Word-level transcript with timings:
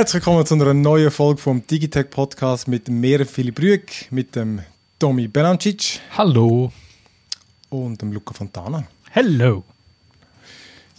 Herzlich 0.00 0.24
willkommen 0.24 0.46
zu 0.46 0.54
einer 0.54 0.72
neuen 0.72 1.10
Folge 1.10 1.42
vom 1.42 1.66
Digitech 1.66 2.08
Podcast 2.08 2.66
mit 2.66 2.88
Mere 2.88 3.26
Philipp 3.26 3.60
Rüegg, 3.60 4.10
mit 4.10 4.34
dem 4.34 4.60
Tomi 4.98 5.28
Belancic 5.28 6.00
Hallo. 6.16 6.72
und 7.68 8.00
dem 8.00 8.10
Luca 8.10 8.32
Fontana. 8.32 8.84
Hello. 9.10 9.62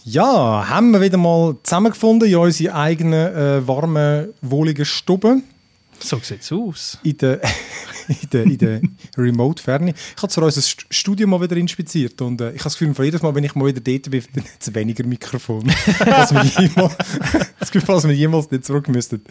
Ja, 0.04 0.68
haben 0.68 0.92
wir 0.92 1.00
wieder 1.00 1.18
mal 1.18 1.56
zusammengefunden 1.64 2.28
in 2.28 2.36
unsere 2.36 2.76
eigenen 2.76 3.34
äh, 3.34 3.66
warmen, 3.66 4.28
wohligen 4.40 4.84
Stube 4.84 5.38
So 6.02 6.18
sieht's 6.22 6.50
aus. 6.52 6.98
in 7.02 7.16
der, 7.16 7.40
in 8.08 8.28
der, 8.32 8.42
in 8.44 8.58
der 8.58 8.80
Remote-Ferne. 9.16 9.94
Ich 10.16 10.22
habe 10.22 10.32
zwar 10.32 10.44
unser 10.44 10.60
St- 10.60 10.84
Studio 10.90 11.26
mal 11.26 11.40
wieder 11.40 11.56
inspiziert 11.56 12.20
und 12.22 12.40
äh, 12.40 12.50
ich 12.50 12.60
habe 12.60 12.64
das 12.64 12.78
Gefühl, 12.78 13.04
jedes 13.04 13.22
Mal, 13.22 13.34
wenn 13.34 13.44
ich 13.44 13.54
mal 13.54 13.66
wieder 13.66 13.80
dort 13.80 14.10
bin, 14.10 14.24
dann 14.34 14.44
hat 14.44 14.50
es 14.60 14.74
weniger 14.74 15.04
Mikrofon, 15.06 15.72
als 16.00 16.32
wir 16.32 16.42
jemals, 16.44 16.96
das 17.60 17.70
Gefühl, 17.70 17.94
als 17.94 18.04
wir 18.08 18.14
jemals 18.14 18.50
nicht 18.50 18.64
zurück 18.64 18.88
müssten. 18.88 19.22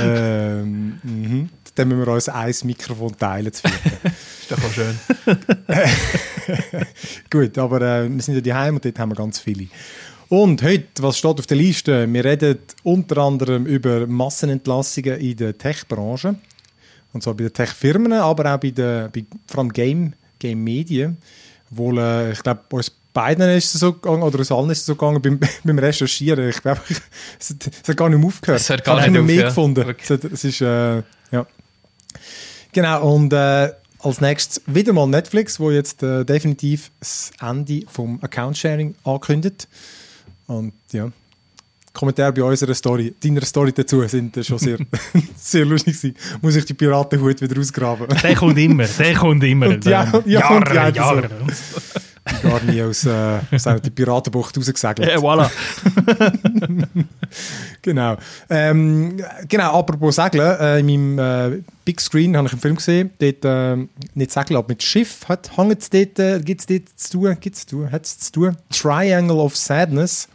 Ähm, 0.00 0.98
mhm. 1.02 1.48
Dann 1.76 1.88
müssen 1.88 2.00
wir 2.04 2.08
uns 2.12 2.28
ein 2.28 2.52
Mikrofon 2.64 3.16
teilen 3.16 3.52
zu. 3.52 3.62
Ist 3.68 4.50
doch 4.50 4.58
auch 4.64 4.72
schön. 4.72 4.98
Gut, 7.30 7.56
aber 7.58 7.80
äh, 7.80 8.08
wir 8.10 8.22
sind 8.22 8.34
ja 8.34 8.40
daheim 8.40 8.74
und 8.74 8.84
dort 8.84 8.98
haben 8.98 9.10
wir 9.12 9.16
ganz 9.16 9.38
viele. 9.38 9.68
Und 10.30 10.62
heute, 10.62 10.86
was 11.02 11.18
steht 11.18 11.38
auf 11.40 11.46
der 11.46 11.56
Liste? 11.56 12.10
Wir 12.12 12.24
reden 12.24 12.58
unter 12.84 13.18
anderem 13.18 13.66
über 13.66 14.06
Massenentlassungen 14.06 15.18
in 15.18 15.36
der 15.36 15.58
Tech-Branche. 15.58 16.36
Und 17.12 17.22
zwar 17.24 17.34
bei 17.34 17.42
den 17.44 17.52
Tech-Firmen, 17.52 18.12
aber 18.12 18.54
auch 18.54 18.58
bei 18.60 18.70
den, 18.70 19.10
bei, 19.10 19.24
vor 19.48 19.58
allem 19.58 19.72
Game, 19.72 20.12
Game-Medien. 20.38 21.16
Wo, 21.70 21.92
äh, 21.98 22.30
ich 22.30 22.42
glaube, 22.44 22.60
uns 22.70 22.92
beiden 23.12 23.50
ist 23.50 23.74
es 23.74 23.80
so 23.80 23.92
gegangen, 23.94 24.22
oder 24.22 24.38
uns 24.38 24.52
allen 24.52 24.70
ist 24.70 24.78
es 24.80 24.86
so 24.86 24.94
gegangen 24.94 25.20
beim, 25.20 25.40
beim 25.64 25.78
Recherchieren. 25.80 26.48
Ich 26.48 26.62
glaube, 26.62 26.80
es, 27.40 27.50
hat- 27.50 27.66
es 27.82 27.88
hat 27.88 27.96
gar 27.96 28.08
nicht 28.08 28.18
mehr 28.20 28.28
aufgehört. 28.28 28.60
Es 28.60 28.68
hört 28.68 28.84
gar 28.84 28.98
Ich 28.98 29.02
habe 29.06 29.12
nicht 29.12 29.26
mehr 29.26 29.34
ja. 29.34 29.48
gefunden. 29.48 29.84
Wirklich. 29.84 30.08
Es, 30.08 30.10
hat- 30.24 30.32
es 30.32 30.44
ist, 30.44 30.60
äh, 30.60 30.98
ja. 31.32 31.46
Genau, 32.72 33.12
und 33.14 33.32
äh, 33.32 33.72
als 33.98 34.20
nächstes 34.20 34.62
wieder 34.66 34.92
mal 34.92 35.08
Netflix, 35.08 35.58
wo 35.58 35.72
jetzt 35.72 36.04
äh, 36.04 36.24
definitiv 36.24 36.92
das 37.00 37.32
Ende 37.40 37.82
vom 37.88 38.22
Account-Sharing 38.22 38.94
ankündigt. 39.02 39.66
Und 40.50 40.72
ja, 40.92 41.08
Kommentare 41.92 42.32
bei 42.32 42.42
unserer 42.42 42.74
Story, 42.74 43.14
deiner 43.22 43.42
Story 43.44 43.72
dazu 43.72 44.02
sind 44.08 44.44
schon 44.44 44.58
sehr, 44.58 44.78
sehr 45.36 45.64
lustig 45.64 45.96
gewesen. 45.96 46.16
Muss 46.42 46.56
ich 46.56 46.64
die 46.64 46.74
Piratenhut 46.74 47.40
wieder 47.40 47.60
ausgraben. 47.60 48.06
Der 48.22 48.34
kommt 48.34 48.58
immer, 48.58 48.84
der 48.84 49.14
kommt 49.14 49.42
immer. 49.44 49.68
Und 49.68 49.84
ja, 49.84 50.04
ja, 50.26 50.48
und 50.50 50.68
ja, 50.68 50.88
Jahre, 50.88 50.92
Jahre. 50.94 51.30
Gar 52.42 52.62
nie 52.64 52.82
aus, 52.82 53.06
äh, 53.06 53.38
aus 53.50 53.66
einer- 53.66 53.80
die 53.80 53.90
Piratenbucht 53.90 54.56
rausgesegelt. 54.56 55.08
Ja, 55.08 55.16
voilà. 55.18 55.50
Genau. 57.82 58.16
Ähm, 58.50 59.16
genau, 59.48 59.78
apropos 59.78 60.16
Segeln, 60.16 60.60
äh, 60.60 60.80
in 60.80 60.86
meinem 61.16 61.18
äh, 61.54 61.62
Big 61.84 61.98
Screen 62.00 62.36
habe 62.36 62.46
ich 62.46 62.52
einen 62.52 62.60
Film 62.60 62.76
gesehen, 62.76 63.10
dort, 63.18 63.44
äh, 63.44 63.76
nicht 64.14 64.30
Segeln, 64.32 64.58
aber 64.58 64.68
mit 64.68 64.82
Schiff, 64.82 65.20
hängt 65.28 65.80
es 65.80 65.88
dort, 65.88 66.18
äh, 66.18 66.40
gibt 66.40 66.60
es 66.60 66.66
dort 66.66 66.82
zu 66.96 67.10
tun, 67.12 67.36
gibt's 67.40 67.60
zu 67.66 67.76
tun, 67.76 67.90
hat 67.90 68.04
es 68.04 68.18
zu 68.18 68.32
tun, 68.32 68.56
Triangle 68.70 69.38
of 69.38 69.56
Sadness, 69.56 70.28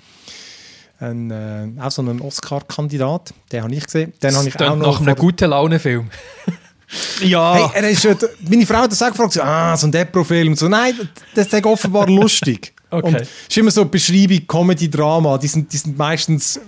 ein, 0.99 1.31
äh, 1.31 1.81
auch 1.81 1.91
so 1.91 2.01
ein 2.01 2.21
Oscar-Kandidat, 2.21 3.33
den 3.51 3.63
habe 3.63 3.73
ich 3.73 3.85
gesehen, 3.85 4.13
den 4.21 4.35
habe 4.35 4.47
ich 4.47 4.59
auch 4.59 4.75
noch 4.75 4.99
nach 4.99 5.07
einem 5.07 5.15
guten 5.15 5.49
Laune-Film. 5.49 6.09
Ja, 7.21 7.71
Hey, 7.73 7.83
er 7.83 7.89
ist, 7.89 8.05
äh, 8.05 8.15
meine 8.47 8.65
Frau 8.65 8.77
hat 8.77 8.91
das 8.91 9.01
auch 9.01 9.09
gefragt, 9.09 9.33
so, 9.33 9.41
ah, 9.41 9.75
so 9.75 9.87
ein 9.87 9.91
Depro-Film. 9.91 10.55
So, 10.55 10.67
nein, 10.67 10.93
das 11.33 11.47
ist 11.47 11.65
offenbar 11.65 12.07
lustig. 12.09 12.73
Okay. 12.89 13.07
Und 13.07 13.15
es 13.15 13.29
ist 13.49 13.57
immer 13.57 13.71
so 13.71 13.81
eine 13.81 13.89
Beschreibung, 13.89 14.45
Comedy-Drama, 14.47 15.37
die 15.39 15.47
sind, 15.47 15.73
die 15.73 15.77
sind 15.77 15.97
meistens, 15.97 16.59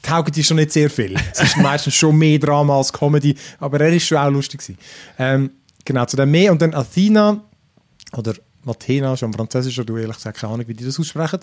taugen 0.00 0.32
die 0.32 0.44
schon 0.44 0.56
nicht 0.58 0.72
sehr 0.72 0.88
viel. 0.88 1.16
Es 1.32 1.40
ist 1.40 1.56
meistens 1.56 1.94
schon 1.94 2.16
mehr 2.16 2.38
Drama 2.38 2.76
als 2.76 2.92
Comedy, 2.92 3.34
aber 3.58 3.80
er 3.80 3.92
ist 3.92 4.06
schon 4.06 4.18
auch 4.18 4.30
lustig 4.30 4.60
gewesen. 4.60 4.78
Ähm, 5.18 5.50
genau, 5.84 6.04
zu 6.06 6.16
dem 6.16 6.30
mehr. 6.30 6.52
Und 6.52 6.62
dann 6.62 6.72
Athena, 6.72 7.42
oder 8.16 8.34
Athena, 8.66 9.16
schon 9.16 9.32
französisch, 9.32 9.78
oder 9.78 9.86
du 9.86 9.96
ehrlich 9.96 10.16
gesagt 10.16 10.38
keine 10.38 10.54
Ahnung, 10.54 10.68
wie 10.68 10.74
die 10.74 10.84
das 10.84 10.98
aussprechen. 10.98 11.40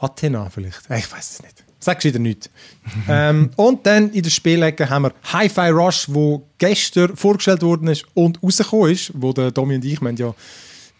Athena 0.00 0.48
vielleicht, 0.50 0.88
Äh, 0.90 0.98
ich 0.98 1.12
weiß 1.12 1.30
es 1.30 1.42
nicht. 1.42 1.64
Sagst 1.78 2.04
wieder 2.04 2.18
nichts. 2.18 2.50
ähm, 3.08 3.50
und 3.56 3.86
dann 3.86 4.10
in 4.10 4.22
der 4.22 4.30
Spielecke 4.30 4.88
haben 4.90 5.02
wir 5.02 5.14
Hi-Fi 5.32 5.70
Rush, 5.70 6.06
wo 6.08 6.46
gestern 6.58 7.16
vorgestellt 7.16 7.62
worden 7.62 7.88
ist 7.88 8.04
und 8.14 8.42
rausgekommen 8.42 8.92
ist, 8.92 9.12
wo 9.14 9.32
der 9.32 9.50
Domi 9.50 9.76
und 9.76 9.84
ich, 9.84 10.00
wir 10.00 10.08
haben 10.08 10.16
ja 10.16 10.34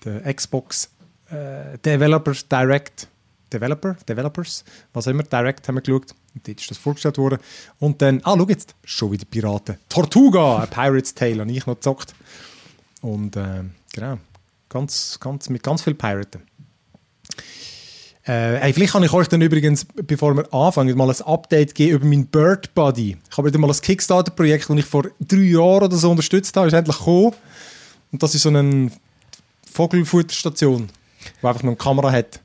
den 0.05 0.35
Xbox 0.35 0.91
äh, 1.31 1.79
Developers 1.79 2.49
Direct, 2.49 3.09
Developer, 3.53 3.95
Developers, 4.09 4.65
was 4.93 5.07
immer, 5.07 5.23
Direct 5.23 5.67
haben 5.69 5.77
wir 5.77 5.83
geschaut. 5.83 6.15
Und 6.35 6.47
dort 6.47 6.61
ist 6.61 6.71
das 6.71 6.79
vorgestellt 6.79 7.19
worden. 7.19 7.39
Und 7.79 8.01
dann, 8.01 8.21
ah, 8.25 8.35
schau 8.37 8.47
jetzt, 8.49 8.75
schon 8.85 9.13
wieder 9.13 9.25
Piraten. 9.25 9.79
Tortuga, 9.89 10.63
A 10.63 10.67
Pirate's 10.67 11.15
Tale, 11.15 11.41
habe 11.41 11.51
ich 11.51 11.67
noch 11.67 11.75
gezockt. 11.75 12.15
Und 13.03 13.37
äh, 13.37 13.65
genau, 13.93 14.19
ganz, 14.69 15.19
ganz, 15.21 15.49
mit 15.49 15.63
ganz 15.63 15.83
viel 15.83 15.95
Piraten. 15.95 16.43
Äh, 18.25 18.57
hey, 18.57 18.73
vielleicht 18.75 18.93
kann 18.93 19.03
ich 19.03 19.13
euch 19.13 19.29
dann 19.29 19.41
übrigens, 19.41 19.87
bevor 19.95 20.37
wir 20.37 20.53
anfangen, 20.53 20.97
mal 20.97 21.09
ein 21.09 21.23
Update 21.23 21.75
geben 21.75 21.93
über 21.93 22.07
mein 22.07 22.27
Bird 22.27 22.75
Buddy. 22.75 23.17
Ich 23.31 23.39
habe 23.39 23.49
wieder 23.49 23.59
mal 23.59 23.71
ein 23.71 23.81
Kickstarter-Projekt, 23.81 24.69
das 24.69 24.77
ich 24.77 24.85
vor 24.85 25.05
drei 25.21 25.39
Jahren 25.39 25.85
oder 25.85 25.97
so 25.97 26.11
unterstützt 26.11 26.55
habe, 26.57 26.67
ist 26.67 26.75
endlich 26.75 26.99
gekommen. 26.99 27.33
Und 28.13 28.23
das 28.23 28.35
ist 28.35 28.43
so 28.43 28.51
eine 28.51 28.91
Vogelfutterstation, 29.73 30.89
die 31.41 31.47
einfach 31.47 31.63
noch 31.63 31.71
eine 31.71 31.77
Kamera 31.77 32.13
hat. 32.13 32.41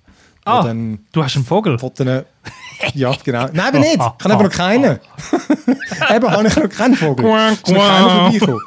ah, 0.45 0.63
dann 0.63 0.99
du 1.11 1.23
hast 1.23 1.35
einen 1.35 1.45
Vogel. 1.45 1.77
Fotos... 1.77 2.07
Ja, 2.93 3.13
genau. 3.23 3.47
Nein, 3.51 3.67
aber 3.67 3.79
nicht. 3.79 3.95
Ich 3.95 3.99
habe 3.99 4.23
einfach 4.23 4.43
noch 4.43 4.51
keinen. 4.51 4.99
Eben, 6.15 6.31
habe 6.31 6.47
ich 6.47 6.55
noch 6.55 6.69
keinen 6.69 6.95
Vogel. 6.95 7.25
Ist 7.25 7.67
noch 7.69 7.87
keiner 7.87 8.09
vorbeigekommen. 8.09 8.61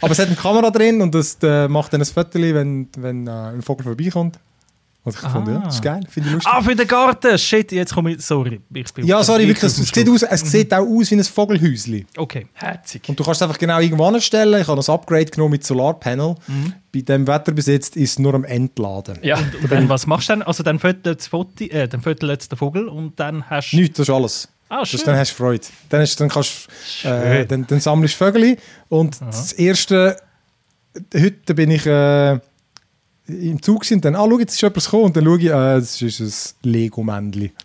aber 0.00 0.12
es 0.12 0.18
hat 0.18 0.26
eine 0.26 0.36
Kamera 0.36 0.70
drin 0.70 1.00
und 1.00 1.14
das 1.14 1.38
äh, 1.42 1.68
macht 1.68 1.92
dann 1.92 2.02
ein 2.02 2.06
Foto, 2.06 2.38
wenn, 2.38 2.88
wenn 2.98 3.26
äh, 3.26 3.30
ein 3.30 3.62
Vogel 3.62 3.84
vorbeikommt. 3.84 4.38
Und 5.04 5.14
ich 5.14 5.20
fand, 5.20 5.48
ja, 5.48 5.58
das 5.58 5.74
ist 5.74 5.82
geil, 5.82 6.00
finde 6.08 6.28
ich 6.28 6.34
lustig. 6.36 6.52
Ah, 6.52 6.62
für 6.62 6.76
den 6.76 6.86
Garten. 6.86 7.36
Shit, 7.36 7.72
jetzt 7.72 7.92
komme 7.92 8.12
ich. 8.12 8.22
Sorry. 8.24 8.60
Ich 8.72 8.92
bin 8.94 9.04
Ja, 9.04 9.24
sorry, 9.24 9.42
ich 9.42 9.48
wirklich, 9.48 9.64
es, 9.64 9.78
es, 9.78 9.88
sieht 9.88 10.08
aus, 10.08 10.22
es 10.22 10.40
sieht 10.42 10.72
auch 10.72 10.86
aus 10.86 11.10
wie 11.10 11.16
ein 11.16 11.24
Vogelhäuschen. 11.24 12.06
Okay. 12.16 12.46
Herzig. 12.52 13.08
Und 13.08 13.18
du 13.18 13.24
kannst 13.24 13.40
es 13.40 13.42
einfach 13.42 13.58
genau 13.58 13.80
irgendwo 13.80 14.04
anstellen. 14.04 14.60
Ich 14.60 14.68
habe 14.68 14.80
ein 14.80 14.94
Upgrade 14.94 15.24
genommen 15.24 15.50
mit 15.52 15.64
Solarpanel. 15.64 16.36
Bei 16.94 17.00
dem 17.00 17.26
Wetter 17.26 17.50
bis 17.50 17.66
jetzt 17.66 17.96
ist 17.96 18.10
es 18.10 18.18
nur 18.20 18.34
am 18.34 18.44
Entladen. 18.44 19.18
Ja, 19.22 19.38
Und 19.38 19.72
dann, 19.72 19.88
was 19.88 20.06
machst 20.06 20.28
du 20.28 20.34
dann? 20.34 20.42
Also 20.42 20.62
dann 20.62 20.78
fötelt 20.78 21.18
das 21.18 21.26
Foto, 21.26 21.64
äh, 21.64 21.88
dann 21.88 22.00
fötelt 22.00 22.50
der 22.50 22.58
Vogel 22.58 22.86
und 22.86 23.18
dann 23.18 23.48
hast 23.50 23.72
du... 23.72 23.78
Nichts, 23.78 23.96
das 23.96 24.08
ist 24.08 24.14
alles. 24.14 24.48
Ah, 24.68 24.80
Das, 24.80 24.90
schön. 24.90 25.00
dann 25.04 25.16
hast 25.16 25.32
du 25.32 25.36
Freude. 25.36 25.66
Dann, 25.88 26.00
hast, 26.00 26.20
dann, 26.20 26.28
kannst, 26.28 26.68
du, 27.02 27.08
äh, 27.08 27.44
dann, 27.44 27.66
dann 27.66 27.80
sammelst 27.80 28.14
du 28.14 28.24
Vögel. 28.24 28.56
Und 28.88 29.20
das 29.20 29.52
erste, 29.52 30.16
heute 31.14 31.54
bin 31.54 31.72
ich 31.72 31.84
äh, 31.86 32.38
im 33.28 33.62
Zug 33.62 33.84
und 33.90 34.04
dann, 34.04 34.16
ah, 34.16 34.26
schau, 34.28 34.38
jetzt 34.40 34.54
ist 34.54 34.62
etwas 34.62 34.84
gekommen. 34.86 35.04
Und 35.04 35.16
dann 35.16 35.24
schaue 35.24 35.38
ich, 35.38 35.44
äh, 35.46 35.50
das 35.50 36.02
ist 36.02 36.20
ein 36.64 36.70
Lego-Männchen. 36.70 37.50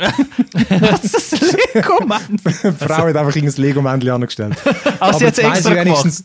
Was 0.80 1.04
ist 1.04 1.32
das 1.34 1.56
Lego, 1.74 2.04
Mann? 2.06 2.22
Die 2.64 2.72
Frau 2.86 3.08
hat 3.08 3.16
einfach 3.16 3.36
ein 3.36 3.54
Lego-Männchen 3.58 4.10
angestellt. 4.12 4.56
Also 5.00 5.26
jetzt 5.26 5.38
jetzt 5.38 5.48
weiss 5.50 5.66
extra 5.66 5.84
gemacht. 5.84 6.24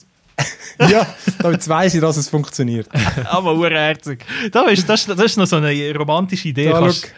ja, 0.91 1.07
jetzt 1.51 1.69
weiss 1.69 1.95
ich, 1.95 2.01
dass 2.01 2.17
es 2.17 2.29
funktioniert. 2.29 2.89
Aber 3.27 3.55
urherzig. 3.55 4.25
Das 4.51 4.71
ist, 4.73 4.89
das, 4.89 5.01
ist- 5.01 5.09
das 5.11 5.21
ist 5.27 5.37
noch 5.37 5.47
so 5.47 5.57
eine 5.57 5.95
romantische 5.97 6.49
Idee. 6.49 6.71
Da, 6.71 6.81
Kannst-. 6.81 7.13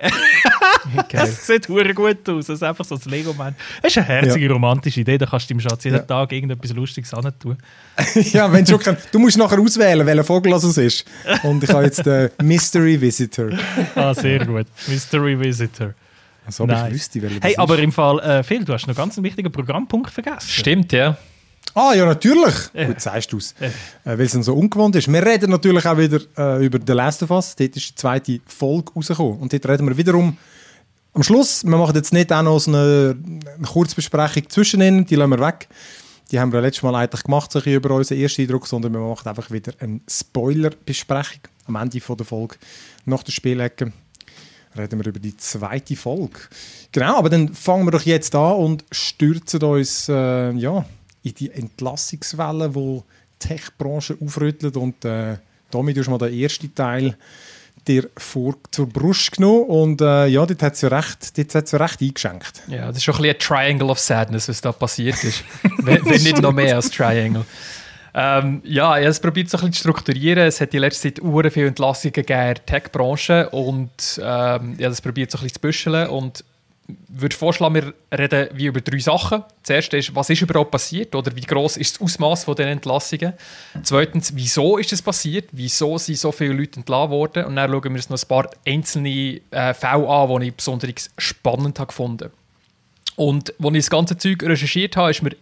Das 1.12 1.46
sieht 1.46 1.68
hure 1.68 1.92
gut 1.92 2.28
aus. 2.28 2.46
Das 2.46 2.56
ist 2.56 2.62
einfach 2.62 2.84
so 2.84 2.94
ein 2.94 3.00
Lego-Man. 3.04 3.54
Das 3.82 3.92
ist 3.92 3.98
eine 3.98 4.06
herzige, 4.06 4.50
romantische 4.50 5.00
Idee. 5.00 5.18
Da 5.18 5.26
kannst 5.26 5.48
du 5.50 5.54
dem 5.54 5.60
Schatz 5.60 5.84
jeden 5.84 5.96
Ja. 5.96 6.02
Tag 6.02 6.32
irgendetwas 6.32 6.72
Lustiges 6.72 7.12
an 7.14 7.32
tun. 7.38 7.56
ja, 8.32 8.50
wenn 8.52 8.66
schon 8.66 8.80
du 9.12 9.18
musst 9.18 9.36
nachher 9.36 9.58
auswählen, 9.58 10.06
welcher 10.06 10.24
Vogel 10.24 10.52
das 10.52 10.64
es 10.64 10.78
ist. 10.78 11.04
Und 11.42 11.62
ich 11.64 11.70
habe 11.70 11.84
jetzt 11.84 12.04
den 12.06 12.30
Mystery 12.42 13.00
Visitor. 13.00 13.50
Ah, 13.94 14.14
sehr 14.14 14.44
gut. 14.46 14.66
Mystery 14.86 15.38
Visitor. 15.38 15.94
Also, 16.46 16.64
ob 16.64 16.70
Nice. 16.70 16.86
ich 16.88 16.94
wüsste, 16.94 17.22
welcher 17.22 17.40
Hey, 17.42 17.54
das 17.54 17.58
aber 17.58 17.74
ist. 17.74 17.84
im 17.84 17.92
Fall, 17.92 18.18
äh, 18.20 18.42
Phil, 18.42 18.64
du 18.64 18.72
hast 18.72 18.86
noch 18.86 18.96
ganz 18.96 19.18
einen 19.18 19.24
wichtigen 19.24 19.52
Programmpunkt 19.52 20.10
vergessen. 20.10 20.48
Stimmt, 20.48 20.92
ja. 20.92 21.16
Ah, 21.74 21.94
ja, 21.94 22.06
natürlich. 22.06 22.54
Ja. 22.74 22.86
Gut, 22.86 23.00
sagst 23.00 23.32
du 23.32 23.38
es. 23.38 23.54
Ja. 23.60 23.66
Äh, 24.12 24.18
Weil 24.18 24.26
es 24.26 24.32
dann 24.32 24.42
so 24.42 24.54
ungewohnt 24.54 24.96
ist. 24.96 25.10
Wir 25.12 25.24
reden 25.24 25.50
natürlich 25.50 25.86
auch 25.86 25.96
wieder 25.96 26.20
äh, 26.36 26.64
über 26.64 26.78
The 26.84 26.92
Last 26.92 27.22
of 27.22 27.30
Us. 27.30 27.54
Dort 27.56 27.76
ist 27.76 27.90
die 27.90 27.94
zweite 27.94 28.40
Folge 28.46 28.92
rausgekommen. 28.94 29.38
Und 29.38 29.52
dort 29.52 29.66
reden 29.68 29.88
wir 29.88 29.96
wiederum 29.96 30.36
am 31.14 31.22
Schluss. 31.22 31.64
Wir 31.64 31.76
machen 31.76 31.94
jetzt 31.94 32.12
nicht 32.12 32.32
auch 32.32 32.42
noch 32.42 32.58
so 32.58 32.70
eine, 32.70 33.16
eine 33.56 33.66
Kurzbesprechung 33.66 34.48
zwischen 34.48 34.80
ihnen. 34.80 35.06
Die 35.06 35.14
lassen 35.14 35.30
wir 35.30 35.40
weg. 35.40 35.68
Die 36.30 36.38
haben 36.38 36.52
wir 36.52 36.60
letztes 36.60 36.82
Mal 36.82 36.94
eigentlich 36.94 37.22
gemacht, 37.22 37.50
so 37.50 37.58
ein 37.58 37.72
über 37.72 37.90
unseren 37.94 38.18
ersten 38.18 38.42
Eindruck, 38.42 38.66
sondern 38.66 38.92
wir 38.92 39.00
machen 39.00 39.26
einfach 39.26 39.50
wieder 39.50 39.72
eine 39.78 40.00
Spoiler-Besprechung 40.08 41.40
am 41.66 41.76
Ende 41.76 42.00
von 42.00 42.16
der 42.18 42.26
Folge 42.26 42.56
nach 43.06 43.22
der 43.22 43.32
Spielecke 43.32 43.92
reden 44.76 44.98
wir 44.98 45.06
über 45.06 45.18
die 45.18 45.36
zweite 45.36 45.96
Folge. 45.96 46.40
Genau, 46.92 47.16
aber 47.18 47.30
dann 47.30 47.54
fangen 47.54 47.86
wir 47.86 47.90
doch 47.90 48.02
jetzt 48.02 48.34
an 48.34 48.56
und 48.56 48.84
stürzen 48.90 49.62
uns 49.62 50.08
äh, 50.08 50.52
ja, 50.52 50.84
in 51.22 51.34
die 51.34 51.50
Entlassungswelle, 51.50 52.70
die 52.70 52.74
die 52.74 53.48
Tech-Branche 53.48 54.16
aufrüttelt. 54.20 54.76
Und 54.76 55.04
äh, 55.04 55.36
Tommy, 55.70 55.92
du 55.92 56.00
hast 56.00 56.08
mal 56.08 56.18
den 56.18 56.34
ersten 56.34 56.74
Teil 56.74 57.16
dir 57.86 58.08
vor, 58.16 58.56
zur 58.70 58.88
Brust 58.88 59.32
genommen 59.32 59.64
und 59.64 60.00
äh, 60.00 60.26
ja, 60.26 60.44
dort 60.44 60.62
hat 60.62 60.74
es 60.74 60.82
ja 60.82 60.88
recht, 60.88 61.36
dort 61.38 61.54
hat's 61.54 61.72
ja 61.72 61.78
recht 61.78 62.02
eingeschenkt. 62.02 62.62
Ja, 62.68 62.88
das 62.88 62.98
ist 62.98 63.04
schon 63.04 63.14
ein, 63.14 63.22
bisschen 63.22 63.36
ein 63.36 63.66
Triangle 63.66 63.90
of 63.90 63.98
Sadness, 63.98 64.48
was 64.48 64.60
da 64.60 64.72
passiert 64.72 65.22
ist. 65.24 65.42
wenn, 65.78 66.04
wenn 66.04 66.22
nicht 66.22 66.40
noch 66.42 66.52
mehr 66.52 66.76
als 66.76 66.90
Triangle. 66.90 67.44
Ähm, 68.14 68.62
ja, 68.64 68.96
ich 68.96 69.02
habe 69.02 69.10
es 69.10 69.20
probiert, 69.20 69.48
so 69.48 69.58
ein 69.58 69.60
bisschen 69.60 69.74
zu 69.74 69.80
strukturieren. 69.80 70.46
Es 70.46 70.60
hat 70.60 70.74
in 70.74 70.80
letzter 70.80 71.14
Zeit 71.14 71.22
sehr 71.22 71.50
viele 71.50 71.66
Entlassungen 71.68 72.12
gegeben 72.12 72.40
in 72.40 72.54
der 72.54 72.66
Tech-Branche 72.66 73.48
und 73.50 73.90
ähm, 74.22 74.74
ich 74.76 74.84
habe 74.84 74.92
es 74.92 75.00
probiert, 75.00 75.30
so 75.30 75.38
ein 75.38 75.42
bisschen 75.42 75.54
zu 75.54 75.60
büscheln 75.60 76.08
und 76.08 76.44
würde 77.08 77.36
vorschlagen, 77.36 77.74
wir 77.74 77.94
reden 78.16 78.48
wie 78.54 78.66
über 78.66 78.80
drei 78.80 78.98
Sachen. 78.98 79.44
Zuerst 79.62 79.92
ist, 79.92 80.14
was 80.14 80.30
ist 80.30 80.40
überhaupt 80.40 80.70
passiert 80.70 81.14
oder 81.14 81.34
wie 81.36 81.42
groß 81.42 81.76
ist 81.76 81.96
das 81.96 82.02
Ausmaß 82.02 82.44
von 82.44 82.54
den 82.56 82.68
Entlassungen? 82.68 83.34
Zweitens, 83.82 84.34
wieso 84.34 84.78
ist 84.78 84.92
es 84.92 85.02
passiert? 85.02 85.50
Wieso 85.52 85.98
sind 85.98 86.18
so 86.18 86.32
viele 86.32 86.54
Leute 86.54 86.80
entlassen 86.80 87.10
worden? 87.10 87.44
Und 87.44 87.56
dann 87.56 87.70
schauen 87.70 87.84
wir 87.84 87.90
uns 87.90 88.08
noch 88.08 88.18
ein 88.18 88.28
paar 88.28 88.50
einzelne 88.66 89.40
äh, 89.50 89.74
Fälle 89.74 90.08
an, 90.08 90.40
die 90.40 90.48
ich 90.48 90.54
besonders 90.54 91.10
spannend 91.18 91.78
habe. 91.78 92.30
Und 93.16 93.54
als 93.62 93.74
ich 93.74 93.80
das 93.80 93.90
ganze 93.90 94.16
Zeug 94.16 94.42
recherchiert 94.42 94.96
habe, 94.96 95.10
ist 95.10 95.22
mir 95.22 95.36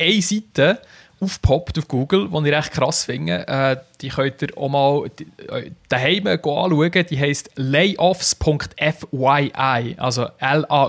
eine 0.00 0.22
Seite 0.22 0.80
aufpoppt 1.20 1.78
auf 1.78 1.88
Google, 1.88 2.28
die 2.28 2.48
ich 2.48 2.54
recht 2.54 2.72
krass 2.72 3.04
finde. 3.04 3.46
Äh, 3.48 3.76
die 4.00 4.08
könnt 4.10 4.40
ihr 4.42 4.56
auch 4.56 4.68
mal 4.68 5.10
äh, 5.48 5.72
daheim 5.88 6.28
anschauen. 6.28 6.92
Die 7.10 7.18
heisst 7.18 7.50
layoffs.fyi, 7.56 9.52
also 9.96 10.28
L-A-Y-O-F-F-S.fyi. 10.38 10.84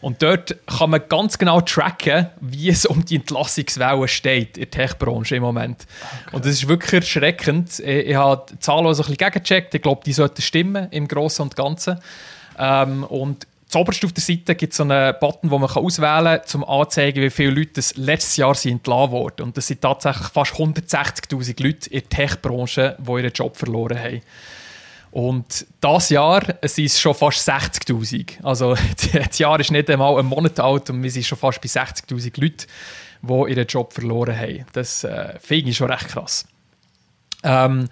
Und 0.00 0.22
dort 0.22 0.56
kann 0.66 0.90
man 0.90 1.02
ganz 1.08 1.36
genau 1.36 1.60
tracken, 1.60 2.28
wie 2.40 2.70
es 2.70 2.86
um 2.86 3.04
die 3.04 3.16
Entlassungswelle 3.16 4.08
steht 4.08 4.56
in 4.56 4.62
der 4.62 4.70
Tech-Branche 4.70 5.36
im 5.36 5.42
Moment. 5.42 5.86
Okay. 6.26 6.36
Und 6.36 6.46
das 6.46 6.52
ist 6.52 6.66
wirklich 6.68 7.02
erschreckend. 7.02 7.78
Ich, 7.80 8.06
ich 8.06 8.14
habe 8.14 8.46
die 8.50 8.58
Zahlen 8.58 8.86
also 8.86 9.02
ein 9.02 9.08
bisschen 9.08 9.18
gegengecheckt. 9.18 9.74
Ich 9.74 9.82
glaube, 9.82 10.00
die 10.04 10.14
sollten 10.14 10.40
stimmen 10.40 10.88
im 10.90 11.06
Großen 11.08 11.42
und 11.42 11.54
Ganzen. 11.56 11.98
Ähm, 12.58 13.04
und 13.04 13.46
Zoberst 13.74 14.04
auf 14.04 14.12
der 14.12 14.22
Seite 14.22 14.54
gibt 14.54 14.72
es 14.72 14.76
so 14.76 14.84
einen 14.84 15.16
Button, 15.18 15.50
wo 15.50 15.58
man 15.58 15.68
auswählen 15.68 16.40
kann, 16.40 16.62
um 16.62 16.68
anzuzeigen, 16.68 17.24
wie 17.24 17.30
viele 17.30 17.50
Leute 17.50 17.72
das 17.74 17.96
letztes 17.96 18.36
Jahr 18.36 18.54
sind 18.54 18.72
entlassen 18.74 19.10
wurden. 19.10 19.42
Und 19.42 19.56
das 19.56 19.66
sind 19.66 19.80
tatsächlich 19.80 20.28
fast 20.28 20.52
160'000 20.52 21.60
Leute 21.60 21.90
in 21.90 22.00
der 22.00 22.08
Tech-Branche, 22.08 22.96
die 23.00 23.10
ihren 23.10 23.32
Job 23.32 23.56
verloren 23.56 23.98
haben. 23.98 24.20
Und 25.10 25.66
das 25.80 26.10
Jahr 26.10 26.42
sind 26.62 26.84
es 26.84 27.00
schon 27.00 27.16
fast 27.16 27.48
60'000. 27.48 28.44
Also 28.44 28.76
das 29.12 29.38
Jahr 29.40 29.58
ist 29.58 29.72
nicht 29.72 29.90
einmal 29.90 30.20
ein 30.20 30.26
Monat 30.26 30.60
alt 30.60 30.90
und 30.90 31.02
wir 31.02 31.10
sind 31.10 31.26
schon 31.26 31.38
fast 31.38 31.60
bei 31.60 31.66
60'000 31.66 32.40
Leuten, 32.40 32.66
die 33.22 33.50
ihren 33.50 33.66
Job 33.66 33.92
verloren 33.92 34.38
haben. 34.38 34.66
Das 34.72 35.02
äh, 35.02 35.34
finde 35.40 35.70
ich 35.70 35.76
schon 35.76 35.90
recht 35.90 36.06
krass. 36.06 36.46
Ähm, 37.42 37.88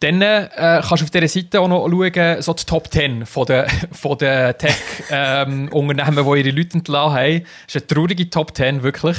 dann 0.00 0.22
äh, 0.22 0.48
kannst 0.54 1.00
du 1.00 1.04
auf 1.04 1.10
dieser 1.10 1.28
Seite 1.28 1.60
auch 1.60 1.68
noch 1.68 1.88
schauen, 1.88 2.42
so 2.42 2.52
die 2.52 2.64
Top 2.64 2.92
10 2.92 3.26
von 3.26 3.46
den, 3.46 3.66
von 3.92 4.16
den 4.16 4.56
Tech-Unternehmen, 4.56 6.18
ähm, 6.18 6.24
die 6.34 6.40
ihre 6.40 6.56
Leute 6.56 6.74
entlassen 6.78 7.14
haben. 7.14 7.46
Das 7.66 7.74
ist 7.74 7.82
eine 7.82 7.86
traurige 7.86 8.30
Top 8.30 8.56
10, 8.56 8.82
wirklich. 8.82 9.18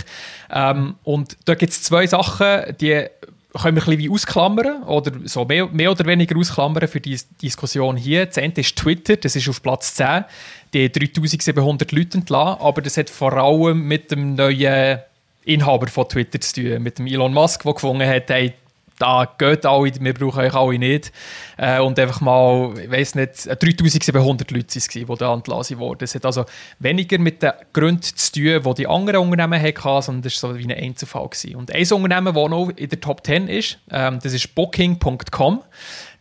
Ähm, 0.51 0.95
und 1.03 1.37
da 1.45 1.55
gibt 1.55 1.73
es 1.73 1.83
zwei 1.83 2.07
Sachen, 2.07 2.75
die 2.79 3.05
können 3.51 3.75
wir 3.75 3.81
ein 3.81 3.85
bisschen 3.85 3.97
wie 3.97 4.09
ausklammern 4.09 4.83
oder 4.83 5.11
so 5.25 5.43
mehr, 5.43 5.67
mehr 5.67 5.91
oder 5.91 6.05
weniger 6.05 6.37
ausklammern 6.37 6.87
für 6.87 7.01
die 7.01 7.19
Diskussion 7.41 7.97
hier. 7.97 8.27
Das 8.27 8.37
eine 8.37 8.53
ist 8.55 8.75
Twitter, 8.75 9.17
das 9.17 9.35
ist 9.35 9.49
auf 9.49 9.61
Platz 9.61 9.95
10. 9.95 10.25
Die 10.73 10.91
3700 10.91 11.91
Leute 11.91 12.19
entlassen, 12.19 12.61
aber 12.61 12.81
das 12.81 12.95
hat 12.95 13.09
vor 13.09 13.33
allem 13.33 13.87
mit 13.87 14.11
dem 14.11 14.35
neuen 14.35 14.99
Inhaber 15.45 15.87
von 15.87 16.07
Twitter 16.07 16.39
zu 16.39 16.61
tun, 16.61 16.83
mit 16.83 16.99
dem 16.99 17.07
Elon 17.07 17.33
Musk, 17.33 17.63
der 17.63 17.73
gefunden 17.73 18.07
hat, 18.07 18.29
hey, 18.29 18.53
da 18.99 19.27
geht 19.37 19.65
alle, 19.65 19.91
wir 19.99 20.13
brauchen 20.13 20.39
euch 20.41 20.53
alle 20.53 20.77
nicht. 20.77 21.11
Äh, 21.57 21.79
und 21.79 21.97
einfach 21.97 22.21
mal, 22.21 22.77
ich 22.77 22.91
weiß 22.91 23.15
nicht, 23.15 23.45
3700 23.47 24.51
Leute 24.51 24.67
waren 24.67 24.77
es, 24.77 24.87
die 24.87 25.05
da 25.05 25.33
entlassen 25.33 25.79
wurden. 25.79 26.03
Es 26.03 26.13
hat 26.15 26.25
also 26.25 26.45
weniger 26.79 27.17
mit 27.17 27.41
den 27.41 27.51
Gründen 27.73 28.03
zu 28.03 28.31
tun, 28.31 28.61
die 28.63 28.73
die 28.81 28.87
anderen 28.87 29.21
Unternehmen 29.21 29.61
hatten, 29.61 30.01
sondern 30.01 30.21
das 30.21 30.43
war 30.43 30.51
so 30.51 30.57
wie 30.57 30.65
ein 30.65 30.71
Einzelfall. 30.71 31.29
Gewesen. 31.29 31.55
Und 31.55 31.73
ein 31.73 31.91
Unternehmen, 31.91 32.33
das 32.33 32.49
noch 32.49 32.69
in 32.75 32.89
der 32.89 32.99
Top 32.99 33.25
10 33.25 33.47
ist, 33.47 33.79
ähm, 33.89 34.19
das 34.21 34.33
ist 34.33 34.53
Booking.com. 34.53 35.63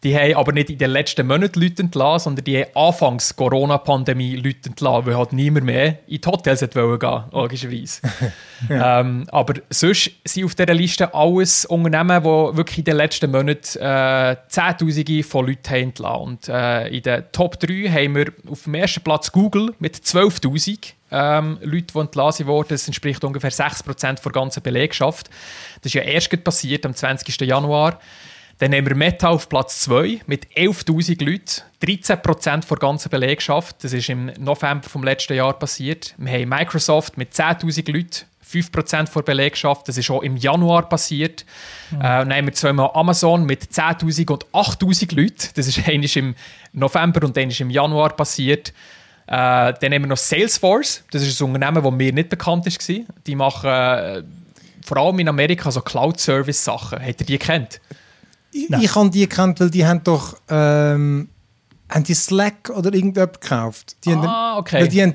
Die 0.05 0.17
haben 0.17 0.35
aber 0.35 0.53
nicht 0.53 0.71
in 0.71 0.79
den 0.79 0.91
letzten 0.91 1.27
Monaten 1.27 1.61
Leute 1.61 1.83
entlassen, 1.83 2.25
sondern 2.25 2.45
die 2.45 2.59
haben 2.59 2.71
anfangs 2.77 3.35
Corona-Pandemie 3.35 4.37
Leute 4.37 4.69
entlassen, 4.69 5.07
weil 5.07 5.17
halt 5.17 5.33
niemand 5.33 5.67
mehr 5.67 5.99
in 6.07 6.21
die 6.21 6.27
Hotels 6.27 6.63
wollte 6.63 6.99
gehen, 6.99 7.25
logischerweise. 7.33 8.01
ja. 8.69 9.01
ähm, 9.01 9.27
aber 9.33 9.55
sonst 9.71 10.11
sind 10.25 10.45
auf 10.45 10.55
dieser 10.55 10.75
Liste 10.75 11.13
alles 11.13 11.65
Unternehmen, 11.65 12.23
die 12.23 12.57
wirklich 12.57 12.79
in 12.79 12.85
den 12.85 12.97
letzten 12.97 13.31
Monaten 13.31 13.79
äh, 13.81 14.37
Zehntausende 14.49 15.23
von 15.25 15.47
Leuten 15.47 15.71
haben 15.71 15.83
entlassen. 15.83 16.23
Und 16.23 16.49
äh, 16.49 16.89
in 16.89 17.03
den 17.03 17.25
Top 17.33 17.59
3 17.59 17.89
haben 17.91 18.15
wir 18.15 18.33
auf 18.49 18.63
dem 18.65 18.75
ersten 18.75 19.03
Platz 19.03 19.33
Google 19.33 19.75
mit 19.81 19.97
12'000 19.97 20.95
ähm, 21.11 21.59
Leute, 21.63 21.87
die 21.93 21.99
entlassen 21.99 22.47
wurden. 22.47 22.69
Das 22.69 22.87
entspricht 22.87 23.25
ungefähr 23.25 23.51
6% 23.51 24.23
der 24.23 24.33
ganzen 24.33 24.63
Belegschaft. 24.63 25.29
Das 25.83 25.87
ist 25.87 25.95
ja 25.95 26.03
erst 26.03 26.45
passiert 26.45 26.87
am 26.87 26.95
20. 26.95 27.41
Januar. 27.41 27.99
Dann 28.59 28.75
haben 28.75 28.87
wir 28.87 28.97
Meta 28.97 29.29
auf 29.29 29.49
Platz 29.49 29.81
2 29.83 30.23
mit 30.27 30.49
11.000 30.57 31.25
Leuten, 31.25 31.63
13% 31.83 32.69
der 32.69 32.77
ganzen 32.77 33.09
Belegschaft. 33.09 33.85
Das 33.85 33.93
ist 33.93 34.09
im 34.09 34.33
November 34.39 34.89
vom 34.89 35.05
letzten 35.05 35.35
Jahr 35.35 35.53
passiert. 35.53 36.15
Wir 36.19 36.33
haben 36.33 36.49
Microsoft 36.49 37.17
mit 37.17 37.33
10.000 37.33 37.93
Leuten, 37.93 38.27
5% 38.51 39.15
der 39.15 39.23
Belegschaft. 39.23 39.87
Das 39.87 39.97
ist 39.97 40.07
schon 40.07 40.25
im 40.25 40.37
Januar 40.37 40.89
passiert. 40.89 41.45
Mhm. 41.93 41.99
Äh, 41.99 42.03
dann 42.03 42.35
haben 42.35 42.47
wir 42.47 42.53
zweimal 42.53 42.91
Amazon 42.95 43.45
mit 43.45 43.63
10.000 43.63 44.31
und 44.33 44.47
8.000 44.47 45.15
Leuten. 45.15 45.49
Das 45.55 45.69
ist 45.69 45.79
eigentlich 45.89 46.17
im 46.17 46.35
November 46.73 47.25
und 47.25 47.37
ist 47.37 47.61
im 47.61 47.71
Januar 47.71 48.11
passiert. 48.11 48.73
Äh, 49.29 49.75
dann 49.81 49.93
haben 49.93 50.03
wir 50.03 50.07
noch 50.07 50.17
Salesforce. 50.17 51.05
Das 51.13 51.23
ist 51.23 51.41
ein 51.41 51.55
Unternehmen, 51.55 51.85
das 51.85 51.93
mir 51.93 52.13
nicht 52.13 52.29
bekannt 52.29 52.67
war. 52.67 53.05
Die 53.25 53.35
machen 53.37 53.71
äh, 53.71 54.23
vor 54.85 54.97
allem 54.97 55.19
in 55.21 55.29
Amerika 55.29 55.71
so 55.71 55.81
Cloud-Service-Sachen. 55.81 56.99
Habt 57.01 57.21
ihr 57.21 57.27
die 57.27 57.39
kennt? 57.39 57.81
Ich, 58.53 58.71
ich 58.71 58.95
habe 58.95 59.11
die 59.11 59.21
gekannt, 59.21 59.61
weil 59.61 59.71
die 59.71 59.87
haben 59.87 60.03
doch 60.05 60.37
ähm, 60.49 61.29
haben 61.89 62.05
die 62.05 62.15
Slack 62.15 62.71
oder 62.71 62.93
irgendjemand 62.93 63.41
gekauft. 63.41 63.97
Die 64.05 64.13
ah, 64.13 64.17
haben, 64.55 64.59
okay. 64.59 64.89
Die 64.89 65.03
haben, 65.03 65.15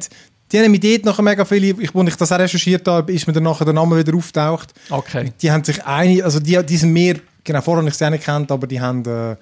die 0.51 0.59
haben 0.59 0.72
mich 0.72 0.79
dort 0.79 1.05
nachher 1.05 1.22
mega 1.22 1.46
viele, 1.46 1.67
ich, 1.67 1.96
als 1.96 2.10
ich 2.10 2.15
das 2.15 2.31
auch 2.31 2.39
recherchiert 2.39 2.88
habe, 2.88 3.12
ist 3.12 3.27
mir 3.27 3.34
dann 3.34 3.43
nachher 3.43 3.65
der 3.65 3.74
Name 3.74 3.98
wieder 3.98 4.15
auftaucht. 4.15 4.74
Okay. 4.89 5.34
Die 5.41 5.51
haben 5.51 5.63
sich 5.63 5.84
eine, 5.86 6.24
also 6.24 6.39
die, 6.39 6.63
die 6.65 6.77
sind 6.77 6.93
mehr, 6.93 7.15
genau, 7.43 7.62
vorher 7.62 7.81
habe 7.81 7.89
ich 7.89 7.96
sie 7.96 8.10
nicht 8.10 8.24
kennt, 8.24 8.51
aber 8.51 8.67
die 8.67 8.79
haben, 8.79 9.05
äh, 9.05 9.36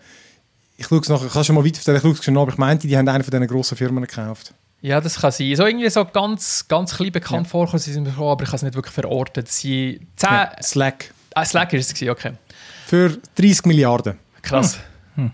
ich 0.77 0.87
schaue 0.87 0.99
es 0.99 1.09
nachher, 1.09 1.27
ich 1.27 1.33
kann 1.33 1.43
schon 1.43 1.55
mal 1.55 1.65
weiter 1.65 1.77
erzählen, 1.77 1.97
ich 1.97 2.03
schaue 2.03 2.11
es 2.11 2.23
schon 2.23 2.37
aber 2.37 2.51
ich 2.51 2.57
meinte, 2.57 2.87
die 2.87 2.97
haben 2.97 3.07
eine 3.07 3.23
von 3.23 3.31
diesen 3.31 3.47
grossen 3.47 3.77
Firmen 3.77 4.05
gekauft. 4.05 4.53
Ja, 4.81 4.99
das 4.99 5.19
kann 5.19 5.31
sein. 5.31 5.55
So 5.55 5.65
irgendwie 5.65 5.89
so 5.89 6.03
ganz, 6.05 6.67
ganz 6.67 6.95
klein 6.95 7.11
bekannt 7.11 7.45
ja. 7.45 7.51
vorkommen, 7.51 7.79
sie 7.79 7.93
sind 7.93 8.07
aber 8.17 8.43
ich 8.43 8.49
kann 8.49 8.55
es 8.55 8.63
nicht 8.63 8.75
wirklich 8.75 8.93
verorten. 8.93 9.43
Sie 9.45 10.01
10, 10.15 10.29
ja, 10.29 10.51
Slack. 10.61 11.13
Ah, 11.35 11.45
Slack 11.45 11.71
ist 11.73 12.01
es, 12.01 12.09
okay. 12.09 12.33
Für 12.91 13.17
30 13.35 13.67
Milliarden. 13.67 14.19
Krass. 14.41 14.77
Hm. 15.15 15.31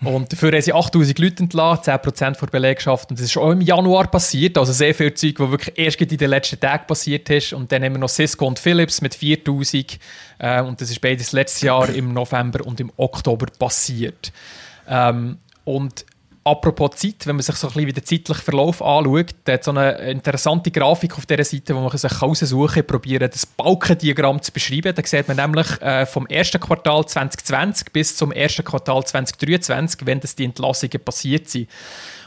hm. 0.00 0.06
Und 0.08 0.32
dafür 0.32 0.50
haben 0.50 0.62
sie 0.62 0.72
8000 0.72 1.16
Leute 1.20 1.44
entlassen, 1.44 1.94
10% 1.94 2.40
der 2.40 2.46
Belegschaft. 2.48 3.08
Und 3.08 3.20
das 3.20 3.26
ist 3.26 3.36
auch 3.36 3.52
im 3.52 3.60
Januar 3.60 4.10
passiert. 4.10 4.58
Also 4.58 4.72
sehr 4.72 4.92
viel 4.92 5.14
Zeug, 5.14 5.38
was 5.38 5.50
wirklich 5.52 5.78
erst 5.78 6.00
in 6.00 6.08
den 6.08 6.28
letzten 6.28 6.58
Tagen 6.58 6.84
passiert 6.88 7.30
ist. 7.30 7.52
Und 7.52 7.70
dann 7.70 7.84
haben 7.84 7.92
wir 7.92 8.00
noch 8.00 8.08
Cisco 8.08 8.48
und 8.48 8.58
Philips 8.58 9.00
mit 9.00 9.14
4000. 9.14 10.00
Äh, 10.38 10.60
und 10.62 10.80
das 10.80 10.90
ist 10.90 11.00
beides 11.00 11.30
letztes 11.30 11.62
Jahr 11.62 11.88
im 11.88 12.12
November 12.12 12.66
und 12.66 12.80
im 12.80 12.90
Oktober 12.96 13.46
passiert. 13.56 14.32
Ähm, 14.88 15.38
und 15.62 16.04
Apropos 16.44 16.96
Zeit, 16.96 17.26
wenn 17.26 17.36
man 17.36 17.42
sich 17.42 17.54
so 17.54 17.68
ein 17.68 17.74
bisschen 17.74 17.94
den 17.94 18.04
zeitlichen 18.04 18.42
Verlauf 18.42 18.82
anschaut, 18.82 19.34
da 19.44 19.52
hat 19.52 19.62
so 19.62 19.70
eine 19.70 19.92
interessante 20.10 20.72
Grafik 20.72 21.16
auf 21.16 21.24
dieser 21.24 21.44
Seite, 21.44 21.76
wo 21.76 21.80
man 21.80 21.96
sich 21.96 22.20
raussuchen 22.20 22.74
kann, 22.74 22.86
probieren, 22.86 23.30
das 23.30 23.46
Balkendiagramm 23.46 24.42
zu 24.42 24.50
beschreiben. 24.50 24.92
Da 24.92 25.02
sieht 25.04 25.28
man 25.28 25.36
nämlich 25.36 25.80
äh, 25.80 26.04
vom 26.04 26.26
ersten 26.26 26.60
Quartal 26.60 27.06
2020 27.06 27.92
bis 27.92 28.16
zum 28.16 28.32
ersten 28.32 28.64
Quartal 28.64 29.04
2023, 29.04 30.04
wenn 30.04 30.18
das 30.18 30.34
die 30.34 30.44
Entlassungen 30.44 30.98
passiert 31.04 31.48
sind. 31.48 31.68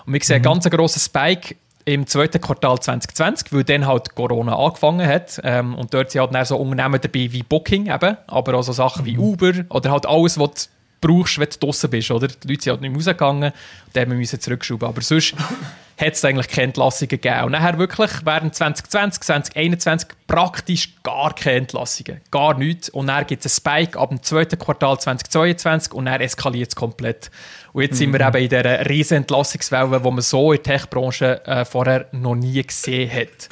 Und 0.06 0.14
wir 0.14 0.22
sehen 0.24 0.42
mhm. 0.42 0.48
einen 0.48 0.62
ganz 0.62 0.70
grossen 0.70 1.02
Spike 1.02 1.56
im 1.84 2.08
zweiten 2.08 2.40
Quartal 2.40 2.80
2020, 2.80 3.52
weil 3.52 3.64
dann 3.66 3.86
halt 3.86 4.16
Corona 4.16 4.58
angefangen 4.58 5.08
hat. 5.08 5.42
Ähm, 5.44 5.76
und 5.76 5.94
dort 5.94 6.12
sind 6.12 6.22
halt 6.22 6.34
dann 6.34 6.46
so 6.46 6.56
Unternehmen 6.58 7.00
dabei 7.02 7.32
wie 7.32 7.44
Booking 7.44 7.94
eben, 7.94 8.18
aber 8.28 8.54
auch 8.54 8.64
so 8.64 8.72
Sachen 8.72 9.04
mhm. 9.04 9.08
wie 9.08 9.18
Uber 9.18 9.54
oder 9.70 9.92
halt 9.92 10.06
alles, 10.06 10.40
was 10.40 10.70
brauchst, 11.06 11.40
wenn 11.40 11.50
du 11.50 11.60
draußen 11.60 11.90
bist. 11.90 12.12
Oder? 12.12 12.28
Die 12.28 12.48
Leute 12.48 12.64
sind 12.64 12.72
halt 12.72 12.82
nicht 12.82 12.92
mehr 12.92 12.98
rausgegangen 12.98 13.52
und 13.52 13.96
dann 13.96 14.10
müssen 14.10 14.34
wir 14.34 14.40
zurückschrauben. 14.40 14.88
Aber 14.88 15.02
sonst 15.02 15.36
hat 15.98 16.14
es 16.14 16.26
eigentlich 16.26 16.48
keine 16.48 16.66
Entlassungen 16.66 17.10
gegeben. 17.10 17.44
Und 17.44 17.52
nachher 17.52 17.78
wirklich 17.78 18.12
während 18.24 18.56
2020, 18.56 19.22
2021 19.22 20.10
praktisch 20.28 20.96
gar 21.04 21.34
keine 21.34 21.58
Entlassungen. 21.58 22.22
Gar 22.32 22.58
nichts. 22.58 22.90
Und 22.90 23.08
dann 23.08 23.26
gibt 23.28 23.46
es 23.46 23.66
einen 23.66 23.86
Spike 23.86 24.00
ab 24.00 24.10
dem 24.10 24.22
zweiten 24.24 24.60
Quartal 24.60 25.00
2022 25.00 25.94
und 25.94 26.06
dann 26.06 26.22
eskaliert 26.22 26.70
es 26.70 26.76
komplett. 26.76 27.32
Und 27.74 27.84
jetzt 27.84 27.94
mhm. 27.94 27.98
sind 27.98 28.14
wir 28.14 28.22
mhm. 28.22 28.36
eben 28.36 28.44
in 28.44 28.50
dieser 28.50 28.90
riesen 28.90 29.18
Entlassungswelle, 29.18 30.00
die 30.00 30.12
man 30.12 30.22
so 30.22 30.52
in 30.52 30.64
der 30.64 30.78
Tech-Branche 30.78 31.46
äh, 31.46 31.66
vorher 31.66 32.08
noch 32.12 32.36
nie 32.36 32.62
gesehen 32.62 33.12
hat. 33.12 33.50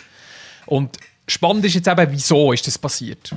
Und 0.65 0.97
spannend 1.27 1.65
ist 1.65 1.75
jetzt 1.75 1.87
eben, 1.87 2.11
wieso 2.11 2.51
ist 2.51 2.65
das 2.67 2.77
passiert? 2.77 3.33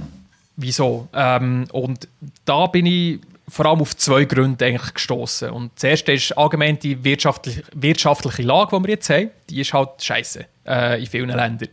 Wieso? 0.57 1.07
Ähm, 1.13 1.67
und 1.71 2.09
da 2.45 2.67
bin 2.67 2.87
ich 2.87 3.21
vor 3.49 3.67
allem 3.67 3.81
auf 3.81 3.97
zwei 3.97 4.25
Gründe 4.25 4.65
eigentlich 4.65 4.95
gestoßen. 4.95 5.51
Und 5.51 5.73
das 5.77 5.85
erste 5.85 6.13
ist 6.13 6.37
allgemein 6.37 6.79
die 6.79 7.03
wirtschaftliche, 7.05 7.63
wirtschaftliche 7.75 8.43
Lage, 8.43 8.77
die 8.77 8.83
wir 8.85 8.91
jetzt 8.91 9.11
haben. 9.11 9.31
Die 9.49 9.61
ist 9.61 9.73
halt 9.73 10.03
scheiße 10.03 10.47
äh, 10.67 11.01
in 11.01 11.07
vielen 11.07 11.29
Ländern. 11.29 11.69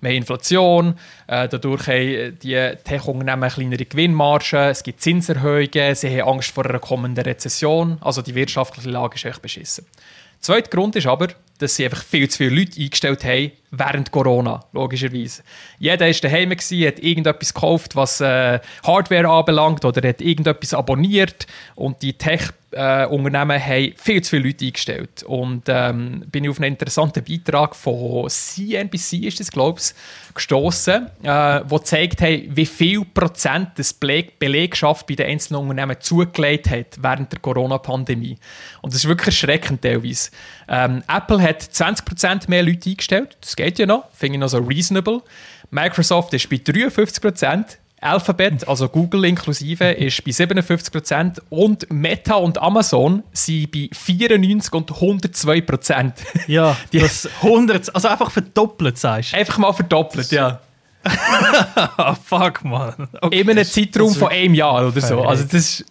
Wir 0.00 0.10
haben 0.10 0.16
Inflation, 0.16 0.98
äh, 1.26 1.48
dadurch 1.48 1.86
haben 1.86 2.38
die 2.42 2.72
Tech-Unternehmen 2.84 3.48
kleinere 3.48 3.86
Gewinnmargen, 3.86 4.70
es 4.70 4.82
gibt 4.82 5.00
Zinserhöhungen, 5.00 5.94
sie 5.94 6.20
haben 6.20 6.28
Angst 6.28 6.50
vor 6.50 6.66
einer 6.66 6.78
kommenden 6.78 7.24
Rezession. 7.24 7.96
Also 8.02 8.20
die 8.20 8.34
wirtschaftliche 8.34 8.90
Lage 8.90 9.14
ist 9.14 9.24
echt 9.24 9.40
beschissen. 9.40 9.86
Der 9.86 10.40
zweite 10.40 10.68
Grund 10.68 10.94
ist 10.96 11.06
aber, 11.06 11.28
dass 11.58 11.76
sie 11.76 11.84
einfach 11.84 12.02
viel 12.02 12.28
zu 12.28 12.38
viele 12.38 12.60
Leute 12.60 12.80
eingestellt 12.80 13.24
haben 13.24 13.52
während 13.70 14.10
Corona, 14.10 14.64
logischerweise. 14.72 15.42
Jeder 15.78 16.06
war 16.06 16.12
daheim, 16.12 16.50
gewesen, 16.50 16.86
hat 16.86 16.98
irgendetwas 17.00 17.54
gekauft, 17.54 17.96
was 17.96 18.20
äh, 18.20 18.60
Hardware 18.84 19.28
anbelangt 19.28 19.84
oder 19.84 20.06
hat 20.08 20.20
irgendetwas 20.20 20.74
abonniert 20.74 21.46
und 21.74 22.02
die 22.02 22.12
Tech- 22.12 22.52
äh, 22.74 23.06
haben 23.06 23.92
viel 23.96 24.22
zu 24.22 24.30
viele 24.30 24.48
Leute 24.48 24.64
eingestellt. 24.64 25.22
Und 25.22 25.64
ähm, 25.68 26.24
bin 26.30 26.44
ich 26.44 26.50
auf 26.50 26.58
einen 26.58 26.72
interessanten 26.72 27.22
Beitrag 27.24 27.76
von 27.76 28.28
CNBC, 28.28 29.26
ist 29.26 29.40
das, 29.40 29.50
glaube 29.50 29.80
ich, 29.80 29.94
gestoßen, 30.34 31.06
äh, 31.22 31.60
wo 31.66 31.78
zeigt 31.78 32.20
hat, 32.20 32.40
wie 32.48 32.66
viel 32.66 33.04
Prozent 33.04 33.70
Beleg 34.00 34.38
Belegschaft 34.38 35.06
bei 35.06 35.14
den 35.14 35.26
einzelnen 35.26 35.62
Unternehmen 35.62 35.96
zugelegt 36.00 36.68
hat 36.68 36.98
während 37.00 37.32
der 37.32 37.38
Corona-Pandemie. 37.40 38.36
Und 38.82 38.92
das 38.92 39.04
ist 39.04 39.08
wirklich 39.08 39.28
erschreckend 39.28 39.82
teilweise. 39.82 40.30
Ähm, 40.68 41.02
Apple 41.06 41.40
hat 41.44 41.62
20 41.62 42.04
Prozent 42.04 42.48
mehr 42.48 42.62
Leute 42.62 42.90
eingestellt, 42.90 43.36
das 43.40 43.54
geht 43.56 43.78
ja 43.78 43.86
noch, 43.86 44.04
finde 44.12 44.34
ich 44.34 44.40
noch 44.40 44.48
so 44.48 44.58
reasonable. 44.58 45.22
Microsoft 45.70 46.34
ist 46.34 46.48
bei 46.50 46.56
53 46.56 47.22
Prozent. 47.22 47.78
Alphabet, 48.00 48.68
also 48.68 48.88
Google 48.88 49.24
inklusive, 49.24 49.92
ist 49.92 50.22
bei 50.24 50.30
57% 50.30 51.40
und 51.48 51.90
Meta 51.90 52.34
und 52.34 52.60
Amazon 52.60 53.22
sind 53.32 53.72
bei 53.72 53.88
94 53.92 54.72
und 54.74 54.92
102%. 54.92 56.12
Ja, 56.46 56.76
die 56.92 56.98
das 57.00 57.28
100, 57.42 57.94
also 57.94 58.08
einfach 58.08 58.30
verdoppelt, 58.30 58.98
sagst 58.98 59.32
du? 59.32 59.38
Einfach 59.38 59.56
mal 59.58 59.72
verdoppelt, 59.72 60.30
ja. 60.32 60.60
Fuck, 62.24 62.64
man. 62.64 63.08
Okay. 63.20 63.40
In 63.40 63.50
einem 63.50 63.64
Zeitraum 63.64 64.14
von 64.14 64.28
einem 64.28 64.54
Jahr 64.54 64.86
oder 64.86 65.00
so. 65.00 65.22
Also 65.22 65.44
das 65.44 65.54
ist... 65.54 65.84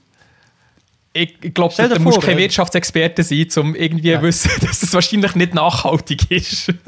Ich, 1.13 1.35
ich 1.41 1.53
glaube, 1.53 1.73
da 1.77 1.99
musst 1.99 2.17
du 2.17 2.21
kein 2.21 2.37
Wirtschaftsexperte 2.37 3.23
sein, 3.23 3.47
um 3.57 3.75
irgendwie 3.75 4.09
ja. 4.09 4.21
wissen, 4.21 4.49
dass 4.61 4.79
das 4.79 4.93
wahrscheinlich 4.93 5.35
nicht 5.35 5.53
nachhaltig 5.53 6.31
ist 6.31 6.73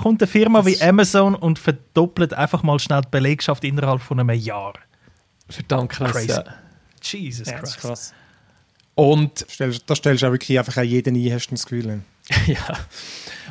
kommt 0.00 0.22
eine 0.22 0.28
Firma 0.28 0.64
wie 0.64 0.80
Amazon 0.80 1.34
und 1.34 1.58
verdoppelt 1.58 2.34
einfach 2.34 2.62
mal 2.62 2.78
schnell 2.78 3.02
die 3.02 3.08
Belegschaft 3.10 3.64
innerhalb 3.64 4.00
von 4.00 4.18
einem 4.18 4.38
Jahr. 4.38 4.74
Verdammt 5.48 5.90
krass. 5.90 6.12
Crazy. 6.12 6.28
Ja. 6.28 6.44
Jesus 7.02 7.48
ja, 7.48 7.58
Christ. 7.58 7.78
krass. 7.78 8.14
Und 8.94 9.46
da 9.86 9.94
stellst 9.94 10.22
du 10.22 10.26
auch 10.26 10.32
wirklich 10.32 10.58
einfach 10.58 10.82
jeden 10.82 11.16
ein, 11.16 11.32
hast 11.32 11.48
du 11.48 11.54
das 11.54 11.64
Gefühl. 11.64 12.02
ja. 12.46 12.78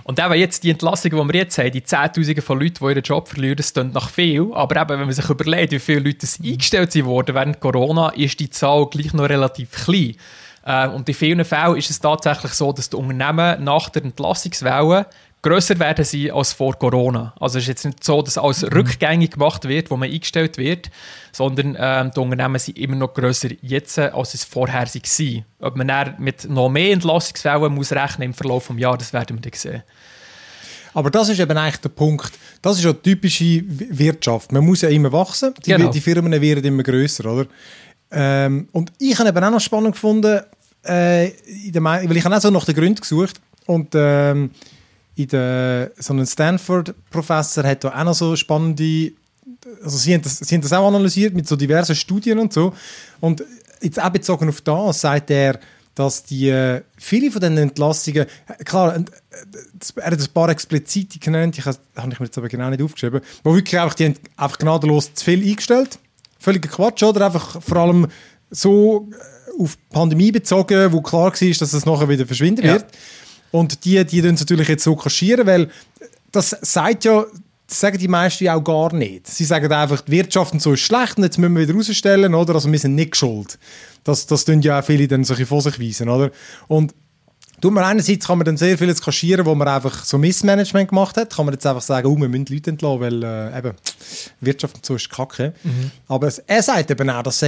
Und 0.03 0.19
eben 0.19 0.33
jetzt 0.33 0.63
die 0.63 0.71
Entlassung, 0.71 1.11
die 1.11 1.17
wir 1.17 1.35
jetzt 1.35 1.57
haben, 1.57 1.71
die 1.71 1.83
Zehntausende 1.83 2.41
von 2.41 2.59
Leuten, 2.59 2.75
die 2.79 2.85
ihren 2.85 3.03
Job 3.03 3.27
verlieren, 3.27 3.57
das 3.57 3.73
klingt 3.73 3.93
nach 3.93 4.09
viel. 4.09 4.49
Aber 4.53 4.79
eben, 4.79 4.89
wenn 4.89 4.99
man 4.99 5.11
sich 5.11 5.29
überlegt, 5.29 5.71
wie 5.71 5.79
viele 5.79 5.99
Leute 5.99 6.27
eingestellt 6.43 7.05
wurden 7.05 7.35
während 7.35 7.59
Corona, 7.59 8.09
ist 8.09 8.39
die 8.39 8.49
Zahl 8.49 8.87
gleich 8.87 9.13
noch 9.13 9.29
relativ 9.29 9.71
klein. 9.71 10.15
Äh, 10.65 10.87
und 10.87 11.07
in 11.07 11.15
vielen 11.15 11.45
Fällen 11.45 11.77
ist 11.77 11.89
es 11.89 11.99
tatsächlich 11.99 12.53
so, 12.53 12.71
dass 12.71 12.89
die 12.89 12.95
Unternehmen 12.95 13.63
nach 13.63 13.89
der 13.89 14.03
Entlassungswelle 14.03 15.07
grösser 15.41 15.79
werden 15.79 16.05
sie 16.05 16.31
als 16.31 16.53
vor 16.53 16.77
Corona. 16.77 17.33
Also 17.39 17.57
es 17.57 17.63
ist 17.63 17.67
jetzt 17.67 17.85
nicht 17.85 18.03
so, 18.03 18.21
dass 18.21 18.37
alles 18.37 18.61
mhm. 18.61 18.69
rückgängig 18.69 19.31
gemacht 19.31 19.67
wird, 19.67 19.89
wo 19.89 19.97
man 19.97 20.11
eingestellt 20.11 20.57
wird, 20.57 20.89
sondern 21.31 21.77
ähm, 21.79 22.11
die 22.15 22.19
Unternehmen 22.19 22.59
sind 22.59 22.77
immer 22.77 22.95
noch 22.95 23.13
grösser 23.13 23.49
jetzt, 23.61 23.97
als 23.99 24.33
es 24.33 24.43
vorher 24.43 24.85
war. 24.85 25.43
Ob 25.59 25.75
man 25.75 25.87
dann 25.87 26.15
mit 26.19 26.49
noch 26.49 26.69
mehr 26.69 26.91
Entlassungswellen 26.91 27.73
muss 27.73 27.91
rechnen 27.91 28.27
im 28.27 28.33
Verlauf 28.33 28.67
des 28.67 28.79
Jahres, 28.79 28.99
das 28.99 29.13
werden 29.13 29.37
wir 29.37 29.41
dann 29.41 29.59
sehen. 29.59 29.83
Aber 30.93 31.11
das 31.11 31.29
ist 31.29 31.39
eben 31.39 31.57
eigentlich 31.57 31.77
der 31.77 31.89
Punkt. 31.89 32.31
Das 32.61 32.77
ist 32.77 32.83
ja 32.83 32.93
typische 32.93 33.63
Wirtschaft. 33.67 34.51
Man 34.51 34.65
muss 34.65 34.81
ja 34.81 34.89
immer 34.89 35.11
wachsen. 35.11 35.53
Die, 35.65 35.71
genau. 35.71 35.91
die 35.91 36.01
Firmen 36.01 36.41
werden 36.41 36.63
immer 36.63 36.83
grösser, 36.83 37.31
oder? 37.31 37.45
Ähm, 38.11 38.67
und 38.71 38.91
ich 38.97 39.17
habe 39.19 39.29
eben 39.29 39.43
auch 39.43 39.51
noch 39.51 39.61
spannend 39.61 39.93
gefunden, 39.93 40.41
äh, 40.83 41.29
weil 41.73 42.17
ich 42.17 42.25
habe 42.25 42.35
auch 42.35 42.41
so 42.41 42.49
nach 42.49 42.65
den 42.65 42.75
Gründen 42.75 42.99
gesucht 42.99 43.39
und 43.67 43.89
ähm, 43.93 44.51
in 45.19 45.27
der, 45.27 45.91
so 45.97 46.13
ein 46.13 46.25
Stanford-Professor 46.25 47.65
hat 47.65 47.83
da 47.83 47.89
auch 47.89 48.03
noch 48.05 48.13
so 48.13 48.37
spannende, 48.37 49.11
also 49.83 49.97
sie 49.97 50.13
haben, 50.13 50.21
das, 50.21 50.37
sie 50.37 50.55
haben 50.55 50.61
das 50.61 50.71
auch 50.71 50.87
analysiert 50.87 51.33
mit 51.33 51.45
so 51.45 51.57
diversen 51.57 51.93
Studien 51.93 52.39
und 52.39 52.53
so. 52.53 52.73
Und 53.19 53.43
jetzt 53.81 54.01
auch 54.01 54.09
bezogen 54.09 54.47
auf 54.47 54.61
das, 54.61 55.01
sagt 55.01 55.29
er, 55.29 55.59
dass 55.93 56.23
die, 56.23 56.47
äh, 56.47 56.83
viele 56.95 57.31
von 57.31 57.41
diesen 57.41 57.57
Entlassungen, 57.57 58.27
klar, 58.63 58.95
äh, 58.95 59.03
er 59.97 60.11
hat 60.11 60.19
ein 60.21 60.33
paar 60.33 60.47
explizite 60.47 61.19
genannt, 61.19 61.57
ich 61.57 61.65
habe 61.65 61.77
ich 62.09 62.19
mir 62.21 62.25
jetzt 62.25 62.37
aber 62.37 62.47
genau 62.47 62.69
nicht 62.69 62.81
aufgeschrieben, 62.81 63.19
wo 63.43 63.53
wirklich 63.53 63.77
einfach, 63.77 63.95
die 63.95 64.05
haben 64.05 64.15
einfach 64.37 64.57
gnadenlos 64.57 65.13
zu 65.13 65.25
viel 65.25 65.45
eingestellt. 65.45 65.99
Völliger 66.39 66.69
Quatsch, 66.69 67.03
oder? 67.03 67.25
Einfach 67.25 67.61
vor 67.61 67.75
allem 67.75 68.07
so 68.49 69.09
äh, 69.11 69.61
auf 69.61 69.75
die 69.75 69.93
Pandemie 69.93 70.31
bezogen, 70.31 70.93
wo 70.93 71.01
klar 71.01 71.33
war, 71.33 71.49
dass 71.49 71.73
es 71.73 71.85
nachher 71.85 72.07
wieder 72.07 72.25
verschwinden 72.25 72.63
wird. 72.63 72.83
Ja. 72.83 72.87
Und 73.51 73.85
die, 73.85 74.03
die 74.05 74.21
dann 74.21 74.35
natürlich 74.35 74.67
jetzt 74.67 74.83
so 74.83 74.95
kaschieren, 74.95 75.47
weil 75.47 75.69
das 76.31 76.55
sagt 76.61 77.05
ja, 77.05 77.25
das 77.67 77.79
sagen 77.79 77.97
die 77.97 78.07
meisten 78.07 78.43
ja 78.43 78.55
auch 78.55 78.63
gar 78.63 78.93
nicht. 78.93 79.27
Sie 79.27 79.45
sagen 79.45 79.71
einfach, 79.71 80.01
die 80.01 80.11
Wirtschaft 80.11 80.53
und 80.53 80.61
so 80.61 80.73
ist 80.73 80.81
schlecht 80.81 81.17
und 81.17 81.23
jetzt 81.23 81.37
müssen 81.37 81.55
wir 81.55 81.67
wieder 81.67 81.75
rausstellen, 81.75 82.33
oder? 82.33 82.55
Also 82.55 82.71
wir 82.71 82.79
sind 82.79 82.95
nicht 82.95 83.15
schuld. 83.15 83.59
Das, 84.03 84.25
das 84.25 84.45
tun 84.45 84.61
ja 84.61 84.79
auch 84.79 84.83
viele 84.83 85.07
dann 85.07 85.23
so 85.23 85.35
vor 85.35 85.61
sich 85.61 85.79
weisen, 85.79 86.09
oder? 86.09 86.31
Und 86.67 86.93
Tut 87.61 87.73
man 87.73 87.83
einerseits 87.83 88.25
kann 88.25 88.37
man 88.37 88.45
dann 88.45 88.57
sehr 88.57 88.77
vieles 88.77 89.01
kaschieren, 89.01 89.45
wo 89.45 89.53
man 89.53 89.67
einfach 89.67 90.05
so 90.05 90.17
Missmanagement 90.17 90.89
gemacht 90.89 91.17
hat. 91.17 91.35
Kann 91.35 91.45
man 91.45 91.53
jetzt 91.53 91.65
einfach 91.65 91.81
sagen, 91.81 92.07
oh, 92.07 92.15
wir 92.15 92.29
müssen 92.29 92.45
Leute 92.49 92.69
entlassen, 92.69 93.01
weil 93.01 93.23
äh, 93.23 93.57
eben 93.57 93.73
Wirtschaft 94.39 94.75
und 94.75 94.85
so 94.85 94.95
ist 94.95 95.09
kacke. 95.09 95.53
Mhm. 95.63 95.91
Aber 96.07 96.31
er 96.47 96.63
sagt 96.63 96.91
eben 96.91 97.09
auch, 97.09 97.23
dass 97.23 97.43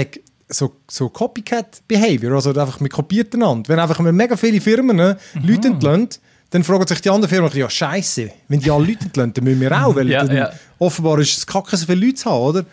so, 0.52 0.76
so 0.90 1.10
Copycat-Behavior, 1.10 2.34
also 2.34 2.50
einfach 2.50 2.80
mit 2.80 2.92
kopiert 2.92 3.34
einander. 3.34 3.70
Wenn 3.70 3.80
einfach 3.80 4.00
mega 4.00 4.36
viele 4.36 4.62
Firmen 4.62 4.96
ne, 4.96 5.18
mhm. 5.34 5.48
Leute 5.48 5.68
entlassen, 5.70 6.10
dann 6.50 6.64
fragen 6.64 6.86
sich 6.86 7.02
die 7.02 7.10
anderen 7.10 7.30
Firmen, 7.30 7.52
ja 7.54 7.70
scheiße, 7.70 8.30
wenn 8.50 8.60
die 8.60 8.70
alle 8.70 8.86
Leute 8.86 9.06
entlassen, 9.06 9.34
dann 9.34 9.44
müssen 9.46 9.62
wir 9.62 9.72
auch, 9.86 9.96
weil 9.96 10.10
ja, 10.10 10.24
ja. 10.26 10.52
offenbar 10.80 11.20
ist 11.20 11.38
es 11.38 11.48
kacke, 11.48 11.78
so 11.78 11.86
viele 11.86 12.06
Leute 12.06 12.16
zu 12.16 12.30
haben, 12.30 12.42
oder? 12.42 12.66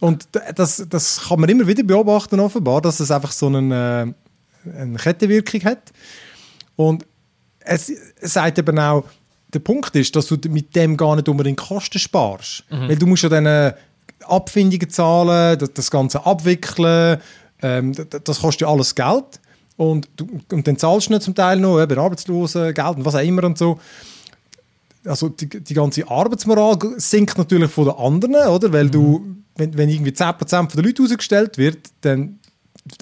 Und 0.00 0.28
das, 0.56 0.84
das 0.90 1.28
kann 1.28 1.40
man 1.40 1.48
immer 1.48 1.66
wieder 1.66 1.84
beobachten, 1.84 2.40
offenbar, 2.40 2.80
dass 2.82 2.98
es 2.98 3.10
einfach 3.10 3.30
so 3.30 3.46
eine, 3.46 4.14
äh, 4.66 4.80
eine 4.80 4.98
Kettenwirkung 4.98 5.62
hat. 5.64 5.92
Und 6.74 7.06
es, 7.60 7.92
sagt 8.20 8.58
eben 8.58 8.78
auch, 8.80 9.04
der 9.54 9.60
Punkt 9.60 9.94
ist, 9.94 10.16
dass 10.16 10.26
du 10.26 10.36
mit 10.48 10.74
dem 10.74 10.96
gar 10.96 11.14
nicht 11.14 11.28
unbedingt 11.28 11.60
Kosten 11.60 12.00
sparst. 12.00 12.64
Mhm. 12.70 12.88
Weil 12.88 12.96
du 12.96 13.06
musst 13.06 13.22
ja 13.22 13.28
dann 13.28 13.74
Abfindungen 14.24 14.88
zahlen, 14.90 15.58
das, 15.58 15.72
das 15.72 15.90
Ganze 15.90 16.24
abwickeln, 16.24 17.20
ähm, 17.62 17.92
das, 17.92 18.06
das, 18.24 18.40
kostet 18.40 18.62
ja 18.62 18.68
alles 18.68 18.94
Geld. 18.94 19.40
Und, 19.76 20.08
du, 20.16 20.40
und 20.50 20.66
dann 20.66 20.76
zahlst 20.76 21.08
du 21.08 21.12
nicht 21.12 21.22
zum 21.22 21.34
Teil 21.34 21.58
noch 21.58 21.80
eben 21.80 21.98
Arbeitslosengeld 21.98 22.96
und 22.96 23.04
was 23.04 23.14
auch 23.14 23.20
immer 23.22 23.44
und 23.44 23.58
so. 23.58 23.78
Also 25.04 25.28
die, 25.28 25.48
die 25.48 25.74
ganze 25.74 26.08
Arbeitsmoral 26.08 26.78
sinkt 26.96 27.36
natürlich 27.36 27.70
von 27.70 27.86
den 27.86 27.94
anderen, 27.94 28.48
oder? 28.48 28.72
Weil 28.72 28.84
mhm. 28.84 28.90
du, 28.90 29.36
wenn, 29.56 29.76
wenn 29.76 29.88
irgendwie 29.88 30.12
10% 30.12 30.74
der 30.74 30.84
Leute 30.84 31.02
ausgestellt 31.02 31.58
wird, 31.58 31.90
dann 32.02 32.38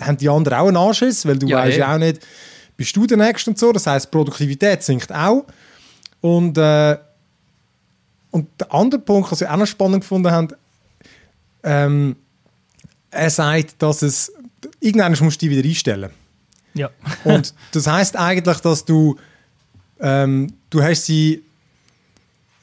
haben 0.01 0.17
die 0.17 0.29
anderen 0.29 0.59
auch 0.59 0.69
einen 0.69 0.77
Anschiss, 0.77 1.27
weil 1.27 1.39
du 1.39 1.47
ja, 1.47 1.59
weißt 1.59 1.79
ja 1.79 1.95
auch 1.95 1.99
nicht, 1.99 2.21
bist 2.77 2.97
du 2.97 3.07
der 3.07 3.19
Nächste 3.19 3.51
und 3.51 3.59
so. 3.59 3.73
Das 3.73 3.87
heißt, 3.87 4.11
Produktivität 4.11 4.83
sinkt 4.83 5.13
auch. 5.13 5.45
Und, 6.21 6.57
äh, 6.57 6.97
und 8.31 8.49
der 8.59 8.73
andere 8.73 9.01
Punkt, 9.01 9.31
was 9.31 9.41
ich 9.41 9.49
auch 9.49 9.57
noch 9.57 9.67
spannend 9.67 10.01
gefunden 10.01 10.31
habe, 10.31 10.57
ähm, 11.63 12.17
er 13.11 13.31
sagt, 13.31 13.75
dass 13.79 14.03
es 14.03 14.33
irgendwann 14.81 15.17
musst 15.21 15.43
du 15.43 15.47
dich 15.47 15.57
wieder 15.57 15.69
einstellen. 15.69 16.11
Ja. 16.73 16.89
und 17.25 17.53
das 17.73 17.87
heißt 17.87 18.17
eigentlich, 18.17 18.59
dass 18.59 18.85
du 18.85 19.17
ähm, 19.99 20.53
du 20.71 20.83
hast 20.83 21.05
sie 21.07 21.43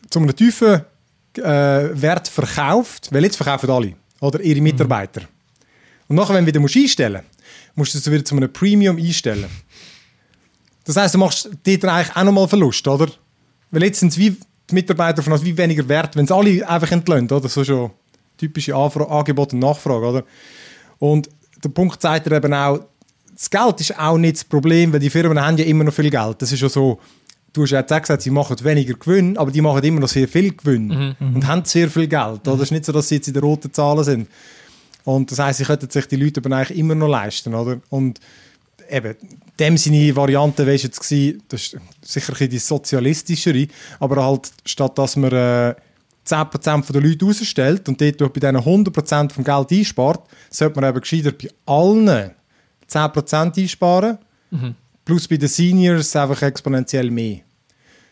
zu 0.09 0.19
einem 0.19 0.35
tiefen 0.35 0.81
äh, 1.35 1.41
Wert 1.41 2.27
verkauft, 2.27 3.09
weil 3.11 3.23
jetzt 3.23 3.35
verkaufen 3.35 3.69
alle 3.69 3.93
oder 4.19 4.39
ihre 4.41 4.61
Mitarbeiter. 4.61 5.21
Mhm. 5.21 5.27
Und 6.07 6.15
nachher, 6.15 6.35
wenn 6.35 6.45
du 6.45 6.47
wieder 6.47 6.59
musst 6.59 6.77
einstellen 6.77 7.21
musst, 7.75 7.93
musst 7.93 7.95
du 7.95 7.99
sie 7.99 8.11
wieder 8.11 8.25
zu 8.25 8.35
einem 8.35 8.51
Premium 8.51 8.97
einstellen. 8.97 9.45
Das 10.85 10.95
heißt, 10.95 11.15
du 11.15 11.19
machst 11.19 11.49
dort 11.65 11.85
eigentlich 11.85 12.15
auch 12.15 12.23
nochmal 12.23 12.47
Verlust, 12.47 12.87
oder? 12.87 13.07
Weil 13.71 13.83
jetzt 13.83 13.99
sind 13.99 14.09
es 14.09 14.17
wie 14.17 14.31
die 14.69 14.73
Mitarbeiter 14.73 15.21
von 15.21 15.33
uns 15.33 15.43
wie 15.43 15.55
weniger 15.57 15.87
wert, 15.87 16.15
wenn 16.15 16.25
es 16.25 16.31
alle 16.31 16.67
einfach 16.67 16.91
entlöhnt, 16.91 17.31
oder? 17.31 17.49
So 17.49 17.63
schon 17.63 17.91
typische 18.37 18.75
Anfra 18.75 19.03
Angebot 19.05 19.53
und 19.53 19.59
Nachfrage, 19.59 20.05
oder? 20.05 20.23
Und 20.99 21.29
der 21.63 21.69
Punkt 21.69 22.01
zeigt 22.01 22.27
er 22.27 22.37
eben 22.37 22.53
auch, 22.53 22.79
das 23.33 23.49
Geld 23.49 23.81
ist 23.81 23.99
auch 23.99 24.17
nicht 24.17 24.37
das 24.37 24.43
Problem, 24.43 24.91
weil 24.93 24.99
die 24.99 25.09
Firmen 25.09 25.39
haben 25.39 25.57
ja 25.57 25.65
immer 25.65 25.83
noch 25.83 25.93
viel 25.93 26.09
Geld. 26.09 26.41
Das 26.41 26.51
ist 26.51 26.59
ja 26.59 26.69
so, 26.69 26.99
du 27.53 27.63
hast 27.63 27.71
ja 27.71 27.79
jetzt 27.79 27.89
gesagt, 27.89 28.21
sie 28.21 28.31
machen 28.31 28.57
weniger 28.63 28.95
Gewinn, 28.95 29.37
aber 29.37 29.51
die 29.51 29.61
machen 29.61 29.83
immer 29.83 29.99
noch 29.99 30.07
sehr 30.07 30.27
viel 30.27 30.55
Gewinn 30.55 31.15
mhm. 31.19 31.35
und 31.35 31.47
haben 31.47 31.63
sehr 31.65 31.89
viel 31.89 32.07
Geld. 32.07 32.37
Mhm. 32.37 32.43
Das 32.43 32.61
ist 32.61 32.71
nicht 32.71 32.85
so, 32.85 32.91
dass 32.91 33.09
sie 33.09 33.15
jetzt 33.15 33.27
in 33.27 33.33
den 33.33 33.43
roten 33.43 33.71
Zahlen 33.71 34.03
sind. 34.03 34.27
Und 35.03 35.31
das 35.31 35.39
heisst, 35.39 35.59
sie 35.59 35.65
könnten 35.65 35.89
sich 35.89 36.05
die 36.07 36.17
Leute 36.17 36.41
aber 36.43 36.55
eigentlich 36.55 36.77
immer 36.77 36.95
noch 36.95 37.07
leisten, 37.07 37.53
oder? 37.53 37.79
Und 37.89 38.19
eben, 38.89 39.15
dem 39.59 39.77
seine 39.77 40.15
Variante 40.15 40.65
wäre 40.65 40.77
jetzt 40.77 40.99
das 40.99 41.11
ist 41.11 41.77
sicher 42.01 42.33
ein 42.39 42.49
die 42.49 42.59
sozialistischere, 42.59 43.67
aber 43.99 44.25
halt, 44.25 44.51
statt 44.65 44.97
dass 44.97 45.15
man 45.15 45.31
äh, 45.31 45.75
10% 46.27 46.91
der 46.91 47.01
Leute 47.01 47.25
rausstellt 47.25 47.87
und 47.87 48.01
dort 48.01 48.17
bei 48.17 48.39
diesen 48.39 48.57
100% 48.57 49.31
vom 49.31 49.43
Geld 49.43 49.71
einspart, 49.71 50.29
sollte 50.49 50.79
man 50.79 50.89
eben 50.89 51.01
gescheiter 51.01 51.31
bei 51.31 51.49
allen 51.65 52.31
10% 52.89 53.61
einsparen, 53.61 54.17
plus 55.05 55.27
bei 55.27 55.37
den 55.37 55.49
Seniors 55.49 56.15
einfach 56.15 56.41
exponentiell 56.41 57.09
mehr. 57.09 57.39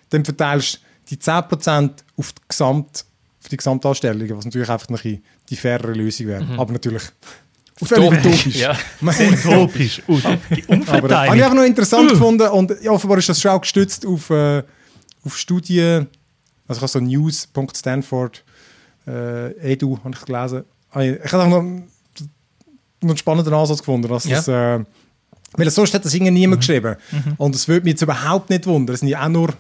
Dann 0.10 0.24
verteilst 0.24 0.76
du 1.10 1.16
die 1.16 1.22
10% 1.22 1.92
auf 2.18 2.34
die, 2.34 2.42
Gesamt, 2.48 3.06
auf 3.42 3.50
die 3.50 3.58
Gesamtanstellungen, 3.58 4.38
was 4.38 4.46
natürlich 4.46 4.70
einfach 4.70 4.90
ein 4.90 5.22
die 5.50 5.56
fairere 5.56 5.94
Lösung 5.94 6.28
wäre. 6.28 6.48
Aber 6.58 6.74
natürlich 6.74 7.04
utopisch. 7.82 8.56
Ja. 8.56 8.76
Utopisch. 9.02 10.02
Äh, 10.08 10.22
habe 10.22 10.40
ich 10.56 10.70
Umverteilung. 10.70 11.34
einfach 11.34 11.54
noch 11.54 11.64
interessant 11.64 12.10
gefunden 12.10 12.48
und 12.48 12.72
offenbar 12.88 13.18
ist 13.18 13.30
das 13.30 13.42
schon 13.42 13.52
auch 13.52 13.62
gestützt 13.62 14.06
auf, 14.06 14.30
äh, 14.30 14.64
auf 15.24 15.38
Studien, 15.38 16.08
also 16.68 16.80
ich 16.80 16.82
habe 16.82 16.88
so 16.88 17.00
news.stanford 17.00 18.44
äh, 19.08 19.72
edu 19.74 20.00
habe 20.04 20.16
ich 20.16 20.26
gelesen. 20.26 20.64
Ah, 20.92 21.02
Ich 21.02 21.32
habe 21.32 21.44
auch 21.44 21.48
noch, 21.50 21.62
noch 21.64 23.10
einen 23.10 23.18
spannenden 23.18 23.54
Ansatz 23.54 23.80
gefunden, 23.80 24.08
dass 24.08 24.26
Ja. 24.26 24.38
das, 24.38 24.48
äh, 24.48 24.84
weil 25.58 25.70
sonst 25.70 25.94
hat 25.94 26.04
das 26.04 26.14
irgendwie 26.14 26.32
niemand 26.34 26.62
geschrieben 26.62 26.96
und 27.38 27.56
es 27.56 27.68
würde 27.68 27.84
mich 27.86 27.92
jetzt 27.94 28.02
überhaupt 28.02 28.50
nicht 28.50 28.66
wundern, 28.66 28.94
es 28.96 29.00
sind 29.02 29.10
ja 29.10 29.24
auch 29.24 29.30
nur 29.30 29.54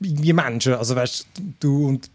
irgendwie 0.00 0.32
Menschen, 0.32 0.74
also 0.74 0.94
weißt 0.96 1.26
du 1.60 1.88
und 1.88 2.10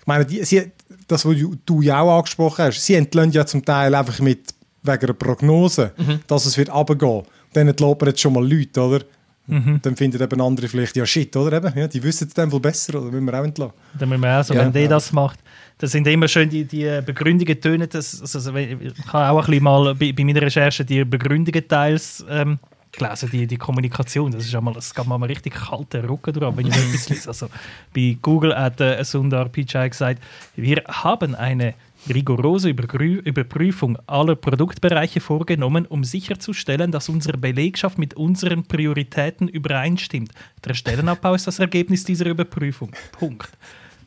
ich 0.00 0.06
meine, 0.06 0.24
die, 0.24 0.44
sie, 0.44 0.70
das, 1.08 1.24
was 1.24 1.36
du, 1.36 1.56
du 1.66 1.82
ja 1.82 2.00
auch 2.00 2.18
angesprochen 2.18 2.64
hast, 2.64 2.80
sie 2.84 2.94
entlöhnen 2.94 3.32
ja 3.32 3.44
zum 3.46 3.64
Teil 3.64 3.94
einfach 3.94 4.18
mit 4.20 4.54
wegen 4.82 5.02
einer 5.04 5.12
Prognose, 5.14 5.92
dass 6.28 6.46
es 6.46 6.56
wird 6.56 6.72
runtergehen. 6.72 7.22
Dann 7.52 7.66
entlässt 7.68 8.00
man 8.00 8.08
jetzt 8.10 8.20
schon 8.20 8.32
mal 8.32 8.48
Leute, 8.48 8.80
oder? 8.80 9.04
Dann 9.48 9.96
finden 9.96 10.20
eben 10.20 10.40
andere 10.40 10.66
vielleicht, 10.68 10.96
ja 10.96 11.06
shit, 11.06 11.34
oder? 11.36 11.58
Eben, 11.58 11.78
ja, 11.78 11.86
die 11.86 12.02
wissen 12.02 12.26
es 12.26 12.34
dann 12.34 12.50
wohl 12.50 12.60
besser, 12.60 13.00
oder? 13.00 13.10
Müssen 13.12 13.26
wir 13.26 13.40
auch 13.40 13.44
entlassen. 13.44 13.74
Dann 13.98 14.08
müssen 14.08 14.22
wir 14.22 14.40
auch 14.40 14.44
so, 14.44 14.54
Ja. 14.54 14.60
wenn 14.60 14.72
der 14.72 14.88
das 14.88 15.12
macht, 15.12 15.38
das 15.78 15.92
sind 15.92 16.06
immer 16.08 16.26
schön 16.26 16.48
die, 16.48 16.64
die 16.64 17.00
Begründungen 17.04 17.60
tönen. 17.60 17.88
Das, 17.88 18.20
also, 18.20 18.38
also, 18.38 18.56
ich 18.56 18.92
habe 19.12 19.30
auch 19.30 19.38
ein 19.40 19.46
bisschen 19.46 19.62
mal 19.62 19.94
bei, 19.94 20.12
bei 20.12 20.24
meiner 20.24 20.42
Recherche 20.42 20.84
die 20.84 21.04
Begründungen 21.04 21.68
teils 21.68 22.24
ähm, 22.28 22.58
gelesen, 22.92 23.28
die, 23.30 23.46
die 23.46 23.56
Kommunikation. 23.56 24.32
Das 24.32 24.44
ist 24.44 24.54
einmal, 24.54 24.74
das 24.74 24.94
gab 24.94 25.06
mal 25.06 25.22
richtig 25.24 25.54
kalten 25.54 26.04
Rücken 26.06 26.32
drauf, 26.32 26.56
wenn 26.56 26.66
ich 26.66 26.74
etwas 26.76 27.08
lese. 27.08 27.28
Also, 27.28 27.48
bei 27.94 28.16
Google 28.20 28.56
hat 28.56 28.80
äh, 28.80 29.04
Sundar 29.04 29.48
Pichai 29.48 29.88
gesagt, 29.90 30.20
wir 30.56 30.82
haben 30.88 31.34
eine 31.34 31.74
rigorose 32.12 32.68
Übergrü 32.68 33.16
Überprüfung 33.24 33.98
aller 34.06 34.36
Produktbereiche 34.36 35.20
vorgenommen, 35.20 35.86
um 35.86 36.04
sicherzustellen, 36.04 36.90
dass 36.92 37.08
unsere 37.08 37.36
Belegschaft 37.38 37.98
mit 37.98 38.14
unseren 38.14 38.64
Prioritäten 38.64 39.48
übereinstimmt. 39.48 40.30
Der 40.64 40.74
Stellenabbau 40.74 41.34
ist 41.34 41.46
das 41.46 41.58
Ergebnis 41.58 42.04
dieser 42.04 42.26
Überprüfung. 42.26 42.92
Punkt. 43.12 43.48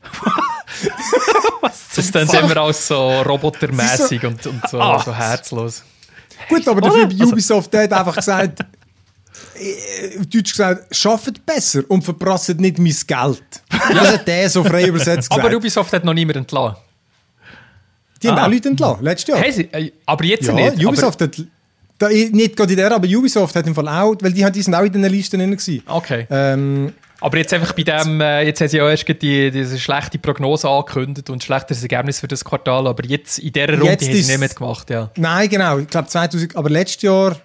Was 1.62 1.89
Das 1.96 2.12
dann 2.12 2.27
sind 2.27 2.48
wir 2.48 2.62
auch 2.62 2.74
so 2.74 3.22
robotermäßig 3.22 4.24
und, 4.25 4.46
und 4.48 4.62
so, 4.70 4.79
Ah. 4.79 5.01
so 5.03 5.13
herzlos. 5.13 5.84
Gut, 6.48 6.68
aber 6.68 6.79
dafür 6.82 7.08
bei 7.08 7.25
Ubisoft 7.25 7.74
der 7.74 7.84
hat 7.84 7.94
einfach 7.94 8.15
gesagt, 8.15 8.62
äh, 9.56 10.20
auf 10.20 10.25
Deutsch 10.27 10.51
gesagt, 10.51 10.96
schafft 10.96 11.46
besser 11.46 11.82
und 11.89 12.03
verprasst 12.03 12.58
nicht 12.60 12.79
mein 12.79 12.96
Geld. 13.06 13.44
Das 13.70 14.13
hat 14.13 14.27
der 14.27 14.50
so 14.50 14.63
frei 14.63 14.86
übersetzt 14.88 15.29
gesagt. 15.29 15.45
Aber 15.45 15.56
Ubisoft 15.56 15.91
hat 15.93 16.06
noch 16.06 16.13
niemand 16.13 16.38
entlassen. 16.38 16.78
Die 18.21 18.27
haben 18.29 18.38
Ah. 18.38 18.45
auch 18.45 18.51
Leute 18.51 18.69
entlassen, 18.69 19.03
letztes 19.03 19.27
Jahr. 19.29 19.39
Hey, 19.39 19.51
sie, 19.51 19.63
äh, 19.71 19.91
aber 20.05 20.23
jetzt 20.25 20.47
Ja, 20.47 20.53
nicht. 20.53 20.86
Ubisoft 20.86 21.21
hat, 21.21 21.41
da, 21.97 22.08
nicht 22.10 22.55
gerade 22.55 22.71
in 22.73 22.77
der, 22.77 22.91
aber 22.93 23.08
Ubisoft 23.08 23.55
hat 23.55 23.67
im 23.67 23.75
Fall 23.75 23.88
auch, 23.88 24.15
weil 24.21 24.32
die, 24.34 24.43
haben- 24.45 24.53
die 24.53 24.62
sind 24.62 24.73
auch 24.75 24.84
in 24.84 24.91
den 24.93 25.03
Listen 25.12 25.39
drin 25.39 25.51
gewesen. 25.51 25.84
Okay. 25.86 26.25
Ähm, 26.29 26.93
Aber 27.21 27.38
jetzt 27.38 27.53
einfach 27.53 27.73
bei 27.73 27.84
dem, 27.84 28.21
äh, 28.21 28.43
jetzt 28.43 28.62
haben 28.62 28.69
sie 28.69 28.77
ja 28.77 28.89
erst 28.89 29.05
die, 29.05 29.51
diese 29.51 29.77
schlechte 29.77 30.17
Prognose 30.17 30.69
angekündigt 30.69 31.29
und 31.29 31.38
ein 31.39 31.41
schlechteres 31.41 31.82
Ergebnis 31.82 32.21
für 32.21 32.29
das 32.29 32.45
Quartal, 32.45 32.88
aber 32.88 33.03
jetzt 33.05 33.39
in 33.39 33.51
dieser 33.51 33.69
Runde 33.71 33.86
Jetzt 33.88 34.08
haben 34.08 34.13
sie 34.15 34.25
nicht 34.25 34.39
mitgemacht, 34.39 34.89
ja. 34.89 35.12
nein, 35.17 35.49
genau, 35.49 35.79
ich 35.79 35.88
glaube 35.88 36.08
2000, 36.08 36.55
aber 36.55 36.69
letztes 36.69 37.01
Jahr. 37.01 37.36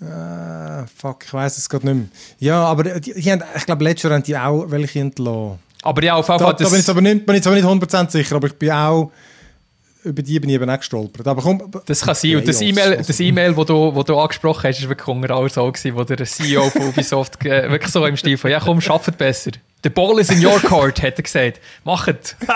Äh, 0.00 0.86
fuck, 0.96 1.24
ich 1.26 1.32
weiß 1.34 1.58
es 1.58 1.68
gerade 1.68 1.86
nicht 1.86 1.94
mehr. 1.96 2.06
Ja, 2.38 2.64
aber 2.64 2.84
die, 3.00 3.12
die 3.20 3.32
haben, 3.32 3.42
ich 3.56 3.66
glaube, 3.66 3.84
letztes 3.84 4.04
Jahr 4.04 4.12
haben 4.14 4.22
die 4.22 4.36
auch 4.36 4.64
welche 4.70 5.00
entlassen. 5.00 5.58
Aber 5.88 6.02
ja, 6.04 6.14
auf 6.14 6.28
jeden 6.28 6.38
Da, 6.38 6.44
Fall, 6.44 6.54
da 6.58 6.68
bin 6.68 6.80
ich 6.80 6.88
aber 6.88 7.00
nicht, 7.00 7.26
bin 7.26 7.36
ich 7.36 7.46
aber 7.46 7.54
nicht 7.54 7.64
100% 7.66 8.10
sicher, 8.10 8.36
aber 8.36 8.46
ich 8.48 8.54
bin 8.54 8.70
auch. 8.70 9.10
Über 10.04 10.22
die 10.22 10.38
bin 10.38 10.48
ich 10.48 10.54
eben 10.54 10.70
auch 10.70 10.78
gestolpert. 10.78 11.26
Aber 11.26 11.42
komm, 11.42 11.60
das 11.86 12.02
kann 12.02 12.14
sein. 12.14 12.36
Und 12.36 12.46
das 12.46 12.60
E-Mail, 12.60 12.92
also- 12.94 13.06
das 13.08 13.18
E-Mail, 13.20 13.56
wo 13.56 13.64
du, 13.64 13.92
wo 13.94 14.02
du 14.04 14.16
angesprochen 14.18 14.62
hast, 14.68 14.78
ist 14.78 14.88
wirklich 14.88 15.08
unter 15.08 15.34
alles 15.34 15.54
so 15.54 15.70
gewesen, 15.70 15.96
wo 15.96 16.04
der 16.04 16.24
CEO 16.24 16.70
von 16.70 16.82
Ubisoft 16.88 17.44
äh, 17.44 17.68
wirklich 17.70 17.90
so 17.92 18.06
im 18.06 18.16
Stil 18.16 18.38
von, 18.38 18.50
ja 18.50 18.60
komm, 18.60 18.80
schafft 18.80 19.18
besser. 19.18 19.50
The 19.82 19.90
ball 19.90 20.18
is 20.20 20.30
in 20.30 20.44
your 20.44 20.60
court, 20.60 21.02
hat 21.02 21.16
er 21.18 21.22
gesagt. 21.22 21.60
Macht. 21.84 22.36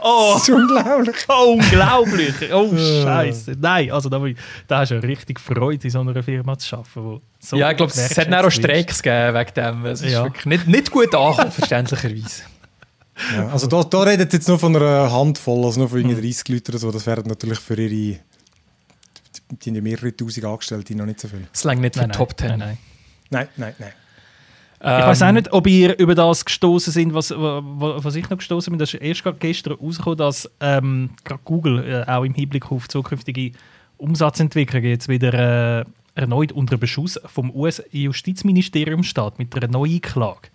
Oh, 0.00 0.32
das 0.34 0.48
ist 0.48 0.54
unglaublich. 0.54 1.16
unglaublich! 1.28 2.34
Oh, 2.52 2.70
Scheiße. 2.74 3.54
Nein, 3.60 3.90
also 3.90 4.08
da, 4.08 4.20
da 4.66 4.78
hast 4.78 4.90
du 4.92 5.02
richtig 5.02 5.38
Freude, 5.38 5.84
in 5.84 5.90
so 5.90 6.00
einer 6.00 6.22
Firma 6.22 6.58
zu 6.58 6.76
arbeiten. 6.76 7.20
So 7.44 7.56
ja, 7.56 7.72
ich 7.72 7.76
glaube, 7.76 7.90
es 7.92 8.16
hat 8.16 8.32
auch. 8.32 8.50
Streiks 8.50 9.02
gegeben 9.02 9.34
wegen 9.36 9.54
dem. 9.54 9.84
Es 9.86 10.00
ist 10.00 10.12
Ja. 10.12 10.22
wirklich 10.24 10.46
nicht, 10.46 10.68
nicht 10.68 10.90
gut 10.92 11.12
angekommen, 11.14 11.50
verständlicherweise. 11.50 12.42
Ja, 13.34 13.48
also 13.48 13.66
da, 13.66 13.82
da 13.82 14.02
redet 14.02 14.32
jetzt 14.32 14.46
nur 14.48 14.58
von 14.60 14.74
einer 14.76 15.10
Handvoll, 15.12 15.64
also 15.64 15.80
nur 15.80 15.88
von 15.88 16.00
Hm. 16.00 16.10
irgendwie 16.10 16.28
30 16.28 16.48
Leuten 16.48 16.70
oder 16.70 16.78
so. 16.78 16.90
Das 16.92 17.04
wären 17.06 17.24
natürlich 17.26 17.58
für 17.58 17.74
ihre. 17.74 18.20
Die 19.50 19.68
haben 19.68 19.74
ja 19.74 19.82
mehrere 19.82 20.16
tausend 20.16 20.44
Angestellte, 20.44 20.94
noch 20.96 21.04
nicht 21.04 21.20
so 21.20 21.28
viel. 21.28 21.46
Es 21.52 21.64
längt 21.64 21.80
nicht 21.82 21.94
für 21.96 22.02
Nein, 22.02 22.12
Top 22.12 22.36
Ten. 22.36 22.58
Nein, 22.58 22.58
nein. 22.60 22.78
Nein, 23.30 23.48
nein, 23.56 23.74
nein. 23.78 23.92
Ich 24.80 24.86
weiß 25.06 25.22
auch 25.22 25.28
Ähm, 25.28 25.34
nicht, 25.34 25.52
ob 25.52 25.66
ihr 25.66 25.98
über 25.98 26.14
das 26.14 26.44
gestoßen 26.44 26.92
sind, 26.92 27.12
was, 27.14 27.30
wa- 27.30 27.60
was 27.62 28.14
ich 28.16 28.28
noch 28.30 28.38
gestoßen 28.38 28.70
bin. 28.72 28.78
Das 28.78 28.92
ist 28.94 29.00
erst 29.02 29.22
gerade 29.22 29.38
gestern 29.38 29.74
rausgekommen, 29.74 30.16
dass 30.18 30.48
ähm, 30.60 31.10
gerade 31.24 31.40
Google 31.44 32.04
äh, 32.06 32.10
auch 32.10 32.24
im 32.24 32.34
Hinblick 32.34 32.70
auf 32.72 32.88
zukünftige 32.88 33.52
Umsatzentwicklung 33.98 34.82
jetzt 34.82 35.08
wieder 35.08 35.80
äh, 35.80 35.84
erneut 36.14 36.52
unter 36.52 36.76
Beschuss 36.76 37.18
vom 37.26 37.50
US-Justizministerium 37.54 39.02
steht 39.02 39.38
mit 39.38 39.54
einer 39.56 39.68
neuen 39.68 40.00
Klage. 40.00 40.48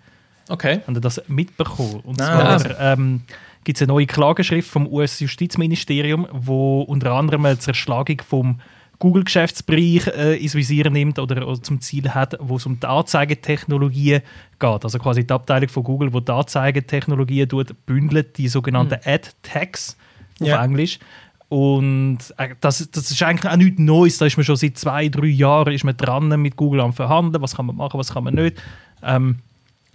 Okay. 0.49 0.79
Ihr 0.87 1.01
das 1.01 1.21
mitbekommen? 1.27 2.01
Und 2.03 2.19
Nein. 2.19 2.59
zwar 2.59 2.79
ähm, 2.79 3.21
gibt 3.63 3.77
es 3.77 3.81
eine 3.81 3.91
neue 3.91 4.05
Klageschrift 4.05 4.69
vom 4.69 4.87
US-Justizministerium, 4.87 6.27
wo 6.31 6.81
unter 6.81 7.11
anderem 7.11 7.45
eine 7.45 7.59
Zerschlagung 7.59 8.21
vom 8.27 8.61
Google-Geschäftsbereich 8.99 10.07
äh, 10.07 10.37
ins 10.37 10.55
Visier 10.55 10.89
nimmt 10.89 11.19
oder, 11.19 11.47
oder 11.47 11.61
zum 11.61 11.81
Ziel 11.81 12.09
hat, 12.09 12.35
wo 12.39 12.55
es 12.55 12.65
um 12.65 12.79
die 12.79 12.87
Anzeigetechnologien 12.87 14.21
geht. 14.57 14.83
Also 14.83 14.97
quasi 14.99 15.25
die 15.25 15.33
Abteilung 15.33 15.69
von 15.69 15.83
Google, 15.83 16.13
wo 16.13 16.19
die 16.19 16.31
Anzeigetechnologien 16.31 17.47
tut, 17.47 17.85
bündelt, 17.85 18.37
die 18.37 18.47
sogenannten 18.47 18.99
Ad-Tags 19.05 19.97
auf 20.41 20.47
Ja. 20.47 20.63
Englisch. 20.63 20.99
Und 21.49 22.19
äh, 22.37 22.49
das, 22.59 22.89
das 22.91 23.11
ist 23.11 23.23
eigentlich 23.23 23.51
auch 23.51 23.57
nichts 23.57 23.79
Neues. 23.79 24.17
Da 24.17 24.25
ist 24.25 24.37
man 24.37 24.43
schon 24.43 24.57
seit 24.57 24.77
zwei, 24.77 25.07
drei 25.07 25.27
Jahren 25.27 25.73
ist 25.73 25.83
man 25.83 25.95
dran 25.95 26.27
mit 26.41 26.55
Google 26.55 26.81
am 26.81 26.93
Verhandeln. 26.93 27.41
Was 27.41 27.55
kann 27.55 27.65
man 27.65 27.75
machen, 27.75 27.97
was 27.99 28.13
kann 28.13 28.23
man 28.23 28.35
nicht. 28.35 28.61
Ähm, 29.03 29.39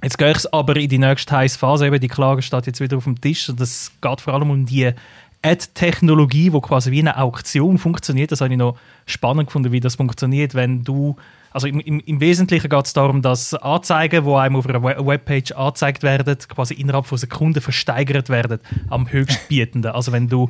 Jetzt 0.03 0.19
gehe 0.19 0.33
ich 0.33 0.53
aber 0.53 0.75
in 0.77 0.89
die 0.89 0.99
nächste 0.99 1.37
heiße 1.37 1.57
Phase. 1.57 1.87
Eben, 1.87 2.01
die 2.01 2.09
Klage 2.09 2.43
steht 2.43 2.67
jetzt 2.67 2.81
wieder 2.81 2.97
auf 2.97 3.05
dem 3.05 3.21
Tisch. 3.21 3.49
Und 3.49 3.61
es 3.61 3.93
geht 4.01 4.21
vor 4.21 4.35
allem 4.35 4.51
um 4.51 4.67
die 4.67 4.91
Ad-Technologie, 5.43 6.51
die 6.51 6.61
quasi 6.61 6.91
wie 6.91 6.99
eine 6.99 7.17
Auktion 7.19 7.79
funktioniert. 7.79 8.33
Das 8.33 8.41
habe 8.41 8.53
ich 8.53 8.59
noch 8.59 8.77
spannend 9.07 9.47
gefunden, 9.47 9.71
wie 9.71 9.81
das 9.81 9.95
funktioniert, 9.95 10.55
wenn 10.55 10.83
du. 10.83 11.17
Also 11.53 11.67
im, 11.67 11.81
im, 11.81 12.01
im 12.01 12.21
Wesentlichen 12.21 12.69
geht 12.69 12.87
es 12.87 12.93
darum, 12.93 13.23
dass 13.23 13.55
Anzeigen, 13.55 14.25
die 14.25 14.31
einem 14.31 14.57
auf 14.57 14.67
einer 14.67 14.83
We- 14.83 15.07
Webpage 15.07 15.53
angezeigt 15.53 16.03
werden, 16.03 16.37
quasi 16.49 16.75
innerhalb 16.75 17.07
von 17.07 17.19
Sekunden 17.19 17.61
versteigert 17.61 18.29
werden 18.29 18.59
am 18.89 19.11
höchstbietenden. 19.11 19.93
Also 19.93 20.13
wenn 20.13 20.29
du, 20.29 20.49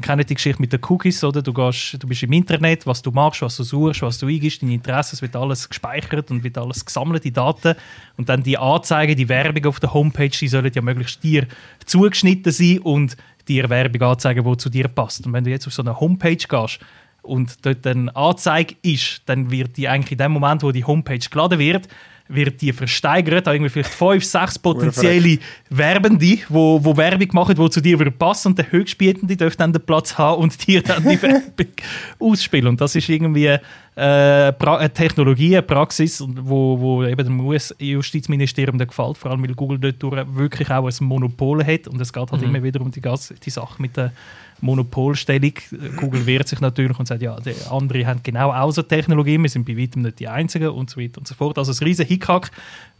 kennt 0.00 0.28
die 0.28 0.34
Geschichte 0.34 0.60
mit 0.60 0.72
den 0.72 0.80
Cookies, 0.88 1.22
oder? 1.22 1.42
Du, 1.42 1.52
gehst, 1.52 2.02
du 2.02 2.08
bist 2.08 2.22
im 2.22 2.32
Internet, 2.32 2.86
was 2.86 3.02
du 3.02 3.10
machst, 3.10 3.42
was 3.42 3.56
du 3.56 3.62
suchst, 3.62 4.02
was 4.02 4.18
du 4.18 4.26
eingibst, 4.26 4.62
deine 4.62 4.74
Interessen, 4.74 5.16
es 5.16 5.22
wird 5.22 5.36
alles 5.36 5.68
gespeichert 5.68 6.30
und 6.30 6.42
wird 6.42 6.58
alles 6.58 6.84
gesammelt, 6.84 7.24
die 7.24 7.32
Daten. 7.32 7.74
Und 8.16 8.28
dann 8.28 8.42
die 8.42 8.58
Anzeigen, 8.58 9.16
die 9.16 9.28
Werbung 9.28 9.66
auf 9.66 9.80
der 9.80 9.94
Homepage, 9.94 10.28
die 10.28 10.48
sollen 10.48 10.72
ja 10.74 10.82
möglichst 10.82 11.22
dir 11.22 11.46
zugeschnitten 11.84 12.52
sein 12.52 12.80
und 12.80 13.16
dir 13.46 13.70
Werbung 13.70 14.02
anzeigen, 14.02 14.44
die 14.44 14.56
zu 14.56 14.70
dir 14.70 14.88
passt. 14.88 15.24
Und 15.24 15.32
wenn 15.32 15.44
du 15.44 15.50
jetzt 15.50 15.66
auf 15.66 15.72
so 15.72 15.82
eine 15.82 16.00
Homepage 16.00 16.36
gehst 16.36 16.80
und 17.26 17.64
dort 17.64 17.86
eine 17.86 18.14
Anzeige 18.14 18.76
ist, 18.82 19.22
dann 19.26 19.50
wird 19.50 19.76
die 19.76 19.88
eigentlich 19.88 20.12
in 20.12 20.18
dem 20.18 20.32
Moment, 20.32 20.62
wo 20.62 20.72
die 20.72 20.84
Homepage 20.84 21.18
geladen 21.18 21.58
wird, 21.58 21.88
wird 22.28 22.60
die 22.60 22.72
versteigert, 22.72 23.46
da 23.46 23.52
irgendwie 23.52 23.70
vielleicht 23.70 23.94
fünf, 23.94 24.24
sechs 24.24 24.58
potenzielle 24.58 25.38
Werbende, 25.70 26.38
wo, 26.48 26.82
wo 26.82 26.96
Werbung 26.96 27.28
machen, 27.32 27.54
die 27.54 27.70
zu 27.70 27.80
dir 27.80 27.98
passen 28.10 28.48
und 28.48 28.58
der 28.58 28.70
Höchstbietende 28.70 29.36
darf 29.36 29.56
dann 29.56 29.72
den 29.72 29.82
Platz 29.82 30.18
haben 30.18 30.42
und 30.42 30.66
dir 30.66 30.82
dann 30.82 31.02
die 31.02 31.20
Werbung 31.22 31.72
ausspielen. 32.18 32.68
Und 32.68 32.80
das 32.80 32.94
ist 32.96 33.08
irgendwie 33.08 33.46
äh, 33.46 33.60
eine 33.94 34.92
Technologie, 34.92 35.56
eine 35.56 35.62
Praxis, 35.62 36.22
wo, 36.26 36.78
wo 36.80 37.04
eben 37.04 37.24
dem 37.24 37.40
US-Justizministerium 37.40 38.78
gefällt, 38.78 39.18
vor 39.18 39.30
allem 39.30 39.42
weil 39.42 39.54
Google 39.54 39.78
dort 39.78 40.34
wirklich 40.34 40.70
auch 40.70 40.86
ein 40.86 41.06
Monopol 41.06 41.64
hat 41.64 41.88
und 41.88 42.00
es 42.00 42.12
geht 42.12 42.30
halt 42.30 42.42
mhm. 42.42 42.48
immer 42.48 42.62
wieder 42.62 42.80
um 42.80 42.90
die, 42.90 43.00
die 43.00 43.50
Sache 43.50 43.80
mit 43.80 43.96
der 43.96 44.12
Monopolstellung. 44.60 45.52
Google 45.96 46.26
wehrt 46.26 46.48
sich 46.48 46.60
natürlich 46.60 46.98
und 46.98 47.06
sagt, 47.06 47.22
ja, 47.22 47.38
die 47.40 47.54
anderen 47.70 48.06
haben 48.06 48.20
genau 48.22 48.70
so 48.70 48.82
Technologie, 48.82 49.38
wir 49.38 49.48
sind 49.48 49.66
bei 49.66 49.76
weitem 49.76 50.02
nicht 50.02 50.18
die 50.18 50.28
Einzigen 50.28 50.68
und 50.68 50.90
so 50.90 51.00
weiter 51.00 51.18
und 51.18 51.28
so 51.28 51.34
fort. 51.34 51.58
Also 51.58 51.72
ein 51.72 51.84
riesen 51.86 52.06
Hickhack. 52.06 52.50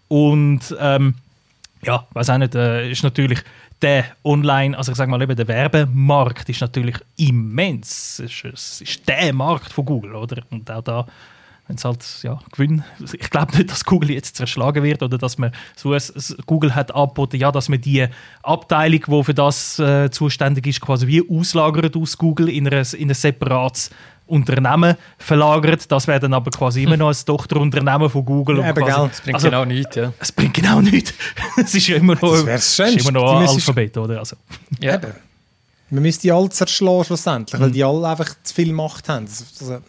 Und 0.08 0.74
ähm, 0.78 1.14
ja, 1.82 2.06
weiß 2.12 2.30
auch 2.30 2.38
nicht, 2.38 2.54
äh, 2.54 2.90
ist 2.90 3.02
natürlich 3.02 3.40
der 3.82 4.04
Online, 4.24 4.76
also 4.76 4.92
ich 4.92 4.98
sage 4.98 5.10
mal 5.10 5.20
eben, 5.20 5.36
der 5.36 5.48
Werbemarkt 5.48 6.48
ist 6.48 6.60
natürlich 6.60 6.96
immens. 7.16 8.20
Es 8.20 8.44
ist, 8.44 8.44
es 8.44 8.80
ist 8.80 9.08
der 9.08 9.32
Markt 9.32 9.72
von 9.72 9.84
Google, 9.84 10.14
oder? 10.14 10.42
Und 10.50 10.70
auch 10.70 10.82
da 10.82 11.06
wenn 11.66 11.76
es 11.76 11.84
halt 11.84 12.04
ja, 12.22 12.38
Gewinn. 12.52 12.84
Ich 13.00 13.30
glaube 13.30 13.56
nicht, 13.56 13.70
dass 13.70 13.84
Google 13.84 14.12
jetzt 14.12 14.36
zerschlagen 14.36 14.84
wird 14.84 15.02
oder 15.02 15.18
dass 15.18 15.36
man 15.36 15.50
so 15.74 15.92
ein, 15.92 16.02
Google 16.46 16.74
hat 16.74 16.94
angeboten, 16.94 17.36
ja, 17.36 17.50
dass 17.50 17.68
man 17.68 17.80
die 17.80 18.06
Abteilung, 18.42 19.02
die 19.06 19.24
für 19.24 19.34
das 19.34 19.78
äh, 19.78 20.10
zuständig 20.10 20.66
ist, 20.66 20.80
quasi 20.80 21.06
wie 21.06 21.28
auslagert 21.28 21.96
aus 21.96 22.16
Google 22.18 22.48
in, 22.48 22.68
einer, 22.68 22.94
in 22.94 23.10
ein 23.10 23.14
separates 23.14 23.90
Unternehmen 24.26 24.96
verlagert. 25.18 25.90
Das 25.90 26.06
wäre 26.06 26.20
dann 26.20 26.34
aber 26.34 26.50
quasi 26.52 26.84
immer 26.84 26.96
noch 26.96 27.08
ein 27.08 27.16
Tochterunternehmen 27.24 28.10
von 28.10 28.24
Google. 28.24 28.58
Ja, 28.58 28.72
quasi, 28.72 29.10
es 29.12 29.20
bringt 29.20 29.34
also, 29.34 29.50
genau 29.50 29.64
nichts. 29.64 29.96
Ja. 29.96 30.12
Es 30.20 30.32
bringt 30.32 30.54
genau 30.54 30.80
nichts. 30.80 31.14
es 31.56 31.74
ist 31.74 31.88
ja 31.88 31.96
immer 31.96 32.14
noch, 32.14 32.46
ist 32.46 32.78
immer 32.78 33.12
noch 33.12 33.40
ein 33.40 33.48
Alphabet, 33.48 33.96
oder? 33.96 34.20
Also. 34.20 34.36
Ja. 34.80 34.94
Eben. 34.94 35.12
Man 35.90 36.02
müsste 36.02 36.22
die 36.22 36.32
alle 36.32 36.48
zerschlagen 36.50 37.04
schlussendlich, 37.04 37.58
mhm. 37.58 37.64
weil 37.64 37.70
die 37.72 37.82
alle 37.82 38.08
einfach 38.08 38.28
zu 38.42 38.54
viel 38.54 38.72
Macht 38.72 39.08
haben. 39.08 39.26
Das, 39.26 39.44
das, 39.58 39.80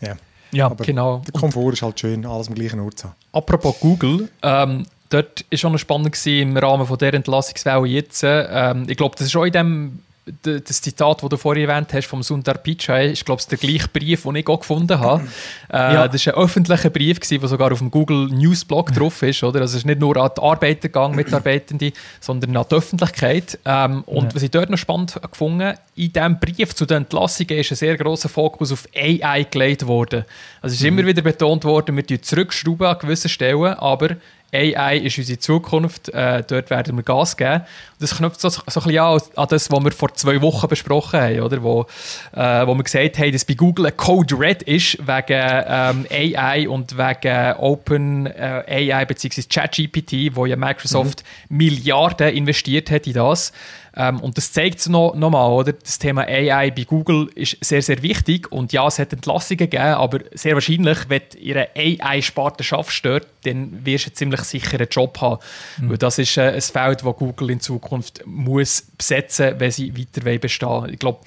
ja. 0.00 0.16
Ja, 0.52 0.66
Aber 0.66 0.84
genau. 0.84 1.22
Der 1.26 1.38
Komfort 1.38 1.72
ist 1.72 1.82
halt 1.82 2.00
schön, 2.00 2.24
alles 2.24 2.48
am 2.48 2.54
gleichen 2.54 2.80
Ort 2.80 2.98
zu 2.98 3.08
haben. 3.08 3.14
Apropos 3.32 3.78
Google, 3.80 4.28
ähm, 4.42 4.86
dort 5.10 5.44
war 5.50 5.58
schon 5.58 5.78
spannend 5.78 6.12
gewesen, 6.12 6.50
im 6.50 6.56
Rahmen 6.56 6.86
von 6.86 6.98
der 6.98 7.14
Entlassungswelle 7.14 7.86
jetzt. 7.86 8.22
Ähm, 8.24 8.86
ich 8.88 8.96
glaube, 8.96 9.16
das 9.16 9.26
ist 9.26 9.36
auch 9.36 9.44
in 9.44 9.52
dem 9.52 9.98
das 10.42 10.82
Zitat, 10.82 11.22
das 11.22 11.28
du 11.28 11.36
vorhin 11.36 11.68
erwähnt 11.68 11.92
hast, 11.92 12.06
vom 12.06 12.22
Sundar 12.22 12.54
Pichai, 12.54 13.08
ist, 13.08 13.24
glaube 13.24 13.40
ich, 13.40 13.48
der 13.48 13.58
gleiche 13.58 13.88
Brief, 13.88 14.22
den 14.22 14.36
ich 14.36 14.48
auch 14.48 14.60
gefunden 14.60 14.98
habe. 14.98 15.26
Äh, 15.70 15.76
ja. 15.76 16.08
Das 16.08 16.26
war 16.26 16.34
ein 16.34 16.42
öffentlicher 16.44 16.88
Brief, 16.88 17.20
der 17.20 17.46
sogar 17.46 17.72
auf 17.72 17.80
dem 17.80 17.90
Google 17.90 18.28
News 18.28 18.64
Blog 18.64 18.90
drauf 18.90 19.22
ist. 19.22 19.44
Oder? 19.44 19.60
Also 19.60 19.76
es 19.76 19.82
ist 19.82 19.84
nicht 19.84 20.00
nur 20.00 20.16
an 20.16 20.30
die 20.34 20.40
Arbeiter 20.40 20.88
gegangen, 20.88 21.14
Mitarbeitende, 21.14 21.92
sondern 22.20 22.56
an 22.56 22.64
die 22.70 22.74
Öffentlichkeit. 22.74 23.58
Ähm, 23.66 24.02
und 24.04 24.24
ja. 24.24 24.34
was 24.34 24.42
ich 24.42 24.50
dort 24.50 24.70
noch 24.70 24.78
spannend 24.78 25.20
gefunden 25.30 25.74
in 25.98 26.12
diesem 26.12 26.38
Brief 26.38 26.74
zu 26.74 26.86
den 26.86 26.98
Entlassungen 26.98 27.58
ist 27.58 27.72
ein 27.72 27.76
sehr 27.76 27.96
grosser 27.96 28.28
Fokus 28.28 28.72
auf 28.72 28.86
AI 28.94 29.42
gelegt 29.44 29.86
worden. 29.86 30.24
Also 30.62 30.74
es 30.74 30.80
ist 30.80 30.82
mhm. 30.82 30.98
immer 30.98 31.08
wieder 31.08 31.22
betont 31.22 31.64
worden, 31.64 31.96
wir 31.96 32.22
zurückschrauben 32.22 32.86
an 32.86 32.98
gewissen 32.98 33.28
Stellen, 33.28 33.74
aber 33.74 34.16
AI 34.52 34.96
ist 34.98 35.18
unsere 35.18 35.38
Zukunft, 35.38 36.08
äh, 36.08 36.42
dort 36.46 36.70
werden 36.70 36.96
wir 36.96 37.02
Gas 37.02 37.36
geben. 37.36 37.60
Und 37.60 38.00
das 38.00 38.16
knüpft 38.16 38.40
so, 38.40 38.48
so 38.48 38.60
ein 38.60 38.64
bisschen 38.64 38.98
an, 38.98 39.20
an 39.36 39.46
das, 39.50 39.70
was 39.70 39.84
wir 39.84 39.92
vor 39.92 40.14
zwei 40.14 40.40
Wochen 40.40 40.68
besprochen 40.68 41.20
haben, 41.20 41.40
oder? 41.40 41.62
Wo, 41.62 41.86
äh, 42.32 42.66
wo 42.66 42.74
wir 42.74 42.82
gesagt 42.82 43.18
haben, 43.18 43.32
dass 43.32 43.44
bei 43.44 43.54
Google 43.54 43.86
ein 43.86 43.96
Code 43.96 44.38
Red 44.38 44.62
ist 44.62 44.98
wegen 45.06 45.64
ähm, 45.66 46.06
AI 46.10 46.68
und 46.68 46.96
wegen 46.96 47.56
Open 47.58 48.26
äh, 48.26 48.92
AI 48.92 49.04
bzw. 49.04 49.42
ChatGPT, 49.42 50.34
wo 50.34 50.46
ja 50.46 50.56
Microsoft 50.56 51.24
mhm. 51.48 51.56
Milliarden 51.58 52.34
investiert 52.34 52.90
hat 52.90 53.06
in 53.06 53.14
das. 53.14 53.52
Ähm, 53.98 54.20
und 54.20 54.36
das 54.36 54.52
zeigt 54.52 54.78
es 54.78 54.88
noch, 54.88 55.16
noch 55.16 55.30
mal, 55.30 55.48
oder? 55.48 55.72
Das 55.72 55.98
Thema 55.98 56.22
AI 56.22 56.70
bei 56.70 56.84
Google 56.84 57.28
ist 57.34 57.56
sehr, 57.60 57.82
sehr 57.82 58.00
wichtig. 58.00 58.50
Und 58.52 58.72
ja, 58.72 58.86
es 58.86 59.00
hat 59.00 59.12
Entlassungen 59.12 59.58
gegeben, 59.58 59.82
aber 59.82 60.20
sehr 60.34 60.54
wahrscheinlich, 60.54 60.98
wenn 61.08 61.22
ihre 61.40 61.68
AI-Sparte 61.76 62.62
schaffst 62.62 63.04
dort, 63.04 63.26
dann 63.42 63.84
wirst 63.84 64.06
du 64.06 64.12
ziemlich 64.12 64.42
sicher 64.42 64.78
einen 64.78 64.88
Job 64.88 65.20
haben. 65.20 65.40
Mhm. 65.78 65.90
Weil 65.90 65.98
das 65.98 66.18
ist 66.18 66.36
äh, 66.36 66.52
ein 66.52 66.60
Feld, 66.60 67.04
das 67.04 67.16
Google 67.16 67.50
in 67.50 67.60
Zukunft 67.60 68.22
muss 68.24 68.82
besetzen 68.96 69.50
muss, 69.50 69.60
wenn 69.60 69.70
sie 69.72 69.92
weiter 69.98 70.38
bestehen 70.38 70.68
wollen. 70.68 70.92
Ich 70.92 70.98
glaube, 71.00 71.18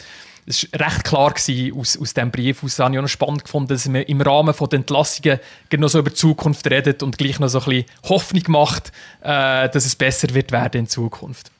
es 0.45 0.71
war 0.71 0.87
recht 0.87 1.03
klar 1.03 1.33
gewesen, 1.33 1.77
aus, 1.77 1.99
aus 1.99 2.13
diesem 2.13 2.31
Brief. 2.31 2.63
Aus 2.63 2.79
habe 2.79 2.93
ich 2.93 2.99
auch 2.99 3.03
noch 3.03 3.09
spannend 3.09 3.43
gefunden, 3.43 3.67
dass 3.67 3.87
man 3.89 4.03
im 4.03 4.21
Rahmen 4.21 4.55
der 4.57 4.79
Entlassungen 4.79 5.39
noch 5.77 5.89
so 5.89 5.99
über 5.99 6.09
die 6.09 6.15
Zukunft 6.15 6.65
redet 6.69 7.03
und 7.03 7.17
gleich 7.17 7.37
noch 7.39 7.49
so 7.49 7.59
ein 7.59 7.65
bisschen 7.65 7.85
Hoffnung 8.07 8.43
macht, 8.47 8.93
äh, 9.21 9.67
dass 9.67 9.85
es 9.85 9.95
besser 9.95 10.33
wird 10.33 10.53
werden 10.53 10.79
in 10.79 10.87
Zukunft. 10.87 11.51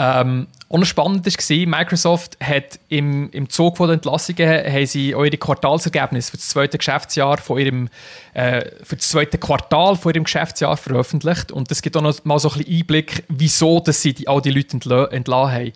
Ähm, 0.00 0.46
und 0.68 0.84
spannend 0.84 1.26
war, 1.26 1.66
Microsoft 1.66 2.36
hat 2.40 2.78
im, 2.88 3.30
im 3.30 3.50
Zug 3.50 3.78
der 3.78 3.88
Entlassungen 3.88 4.72
haben 4.72 4.86
sie 4.86 5.14
eure 5.14 5.36
Quartalsergebnisse 5.36 6.30
für 6.30 6.36
das 6.36 6.48
zweite 6.48 6.78
Geschäftsjahr 6.78 7.38
von 7.38 7.58
ihrem, 7.58 7.88
äh, 8.32 8.64
für 8.84 8.94
das 8.94 9.08
zweite 9.08 9.38
Quartal 9.38 9.96
von 9.96 10.14
ihrem 10.14 10.24
Geschäftsjahr 10.24 10.76
veröffentlicht. 10.76 11.50
Und 11.50 11.72
das 11.72 11.82
gibt 11.82 11.96
auch 11.96 12.02
noch 12.02 12.24
mal 12.24 12.38
so 12.38 12.48
ein 12.50 12.58
bisschen 12.58 12.80
Einblick, 12.80 13.24
wieso 13.28 13.80
dass 13.80 14.00
sie 14.00 14.14
die, 14.14 14.28
all 14.28 14.40
die 14.40 14.50
Leute 14.50 14.78
entlassen 15.10 15.52
haben. 15.52 15.72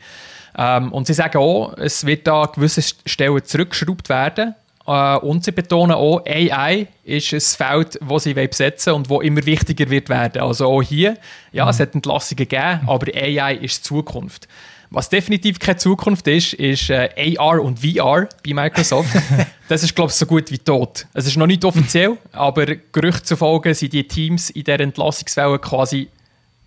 Ähm, 0.57 0.93
und 0.93 1.09
sie 1.09 1.15
sagen 1.15 1.39
auch, 1.39 1.73
es 1.79 2.07
wird 2.07 2.27
da 2.27 2.47
gewisse 2.47 2.83
Stellen 3.07 3.45
zurückgeschraubt 3.45 4.09
werden. 4.09 4.55
Uh, 4.85 5.18
und 5.23 5.45
sie 5.45 5.53
betonen 5.53 5.92
auch, 5.92 6.25
AI 6.27 6.88
ist 7.05 7.33
ein 7.33 7.40
Feld, 7.40 8.01
das 8.01 8.25
sie 8.25 8.35
besetzen 8.35 8.92
wollen 8.92 9.01
und 9.01 9.11
das 9.11 9.27
immer 9.27 9.47
wichtiger 9.47 9.88
wird 9.88 10.09
werden. 10.09 10.42
Also 10.42 10.66
auch 10.66 10.83
hier, 10.83 11.18
ja, 11.53 11.64
mhm. 11.64 11.71
es 11.71 11.79
hat 11.79 11.95
Entlassungen 11.95 12.38
gegeben, 12.38 12.81
aber 12.88 13.07
AI 13.14 13.55
ist 13.55 13.85
Zukunft. 13.85 14.49
Was 14.90 15.09
definitiv 15.09 15.59
keine 15.59 15.79
Zukunft 15.79 16.27
ist, 16.29 16.53
ist 16.53 16.90
äh, 16.90 17.37
AR 17.38 17.62
und 17.62 17.79
VR 17.79 18.29
bei 18.45 18.53
Microsoft. 18.53 19.11
das 19.68 19.83
ist, 19.85 19.95
glaube 19.95 20.11
ich, 20.11 20.16
so 20.16 20.27
gut 20.27 20.51
wie 20.51 20.59
tot. 20.59 21.07
Es 21.14 21.27
ist 21.27 21.37
noch 21.37 21.47
nicht 21.47 21.64
offiziell, 21.64 22.18
aber 22.33 22.66
Gerüchte 22.66 23.23
zufolge 23.23 23.75
sind 23.75 23.95
die 23.95 24.07
Teams 24.07 24.51
in 24.51 24.64
der 24.64 24.81
Entlassungswelle 24.81 25.59
quasi 25.61 26.09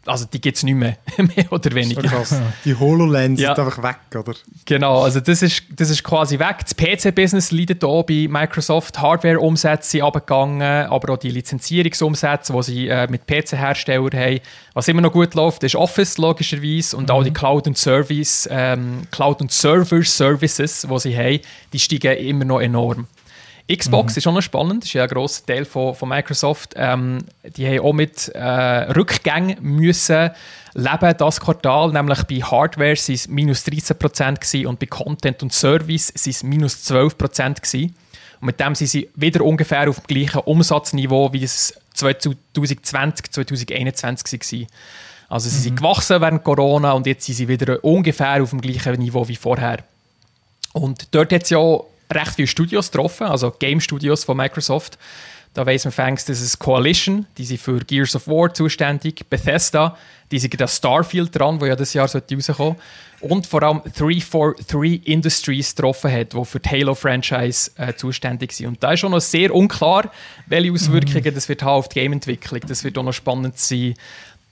also 0.06 0.26
die 0.26 0.40
gibt 0.40 0.58
es 0.58 0.64
nicht 0.64 0.76
mehr, 0.76 0.98
mehr 1.18 1.52
oder 1.52 1.72
weniger. 1.74 2.26
So 2.26 2.36
die 2.64 2.76
HoloLens 2.76 3.40
ja. 3.40 3.56
sind 3.56 3.66
einfach 3.66 3.84
weg, 3.84 3.98
oder? 4.16 4.34
Genau, 4.66 5.02
also 5.02 5.20
das 5.20 5.42
ist, 5.42 5.64
das 5.76 5.90
ist 5.90 6.04
quasi 6.04 6.40
weg. 6.40 6.58
Das 6.64 6.76
PC-Business 6.76 7.52
leidet 7.52 7.84
hier 7.84 8.04
bei 8.08 8.28
Microsoft. 8.30 9.00
Hardware-Umsätze 9.00 9.90
sind 9.90 10.02
abgegangen, 10.04 10.62
aber 10.62 11.14
auch 11.14 11.18
die 11.18 11.32
Lizenzierungsumsätze, 11.32 12.54
die 12.54 12.64
sie 12.64 12.88
äh, 12.88 13.08
mit 13.10 13.26
PC-Herstellern 13.28 14.14
haben. 14.14 14.40
Was 14.74 14.88
immer 14.88 15.02
noch 15.02 15.12
gut 15.12 15.34
läuft, 15.34 15.64
ist 15.64 15.76
Office 15.76 16.18
logischerweise 16.18 16.96
und 16.98 17.10
mhm. 17.10 17.16
auch 17.16 17.24
die 17.24 17.34
Cloud- 17.34 17.68
und 17.68 17.78
Service, 17.78 18.48
ähm, 18.52 19.08
Cloud- 19.12 19.42
und 19.42 19.52
Server-Services, 19.52 20.88
die 20.90 21.00
sie 21.00 21.18
haben, 21.18 21.40
die 21.74 21.80
steigen 21.80 22.18
immer 22.18 22.46
noch 22.46 22.62
enorm. 22.62 23.08
Xbox 23.72 24.14
mhm. 24.14 24.18
ist 24.18 24.28
auch 24.28 24.34
noch 24.34 24.42
spannend, 24.42 24.86
ist 24.86 24.94
ja 24.94 25.04
ein 25.04 25.10
grosser 25.10 25.46
Teil 25.46 25.66
von, 25.66 25.96
von 25.96 26.10
Microsoft. 26.10 26.74
Ähm, 26.76 27.20
die 27.58 27.68
haben 27.68 27.80
auch 27.80 27.94
mit 27.94 28.30
äh, 28.30 28.42
Rückgängen 28.42 29.58
müssen 29.62 30.32
leben 30.76 31.16
das 31.18 31.40
Quartal, 31.40 31.92
nämlich 31.92 32.24
bei 32.24 32.36
Hardware 32.36 32.96
waren 32.96 33.14
es 33.14 33.28
minus 33.30 33.66
13% 33.66 34.66
und 34.66 34.78
bei 34.78 34.86
Content 34.86 35.42
und 35.42 35.54
Service 35.54 36.14
waren 36.14 36.30
es 36.30 36.44
minus 36.44 36.92
12%. 36.92 37.56
Gewesen. 37.62 37.96
Und 38.42 38.48
mit 38.48 38.60
dem 38.60 38.76
sind 38.76 38.88
sie 38.88 39.10
wieder 39.16 39.44
ungefähr 39.44 39.90
auf 39.90 40.02
dem 40.02 40.08
gleichen 40.08 40.42
Umsatzniveau, 40.42 41.32
wie 41.32 41.44
es 41.44 41.74
2020, 41.94 43.32
2021 43.32 44.42
war. 44.42 44.68
Also 45.30 45.50
sie 45.50 45.58
mhm. 45.58 45.62
sind 45.62 45.76
gewachsen 45.78 46.22
während 46.22 46.44
Corona 46.44 46.92
und 46.92 47.08
jetzt 47.08 47.26
sind 47.26 47.36
sie 47.36 47.48
wieder 47.48 47.84
ungefähr 47.84 48.44
auf 48.44 48.50
dem 48.50 48.60
gleichen 48.60 49.00
Niveau 49.00 49.26
wie 49.28 49.38
vorher. 49.38 49.80
Und 50.74 51.08
dort 51.12 51.32
hat 51.32 51.44
es 51.44 51.50
ja 51.52 51.80
recht 52.12 52.36
viele 52.36 52.48
Studios 52.48 52.92
getroffen, 52.92 53.28
also 53.28 53.52
Game 53.52 53.82
Studios 53.82 54.24
von 54.24 54.38
Microsoft. 54.38 54.98
Da 55.54 55.66
weiss 55.66 55.86
man 55.86 55.94
fängst, 55.94 56.28
das 56.28 56.42
ist 56.42 56.60
Coalition, 56.60 57.28
die 57.38 57.46
sind 57.46 57.62
für 57.62 57.80
Gears 57.80 58.16
of 58.16 58.28
War 58.28 58.54
zuständig, 58.54 59.26
Bethesda, 59.30 59.98
die 60.30 60.38
sind 60.38 60.60
das 60.60 60.76
Starfield 60.76 61.38
dran, 61.38 61.62
wo 61.62 61.66
ja 61.66 61.78
das 61.78 61.94
Jahr 61.94 62.10
rauskommen 62.12 62.76
und 63.22 63.48
vor 63.48 63.64
allem 63.64 63.82
343 63.84 65.08
Industries 65.08 65.74
getroffen 65.74 66.12
hat, 66.12 66.34
die 66.34 66.46
für 66.46 66.60
die 66.60 66.70
Halo-Franchise 66.70 67.72
äh, 67.78 67.94
zuständig 67.94 68.52
sind. 68.52 68.68
Und 68.68 68.84
da 68.84 68.94
ist 68.94 69.00
schon 69.00 69.12
noch 69.12 69.22
sehr 69.22 69.54
unklar, 69.56 70.12
welche 70.48 70.74
Auswirkungen 70.74 71.32
mm. 71.32 71.36
das 71.36 71.48
wird 71.48 71.64
haben 71.64 71.70
auf 71.78 71.90
die 71.90 72.02
Game-Entwicklung. 72.02 72.62
Das 72.68 72.84
wird 72.84 72.98
auch 72.98 73.04
noch 73.04 73.14
spannend 73.14 73.58
sein, 73.58 73.94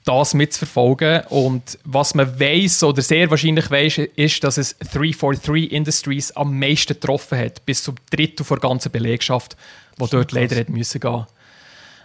das 0.04 0.34
mitzuverfolgen. 0.34 1.22
Und 1.28 1.78
was 1.84 2.14
man 2.14 2.38
weiß 2.38 2.82
oder 2.84 3.02
sehr 3.02 3.30
wahrscheinlich 3.30 3.70
weiß, 3.70 3.98
ist, 4.16 4.44
dass 4.44 4.58
es 4.58 4.76
343 4.78 5.72
Industries 5.72 6.32
am 6.32 6.58
meisten 6.58 6.94
getroffen 6.94 7.38
hat, 7.38 7.64
bis 7.66 7.82
zum 7.82 7.96
Drittel 8.10 8.46
der 8.46 8.58
ganzen 8.58 8.92
Belegschaft, 8.92 9.56
die 9.98 10.06
dort 10.08 10.32
leider 10.32 10.56
hat 10.56 10.68
müssen 10.68 11.00
gehen. 11.00 11.26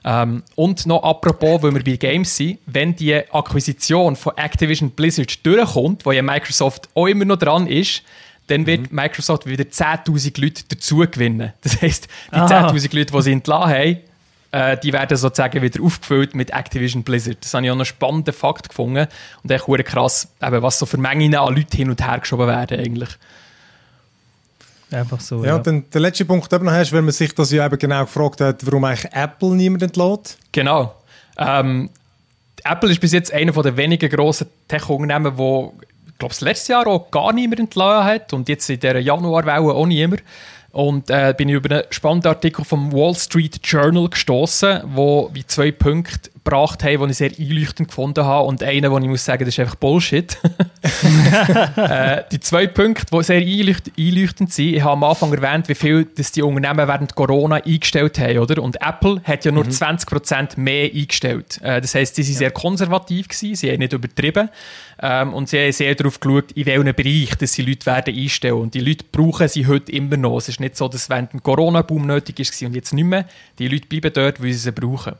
Ähm, 0.05 0.43
und 0.55 0.85
noch 0.85 1.03
apropos, 1.03 1.61
weil 1.61 1.73
wir 1.73 1.83
bei 1.83 1.97
Games 1.97 2.35
sind, 2.35 2.59
wenn 2.65 2.95
die 2.95 3.15
Akquisition 3.15 4.15
von 4.15 4.37
Activision 4.37 4.91
Blizzard 4.91 5.45
durchkommt, 5.45 6.05
wo 6.05 6.13
ja 6.13 6.21
Microsoft 6.21 6.87
auch 6.95 7.07
immer 7.07 7.25
noch 7.25 7.37
dran 7.37 7.67
ist, 7.67 8.03
dann 8.47 8.65
wird 8.65 8.91
mhm. 8.91 8.95
Microsoft 8.95 9.45
wieder 9.45 9.65
10.000 9.65 10.41
Leute 10.41 10.63
dazu 10.69 10.99
gewinnen. 10.99 11.53
Das 11.61 11.81
heisst, 11.81 12.07
die 12.31 12.37
10.000 12.37 12.95
Leute, 12.95 13.11
die 13.13 13.21
sie 13.21 13.31
entlassen 13.31 13.73
haben, 13.73 13.97
äh, 14.51 14.77
die 14.77 14.93
werden 14.93 15.15
sozusagen 15.15 15.61
wieder 15.61 15.83
aufgefüllt 15.83 16.33
mit 16.33 16.51
Activision 16.51 17.03
Blizzard. 17.03 17.37
Das 17.41 17.53
habe 17.53 17.65
ich 17.65 17.71
auch 17.71 17.75
noch 17.75 17.81
einen 17.81 17.85
spannenden 17.85 18.33
Fakt 18.33 18.69
gefunden. 18.69 19.07
Und 19.43 19.51
echt 19.51 19.67
hure 19.67 19.83
krass, 19.83 20.27
eben, 20.41 20.61
was 20.61 20.79
so 20.79 20.85
für 20.85 20.97
Mengen 20.97 21.35
an 21.35 21.53
Leuten 21.53 21.75
hin 21.75 21.89
und 21.89 22.05
her 22.05 22.19
geschoben 22.19 22.47
werden 22.47 22.79
eigentlich. 22.79 23.09
Einfach 24.91 25.19
so. 25.19 25.43
Ja, 25.43 25.49
Ja, 25.49 25.55
und 25.55 25.67
dann 25.67 25.89
der 25.91 26.01
letzte 26.01 26.25
Punkt, 26.25 26.51
den 26.51 26.59
du 26.59 26.65
noch 26.65 26.71
hast, 26.71 26.91
weil 26.91 27.03
man 27.03 27.11
sich 27.11 27.33
das 27.35 27.51
ja 27.51 27.65
eben 27.65 27.77
genau 27.77 28.01
gefragt 28.05 28.41
hat, 28.41 28.65
warum 28.65 28.85
eigentlich 28.85 29.13
Apple 29.13 29.49
niemand 29.49 29.83
entlässt. 29.83 30.39
Genau. 30.51 30.95
Ähm, 31.37 31.91
Apple 32.63 32.89
ist 32.89 32.99
bis 32.99 33.11
jetzt 33.11 33.31
einer 33.31 33.51
der 33.51 33.77
wenigen 33.77 34.09
grossen 34.09 34.47
Tech-Unternehmen, 34.67 35.37
wo 35.37 35.75
ich 36.07 36.17
glaube, 36.17 36.33
das 36.33 36.41
letzte 36.41 36.73
Jahr 36.73 36.87
auch 36.87 37.11
gar 37.11 37.31
niemand 37.31 37.59
entlassen 37.61 38.05
hat 38.05 38.33
und 38.33 38.49
jetzt 38.49 38.69
in 38.69 38.79
dieser 38.79 38.99
Januarwelle 38.99 39.73
auch 39.73 39.85
niemand. 39.85 40.21
Und 40.71 41.09
äh, 41.09 41.33
bin 41.35 41.49
ich 41.49 41.55
über 41.55 41.75
einen 41.75 41.83
spannenden 41.89 42.29
Artikel 42.29 42.63
vom 42.63 42.91
Wall 42.91 43.15
Street 43.15 43.59
Journal 43.63 44.07
gestoßen, 44.09 44.81
wo 44.85 45.29
wie 45.33 45.45
zwei 45.45 45.71
Punkte 45.71 46.29
gebracht 46.43 46.83
haben, 46.83 47.05
die 47.05 47.11
ich 47.11 47.17
sehr 47.17 47.31
einleuchtend 47.37 47.89
gefunden 47.89 48.23
habe 48.23 48.47
und 48.47 48.63
einen, 48.63 48.91
wo 48.91 48.97
ich 48.97 49.05
muss 49.05 49.25
sagen, 49.25 49.45
das 49.45 49.53
ist 49.53 49.59
einfach 49.59 49.75
Bullshit. 49.75 50.37
äh, 51.75 52.23
die 52.31 52.39
zwei 52.39 52.67
Punkte, 52.67 53.05
die 53.11 53.23
sehr 53.23 53.41
einleucht 53.41 53.91
einleuchtend 53.97 54.53
sind, 54.53 54.75
ich 54.75 54.81
habe 54.81 54.93
am 54.93 55.03
Anfang 55.03 55.33
erwähnt, 55.33 55.69
wie 55.69 55.75
viel 55.75 56.05
das 56.05 56.31
die 56.31 56.41
Unternehmen 56.41 56.87
während 56.87 57.15
Corona 57.15 57.57
eingestellt 57.57 58.19
haben, 58.19 58.39
oder? 58.39 58.61
Und 58.61 58.81
Apple 58.81 59.21
hat 59.23 59.45
ja 59.45 59.51
nur 59.51 59.65
20% 59.65 60.59
mehr 60.59 60.91
eingestellt. 60.91 61.59
Äh, 61.61 61.81
das 61.81 61.95
heisst, 61.95 62.15
sie 62.15 62.25
waren 62.25 62.35
sehr 62.35 62.51
konservativ, 62.51 63.27
gewesen, 63.27 63.55
sie 63.55 63.71
haben 63.71 63.79
nicht 63.79 63.93
übertrieben 63.93 64.49
ähm, 65.01 65.33
und 65.33 65.49
sie 65.49 65.59
haben 65.59 65.71
sehr 65.71 65.95
darauf 65.95 66.19
geschaut, 66.19 66.51
in 66.53 66.65
welchem 66.65 66.95
Bereich 66.95 67.35
dass 67.37 67.53
sie 67.53 67.63
Leute 67.63 67.85
werden 67.85 68.15
einstellen. 68.15 68.55
Und 68.55 68.73
die 68.73 68.81
Leute 68.81 69.05
brauchen 69.11 69.47
sie 69.47 69.67
heute 69.67 69.91
immer 69.91 70.17
noch. 70.17 70.41
Es 70.59 70.61
ist 70.61 70.71
nicht 70.71 70.77
so, 70.77 70.89
dass 70.89 71.09
während 71.09 71.31
dem 71.31 71.41
Corona-Boom 71.41 72.05
nötig 72.05 72.37
war 72.37 72.67
und 72.67 72.75
jetzt 72.75 72.93
nicht 72.93 73.05
mehr. 73.05 73.25
Die 73.57 73.69
Leute 73.69 73.87
bleiben 73.87 74.11
dort, 74.13 74.43
weil 74.43 74.51
sie 74.51 74.59
sie 74.59 74.71
brauchen. 74.73 75.15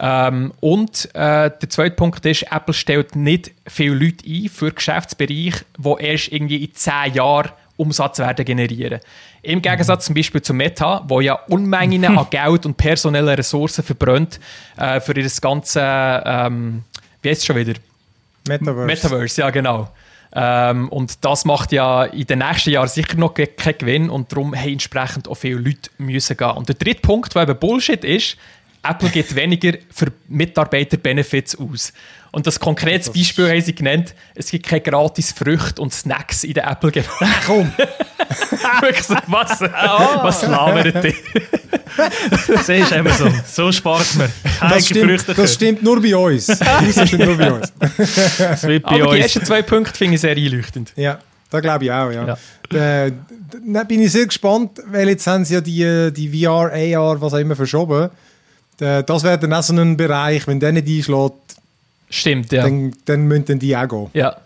Ähm, 0.00 0.52
und 0.60 1.14
äh, 1.14 1.50
der 1.50 1.70
zweite 1.70 1.94
Punkt 1.94 2.24
ist, 2.24 2.50
Apple 2.50 2.72
stellt 2.72 3.14
nicht 3.14 3.52
viele 3.66 3.94
Leute 3.94 4.26
ein 4.26 4.48
für 4.48 4.72
Geschäftsbereiche, 4.72 5.64
die 5.76 5.94
erst 6.00 6.32
irgendwie 6.32 6.64
in 6.64 6.74
10 6.74 7.14
Jahren 7.14 7.50
Umsatz 7.76 8.18
werden 8.18 8.44
generieren. 8.44 9.00
Im 9.42 9.60
Gegensatz 9.60 10.06
zum 10.06 10.14
Beispiel 10.14 10.40
zu 10.40 10.54
Meta, 10.54 11.04
wo 11.06 11.20
ja 11.20 11.34
Unmengen 11.34 12.04
an 12.06 12.26
Geld 12.30 12.64
und 12.64 12.76
personellen 12.76 13.34
Ressourcen 13.34 13.84
verbrennt 13.84 14.40
äh, 14.78 14.98
für 15.00 15.16
ihr 15.16 15.30
ganze, 15.40 15.80
ähm, 16.24 16.84
wie 17.20 17.28
heißt 17.28 17.40
es 17.42 17.46
schon 17.46 17.56
wieder? 17.56 17.74
Metaverse. 18.48 18.86
Metaverse, 18.86 19.40
ja 19.42 19.50
genau. 19.50 19.90
Ähm, 20.34 20.88
und 20.88 21.24
das 21.24 21.44
macht 21.44 21.70
ja 21.70 22.04
in 22.04 22.26
den 22.26 22.40
nächsten 22.40 22.70
Jahren 22.70 22.88
sicher 22.88 23.16
noch 23.16 23.34
ke- 23.34 23.46
keinen 23.46 23.78
Gewinn 23.78 24.10
und 24.10 24.32
darum 24.32 24.54
haben 24.54 24.68
entsprechend 24.72 25.28
auch 25.28 25.36
viele 25.36 25.60
Leute 25.60 25.90
müssen 25.98 26.36
gehen. 26.36 26.50
Und 26.50 26.68
der 26.68 26.74
dritte 26.74 27.02
Punkt, 27.02 27.34
der 27.34 27.42
eben 27.42 27.56
Bullshit 27.58 28.02
ist, 28.02 28.36
Apple 28.82 29.10
gibt 29.10 29.34
weniger 29.36 29.78
für 29.90 30.12
Mitarbeiter-Benefits 30.28 31.58
aus. 31.58 31.92
Und 32.34 32.48
das 32.48 32.58
konkretes 32.58 33.10
Beispiel 33.10 33.48
haben 33.48 33.60
sie 33.60 33.76
genannt, 33.76 34.12
es 34.34 34.50
gibt 34.50 34.66
keine 34.66 34.80
gratis 34.80 35.30
Früchte 35.30 35.80
und 35.80 35.94
Snacks 35.94 36.42
in 36.42 36.54
der 36.54 36.68
apple 36.68 36.90
Komm! 37.46 37.70
Wirklich 38.80 39.04
so, 39.04 39.14
was, 39.28 39.60
was 39.60 40.42
labert 40.42 41.04
ihr? 41.04 41.14
Siehst 42.64 42.90
du, 42.90 43.10
so. 43.10 43.30
So 43.46 43.70
spart 43.70 44.16
man. 44.16 44.32
Keine 44.58 44.74
das, 44.74 44.84
stimmt, 44.84 45.10
Früchte. 45.10 45.34
das 45.34 45.54
stimmt 45.54 45.84
nur 45.84 46.02
bei 46.02 46.16
uns. 46.16 46.46
Das 46.46 47.06
stimmt 47.06 47.24
nur 47.24 47.36
bei 47.36 47.52
uns. 47.52 47.72
Das 48.36 48.62
wird 48.64 48.82
bei 48.82 48.88
Aber 48.90 48.98
die 48.98 49.02
uns. 49.10 49.18
ersten 49.20 49.44
zwei 49.44 49.62
Punkte 49.62 49.96
finde 49.96 50.16
ich 50.16 50.20
sehr 50.20 50.36
einleuchtend. 50.36 50.92
Ja, 50.96 51.20
da 51.50 51.60
glaube 51.60 51.84
ich 51.84 51.92
auch, 51.92 52.10
ja. 52.10 52.26
Ja. 52.26 52.38
Da, 52.68 53.10
da 53.64 53.84
bin 53.84 54.00
ich 54.00 54.10
sehr 54.10 54.26
gespannt, 54.26 54.80
weil 54.88 55.08
jetzt 55.08 55.24
haben 55.28 55.44
sie 55.44 55.54
ja 55.54 55.60
die, 55.60 56.12
die 56.12 56.44
VR, 56.44 56.72
AR, 56.72 57.20
was 57.20 57.32
auch 57.32 57.38
immer 57.38 57.54
verschoben. 57.54 58.10
Da, 58.78 59.02
das 59.02 59.22
wäre 59.22 59.38
dann 59.38 59.52
auch 59.52 59.62
so 59.62 59.72
ein 59.72 59.96
Bereich, 59.96 60.48
wenn 60.48 60.58
der 60.58 60.72
nicht 60.72 60.88
einschlägt, 60.88 61.54
Stimmt, 62.10 62.52
ja. 62.52 62.62
dann, 62.62 62.92
dann 63.04 63.22
müssen 63.26 63.44
dann 63.46 63.58
die 63.58 63.76
auch 63.76 63.88
gehen. 63.88 64.10
ja. 64.14 64.36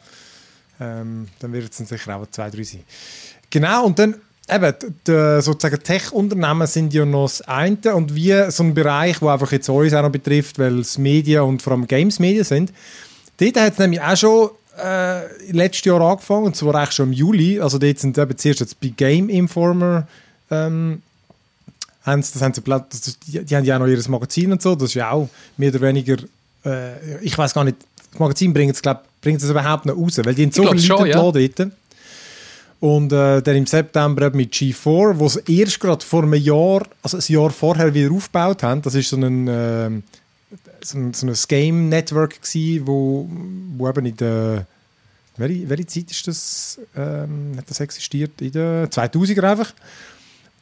Ähm, 0.81 1.27
dann 1.41 1.53
wird 1.53 1.73
es 1.73 1.89
sicher 1.89 2.17
auch 2.17 2.25
zwei, 2.31 2.51
drei 2.51 2.63
sein. 2.63 2.85
Genau, 3.51 3.85
und 3.87 3.99
dann 3.99 4.15
eben, 4.49 4.75
d- 4.81 4.87
d- 5.07 5.41
sozusagen 5.41 5.83
Tech-Unternehmen 5.83 6.69
sind 6.69 6.95
ja 6.95 7.05
noch 7.05 7.25
das 7.25 7.43
eine 7.43 7.97
und 7.97 8.15
wie 8.15 8.33
so 8.51 8.63
ein 8.63 8.75
Bereich, 8.75 9.19
der 9.19 9.29
einfach 9.29 9.51
jetzt 9.51 9.69
uns 9.69 9.93
auch 9.93 10.03
noch 10.03 10.11
betrifft, 10.13 10.57
weil 10.61 10.79
es 10.79 10.97
Medien 10.97 11.43
und 11.43 11.63
vor 11.63 11.73
allem 11.73 11.87
Games-Medien 11.89 12.45
sind. 12.45 12.73
Dort 13.39 13.57
hat 13.59 13.73
es 13.73 13.79
nämlich 13.81 14.01
auch 14.01 14.17
schon 14.17 14.51
äh, 14.81 15.51
letztes 15.51 15.85
Jahr 15.85 16.01
angefangen, 16.01 16.47
und 16.47 16.57
zwar 16.57 16.77
eigentlich 16.77 16.93
schon 16.95 17.09
im 17.09 17.13
Juli. 17.13 17.59
Also 17.61 17.79
dort 17.79 17.99
sind 17.99 18.17
eben 18.17 18.39
zuerst 18.39 18.61
jetzt 18.61 18.79
bei 18.81 18.93
Game 18.97 19.29
Informer 19.29 20.07
ähm, 20.51 21.03
das 22.05 22.41
haben 22.41 22.55
sie, 22.55 22.63
das, 22.63 23.19
die, 23.27 23.45
die 23.45 23.57
haben 23.57 23.65
ja 23.65 23.75
auch 23.77 23.81
noch 23.81 23.87
ihr 23.87 24.01
Magazin 24.09 24.53
und 24.53 24.63
so, 24.63 24.75
das 24.75 24.91
ist 24.91 24.95
ja 24.95 25.11
auch 25.11 25.29
mehr 25.59 25.69
oder 25.71 25.83
weniger, 25.83 26.17
äh, 26.65 27.19
ich 27.23 27.37
weiß 27.37 27.55
gar 27.55 27.65
nicht, 27.65 27.77
das 28.11 28.21
Magazin 28.21 28.53
bringt 28.53 28.75
es, 28.75 28.83
glaub, 28.83 29.05
bringt 29.21 29.43
es 29.43 29.51
überhaupt 29.51 29.87
noch 29.87 29.97
raus, 29.97 30.19
weil 30.23 30.35
die 30.35 30.45
haben 30.45 30.53
so 30.53 30.63
viele 30.63 30.75
Leute 30.75 30.87
schon, 30.87 31.07
ja. 31.07 31.17
dort. 31.17 31.73
Und 32.81 33.13
äh, 33.13 33.43
dann 33.43 33.57
im 33.57 33.67
September 33.67 34.31
mit 34.31 34.53
G4, 34.53 35.19
wo 35.19 35.29
sie 35.29 35.41
erst 35.49 35.81
gerade 35.81 36.05
vor 36.05 36.23
einem 36.23 36.35
Jahr, 36.35 36.87
also 37.03 37.17
ein 37.17 37.25
Jahr 37.27 37.51
vorher 37.51 37.93
wieder 37.93 38.13
aufgebaut 38.13 38.63
haben, 38.63 38.83
das 38.83 38.95
ist 38.95 39.09
so 39.09 39.17
ein, 39.17 39.49
ähm, 39.49 40.03
so 40.83 40.97
ein, 40.97 41.13
so 41.13 41.27
ein 41.27 41.35
Game-Network 41.49 42.41
gsi, 42.41 42.81
wo, 42.85 43.29
wo 43.77 43.89
eben 43.89 44.07
in 44.07 44.17
der 44.17 44.67
welche, 45.39 45.69
welche 45.69 45.87
Zeit 45.87 46.11
ist 46.11 46.27
das, 46.27 46.81
ähm, 46.97 47.55
hat 47.57 47.71
das 47.71 47.81
existiert? 47.81 48.41
In 48.41 48.53
den 48.53 48.87
2000er 48.87 49.51
einfach. 49.51 49.73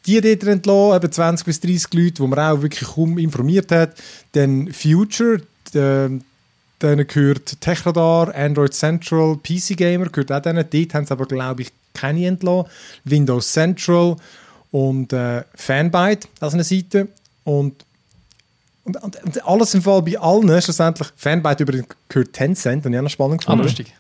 Die 0.07 0.21
dort 0.21 0.45
entlassen, 0.45 0.97
eben 0.97 1.13
20 1.13 1.47
bis 1.47 1.61
30 1.61 1.95
Leute, 1.95 2.13
die 2.13 2.27
man 2.27 2.39
auch 2.39 2.63
wirklich 2.63 2.89
kaum 2.89 3.19
informiert 3.19 3.73
hat. 3.73 3.97
Dann 4.33 4.73
Future, 4.73 5.41
äh, 5.77 6.09
denen 6.83 7.07
gehört 7.07 7.61
Techradar, 7.61 8.35
Android 8.35 8.75
Central, 8.75 9.37
PC 9.37 9.77
Gamer 9.77 10.07
gehört 10.09 10.33
auch 10.33 10.41
denen. 10.43 10.65
Dort 10.69 10.95
haben 10.95 11.07
sie 11.07 11.13
aber, 11.13 11.27
glaube 11.27 11.63
ich, 11.63 11.73
keine 11.95 12.27
entlassen. 12.27 12.71
Windows 13.05 13.51
Central 13.53 14.17
und 14.71 15.13
äh, 15.13 15.43
Fanbyte, 15.55 16.29
das 16.41 16.49
ist 16.49 16.55
eine 16.55 16.65
Seite. 16.65 17.09
Und, 17.45 17.85
und, 18.85 19.03
und, 19.03 19.23
und 19.25 19.47
alles 19.47 19.75
im 19.75 19.83
Fall 19.83 20.03
bei 20.03 20.19
allen 20.19 20.61
schlussendlich. 20.61 21.09
Fanbyte 21.17 21.61
übrigens 21.61 21.87
gehört 22.09 22.33
Tencent, 22.33 22.85
das 22.85 22.87
habe 22.87 22.95
ich 22.95 22.99
auch 22.99 23.03
noch 23.05 23.11
spannend 23.11 23.43
Ah, 23.43 23.53
gefunden. 23.53 23.63
lustig. 23.63 23.95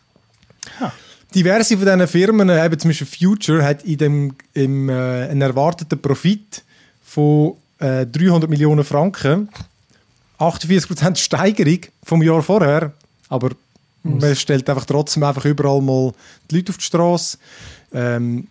Diverse 1.35 1.77
von 1.77 1.85
diesen 1.87 2.07
Firmen, 2.09 2.49
äh, 2.49 2.65
eben 2.65 2.79
zum 2.79 2.91
Beispiel 2.91 3.07
Future, 3.07 3.65
hat 3.65 3.83
in 3.85 3.99
dem, 3.99 4.35
im, 4.55 4.89
äh, 4.89 4.93
einen 5.29 5.43
erwarteten 5.43 6.01
Profit 6.01 6.62
von 7.05 7.55
äh, 7.79 8.07
300 8.07 8.49
Millionen 8.49 8.85
Franken 8.85 9.49
48% 10.38 11.16
Steigerung 11.16 11.81
vom 12.03 12.22
Jahr 12.22 12.42
vorher. 12.42 12.92
Aber 13.29 13.51
man 14.03 14.37
stellt 14.37 14.68
einfach 14.68 14.85
trotzdem 14.85 15.22
einfach 15.22 15.44
überall 15.44 15.81
mal 15.81 16.12
die 16.51 16.57
Leute 16.57 16.70
auf 16.70 16.79
die 16.79 16.85
Straße. 16.85 17.38
Ähm, 17.92 18.46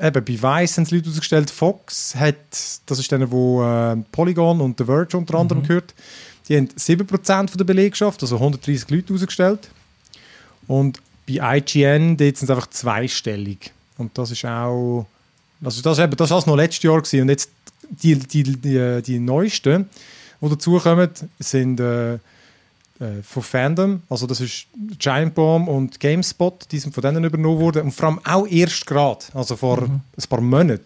eben 0.00 0.24
bei 0.24 0.62
Vice 0.62 0.76
haben 0.76 0.84
sie 0.84 0.96
Leute 0.96 1.10
ausgestellt. 1.10 1.50
Fox 1.50 2.14
hat, 2.14 2.36
das 2.86 2.98
ist 2.98 3.10
denen, 3.10 3.30
wo 3.30 3.64
äh, 3.64 3.96
Polygon 4.12 4.60
und 4.60 4.78
The 4.78 4.84
Verge 4.84 5.16
unter 5.16 5.38
anderem 5.38 5.62
gehört, 5.62 5.94
die 6.48 6.56
haben 6.56 6.68
7% 6.68 7.48
von 7.48 7.58
der 7.58 7.64
Belegschaft, 7.64 8.22
also 8.22 8.36
130 8.36 8.88
Leute 8.90 9.14
ausgestellt. 9.14 9.68
Und 10.68 11.00
bei 11.26 11.58
IGN, 11.58 12.16
dort 12.16 12.36
sind 12.36 12.48
es 12.48 12.50
einfach 12.50 12.70
zweistellig. 12.70 13.72
Und 13.98 14.16
das 14.16 14.30
ist 14.30 14.44
auch, 14.44 15.06
also 15.62 15.82
das, 15.82 15.98
ist 15.98 16.04
eben, 16.04 16.16
das 16.16 16.30
war 16.30 16.46
noch 16.46 16.56
letztes 16.56 16.84
Jahr 16.84 17.00
gewesen. 17.00 17.22
und 17.22 17.28
jetzt 17.30 17.50
die, 17.88 18.16
die, 18.16 18.42
die, 18.42 19.02
die 19.02 19.18
neuesten, 19.18 19.88
die 20.40 20.48
dazukommen, 20.48 21.10
sind 21.38 21.80
äh, 21.80 22.14
äh, 22.14 22.18
von 23.22 23.42
Fandom, 23.42 24.02
also 24.08 24.26
das 24.26 24.40
ist 24.40 24.66
Giant 24.98 25.34
Bomb 25.34 25.68
und 25.68 26.00
GameSpot, 26.00 26.66
die 26.70 26.78
sind 26.78 26.94
von 26.94 27.02
denen 27.02 27.24
übernommen 27.24 27.58
worden 27.60 27.82
und 27.82 27.92
vor 27.92 28.08
allem 28.08 28.20
auch 28.24 28.46
erst 28.46 28.86
gerade, 28.86 29.24
also 29.34 29.56
vor 29.56 29.82
ein 29.82 30.02
paar 30.28 30.40
Monaten, 30.40 30.84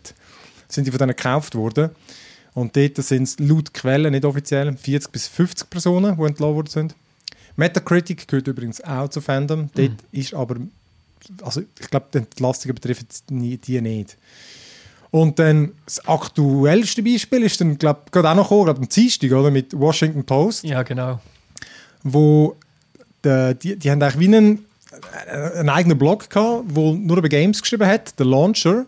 sind 0.68 0.86
die 0.86 0.90
von 0.90 0.98
denen 0.98 1.16
gekauft 1.16 1.54
worden. 1.54 1.90
Und 2.52 2.74
dort 2.76 2.96
sind 2.96 3.22
es 3.22 3.38
laut 3.38 3.72
Quellen, 3.72 4.10
nicht 4.10 4.24
offiziell, 4.24 4.76
40 4.76 5.12
bis 5.12 5.28
50 5.28 5.70
Personen, 5.70 6.16
die 6.16 6.22
entlassen 6.24 6.54
worden 6.54 6.66
sind. 6.68 6.94
Metacritic 7.54 8.26
gehört 8.26 8.48
übrigens 8.48 8.80
auch 8.82 9.08
zu 9.08 9.20
Fandom. 9.20 9.70
Dort 9.74 9.92
ist 10.10 10.34
aber, 10.34 10.56
also 11.42 11.60
ich 11.60 11.88
glaube, 11.90 12.06
die 12.12 12.18
Entlastungen 12.18 12.74
betreffen 12.74 13.06
nie- 13.30 13.56
die 13.56 13.80
nicht. 13.80 14.16
Und 15.10 15.38
dann 15.38 15.72
das 15.84 16.06
aktuellste 16.06 17.02
Beispiel 17.02 17.42
ist 17.42 17.60
dann, 17.60 17.76
glaube 17.78 18.00
ich, 18.06 18.12
gerade 18.12 18.30
auch 18.30 18.34
noch 18.36 18.48
gekommen, 18.48 18.64
glaube 18.66 18.80
am 18.80 18.88
Dienstag, 18.88 19.32
oder, 19.32 19.50
mit 19.50 19.78
Washington 19.78 20.24
Post, 20.24 20.64
Ja, 20.64 20.82
genau. 20.82 21.18
wo 22.04 22.56
die, 23.24 23.54
die, 23.60 23.76
die 23.76 23.90
haben 23.90 24.00
eigentlich 24.02 24.18
wie 24.20 24.36
einen, 24.36 24.64
äh, 25.26 25.58
einen 25.58 25.68
eigenen 25.68 25.98
Blog 25.98 26.30
gehabt, 26.30 26.64
wo 26.68 26.94
nur 26.94 27.18
über 27.18 27.28
Games 27.28 27.60
geschrieben 27.60 27.86
hat, 27.86 28.18
der 28.18 28.26
Launcher. 28.26 28.86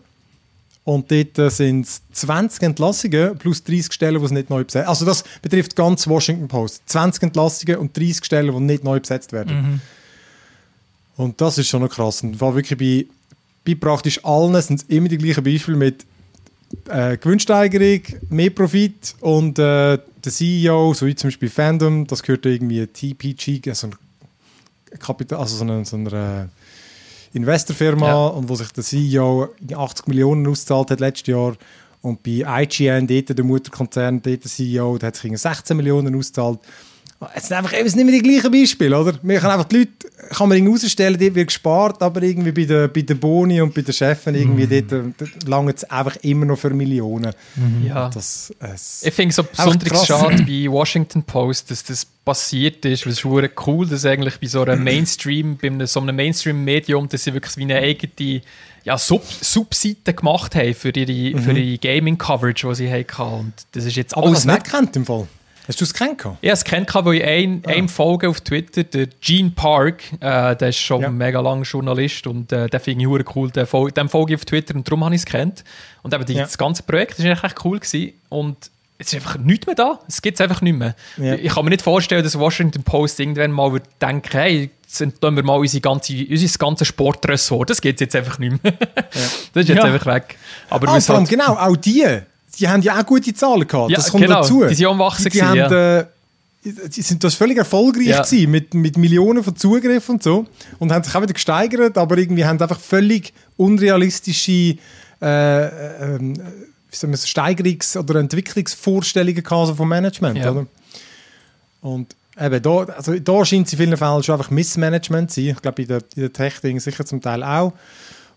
Und 0.85 1.11
dort 1.11 1.37
äh, 1.39 1.49
sind 1.49 1.85
es 1.85 2.01
20 2.13 2.63
Entlassungen 2.63 3.37
plus 3.37 3.63
30 3.63 3.91
Stellen, 3.93 4.19
die 4.19 4.25
es 4.25 4.31
nicht 4.31 4.49
neu 4.49 4.63
besetzt 4.63 4.87
Also 4.87 5.05
das 5.05 5.23
betrifft 5.41 5.75
ganz 5.75 6.07
Washington 6.07 6.47
Post. 6.47 6.81
20 6.87 7.23
Entlassungen 7.23 7.77
und 7.77 7.95
30 7.97 8.23
Stellen, 8.25 8.53
die 8.53 8.61
nicht 8.61 8.83
neu 8.83 8.99
besetzt 8.99 9.31
werden. 9.31 9.81
Und 11.15 11.39
das 11.39 11.57
ist 11.57 11.67
schon 11.67 11.81
noch 11.81 11.89
krass. 11.89 12.21
Und 12.23 12.39
war 12.41 12.55
wirklich 12.55 12.77
bei, 12.77 13.05
bei 13.65 13.75
praktisch 13.79 14.23
allen 14.25 14.59
sind 14.61 14.81
es 14.81 14.85
immer 14.89 15.07
die 15.07 15.17
gleichen 15.17 15.43
Beispiele 15.43 15.77
mit 15.77 16.05
äh, 16.89 17.17
Gewinnsteigerung, 17.17 18.01
mehr 18.29 18.49
Profit 18.49 19.15
und 19.21 19.59
äh, 19.59 19.97
der 19.97 20.31
CEO, 20.31 20.93
so 20.93 21.05
wie 21.05 21.15
zum 21.15 21.27
Beispiel 21.29 21.49
Fandom, 21.49 22.07
das 22.07 22.23
gehört 22.23 22.45
irgendwie 22.45 22.85
TPG, 22.87 23.69
also, 23.69 23.87
ein 23.87 24.99
Kapital, 24.99 25.39
also 25.39 25.57
so 25.57 25.63
eine, 25.63 25.83
so 25.85 25.97
eine 25.97 26.49
Investorfirma, 27.33 28.07
Ja. 28.07 28.25
und 28.27 28.47
wo 28.47 28.55
sich 28.55 28.71
der 28.71 28.83
CEO 28.83 29.49
80 29.73 30.07
Millionen 30.07 30.47
ausgezahlt 30.47 30.91
hat 30.91 30.99
letztes 30.99 31.27
Jahr. 31.27 31.55
Und 32.01 32.21
bei 32.21 32.43
IGN, 32.63 33.07
dort 33.07 33.37
der 33.37 33.45
Mutterkonzern, 33.45 34.21
dort 34.21 34.43
der 34.43 34.51
CEO, 34.51 34.97
der 34.97 35.07
hat 35.07 35.15
sich 35.15 35.25
irgendwie 35.25 35.39
16 35.39 35.75
Millionen 35.77 36.15
ausgezahlt. 36.15 36.59
Es 37.33 37.47
sind 37.47 37.57
einfach 37.57 37.73
eben, 37.73 37.83
nicht 37.83 37.95
mehr 37.95 38.05
die 38.05 38.21
gleichen 38.21 38.51
Beispiele, 38.51 38.99
oder? 38.99 39.13
Wir 39.21 39.39
können 39.39 39.51
einfach 39.51 39.67
die 39.67 39.77
Leute, 39.77 39.91
kann 40.29 40.49
man 40.49 40.57
irgendwie 40.57 40.83
rausstellen, 40.83 41.19
dort 41.19 41.35
wird 41.35 41.47
gespart, 41.47 42.01
aber 42.01 42.21
irgendwie 42.23 42.51
bei 42.51 42.65
den, 42.65 42.91
bei 42.91 43.01
den 43.01 43.19
Boni 43.19 43.61
und 43.61 43.73
bei 43.73 43.81
den 43.81 43.93
Chefen, 43.93 44.35
irgendwie 44.35 44.67
dort, 44.67 44.91
äh, 44.91 45.11
dort 45.17 45.47
langt 45.47 45.77
es 45.77 45.83
einfach 45.85 46.15
immer 46.17 46.45
noch 46.45 46.57
für 46.57 46.71
Millionen. 46.71 47.33
Ja. 47.85 48.09
Das, 48.09 48.53
es, 48.59 49.03
Ich 49.03 49.13
finde 49.13 49.29
es 49.29 49.35
so 49.35 49.43
besonders 49.43 50.05
schade 50.05 50.43
bei 50.47 50.71
Washington 50.71 51.23
Post, 51.23 51.71
dass 51.71 51.83
das 51.83 52.05
passiert 52.05 52.85
ist, 52.85 53.05
weil 53.05 53.13
es 53.13 53.19
ist 53.19 53.67
cool, 53.67 53.87
dass 53.87 54.05
eigentlich 54.05 54.39
bei 54.39 54.47
so 54.47 54.61
einem 54.61 54.83
Mainstream, 54.85 55.57
bei 55.57 55.67
einem, 55.67 55.85
so 55.85 55.99
einem 55.99 56.15
Mainstream-Medium, 56.15 57.09
dass 57.09 57.23
sie 57.23 57.33
wirklich 57.33 57.57
wie 57.57 57.63
eine 57.63 57.77
eigene 57.77 58.41
ja, 58.83 58.97
Sub 58.97 59.23
Subseite 59.25 60.13
gemacht 60.13 60.55
haben 60.55 60.73
für 60.73 60.89
ihre, 60.89 61.41
für 61.41 61.51
ihre 61.53 61.77
Gaming-Coverage, 61.77 62.67
die 62.67 62.75
sie 62.75 62.91
hatten. 62.91 63.21
Und 63.21 63.53
das 63.71 63.85
ist 63.85 63.95
jetzt 63.95 64.15
aber 64.15 64.27
alles 64.27 64.45
nicht 64.45 64.63
gekannt 64.63 64.95
im 64.95 65.05
Fall? 65.05 65.27
Hast 65.67 65.79
du 65.79 65.85
es 65.85 65.93
gehabt? 65.93 66.21
Ich 66.41 66.49
habe 66.49 66.53
es 66.53 66.63
kennt, 66.63 66.93
weil 66.93 67.15
ich 67.15 67.23
ein, 67.23 67.63
einem 67.65 67.87
folge 67.89 68.27
auf 68.29 68.41
Twitter, 68.41 68.83
der 68.83 69.07
Gene 69.21 69.51
Park, 69.51 70.03
äh, 70.19 70.55
der 70.55 70.69
ist 70.69 70.77
schon 70.79 71.01
Ja. 71.01 71.07
ein 71.07 71.17
mega 71.17 71.39
langer 71.39 71.63
Journalist 71.63 72.27
und 72.27 72.51
äh, 72.51 72.67
den 72.67 72.79
finde 72.81 73.05
ich 73.05 73.35
cool. 73.35 73.49
Den, 73.51 73.65
fol 73.65 73.89
dem 73.91 74.09
folge 74.09 74.33
ich 74.33 74.39
auf 74.39 74.45
Twitter 74.45 74.75
und 74.75 74.87
darum 74.87 75.05
habe 75.05 75.15
ich 75.15 75.21
es 75.21 75.25
kennt. 75.25 75.63
Und 76.01 76.13
eben 76.13 76.25
die, 76.25 76.33
Ja. 76.33 76.43
das 76.43 76.57
ganze 76.57 76.83
Projekt 76.83 77.19
eigentlich 77.19 77.43
echt 77.43 77.63
cool 77.65 77.79
gewesen. 77.79 78.13
und 78.29 78.57
es 78.99 79.07
ist 79.07 79.15
einfach 79.15 79.37
nichts 79.37 79.65
mehr 79.65 79.75
da. 79.75 79.99
Es 80.07 80.21
gibt 80.21 80.35
es 80.39 80.41
einfach 80.41 80.61
nicht 80.61 80.77
mehr. 80.77 80.95
Ja. 81.17 81.33
Ich 81.33 81.53
kann 81.53 81.63
mir 81.65 81.71
nicht 81.71 81.81
vorstellen, 81.81 82.23
dass 82.23 82.37
Washington 82.37 82.83
Post 82.83 83.19
irgendwann 83.19 83.51
mal 83.51 83.73
wird 83.73 83.83
denken, 84.01 84.29
hey, 84.31 84.69
jetzt 84.83 85.19
tun 85.19 85.35
wir 85.35 85.43
mal 85.43 85.55
unsere 85.57 85.81
ganze, 85.81 86.13
unser 86.29 86.57
ganze 86.59 86.85
Sportressort. 86.85 87.69
Das 87.69 87.81
gibt 87.81 87.99
es 87.99 88.05
jetzt 88.05 88.15
einfach 88.15 88.37
nicht 88.39 88.63
mehr. 88.63 88.73
Das 89.53 89.63
ist 89.63 89.69
jetzt 89.69 89.83
einfach 89.83 90.05
weg. 90.05 90.37
Aber 90.69 90.87
Ah, 90.87 90.93
allem, 90.93 91.07
halt- 91.07 91.29
genau, 91.29 91.53
auch 91.55 91.75
die, 91.75 92.05
die 92.59 92.67
haben 92.67 92.81
ja 92.81 92.99
auch 92.99 93.05
gute 93.05 93.33
Zahlen 93.33 93.67
gehabt. 93.67 93.89
Ja, 93.91 93.97
das 93.97 94.11
kommt 94.11 94.23
genau, 94.23 94.41
dazu. 94.41 94.65
die 94.65 94.75
sind 94.75 94.87
am 94.87 94.99
Wachsen 94.99 95.23
Die, 95.23 95.29
die, 95.31 95.39
gewesen, 95.39 95.61
haben, 95.61 95.73
äh, 95.73 96.05
die 96.63 97.01
sind 97.01 97.23
das 97.23 97.35
völlig 97.35 97.57
erfolgreich 97.57 98.07
Ja. 98.07 98.21
gewesen, 98.21 98.51
mit, 98.51 98.73
mit 98.73 98.97
Millionen 98.97 99.43
von 99.43 99.55
Zugriffen 99.55 100.15
und 100.15 100.23
so. 100.23 100.45
Und 100.79 100.91
haben 100.91 101.03
sich 101.03 101.13
auch 101.15 101.21
wieder 101.21 101.33
gesteigert, 101.33 101.97
aber 101.97 102.17
irgendwie 102.17 102.45
haben 102.45 102.61
einfach 102.61 102.79
völlig 102.79 103.33
unrealistische 103.57 104.77
äh, 105.21 106.15
ähm, 106.15 106.33
wie 106.93 106.95
soll 106.95 107.09
man 107.09 107.17
sagen, 107.17 107.57
Steigerungs- 107.57 107.97
oder 107.97 108.19
Entwicklungsvorstellungen 108.19 109.43
gehabt, 109.43 109.67
so 109.67 109.75
vom 109.75 109.89
Management. 109.89 110.37
Ja. 110.37 110.51
Oder? 110.51 110.67
Und 111.81 112.15
eben, 112.39 112.61
da, 112.61 112.77
also 112.83 113.17
da 113.17 113.45
scheint 113.45 113.67
es 113.67 113.73
in 113.73 113.79
vielen 113.79 113.97
Fällen 113.97 114.23
schon 114.23 114.35
einfach 114.35 114.51
Missmanagement 114.51 115.31
zu 115.31 115.41
sein. 115.41 115.49
Ich 115.55 115.61
glaube, 115.61 115.81
in 115.81 115.87
der, 115.87 115.97
in 116.15 116.21
der 116.21 116.33
Tech-Ding 116.33 116.79
sicher 116.79 117.05
zum 117.05 117.21
Teil 117.21 117.43
auch. 117.43 117.73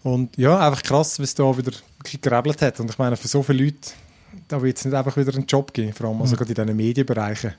Und 0.02 0.36
ja, 0.38 0.58
einfach 0.66 0.82
krass, 0.82 1.18
es 1.18 1.34
da 1.34 1.56
wieder 1.56 1.72
gerebelt 2.22 2.62
hat. 2.62 2.80
Und 2.80 2.90
ich 2.90 2.98
meine, 2.98 3.16
für 3.16 3.28
so 3.28 3.42
viele 3.42 3.64
Leute, 3.64 3.90
da 4.48 4.62
wird 4.62 4.76
es 4.78 4.84
nicht 4.84 4.94
einfach 4.94 5.16
wieder 5.16 5.34
einen 5.34 5.46
Job 5.46 5.72
geben, 5.72 5.92
vor 5.92 6.08
allem 6.08 6.20
also 6.22 6.36
gerade 6.36 6.50
in 6.50 6.54
diesen 6.54 6.76
Medienbereichen. 6.76 7.54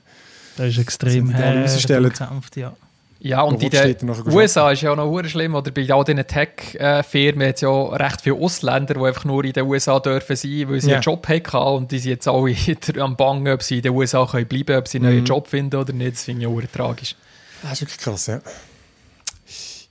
Das 0.56 0.66
ist 0.68 0.78
extrem 0.78 1.28
umkämpft, 1.28 2.56
ja. 2.56 2.74
Ja, 3.20 3.42
und 3.42 3.60
in 3.60 3.70
den 3.70 4.10
USA 4.32 4.70
ist 4.70 4.82
ja 4.82 4.92
auch 4.92 4.96
noch 4.96 5.24
schlimm, 5.24 5.56
oder 5.56 5.72
bei 5.72 5.90
all 5.92 6.04
diesen 6.04 6.24
Tech-Firmen 6.24 7.48
hat 7.48 7.56
es 7.56 7.60
ja 7.62 7.68
recht 7.88 8.20
viele 8.20 8.36
Ausländer, 8.36 8.94
die 8.94 9.00
einfach 9.00 9.24
nur 9.24 9.42
in 9.44 9.52
den 9.52 9.66
USA 9.66 9.98
dürfen 9.98 10.36
sein, 10.36 10.66
weil 10.68 10.80
sie 10.80 10.90
Ja. 10.90 10.94
einen 10.96 11.02
Job 11.02 11.26
hatten 11.28 11.56
und 11.56 11.90
die 11.90 11.98
sind 11.98 12.10
jetzt 12.12 12.28
alle 12.28 12.44
wieder 12.66 13.02
am 13.02 13.16
Bangen, 13.16 13.52
ob 13.52 13.62
sie 13.64 13.78
in 13.78 13.82
den 13.82 13.92
USA 13.92 14.24
können 14.24 14.46
bleiben 14.46 14.76
ob 14.78 14.86
sie 14.86 14.98
einen 14.98 15.08
Mhm. 15.08 15.14
neuen 15.16 15.24
Job 15.24 15.48
finden 15.48 15.76
oder 15.76 15.92
nicht. 15.92 16.12
Das 16.12 16.22
finde 16.24 16.42
ich 16.42 16.46
auch 16.46 16.60
tragisch. 16.72 17.16
Das 17.62 17.72
ist 17.72 17.80
wirklich 17.80 17.98
krass, 17.98 18.26
ja. 18.28 18.40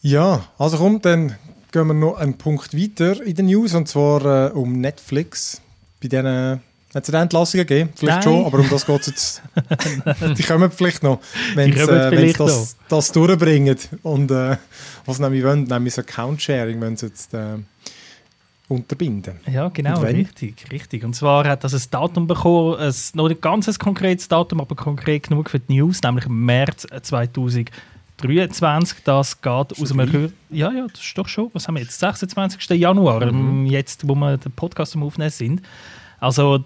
Ja, 0.02 0.46
also 0.58 0.78
komm, 0.78 1.02
dann 1.02 1.36
gehen 1.74 1.88
wir 1.88 1.94
noch 1.94 2.18
einen 2.18 2.38
Punkt 2.38 2.74
weiter 2.78 3.22
in 3.24 3.36
den 3.36 3.48
News, 3.48 3.74
und 3.74 3.90
zwar 3.90 4.48
äh, 4.48 4.52
um 4.52 4.80
Netflix. 4.80 5.62
Bei 6.02 6.08
denen 6.08 6.62
hat 6.94 7.04
es 7.04 7.10
eine 7.14 7.24
Entlassung 7.24 7.60
gegeben, 7.60 7.90
vielleicht 7.96 8.16
Nein. 8.18 8.24
schon, 8.24 8.46
aber 8.46 8.60
um 8.60 8.70
das 8.70 8.86
geht 8.86 9.02
es 9.02 9.08
jetzt. 9.08 9.42
die 10.38 10.44
kommen 10.44 10.72
vielleicht 10.72 11.04
noch, 11.04 11.20
wenn 11.54 11.74
sie 11.74 11.80
äh, 11.80 12.34
das, 12.34 12.78
das 12.88 13.12
durchbringen. 13.12 13.78
Und 14.04 14.32
äh, 14.32 14.58
was 15.06 15.20
nämlich 15.20 15.44
wollen, 15.44 15.64
nämlich 15.66 15.96
das 15.96 16.06
Account-Sharing, 16.06 16.80
wenn 16.80 16.96
sie 16.96 17.08
jetzt 17.08 17.34
äh, 17.34 17.58
unterbinden. 18.70 19.40
Ja, 19.52 19.70
genau, 19.70 20.00
richtig, 20.02 20.66
richtig. 20.72 21.04
Und 21.04 21.14
zwar 21.16 21.48
hat 21.48 21.64
das 21.64 21.74
ein 21.74 21.82
Datum 21.92 22.28
bekommen, 22.28 22.78
ein, 22.80 22.94
noch 23.14 23.28
nicht 23.30 23.42
ganz 23.42 23.68
ein 23.68 23.76
konkretes 23.76 24.28
Datum, 24.28 24.62
aber 24.62 24.76
konkret 24.76 25.24
genug 25.30 25.50
für 25.50 25.60
die 25.60 25.78
News, 25.78 26.02
nämlich 26.02 26.28
März 26.28 26.88
2023. 27.02 28.98
Das 29.04 29.42
geht 29.42 29.46
aus 29.82 29.92
einem... 29.92 30.10
Rü- 30.10 30.32
Ja, 30.50 30.72
ja, 30.72 30.88
das 30.92 31.02
ist 31.02 31.18
doch 31.18 31.28
schon, 31.28 31.50
was 31.54 31.68
haben 31.68 31.76
wir 31.76 31.82
jetzt, 31.84 32.00
26. 32.00 32.70
Januar, 32.72 33.22
ähm, 33.22 33.66
jetzt, 33.66 34.08
wo 34.08 34.16
wir 34.16 34.38
den 34.38 34.52
Podcast 34.52 34.96
am 34.96 35.04
Aufnehmen 35.04 35.30
sind. 35.30 35.62
Also, 36.20 36.64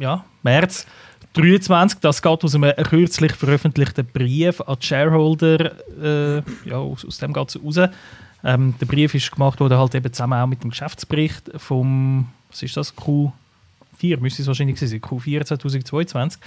ja, 0.00 0.24
März 0.42 0.86
23, 1.34 2.00
das 2.00 2.22
geht 2.22 2.44
aus 2.44 2.54
einem 2.54 2.72
kürzlich 2.84 3.32
veröffentlichten 3.32 4.06
Brief 4.06 4.60
an 4.60 4.76
die 4.80 4.86
Shareholder, 4.86 5.72
äh, 6.00 6.42
ja, 6.68 6.76
aus, 6.76 7.04
aus 7.04 7.18
dem 7.18 7.32
geht 7.32 7.48
es 7.48 7.62
raus. 7.62 7.90
Ähm, 8.44 8.74
der 8.80 8.86
Brief 8.86 9.14
ist 9.14 9.32
gemacht 9.32 9.58
worden 9.58 9.78
halt 9.78 9.94
eben 9.94 10.12
zusammen 10.12 10.40
auch 10.40 10.46
mit 10.46 10.62
dem 10.62 10.70
Geschäftsbericht 10.70 11.50
vom, 11.56 12.28
was 12.50 12.62
ist 12.62 12.76
das, 12.76 12.94
Q4, 12.96 14.20
müsste 14.20 14.42
es 14.42 14.48
wahrscheinlich 14.48 14.78
sein, 14.78 15.00
Q4 15.00 15.44
2022. 15.44 16.40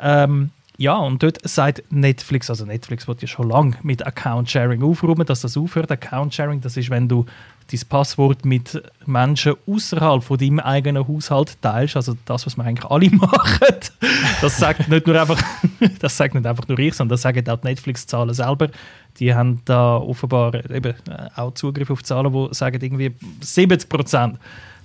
Ähm, 0.00 0.50
ja, 0.78 0.96
und 0.96 1.22
dort 1.22 1.46
sagt 1.46 1.82
Netflix, 1.90 2.48
also 2.48 2.64
Netflix 2.64 3.06
wird 3.06 3.20
ja 3.20 3.28
schon 3.28 3.50
lange 3.50 3.76
mit 3.82 4.06
Account-Sharing 4.06 4.82
aufräumen, 4.82 5.26
dass 5.26 5.42
das 5.42 5.56
aufhört. 5.56 5.90
Account-Sharing, 5.90 6.60
das 6.60 6.76
ist, 6.76 6.88
wenn 6.88 7.08
du 7.08 7.26
dein 7.72 7.88
Passwort 7.88 8.44
mit 8.44 8.82
Menschen 9.06 9.54
außerhalb 9.66 10.22
von 10.22 10.38
deinem 10.38 10.60
eigenen 10.60 11.06
Haushalt 11.06 11.60
teilst, 11.62 11.96
also 11.96 12.16
das, 12.24 12.46
was 12.46 12.56
wir 12.56 12.64
eigentlich 12.64 12.90
alle 12.90 13.10
machen. 13.10 13.76
Das 14.40 14.58
sagt 14.58 14.88
nicht 14.88 15.06
nur 15.06 15.20
einfach, 15.20 15.40
das 16.00 16.16
sagt 16.16 16.34
nicht 16.34 16.46
einfach 16.46 16.68
nur 16.68 16.78
ich, 16.78 16.94
sondern 16.94 17.14
das 17.14 17.22
sagen 17.22 17.48
auch 17.48 17.60
die 17.60 17.68
Netflix-Zahlen 17.68 18.34
selber. 18.34 18.68
Die 19.18 19.34
haben 19.34 19.60
da 19.64 19.96
offenbar 19.96 20.54
eben 20.70 20.94
äh, 21.08 21.28
auch 21.36 21.54
Zugriff 21.54 21.90
auf 21.90 22.02
Zahlen, 22.02 22.32
die 22.32 22.54
sagen, 22.54 22.80
irgendwie 22.82 23.14
70% 23.42 24.34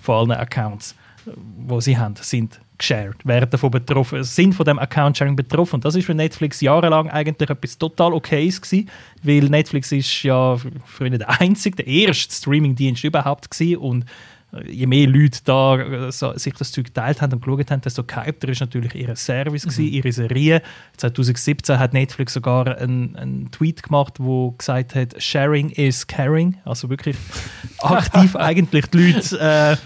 von 0.02 0.16
allen 0.16 0.40
Accounts, 0.40 0.96
die 1.26 1.82
sie 1.82 1.98
haben, 1.98 2.16
sind 2.16 2.60
geshared, 2.78 3.26
werden 3.26 3.50
davon 3.50 3.72
betroffen, 3.72 4.24
sind 4.24 4.54
von 4.54 4.66
dem 4.66 4.80
Account-Sharing 4.80 5.36
betroffen. 5.36 5.76
Und 5.76 5.86
das 5.86 5.96
ist 5.96 6.06
für 6.06 6.14
Netflix 6.14 6.62
jahrelang 6.62 7.10
eigentlich 7.10 7.50
etwas 7.50 7.78
total 7.78 8.14
Okayes 8.14 8.62
gewesen, 8.62 8.90
weil 9.24 9.44
Netflix 9.46 9.92
ist 9.92 10.24
ja 10.24 10.58
früher 10.86 11.10
der 11.10 11.42
einzige, 11.42 11.78
der 11.78 11.88
erste 11.88 12.34
Streaming-Dienst 12.34 13.04
überhaupt 13.04 13.50
gewesen 13.50 13.78
und 13.78 14.06
äh, 14.54 14.70
je 14.70 14.88
mehr 14.88 15.08
Leute 15.08 15.40
da 15.44 15.78
äh, 15.78 16.12
so, 16.12 16.38
sich 16.38 16.54
das 16.54 16.72
Zeug 16.72 16.86
geteilt 16.86 17.22
haben 17.22 17.34
und 17.34 17.44
geschaut 17.44 17.72
haben, 17.72 17.82
desto 17.82 18.04
gehypter 18.04 18.50
ist 18.50 18.62
natürlich 18.62 18.96
ihr 18.96 19.16
Service, 19.16 19.64
gewesen, 19.64 19.88
ihre 19.88 20.12
Serie. 20.12 20.62
2017 20.98 21.80
hat 21.80 21.94
Netflix 21.94 22.34
sogar 22.34 22.78
einen, 22.78 23.16
einen 23.16 23.52
Tweet 23.52 23.84
gemacht, 23.84 24.16
wo 24.20 24.52
gesagt 24.52 24.96
hat, 24.96 25.22
Sharing 25.22 25.70
is 25.72 26.08
caring. 26.08 26.58
Also 26.64 26.90
wirklich 26.90 27.18
aktiv 27.80 28.36
eigentlich 28.36 28.86
die 28.88 29.12
Leute 29.12 29.40
äh, 29.40 29.78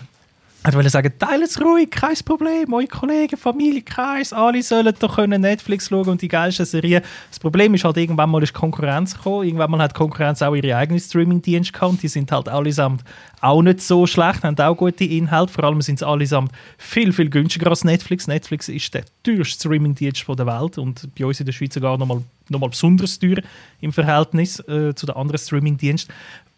ich 0.67 0.75
wollte 0.75 0.91
sagen, 0.91 1.11
teilt 1.17 1.43
es 1.43 1.59
ruhig, 1.59 1.89
kein 1.89 2.15
Problem. 2.23 2.71
Eure 2.71 2.85
Kollegen, 2.85 3.35
Familie, 3.35 3.81
Kreis, 3.81 4.31
alle 4.31 4.61
sollen 4.61 4.93
doch 4.99 5.15
können 5.15 5.41
Netflix 5.41 5.89
schauen 5.89 6.07
und 6.07 6.21
die 6.21 6.27
geilsten 6.27 6.67
Serien. 6.67 7.01
Das 7.29 7.39
Problem 7.39 7.73
ist 7.73 7.83
halt, 7.83 7.97
irgendwann 7.97 8.29
mal 8.29 8.43
ist 8.43 8.53
Konkurrenz 8.53 9.15
gekommen. 9.15 9.47
Irgendwann 9.47 9.71
mal 9.71 9.81
hat 9.81 9.95
Konkurrenz 9.95 10.43
auch 10.43 10.53
ihre 10.53 10.75
eigenen 10.75 10.99
Streaming-Dienste 10.99 11.73
gehabt. 11.73 12.03
Die 12.03 12.07
sind 12.07 12.31
halt 12.31 12.47
allesamt 12.47 13.03
auch 13.41 13.63
nicht 13.63 13.81
so 13.81 14.05
schlecht, 14.05 14.43
haben 14.43 14.55
auch 14.59 14.75
gute 14.77 15.03
Inhalte. 15.03 15.51
Vor 15.51 15.63
allem 15.63 15.81
sind 15.81 15.97
sie 15.97 16.05
allesamt 16.05 16.51
viel, 16.77 17.11
viel 17.11 17.31
günstiger 17.31 17.71
als 17.71 17.83
Netflix. 17.83 18.27
Netflix 18.27 18.69
ist 18.69 18.93
der 18.93 19.03
teuerste 19.23 19.67
Streaming-Dienst 19.67 20.27
der 20.27 20.45
Welt 20.45 20.77
und 20.77 21.09
bei 21.17 21.25
uns 21.25 21.39
in 21.39 21.47
der 21.47 21.53
Schweiz 21.53 21.73
sogar 21.73 21.97
nochmal 21.97 22.21
noch 22.49 22.59
mal 22.59 22.69
besonders 22.69 23.17
teuer 23.17 23.37
im 23.79 23.93
Verhältnis 23.93 24.59
äh, 24.67 24.93
zu 24.93 25.05
den 25.05 25.15
anderen 25.15 25.39
Streaming-Diensten. 25.39 26.13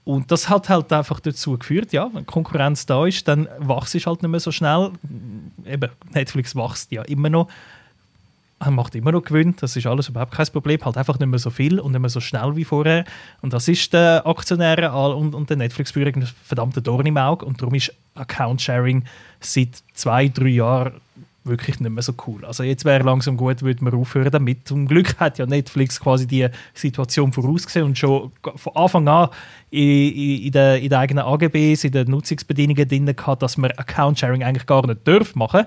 Und 0.05 0.31
das 0.31 0.49
hat 0.49 0.67
halt 0.69 0.91
einfach 0.91 1.19
dazu 1.19 1.57
geführt, 1.57 1.93
ja, 1.93 2.09
wenn 2.13 2.25
Konkurrenz 2.25 2.85
da 2.85 3.05
ist, 3.05 3.27
dann 3.27 3.47
wächst 3.59 3.95
es 3.95 4.05
halt 4.05 4.21
nicht 4.21 4.31
mehr 4.31 4.39
so 4.39 4.51
schnell. 4.51 4.91
Eben, 5.65 5.89
Netflix 6.13 6.55
wächst 6.55 6.91
ja 6.91 7.03
immer 7.03 7.29
noch, 7.29 7.47
er 8.59 8.71
macht 8.71 8.95
immer 8.95 9.11
noch 9.11 9.23
Gewinn, 9.23 9.55
das 9.59 9.75
ist 9.75 9.85
alles 9.85 10.09
überhaupt 10.09 10.31
kein 10.31 10.47
Problem, 10.47 10.83
halt 10.83 10.97
einfach 10.97 11.19
nicht 11.19 11.27
mehr 11.27 11.39
so 11.39 11.49
viel 11.49 11.79
und 11.79 11.91
nicht 11.91 12.01
mehr 12.01 12.09
so 12.09 12.19
schnell 12.19 12.55
wie 12.55 12.63
vorher. 12.63 13.05
Und 13.41 13.53
das 13.53 13.67
ist 13.67 13.93
den 13.93 14.19
Aktionären 14.19 14.91
und, 14.91 15.35
und 15.35 15.49
den 15.49 15.59
Netflix-Führern 15.59 16.15
ein 16.15 16.29
verdammter 16.43 16.81
Dorn 16.81 17.05
im 17.05 17.17
Auge 17.17 17.45
und 17.45 17.61
darum 17.61 17.75
ist 17.75 17.93
Account-Sharing 18.15 19.03
seit 19.39 19.83
zwei, 19.93 20.27
drei 20.27 20.47
Jahren 20.47 20.93
wirklich 21.43 21.79
nicht 21.79 21.91
mehr 21.91 22.03
so 22.03 22.13
cool. 22.27 22.45
Also 22.45 22.63
jetzt 22.63 22.85
wäre 22.85 23.03
langsam 23.03 23.37
gut, 23.37 23.61
würde 23.61 23.83
man 23.83 23.93
aufhören 23.93 24.31
damit. 24.31 24.67
Zum 24.67 24.87
Glück 24.87 25.19
hat 25.19 25.37
ja 25.37 25.45
Netflix 25.45 25.99
quasi 25.99 26.25
die 26.27 26.47
Situation 26.73 27.33
vorausgesehen 27.33 27.85
und 27.85 27.97
schon 27.97 28.31
von 28.55 28.75
Anfang 28.75 29.07
an 29.07 29.29
in, 29.69 29.81
in, 29.81 30.43
in, 30.43 30.51
den, 30.51 30.83
in 30.83 30.89
den 30.89 30.93
eigenen 30.93 31.25
AGBs, 31.25 31.83
in 31.83 31.91
den 31.91 32.09
Nutzungsbedingungen 32.09 32.87
drin 32.87 33.05
gehabt, 33.05 33.41
dass 33.41 33.57
man 33.57 33.71
Account-Sharing 33.71 34.43
eigentlich 34.43 34.65
gar 34.65 34.85
nicht 34.87 35.07
darf 35.07 35.35
machen 35.35 35.65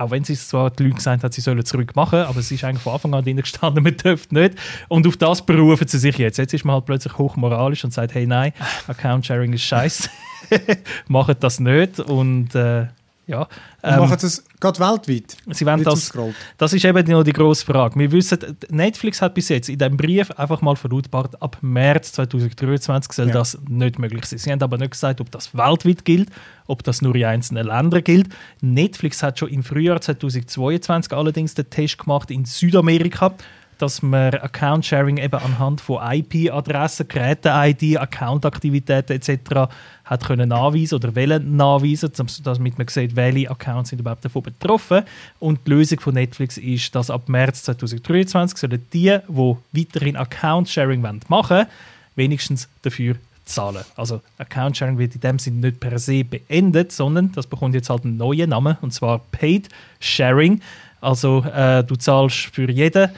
auch 0.00 0.10
wenn 0.10 0.24
sie 0.24 0.32
es 0.32 0.48
zwar 0.48 0.70
die 0.70 0.84
Leute 0.84 0.96
gesagt 0.96 1.24
hat, 1.24 1.34
sie 1.34 1.42
sollen 1.42 1.62
zurück 1.64 1.94
machen, 1.94 2.20
aber 2.20 2.40
es 2.40 2.50
ist 2.50 2.64
eigentlich 2.64 2.82
von 2.82 2.94
Anfang 2.94 3.12
an 3.12 3.22
drin 3.22 3.36
gestanden, 3.36 3.82
man 3.84 3.96
dürfte 3.96 4.34
nicht. 4.34 4.54
Und 4.88 5.06
auf 5.06 5.16
das 5.16 5.44
berufen 5.44 5.86
sie 5.86 5.98
sich 5.98 6.16
jetzt. 6.16 6.38
Jetzt 6.38 6.54
ist 6.54 6.64
man 6.64 6.74
halt 6.74 6.86
plötzlich 6.86 7.18
hochmoralisch 7.18 7.84
und 7.84 7.92
sagt, 7.92 8.14
hey 8.14 8.26
nein, 8.26 8.52
Account-Sharing 8.86 9.52
ist 9.52 9.62
scheiße. 9.62 10.08
Macht 11.08 11.42
das 11.44 11.60
nicht. 11.60 12.00
Und 12.00 12.54
äh, 12.54 12.86
ja. 13.30 13.48
Ähm, 13.82 14.00
machen 14.00 14.18
das 14.20 14.44
gerade 14.58 14.78
weltweit? 14.80 15.36
Sie 15.50 15.64
wollen 15.64 15.84
das, 15.84 16.12
das 16.58 16.72
ist 16.72 16.84
eben 16.84 17.10
noch 17.10 17.22
die 17.22 17.32
grosse 17.32 17.64
Frage. 17.64 17.98
Wir 17.98 18.12
wissen, 18.12 18.38
Netflix 18.68 19.22
hat 19.22 19.34
bis 19.34 19.48
jetzt 19.48 19.68
in 19.68 19.78
diesem 19.78 19.96
Brief 19.96 20.30
einfach 20.32 20.60
mal 20.60 20.76
verlautbart, 20.76 21.40
ab 21.40 21.56
März 21.60 22.12
2023 22.12 23.12
soll 23.12 23.28
ja. 23.28 23.32
das 23.32 23.58
nicht 23.68 23.98
möglich 23.98 24.26
sein. 24.26 24.38
Sie 24.38 24.52
haben 24.52 24.62
aber 24.62 24.76
nicht 24.76 24.90
gesagt, 24.90 25.20
ob 25.20 25.30
das 25.30 25.54
weltweit 25.54 26.04
gilt, 26.04 26.28
ob 26.66 26.82
das 26.82 27.00
nur 27.00 27.14
in 27.14 27.24
einzelnen 27.24 27.66
Ländern 27.66 28.04
gilt. 28.04 28.28
Netflix 28.60 29.22
hat 29.22 29.38
schon 29.38 29.48
im 29.48 29.62
Frühjahr 29.62 30.00
2022 30.00 31.12
allerdings 31.12 31.54
den 31.54 31.70
Test 31.70 31.98
gemacht 31.98 32.30
in 32.30 32.44
Südamerika 32.44 33.34
dass 33.80 34.02
man 34.02 34.34
Account-Sharing 34.34 35.16
eben 35.16 35.40
anhand 35.40 35.80
von 35.80 36.00
IP-Adressen, 36.02 37.08
Geräte-ID, 37.08 37.98
Account-Aktivitäten 37.98 39.12
etc. 39.12 39.72
hat 40.04 40.24
können 40.24 40.50
nachweisen 40.50 40.96
oder 40.96 41.16
wollen 41.16 41.56
nachweisen, 41.56 42.12
damit 42.44 42.78
man 42.78 42.88
sieht, 42.88 43.16
welche 43.16 43.50
Accounts 43.50 43.90
sind 43.90 44.00
überhaupt 44.00 44.24
davon 44.24 44.42
betroffen. 44.42 45.02
Und 45.38 45.60
die 45.66 45.70
Lösung 45.70 46.00
von 46.00 46.14
Netflix 46.14 46.58
ist, 46.58 46.94
dass 46.94 47.10
ab 47.10 47.28
März 47.28 47.62
2023 47.64 48.58
sollen 48.58 48.86
die, 48.92 49.18
die 49.28 49.56
weiterhin 49.72 50.16
Account-Sharing 50.16 51.00
machen 51.00 51.24
wollen, 51.28 51.66
wenigstens 52.16 52.68
dafür 52.82 53.16
zahlen. 53.44 53.84
Also 53.96 54.20
Account-Sharing 54.38 54.98
wird 54.98 55.14
in 55.14 55.20
dem 55.20 55.38
Sinne 55.38 55.68
nicht 55.68 55.80
per 55.80 55.98
se 55.98 56.24
beendet, 56.24 56.92
sondern 56.92 57.32
das 57.32 57.46
bekommt 57.46 57.74
jetzt 57.74 57.90
halt 57.90 58.04
einen 58.04 58.16
neuen 58.16 58.50
Namen 58.50 58.76
und 58.80 58.92
zwar 58.92 59.20
Paid 59.32 59.68
Sharing. 59.98 60.60
Also 61.00 61.42
äh, 61.44 61.82
du 61.82 61.96
zahlst 61.96 62.50
für 62.52 62.70
jeden 62.70 63.10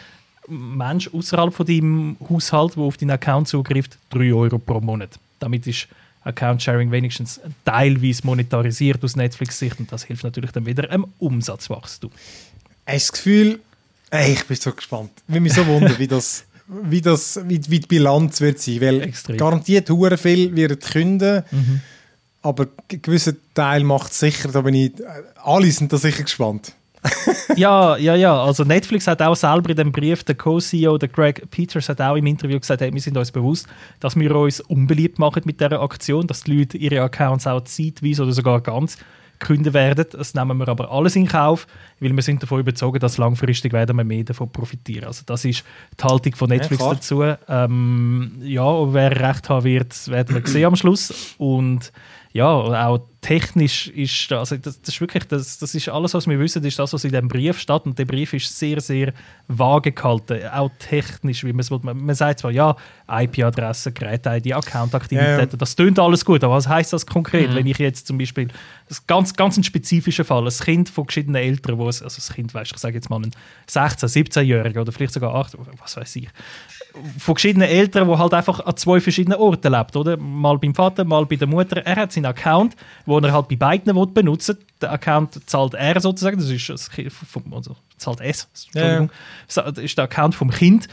Mensch 0.49 1.09
außerhalb 1.13 1.55
von 1.55 1.67
deinem 1.67 2.17
Haushalt, 2.29 2.77
der 2.77 2.83
auf 2.83 2.97
deinen 2.97 3.11
Account 3.11 3.49
zugreift, 3.49 3.99
3 4.11 4.33
Euro 4.33 4.59
pro 4.59 4.81
Monat. 4.81 5.19
Damit 5.39 5.67
ist 5.67 5.89
Account-Sharing 6.25 6.91
wenigstens 6.91 7.41
teilweise 7.65 8.25
monetarisiert 8.25 9.03
aus 9.05 9.17
Netflix-Sicht 9.17 9.79
und 9.81 9.91
das 9.91 10.05
hilft 10.05 10.25
natürlich 10.25 10.53
dann 10.53 10.67
wieder 10.67 10.89
einem 10.91 11.07
Umsatzwachstum. 11.19 12.11
Hast 12.87 12.87
du 12.87 12.93
das 12.93 13.13
Gefühl, 13.13 13.61
ey, 14.11 14.33
ich 14.33 14.47
bin 14.47 14.57
so 14.57 14.73
gespannt, 14.73 15.11
ich 15.29 15.41
mich 15.41 15.53
so 15.53 15.67
wundern, 15.67 15.99
wie 15.99 16.07
das, 16.07 16.45
wie, 16.69 17.01
das, 17.01 17.41
wie, 17.49 17.61
wie 17.69 17.81
die 17.81 17.87
Bilanz 17.87 18.41
wird 18.41 18.61
sein, 18.61 18.81
weil 18.81 19.01
Extrem. 19.03 19.37
garantiert 19.37 19.91
hure 19.91 20.17
viel 20.17 20.55
wird 20.55 20.81
künden, 20.85 21.43
mhm. 21.51 21.81
aber 22.43 22.69
ein 22.91 23.03
gewisser 23.03 23.35
Teil 23.55 23.83
macht 23.83 24.13
es 24.13 24.21
sicher, 24.21 24.51
da 24.51 24.61
bin 24.61 24.75
ich, 24.75 24.93
alle 25.43 25.71
sind 25.71 25.93
da 25.93 25.99
sicher 25.99 26.23
gespannt 26.23 26.73
ja, 27.57 27.97
ja, 27.97 28.15
ja. 28.15 28.43
Also 28.43 28.65
Netflix 28.65 29.07
hat 29.07 29.21
auch 29.23 29.35
selber 29.35 29.71
in 29.71 29.77
dem 29.77 29.93
Brief, 29.93 30.23
der 30.25 30.35
Co-CEO, 30.35 30.99
der 30.99 31.09
Greg 31.09 31.51
Peters, 31.51 31.89
hat 31.89 32.01
auch 32.01 32.17
im 32.17 32.27
Interview 32.27 32.59
gesagt, 32.59 32.81
hey, 32.81 32.93
wir 32.93 33.01
sind 33.01 33.17
uns 33.17 33.33
bewusst, 33.33 33.67
dass 34.01 34.17
wir 34.17 34.35
uns 34.35 34.61
unbeliebt 34.61 35.19
machen 35.19 35.43
mit 35.45 35.61
dieser 35.61 35.81
Aktion, 35.81 36.27
dass 36.27 36.45
die 36.45 36.59
Leute 36.59 36.79
ihre 36.79 37.01
Accounts 37.01 37.47
auch 37.47 37.63
zeitweise 37.65 38.23
oder 38.23 38.33
sogar 38.33 38.61
ganz 38.61 38.99
künden 39.43 39.75
werden. 39.75 40.05
Das 40.13 40.35
nehmen 40.35 40.57
wir 40.59 40.69
aber 40.69 40.91
alles 40.91 41.17
in 41.17 41.27
Kauf, 41.27 41.67
weil 42.01 42.15
wir 42.15 42.23
sind 42.23 42.43
davon 42.43 42.61
überzeugt, 42.61 43.03
dass 43.03 43.19
langfristig 43.19 43.73
werden 43.73 43.97
wir 43.97 44.05
mehr 44.05 44.25
davon 44.25 44.51
profitieren. 44.51 45.07
Also 45.07 45.25
das 45.27 45.45
ist 45.45 45.65
die 45.99 46.05
Haltung 46.05 46.35
von 46.35 46.49
Netflix 46.49 46.83
ja, 46.83 46.95
dazu. 46.95 47.25
Ähm, 47.49 48.33
ja, 48.43 48.95
wer 48.95 49.21
recht 49.21 49.49
haben 49.49 49.65
wird, 49.65 50.09
werden 50.09 50.37
wir 50.37 50.47
sehen 50.47 50.67
am 50.67 50.77
Schluss. 50.77 51.35
Und 51.39 51.93
ja, 52.33 52.47
auch 52.47 53.01
technisch 53.23 53.87
ist 53.87 54.33
also 54.33 54.57
das, 54.57 54.83
das 54.83 54.95
ist 54.95 55.01
wirklich 55.01 55.25
das, 55.25 55.57
das 55.57 55.75
ist 55.77 55.89
alles, 55.89 56.13
was 56.13 56.27
wir 56.27 56.39
wissen, 56.41 56.63
ist 56.65 56.79
das, 56.79 56.93
was 56.93 57.05
in 57.05 57.13
dem 57.13 57.29
Brief 57.29 57.57
steht 57.57 57.87
und 57.87 57.97
der 57.97 58.05
Brief 58.05 58.33
ist 58.33 58.59
sehr, 58.59 58.81
sehr 58.81 59.13
vage 59.47 59.93
gehalten, 59.93 60.41
auch 60.49 60.71
technisch, 60.81 61.45
wie 61.45 61.53
man 61.53 61.61
es 61.61 61.71
man, 61.71 61.97
man 62.05 62.15
sagt 62.17 62.41
zwar 62.41 62.51
ja 62.51 62.77
IP-Adresse, 63.09 63.93
Gerät-ID, 63.93 64.53
Account-Aktivitäten, 64.53 65.39
ja, 65.39 65.39
ja. 65.39 65.47
das 65.47 65.77
tönt 65.77 66.01
alles 66.01 66.25
gut, 66.25 66.43
aber 66.43 66.55
was 66.55 66.67
heißt 66.67 66.93
das 66.93 67.07
konkret, 67.07 67.51
mhm. 67.51 67.55
wenn 67.55 67.67
ich 67.69 67.79
jetzt 67.79 68.09
zum 68.09 68.19
Beispiel 68.19 68.49
das 68.89 69.07
ganz 69.07 69.35
ganz 69.35 69.57
ein 69.57 69.63
spezifischer 69.63 70.25
Fall, 70.25 70.45
ein 70.45 70.53
Kind 70.53 70.89
von 70.89 71.05
verschiedenen 71.05 71.37
Eltern, 71.37 71.79
wo 71.79 71.89
es, 71.89 72.03
also 72.03 72.17
das 72.17 72.35
Kind, 72.35 72.53
weißt, 72.53 72.73
ich 72.73 72.79
sage 72.79 72.97
jetzt 72.97 73.09
mal 73.09 73.21
ein 73.21 73.31
16, 73.69 74.09
17-Jähriger 74.09 74.81
oder 74.81 74.91
vielleicht 74.91 75.15
sogar 75.15 75.37
8, 75.37 75.57
was 75.81 75.97
weiß 75.97 76.17
ich, 76.17 76.29
von 76.93 77.37
verschiedenen 77.37 77.69
Eltern, 77.69 78.07
wo 78.07 78.19
halt 78.19 78.35
einfach 78.35 78.61
an 78.61 78.77
zwei 78.77 79.01
verschiedenen 79.01 79.39
Orten 79.39 79.73
lebt, 79.73 79.97
oder? 79.97 80.17
Mal 80.17 80.59
beim 80.59 80.75
Vater, 80.75 81.05
mal 81.05 81.25
bei 81.27 81.37
der 81.37 81.49
Mutter. 81.49 81.79
Er 81.79 81.97
hat 81.97 82.13
seinen 82.13 82.27
Account, 82.27 82.77
wo 83.13 83.19
er 83.19 83.33
halt 83.33 83.49
bei 83.49 83.57
beiden 83.57 83.95
will 83.95 84.07
benutzen. 84.07 84.59
Der 84.81 84.93
Account 84.93 85.49
zahlt 85.49 85.75
er 85.75 86.01
sozusagen, 86.01 86.39
das 86.39 86.49
ist 86.49 86.69
das 86.69 86.91
vom, 87.29 87.53
also 87.53 87.77
zahlt 87.99 88.21
es, 88.21 88.49
Entschuldigung. 88.67 89.11
Ja. 89.55 89.63
Das 89.65 89.79
ist 89.79 89.99
der 89.99 90.05
Account 90.05 90.35
vom 90.35 90.51
Kind. 90.51 90.89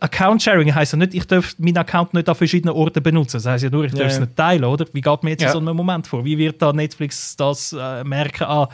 Account 0.00 0.42
Sharing 0.42 0.74
heisst 0.74 0.92
ja 0.92 0.98
nicht, 0.98 1.14
ich 1.14 1.26
darf 1.26 1.54
meinen 1.58 1.78
Account 1.78 2.14
nicht 2.14 2.28
an 2.28 2.34
verschiedenen 2.34 2.74
Orten 2.74 3.02
benutzen. 3.02 3.38
Das 3.38 3.46
heisst 3.46 3.64
ja 3.64 3.70
nur, 3.70 3.84
ich 3.84 3.92
darf 3.92 4.12
es 4.12 4.20
nicht 4.20 4.36
teilen, 4.36 4.64
oder? 4.64 4.86
Wie 4.92 5.00
geht 5.00 5.22
mir 5.22 5.30
jetzt 5.30 5.42
ja. 5.42 5.48
in 5.48 5.52
so 5.52 5.58
einem 5.58 5.76
Moment 5.76 6.06
vor? 6.06 6.24
Wie 6.24 6.38
wird 6.38 6.62
da 6.62 6.72
Netflix 6.72 7.36
das 7.36 7.72
äh, 7.72 8.04
merken? 8.04 8.44
Ah, 8.44 8.68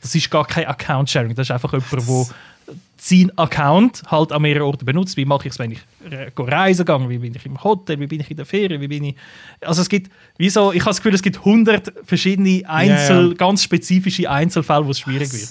das 0.00 0.14
ist 0.14 0.30
gar 0.30 0.46
kein 0.46 0.66
Account 0.66 1.10
Sharing, 1.10 1.34
das 1.34 1.48
ist 1.48 1.50
einfach 1.50 1.72
jemand, 1.72 1.92
der 1.92 2.26
seinen 2.96 3.36
Account 3.38 4.02
halt 4.10 4.32
an 4.32 4.42
mehreren 4.42 4.66
Orten 4.66 4.84
benutzt. 4.84 5.16
Wie 5.16 5.24
mache 5.24 5.48
ich 5.48 5.54
es, 5.54 5.58
wenn 5.58 5.70
ich 5.70 5.80
reisen 6.36 6.84
gehe? 6.84 7.08
Wie 7.08 7.18
bin 7.18 7.34
ich 7.34 7.46
im 7.46 7.62
Hotel? 7.62 7.98
Wie 7.98 8.06
bin 8.06 8.20
ich 8.20 8.30
in 8.30 8.36
der 8.36 8.46
Ferien? 8.46 8.80
Wie 8.80 8.88
bin 8.88 9.04
ich... 9.04 9.16
Also 9.60 9.82
es 9.82 9.88
gibt, 9.88 10.10
wieso, 10.36 10.72
ich 10.72 10.80
habe 10.80 10.90
das 10.90 10.98
Gefühl, 10.98 11.14
es 11.14 11.22
gibt 11.22 11.38
100 11.38 11.92
verschiedene 12.04 12.62
Einzel, 12.68 13.16
yeah, 13.16 13.26
yeah. 13.26 13.34
ganz 13.34 13.62
spezifische 13.62 14.30
Einzelfälle, 14.30 14.84
wo 14.84 14.90
es 14.90 14.98
schwierig 14.98 15.32
wird. 15.32 15.48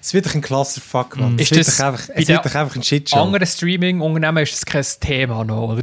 Es 0.00 0.14
wird 0.14 0.32
ein 0.32 0.40
klasser 0.40 0.80
Fuck, 0.80 1.16
man. 1.16 1.34
Mm. 1.34 1.38
Es 1.40 1.50
wird, 1.50 1.66
einfach, 1.80 2.08
es 2.14 2.28
wird 2.28 2.56
einfach 2.56 2.76
ein 2.76 2.82
Shitshow. 2.82 3.20
Andere 3.20 3.44
Streaming-Unternehmen 3.44 4.44
ist 4.44 4.54
es 4.54 4.64
kein 4.64 4.84
Thema 5.00 5.42
noch, 5.42 5.72
oder? 5.72 5.82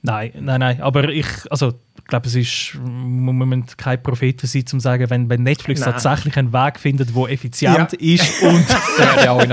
Nein, 0.00 0.32
nein, 0.40 0.60
nein. 0.60 0.80
Aber 0.80 1.08
ich, 1.08 1.26
also 1.50 1.72
ich 1.98 2.04
glaube, 2.04 2.28
es 2.28 2.34
ist, 2.36 2.78
man 2.80 3.34
muss 3.36 3.76
kein 3.76 4.00
Prophet 4.02 4.40
sein, 4.40 4.62
um 4.62 4.66
zu 4.66 4.80
sagen, 4.80 5.10
wenn, 5.10 5.28
wenn 5.28 5.42
Netflix 5.42 5.80
Nein. 5.80 5.92
tatsächlich 5.92 6.36
einen 6.36 6.52
Weg 6.52 6.78
findet, 6.78 7.14
der 7.14 7.24
effizient 7.24 7.92
ja. 7.92 8.14
ist 8.14 8.42
und 8.42 8.64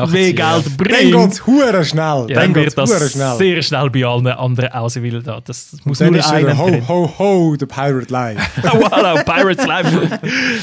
mehr 0.11 0.33
Geld 0.33 0.77
bringt, 0.77 1.13
dann 1.13 1.21
geht 1.23 1.31
es 1.31 1.45
hure 1.47 1.83
schnell. 1.83 2.27
Ja, 2.29 2.35
dann, 2.35 2.53
dann 2.53 2.55
wird 2.55 2.77
das 2.77 3.11
schnell. 3.11 3.37
sehr 3.37 3.61
schnell 3.63 3.89
bei 3.89 4.05
allen 4.05 4.27
anderen 4.27 4.71
auswählen. 4.71 5.23
Das, 5.23 5.71
das 5.71 5.83
muss 5.83 5.99
nur 5.99 6.31
einer 6.31 6.57
Ho, 6.57 6.87
ho, 6.87 7.13
ho, 7.17 7.55
the 7.59 7.65
Pirate 7.65 8.11
Live. 8.11 8.39
oh, 8.63 8.89
hello, 8.91 9.21
Pirates 9.25 9.65
Live. 9.65 10.19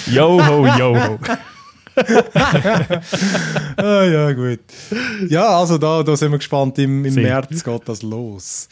yo, 0.07 0.41
ho, 0.47 0.67
yo, 0.79 0.97
ho. 0.97 1.19
ah, 3.77 4.05
ja, 4.05 4.33
gut. 4.33 4.61
Ja, 5.29 5.59
also 5.59 5.77
da, 5.77 6.03
da 6.03 6.17
sind 6.17 6.31
wir 6.31 6.39
gespannt. 6.39 6.79
Im, 6.79 7.05
im 7.05 7.15
März 7.15 7.63
geht 7.63 7.83
das 7.89 8.03
los. 8.03 8.69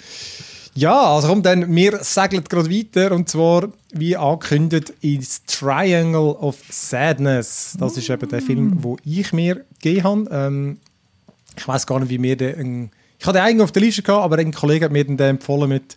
Ja, 0.75 1.15
also 1.15 1.29
komm, 1.29 1.43
dann, 1.43 1.75
wir 1.75 1.99
segeln 2.03 2.45
gerade 2.45 2.71
weiter 2.71 3.13
und 3.13 3.29
zwar, 3.29 3.69
wie 3.93 4.17
angekündigt, 4.17 4.93
ins 5.01 5.45
Triangle 5.45 6.37
of 6.37 6.57
Sadness. 6.71 7.77
Das 7.79 7.97
ist 7.97 8.09
eben 8.09 8.29
der 8.29 8.41
Film, 8.41 8.81
den 8.81 8.97
ich 9.05 9.33
mir 9.33 9.65
gegeben 9.81 10.05
habe. 10.05 10.29
Ähm, 10.31 10.79
ich 11.57 11.67
weiß 11.67 11.87
gar 11.87 11.99
nicht, 12.01 12.11
wie 12.11 12.19
mir 12.19 12.37
der... 12.37 12.57
Ein, 12.57 12.91
ich 13.19 13.27
hatte 13.27 13.39
den 13.39 13.45
eigentlich 13.45 13.65
auf 13.65 13.73
der 13.73 13.83
Liste 13.83 14.03
gehabt, 14.03 14.25
aber 14.25 14.39
ein 14.39 14.53
Kollege 14.53 14.85
hat 14.85 14.93
mir 14.93 15.05
den 15.05 15.19
empfohlen 15.19 15.69
mit 15.69 15.97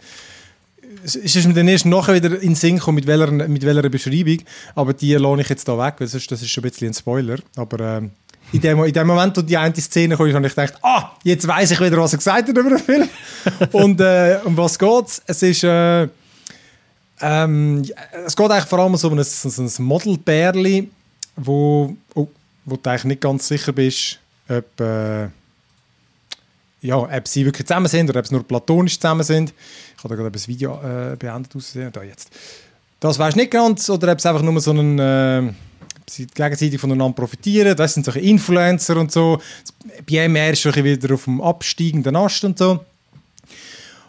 es 1.04 1.16
ist 1.16 1.48
mir 1.48 1.54
dann 1.54 1.68
erst 1.68 1.86
nachher 1.86 2.16
wieder 2.16 2.34
in 2.36 2.50
den 2.50 2.56
Sinn 2.56 2.78
gekommen, 2.78 2.96
mit 2.96 3.08
welcher, 3.08 3.32
mit 3.32 3.64
welcher 3.64 3.90
Beschreibung, 3.90 4.40
aber 4.76 4.94
die 4.94 5.14
lohne 5.16 5.42
ich 5.42 5.50
jetzt 5.50 5.68
da 5.68 5.78
weg, 5.78 5.96
weil 5.98 6.08
sonst, 6.08 6.32
das 6.32 6.42
ist 6.42 6.50
schon 6.50 6.64
ein 6.64 6.70
bisschen 6.70 6.88
ein 6.90 6.94
Spoiler, 6.94 7.38
aber 7.56 7.98
ähm, 7.98 8.12
in 8.54 8.62
dem, 8.62 8.84
in 8.84 8.94
dem 8.94 9.08
Moment, 9.08 9.36
wo 9.36 9.42
die 9.42 9.58
eine 9.58 9.76
Szene 9.76 10.16
kam, 10.16 10.32
habe 10.32 10.48
ich 10.48 10.56
gedacht, 10.56 10.76
ah, 10.84 11.12
jetzt 11.24 11.48
weiß 11.48 11.72
ich 11.72 11.80
wieder, 11.80 11.98
was 11.98 12.14
er 12.14 12.18
gesagt 12.20 12.48
hat 12.48 12.58
über 12.58 12.70
den 12.70 12.78
Film. 12.78 13.10
und 13.72 14.00
äh, 14.00 14.40
um 14.46 14.56
was 14.56 14.78
geht's? 14.78 15.22
Es 15.26 15.42
ist, 15.42 15.64
äh, 15.64 16.08
ähm, 17.20 17.84
es 18.26 18.36
geht 18.36 18.52
eigentlich 18.52 18.66
vor 18.66 18.80
allem 18.80 18.96
so 18.96 19.10
um 19.10 19.18
ein, 19.18 19.24
so 19.24 19.62
ein 19.62 19.86
Modelbärli, 19.86 20.88
wo, 21.36 21.96
oh, 22.14 22.28
wo 22.66 22.76
du 22.76 22.90
eigentlich 22.90 23.06
nicht 23.06 23.22
ganz 23.22 23.48
sicher 23.48 23.72
bist, 23.72 24.20
ob, 24.48 24.80
äh, 24.80 25.24
ja, 26.82 26.96
ob 26.96 27.28
sie 27.28 27.46
wirklich 27.46 27.66
zusammen 27.66 27.88
sind 27.88 28.08
oder 28.12 28.20
ob 28.20 28.28
sie 28.28 28.36
nur 28.36 28.48
platonisch 28.48 29.00
zusammen 29.00 29.24
sind. 29.24 29.52
Ich 29.98 30.04
habe 30.04 30.10
da 30.10 30.22
gerade 30.22 30.32
das 30.32 30.48
Video 30.48 30.80
äh, 30.84 31.16
beendet 31.16 31.56
aussehen. 31.56 31.92
Da 31.92 32.04
jetzt. 32.04 32.30
Das 33.00 33.18
weiß 33.18 33.32
ich 33.32 33.36
nicht 33.38 33.52
ganz, 33.52 33.90
oder 33.90 34.12
ob 34.12 34.20
es 34.20 34.26
einfach 34.28 34.44
nur 34.44 34.62
so 34.62 34.72
ein 34.72 35.00
äh, 35.00 35.54
sie 36.10 36.28
gegenseitig 36.28 36.80
voneinander 36.80 37.16
profitieren. 37.16 37.76
Das 37.76 37.94
sind 37.94 38.06
solche 38.06 38.20
Influencer 38.20 38.98
und 38.98 39.12
so. 39.12 39.40
Ihm 40.10 40.36
ist 40.36 40.62
schon 40.62 40.76
wieder 40.76 41.14
auf 41.14 41.26
dem 41.26 41.42
absteigenden 41.42 42.16
Ast 42.16 42.44
und 42.44 42.58
so. 42.58 42.84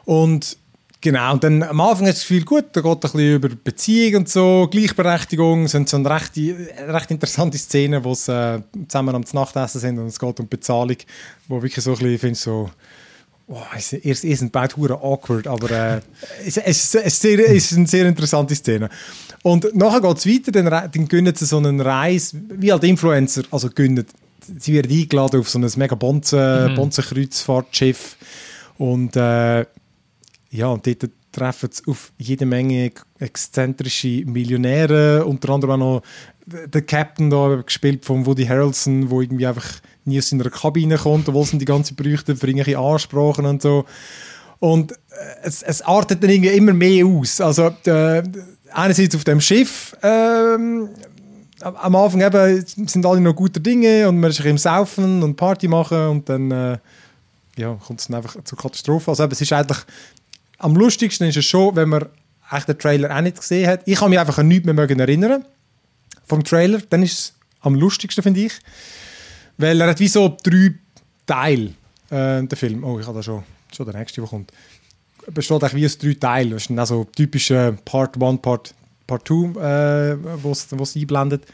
Und 0.05 0.57
genau, 1.01 1.33
und 1.33 1.45
dann 1.45 1.63
am 1.63 1.81
Anfang 1.81 2.07
hat 2.07 2.15
das 2.15 2.23
Gefühl, 2.23 2.45
gut, 2.45 2.67
da 2.73 2.81
geht 2.81 2.93
ein 2.93 3.01
bisschen 3.01 3.35
über 3.35 3.49
Beziehung 3.49 4.23
und 4.23 4.29
so, 4.29 4.69
Gleichberechtigung, 4.71 5.69
sind 5.69 5.89
so 5.89 5.97
eine 5.97 6.11
recht, 6.11 6.33
recht 6.37 7.11
interessante 7.11 7.59
Szene, 7.59 8.05
wo 8.05 8.15
sie 8.15 8.33
äh, 8.33 8.61
zusammen 8.89 9.15
am 9.15 9.25
Nachtessen 9.33 9.81
sind 9.81 9.99
und 9.99 10.07
es 10.07 10.19
geht 10.19 10.41
um 10.41 10.49
Bezahlung, 10.49 10.97
wo 11.49 11.63
wirklich 11.63 11.83
so 11.83 11.93
ein 11.93 11.99
bisschen, 11.99 12.19
finde 12.19 12.39
so, 12.39 12.71
Oh, 13.47 13.61
es 13.77 13.93
ist 13.93 14.53
beide 14.53 14.75
awkward, 14.95 15.47
aber 15.47 15.71
äh, 15.71 16.01
es, 16.47 16.57
es, 16.57 16.95
es, 16.95 17.25
es, 17.25 17.25
ist 17.25 17.77
eine 17.77 17.87
sehr 17.87 18.07
interessante 18.07 18.55
Szene. 18.55 18.89
Und 19.45 19.75
nachher 19.75 20.01
geht 20.01 20.17
es 20.17 20.27
weiter, 20.27 20.53
dann, 20.53 20.91
dann 20.91 21.07
gönnen 21.07 21.35
sie 21.35 21.45
so 21.45 21.59
einen 21.59 21.79
Reis, 21.79 22.35
wie 22.49 22.73
halt 22.73 22.83
Influencer, 22.83 23.43
also 23.51 23.69
gönnen, 23.69 24.07
sie 24.59 24.73
werden 24.73 24.91
eingeladen 24.91 25.41
auf 25.41 25.51
so 25.51 25.59
ein 25.59 25.71
mega 25.77 25.95
Bonzen, 25.95 26.73
Mhm. 26.73 26.75
Bonzenkreuzfahrtschiff 26.77 28.17
und 28.79 29.15
äh, 29.17 29.67
ja, 30.51 30.67
und 30.69 30.87
dort 30.87 31.11
treffen 31.31 31.69
sie 31.71 31.83
auf 31.87 32.11
jede 32.17 32.47
Menge 32.47 32.93
exzentrische 33.19 34.25
Millionäre, 34.25 35.27
unter 35.27 35.51
anderem 35.51 35.73
auch 35.73 35.77
noch 35.77 36.03
der 36.47 36.81
Captain 36.81 37.29
da, 37.29 37.61
gespielt 37.67 38.07
von 38.07 38.25
Woody 38.25 38.47
Harrelson, 38.47 39.11
wo 39.11 39.21
irgendwie 39.21 39.47
einfach 39.47 39.67
nie 40.07 40.21
aus 40.21 40.31
seiner 40.31 40.49
Kabine 40.49 40.97
kommt, 40.97 41.29
obwohl 41.29 41.45
sie 41.45 41.59
die 41.59 41.67
ganze 41.67 41.95
Zeit 41.95 42.03
bräuchten 42.03 42.37
für 42.37 42.47
irgendwelche 42.47 42.79
Ansprachen 42.79 43.45
und 43.45 43.61
so. 43.61 43.85
Und 44.59 44.93
äh, 44.93 44.95
es, 45.43 45.63
es 45.63 45.83
artet 45.83 46.23
dann 46.23 46.31
irgendwie 46.31 46.57
immer 46.57 46.73
mehr 46.73 47.05
aus. 47.05 47.43
Also 47.43 47.75
äh, 47.85 48.23
einerseits 48.75 49.15
auf 49.15 49.25
dem 49.25 49.41
Schiff 49.41 49.97
ähm, 50.03 50.89
am- 51.61 51.95
Anfang 51.97 52.21
eben 52.21 52.65
sind 52.89 53.07
alle 53.07 53.21
noch 53.21 53.35
gute 53.35 53.61
Dinge 53.61 54.09
und 54.09 54.21
man 54.21 54.31
ist 54.31 54.41
im 54.41 54.59
Saufen 54.59 55.23
und 55.23 55.37
Party 55.37 55.69
machen 55.69 56.09
und 56.09 56.29
dann 56.29 56.51
äh, 56.51 56.79
ja, 57.57 57.75
kommt 57.87 58.01
es 58.01 58.11
einfach 58.11 58.37
zur 58.45 58.59
Katastrophe. 58.59 59.11
Also 59.11 59.23
eben, 59.25 59.33
es 59.33 59.41
ist 59.41 59.53
eigentlich 59.53 59.79
am 60.59 60.75
lustigsten 60.77 61.29
ist 61.29 61.37
es 61.37 61.45
schon, 61.45 61.77
wenn 61.77 61.89
man 61.89 62.07
echt 62.51 62.69
den 62.69 62.79
Trailer 62.79 63.17
auch 63.17 63.21
nicht 63.21 63.39
gesehen 63.41 63.69
hat. 63.69 63.81
Ich 63.87 63.99
kann 63.99 64.11
mich 64.11 64.19
einfach 64.19 64.39
an 64.39 64.49
nichts 64.49 64.67
mehr 64.67 64.77
erinnern 64.79 65.45
vom 66.27 66.43
Trailer. 66.45 66.81
Dann 66.91 67.03
ist 67.03 67.13
es 67.13 67.33
am 67.61 67.75
lustigsten, 67.75 68.23
finde 68.23 68.41
ich. 68.41 68.53
Weil 69.57 69.81
er 69.81 69.89
hat 69.89 70.01
wie 70.01 70.09
so 70.09 70.37
drei 70.43 70.75
Teile, 71.27 71.71
äh, 72.11 72.43
der 72.43 72.57
Film. 72.57 72.83
Oh, 72.85 72.99
ich 72.99 73.07
habe 73.07 73.19
da 73.19 73.23
schon, 73.23 73.43
schon 73.75 73.87
der 73.87 73.95
nächste, 73.99 74.21
der 74.21 74.29
kommt. 74.29 74.53
Besteht 75.33 75.63
eigentlich 75.63 75.75
wie 75.75 75.87
aus 75.87 75.99
drei 75.99 76.15
Teilen. 76.15 76.51
Das 76.51 76.63
ist 76.63 76.71
dann 76.71 76.79
auch 76.79 76.87
so 76.87 77.05
typische 77.05 77.77
Part 77.85 78.21
1, 78.21 78.41
Part 78.43 78.75
2, 79.07 79.35
äh, 79.35 80.17
wo 80.43 80.53
es 80.53 80.97
einblendet. 80.97 81.45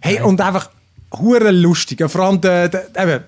Hey, 0.00 0.20
und 0.20 0.40
einfach 0.40 0.70
hure 1.18 1.50
lustig. 1.50 2.02
Vor 2.08 2.20
allem 2.22 2.40
der, 2.40 2.68
der, 2.68 2.88
eben, 2.96 3.24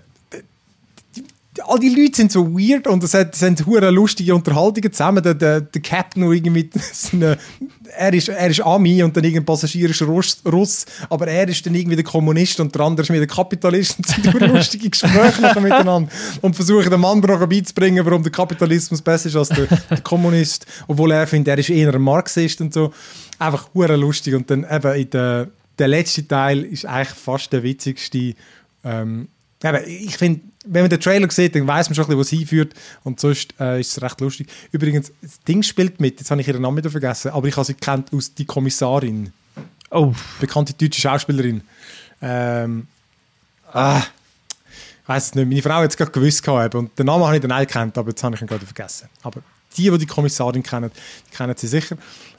all 1.65 1.79
die 1.79 1.89
Leute 1.89 2.17
sind 2.17 2.33
so 2.33 2.47
weird 2.53 2.87
und 2.87 3.03
es 3.03 3.13
sind 3.13 3.67
hure 3.67 3.91
lustige 3.91 4.35
Unterhaltungen 4.35 4.93
zusammen. 4.93 5.23
Der, 5.23 5.35
der, 5.35 5.61
der 5.61 5.83
Captain, 5.83 6.23
der 6.23 6.33
irgendwie 6.33 6.65
mit 6.65 6.75
seinen, 6.93 7.37
er 7.97 8.15
ist, 8.15 8.29
er 8.29 8.49
ist 8.49 8.61
Ami 8.61 9.03
und 9.03 9.17
dann 9.17 9.25
irgendein 9.25 9.47
Passagier 9.47 9.91
ist 9.91 10.03
Russ, 10.03 10.41
Russ, 10.45 10.87
aber 11.09 11.29
er 11.29 11.49
ist 11.49 11.65
dann 11.67 11.75
irgendwie 11.75 11.97
der 11.97 12.05
Kommunist 12.05 12.61
und 12.61 12.75
der 12.75 12.83
andere 12.83 13.05
ist 13.05 13.11
wieder 13.11 13.27
der 13.27 13.35
Kapitalist 13.35 13.97
und 13.99 14.07
sind 14.07 14.33
hure 14.33 14.47
lustige 14.47 14.91
Gespräche 14.91 15.61
miteinander 15.61 16.11
und 16.43 16.55
versuchen 16.55 16.91
dem 16.91 17.05
anderen 17.05 17.41
noch 17.41 17.49
beizubringen, 17.49 18.05
warum 18.05 18.23
der 18.23 18.33
Kapitalismus 18.33 19.03
besser 19.03 19.29
ist 19.29 19.37
als 19.37 19.49
der, 19.51 19.67
der 19.67 20.01
Kommunist, 20.01 20.67
obwohl 20.87 21.13
er 21.13 21.27
findet, 21.27 21.49
er 21.49 21.59
ist 21.59 21.71
eher 21.71 21.95
ein 21.95 22.03
Marxist 22.03 22.61
und 22.61 22.73
so. 22.73 22.93
Einfach 23.39 23.69
hure 23.75 23.97
lustig 23.97 24.35
und 24.35 24.51
dann 24.51 24.67
eben 24.71 24.95
in 24.95 25.11
der, 25.11 25.49
der 25.79 25.89
letzte 25.89 26.27
Teil 26.27 26.65
ist 26.65 26.87
eigentlich 26.87 27.09
fast 27.09 27.53
der 27.53 27.63
witzigste. 27.63 28.35
Ähm, 28.85 29.29
eben, 29.63 29.83
ich 29.87 30.17
finde, 30.17 30.41
wenn 30.67 30.83
man 30.83 30.91
den 30.91 31.01
Trailer 31.01 31.31
sieht, 31.31 31.55
dann 31.55 31.67
weiß 31.67 31.89
man 31.89 31.95
schon, 31.95 32.05
ein 32.05 32.09
bisschen, 32.09 32.19
wo 32.19 32.23
es 32.23 32.31
hinführt. 32.31 32.75
Und 33.05 33.21
sonst 33.21 33.55
äh, 33.61 33.81
ist 33.81 33.97
es 33.97 34.03
recht 34.03 34.21
lustig. 34.21 34.49
Übrigens, 34.73 35.13
das 35.23 35.41
Ding 35.41 35.63
spielt 35.63 36.01
mit, 36.01 36.21
jetzt 36.21 36.31
habe 36.31 36.41
ich 36.41 36.49
ihren 36.49 36.63
Namen 36.63 36.77
wieder 36.77 36.91
vergessen, 36.91 37.31
aber 37.31 37.47
ich 37.49 37.57
habe 37.57 37.65
sie 37.65 37.75
kennt 37.75 38.13
aus 38.13 38.35
Die 38.35 38.45
Kommissarin, 38.45 39.33
Oh, 39.91 40.13
bekannte 40.41 40.73
deutsche 40.75 41.01
Schauspielerin. 41.01 41.63
Ähm, 42.21 42.89
ah, 43.73 44.03
ich 45.03 45.09
weiß 45.09 45.27
es 45.27 45.35
nicht, 45.35 45.49
meine 45.49 45.63
Frau 45.63 45.75
hat 45.83 45.91
es 45.91 45.97
gerade 45.97 46.11
gewusst 46.11 46.43
gehabt, 46.43 46.75
und 46.75 46.99
den 46.99 47.07
Namen 47.07 47.25
habe 47.25 47.37
ich 47.37 47.43
dann 47.43 47.53
auch 47.53 47.61
gekannt, 47.61 47.97
aber 47.97 48.11
jetzt 48.11 48.23
habe 48.25 48.35
ich 48.35 48.43
ihn 48.43 48.49
gerade 48.49 48.67
vergessen. 48.67 49.09
Aber 49.23 49.41
die, 49.77 49.89
die 49.91 49.99
die 49.99 50.07
Kommissarin 50.07 50.63
kennen, 50.63 50.91
die 51.31 51.37
kennen 51.37 51.55
sie 51.57 51.69
sicher. 51.69 51.97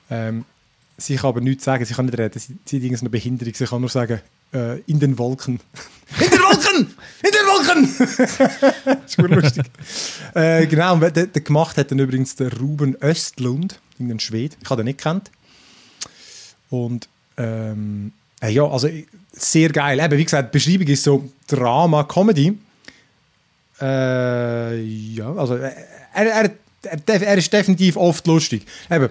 Ähm, 0.09 0.43
sie 0.97 1.15
kann 1.15 1.29
aber 1.29 1.41
nichts 1.41 1.63
sagen, 1.63 1.85
sie 1.85 1.93
kann 1.93 2.05
nicht 2.05 2.17
reden, 2.17 2.37
sie, 2.37 2.57
sie 2.65 2.77
hat 2.77 2.83
irgendeine 2.83 3.09
Behinderung, 3.09 3.53
sie 3.53 3.65
kann 3.65 3.79
nur 3.79 3.89
sagen, 3.89 4.21
äh, 4.53 4.79
in 4.87 4.99
den 4.99 5.17
Wolken. 5.17 5.59
In 6.19 6.29
den 6.29 6.39
Wolken! 6.39 6.95
In 7.23 7.31
den 7.31 7.45
Wolken! 7.47 7.95
das 8.85 9.05
ist 9.05 9.17
gut 9.17 9.29
lustig. 9.31 9.65
äh, 10.33 10.65
genau, 10.67 10.93
und 10.93 11.15
den, 11.15 11.31
den 11.31 11.43
gemacht 11.43 11.77
hat 11.77 11.91
dann 11.91 11.99
übrigens 11.99 12.35
der 12.35 12.57
Ruben 12.57 12.95
Östlund, 13.01 13.79
irgendein 13.93 14.19
Schwede. 14.19 14.55
Ich 14.61 14.69
habe 14.69 14.81
den 14.81 14.85
nicht 14.85 14.99
gekannt. 14.99 15.31
Und 16.69 17.07
ähm, 17.37 18.13
äh, 18.41 18.49
ja, 18.49 18.65
also 18.67 18.89
sehr 19.31 19.69
geil. 19.69 19.99
Eben, 19.99 20.17
wie 20.17 20.23
gesagt, 20.23 20.53
die 20.53 20.57
Beschreibung 20.57 20.87
ist 20.87 21.03
so 21.03 21.29
Drama, 21.47 22.03
Comedy. 22.03 22.57
Äh, 23.79 24.81
ja, 24.81 25.33
also 25.33 25.55
äh, 25.55 25.71
er, 26.13 26.25
er, 26.25 26.51
er, 26.83 27.21
er 27.21 27.37
ist 27.37 27.51
definitiv 27.51 27.95
oft 27.97 28.25
lustig. 28.27 28.65
Eben, 28.89 29.09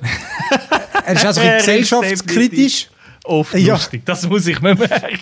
er 1.05 1.15
ist 1.15 1.25
Er 1.25 1.31
ist 1.31 1.67
gesellschaftskritisch. 1.67 2.89
Oft 3.27 3.55
Ja. 3.55 3.75
lustig. 3.75 4.03
Das 4.05 4.29
muss 4.29 4.47
ich 4.47 4.61
mir 4.61 4.75
merken. 4.75 4.97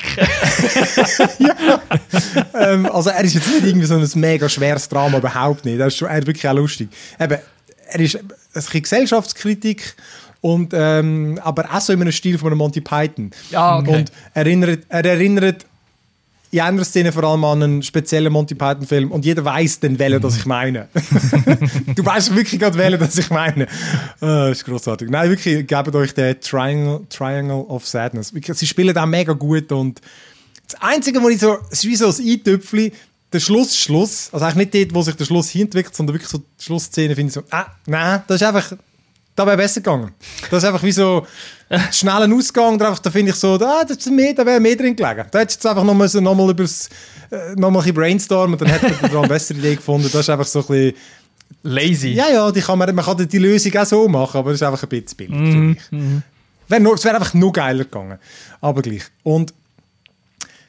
ähm, 2.55 2.87
also 2.87 3.11
er 3.11 3.25
ist 3.25 3.35
jetzt 3.35 3.49
nicht 3.49 3.65
irgendwie 3.67 3.87
so 3.87 3.97
ein 3.97 4.21
mega 4.21 4.49
schweres 4.49 4.89
Drama, 4.89 5.19
überhaupt 5.19 5.65
nicht. 5.65 5.79
Er 5.79 5.87
ist, 5.87 5.97
schon, 5.97 6.09
er 6.09 6.19
ist 6.19 6.27
wirklich 6.27 6.49
auch 6.49 6.55
lustig. 6.55 6.89
Eben, 7.19 7.39
er 7.89 8.01
ist 8.01 8.17
ein 8.17 8.29
bisschen 8.53 8.83
Gesellschaftskritik 8.83 9.95
und 10.41 10.73
ähm, 10.75 11.39
aber 11.43 11.73
auch 11.75 11.81
so 11.81 11.93
in 11.93 12.01
einem 12.01 12.13
Stil 12.13 12.39
von 12.39 12.49
einem 12.49 12.59
Monty 12.59 12.81
Python. 12.81 13.31
Ja, 13.51 13.79
okay. 13.79 13.97
Und 13.97 14.13
erinnert, 14.35 14.81
er 14.89 15.05
erinnert 15.05 15.67
in 16.55 16.61
einer 16.61 16.85
Szene 16.85 17.13
vor 17.13 17.25
allem 17.25 17.45
an 17.45 17.63
einen 17.63 17.83
speziellen 17.83 18.33
Monty 18.33 18.55
Python 18.55 18.87
Film 18.87 19.11
und 19.11 19.25
jeder 19.25 19.45
weiß 19.45 19.81
dann, 19.81 19.99
welchen 19.99 20.21
das 20.21 20.37
ich 20.37 20.47
meine. 20.47 20.89
du 21.95 22.05
weißt 22.05 22.35
wirklich 22.35 22.61
gerade, 22.61 22.79
welchen 22.79 23.01
das 23.01 23.19
ich 23.19 23.31
meine. 23.31 23.67
Ah, 24.21 24.49
das 24.49 24.59
ist 24.59 24.65
großartig. 24.65 25.11
Nein, 25.11 25.31
wirklich, 25.31 25.67
gebt 25.67 25.95
euch 25.95 26.15
den 26.15 26.41
Triangle, 26.41 27.01
Triangle 27.09 27.67
of 27.67 27.87
Sadness. 27.87 28.33
Sie 28.33 28.67
spielen 28.67 28.97
auch 28.97 29.07
mega 29.07 29.33
gut 29.33 29.73
und 29.73 30.01
das 30.67 30.81
Einzige, 30.81 31.21
wo 31.23 31.29
ich 31.29 31.41
so, 31.41 31.59
es 31.71 31.85
ist 31.85 31.87
wie 31.87 31.97
so 31.97 32.09
ein 32.09 32.29
Eintöpfchen, 32.29 32.93
der 33.33 33.41
Schluss, 33.41 33.77
Schluss, 33.77 34.29
also 34.33 34.45
eigentlich 34.45 34.73
nicht 34.73 34.93
dort, 34.93 34.95
wo 34.95 35.03
sich 35.03 35.17
der 35.17 35.25
Schluss 35.25 35.51
hinentwickelt, 35.51 35.95
sondern 35.95 36.15
wirklich 36.15 36.31
so 36.31 36.39
die 36.39 36.65
Schlussszene 36.65 37.17
finde 37.17 37.29
ich 37.31 37.35
so, 37.35 37.43
ah, 37.51 37.67
nein, 37.87 38.23
das 38.29 38.41
ist 38.41 38.47
einfach, 38.47 38.77
da 39.35 39.47
wäre 39.47 39.57
besser 39.57 39.81
gegangen. 39.81 40.13
Das 40.51 40.63
ist 40.63 40.69
einfach 40.69 40.83
wie 40.85 40.93
so 40.93 41.27
schneller 41.93 42.33
Ausgang, 42.35 42.79
da, 42.79 42.95
finde 42.95 43.31
ich 43.33 43.37
so, 43.37 43.55
ah, 43.55 43.85
das 43.87 43.97
ist 43.99 44.11
mehr, 44.11 44.35
da 44.35 44.45
wäre 44.45 44.61
mehr 44.61 44.77
drin 44.77 44.95
gelegen. 44.95 45.25
Da 45.31 45.39
hättest 45.41 45.63
du 45.65 45.69
jetzt 45.69 45.77
einfach 45.77 45.85
noch 45.85 46.07
so, 46.09 46.21
noch 46.21 46.35
mal 46.35 46.51
übers, 46.51 46.89
äh, 47.31 47.55
noch 47.57 47.71
mal 47.71 47.83
ein 47.83 47.95
brainstormen 47.95 48.55
und 48.55 48.61
dann 48.61 48.69
hätte 48.69 48.93
man 49.03 49.17
eine 49.17 49.29
bessere 49.29 49.59
Idee 49.59 49.77
gefunden. 49.77 50.09
Das 50.13 50.21
ist 50.23 50.31
einfach 50.31 50.47
so 50.47 50.61
ein 50.61 50.67
bisschen, 50.67 50.95
Lazy. 51.63 52.09
ja, 52.11 52.29
ja, 52.29 52.51
die 52.53 52.61
kann 52.61 52.79
man, 52.79 52.95
man 52.95 53.05
kann 53.05 53.17
die 53.29 53.39
Lösung 53.39 53.75
auch 53.77 53.87
so 53.87 54.09
machen, 54.09 54.39
aber 54.39 54.51
das 54.51 54.61
ist 54.61 54.67
einfach 54.67 54.83
ein 54.83 54.89
bisschen 54.89 55.17
billig. 55.17 55.79
Wär 56.69 56.81
noch- 56.81 56.95
Es 56.95 57.05
wäre 57.05 57.17
einfach 57.17 57.35
noch 57.35 57.53
geiler 57.53 57.85
gegangen. 57.85 58.19
Aber 58.61 58.81
gleich. 58.83 59.03
Und 59.23 59.53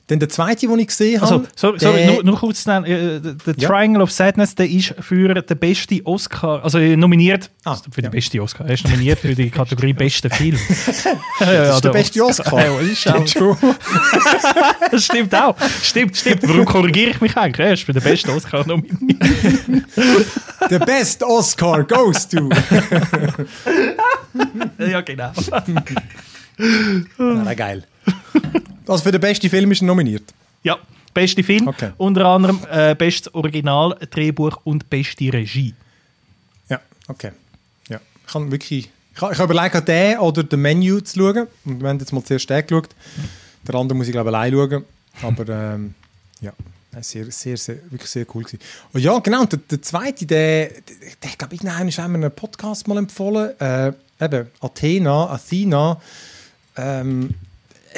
dann 0.07 0.19
der 0.19 0.29
zweite, 0.29 0.67
den 0.67 0.77
ich 0.79 0.87
gesehen 0.87 1.19
habe. 1.19 1.33
Also, 1.33 1.47
sorry, 1.55 1.79
sorry 1.79 2.05
nur, 2.05 2.23
nur 2.23 2.37
kurz 2.39 2.61
schnell. 2.61 2.85
Äh, 2.85 3.19
der 3.21 3.55
Ja. 3.57 3.69
Triangle 3.69 4.03
of 4.03 4.11
Sadness, 4.11 4.53
der 4.53 4.69
ist 4.69 4.93
für 4.99 5.33
den 5.33 5.57
besten 5.57 6.01
Oscar, 6.03 6.63
also 6.63 6.77
äh, 6.77 6.95
nominiert, 6.95 7.49
Ah, 7.63 7.71
also 7.71 7.85
für 7.91 8.01
ja. 8.01 8.09
den 8.09 8.11
besten 8.11 8.39
Oscar, 8.39 8.65
er 8.67 8.75
ist 8.75 8.83
nominiert 8.87 9.17
für 9.19 9.33
die 9.33 9.49
Kategorie 9.49 9.93
besten 10.05 10.29
Film. 10.29 10.57
ja, 11.39 11.45
das 11.65 11.75
ist 11.77 11.83
der 11.85 11.89
beste 11.89 12.23
Oscar. 12.23 12.63
Ja, 12.65 12.79
ist 12.81 13.07
auch- 13.11 13.27
Schon. 13.27 13.57
Das 14.91 15.05
stimmt 15.05 15.33
auch. 15.33 15.55
Stimmt, 15.81 16.15
stimmt. 16.15 16.47
Warum 16.47 16.65
korrigiere 16.65 17.09
ich 17.09 17.21
mich 17.21 17.35
eigentlich? 17.35 17.65
Er 17.65 17.73
ist 17.73 17.83
für 17.83 17.93
den 17.93 18.03
besten 18.03 18.29
Oscar 18.29 18.65
nominiert. 18.67 19.23
The 20.69 20.79
best 20.79 21.23
Oscar 21.23 21.83
goes 21.83 22.27
to. 22.27 22.49
ja, 24.77 25.01
genau. 25.01 25.31
Na, 27.17 27.53
geil. 27.55 27.83
Also 28.87 29.03
für 29.03 29.11
den 29.11 29.21
besten 29.21 29.49
Film 29.49 29.71
ist 29.71 29.81
er 29.81 29.85
nominiert. 29.85 30.33
Ja, 30.63 30.77
beste 31.13 31.43
Film. 31.43 31.67
Okay. 31.67 31.91
Unter 31.97 32.25
anderem 32.25 32.59
äh, 32.69 32.95
bestes 32.95 33.33
Original, 33.33 33.97
Drehbuch 34.09 34.59
und 34.63 34.89
beste 34.89 35.31
Regie. 35.31 35.73
Ja, 36.69 36.79
okay. 37.07 37.31
Ja. 37.89 37.99
Ich 38.27 38.33
habe 38.33 38.51
wirklich. 38.51 38.89
Ich 39.15 39.21
habe, 39.21 39.53
überlegt, 39.53 39.87
den 39.87 40.17
oder 40.19 40.43
den 40.43 40.61
Menu 40.61 40.99
zu 40.99 41.19
schauen. 41.19 41.47
Und 41.63 41.81
wir 41.81 41.87
haben 41.87 41.99
jetzt 41.99 42.11
mal 42.11 42.23
zuerst 42.23 42.49
den 42.49 42.67
geschaut. 42.67 42.89
Der 43.65 43.75
andere 43.75 43.97
muss 43.97 44.07
ich 44.07 44.11
glaube 44.11 44.29
ich 44.29 44.35
allein 44.35 44.51
schauen. 44.53 44.83
Aber 45.21 45.47
ähm, 45.47 45.93
ja, 46.41 46.51
Nein, 46.95 47.03
sehr, 47.03 47.29
sehr, 47.29 47.57
sehr, 47.57 47.75
wirklich 47.91 48.09
sehr 48.09 48.25
cool 48.33 48.43
gewesen. 48.43 48.59
Und 48.93 49.01
ja, 49.01 49.19
genau. 49.19 49.41
und 49.41 49.51
Der, 49.51 49.59
der 49.59 49.81
zweite, 49.81 50.25
der, 50.25 50.69
der, 50.69 50.81
der 51.21 51.29
ich 51.29 51.37
glaube 51.37 51.55
ich, 51.55 51.61
haben 51.99 52.11
wir 52.13 52.15
einen 52.15 52.31
Podcast 52.31 52.87
mal 52.87 52.97
empfohlen. 52.97 53.59
Äh, 53.59 53.91
eben 54.21 54.47
Athena, 54.61 55.29
Athena. 55.29 56.01
Ähm, 56.77 57.35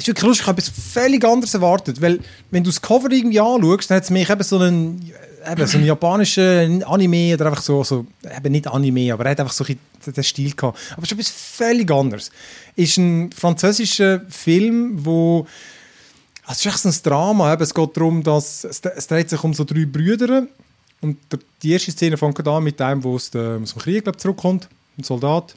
ist 0.06 0.22
lustig, 0.22 0.42
ich 0.42 0.48
habe 0.48 0.62
etwas 0.62 0.74
völlig 0.94 1.24
anderes 1.26 1.54
erwartet, 1.54 2.02
weil 2.02 2.20
wenn 2.52 2.64
du 2.64 2.70
das 2.70 2.82
Cover 2.82 3.10
irgendwie 3.12 3.40
anschaust, 3.40 3.90
dann 3.90 3.96
hat 3.98 4.04
es 4.04 4.10
mich 4.10 4.30
eben 4.30 4.44
so 4.44 4.60
einen, 4.60 5.12
eben 5.50 5.68
so 5.68 5.78
einen 5.78 5.88
japanischen 5.88 6.84
Anime 6.84 7.34
oder 7.36 7.48
einfach 7.48 7.62
so, 7.62 7.84
so, 7.84 8.06
eben 8.36 8.52
nicht 8.52 8.68
Anime, 8.68 9.14
aber 9.14 9.26
er 9.26 9.32
hat 9.32 9.40
einfach 9.40 9.54
so 9.54 9.64
den 9.64 10.24
Stil 10.24 10.54
gehabt. 10.54 10.78
Aber 10.92 11.04
es 11.04 11.12
ist 11.12 11.20
etwas 11.20 11.30
völlig 11.32 11.90
anderes. 11.92 12.32
Ist 12.76 12.98
ein 12.98 13.32
französischer 13.32 14.22
Film, 14.30 15.04
wo 15.06 15.48
also 16.46 16.70
es 16.70 16.76
ist 16.76 16.86
echt 16.86 16.86
ein 16.86 17.04
Drama. 17.12 17.54
Eben. 17.54 17.64
Es 17.64 17.74
geht 17.74 17.98
darum, 17.98 18.24
dass 18.24 18.64
es, 18.64 18.82
dreht 19.08 19.30
sich 19.30 19.44
um 19.44 19.54
so 19.54 19.66
drei 19.66 19.86
Brüder 19.86 20.48
und 21.02 21.18
die 21.62 21.72
erste 21.74 21.92
Szene 21.92 22.18
fängt 22.18 22.48
an 22.48 22.64
mit 22.64 22.80
einem, 22.82 23.02
der 23.02 23.12
aus, 23.12 23.30
dem- 23.30 23.66
Krieg 23.66 24.04
glaub, 24.04 24.20
zurückkommt, 24.20 24.70
ein 24.98 25.04
Soldat. 25.04 25.56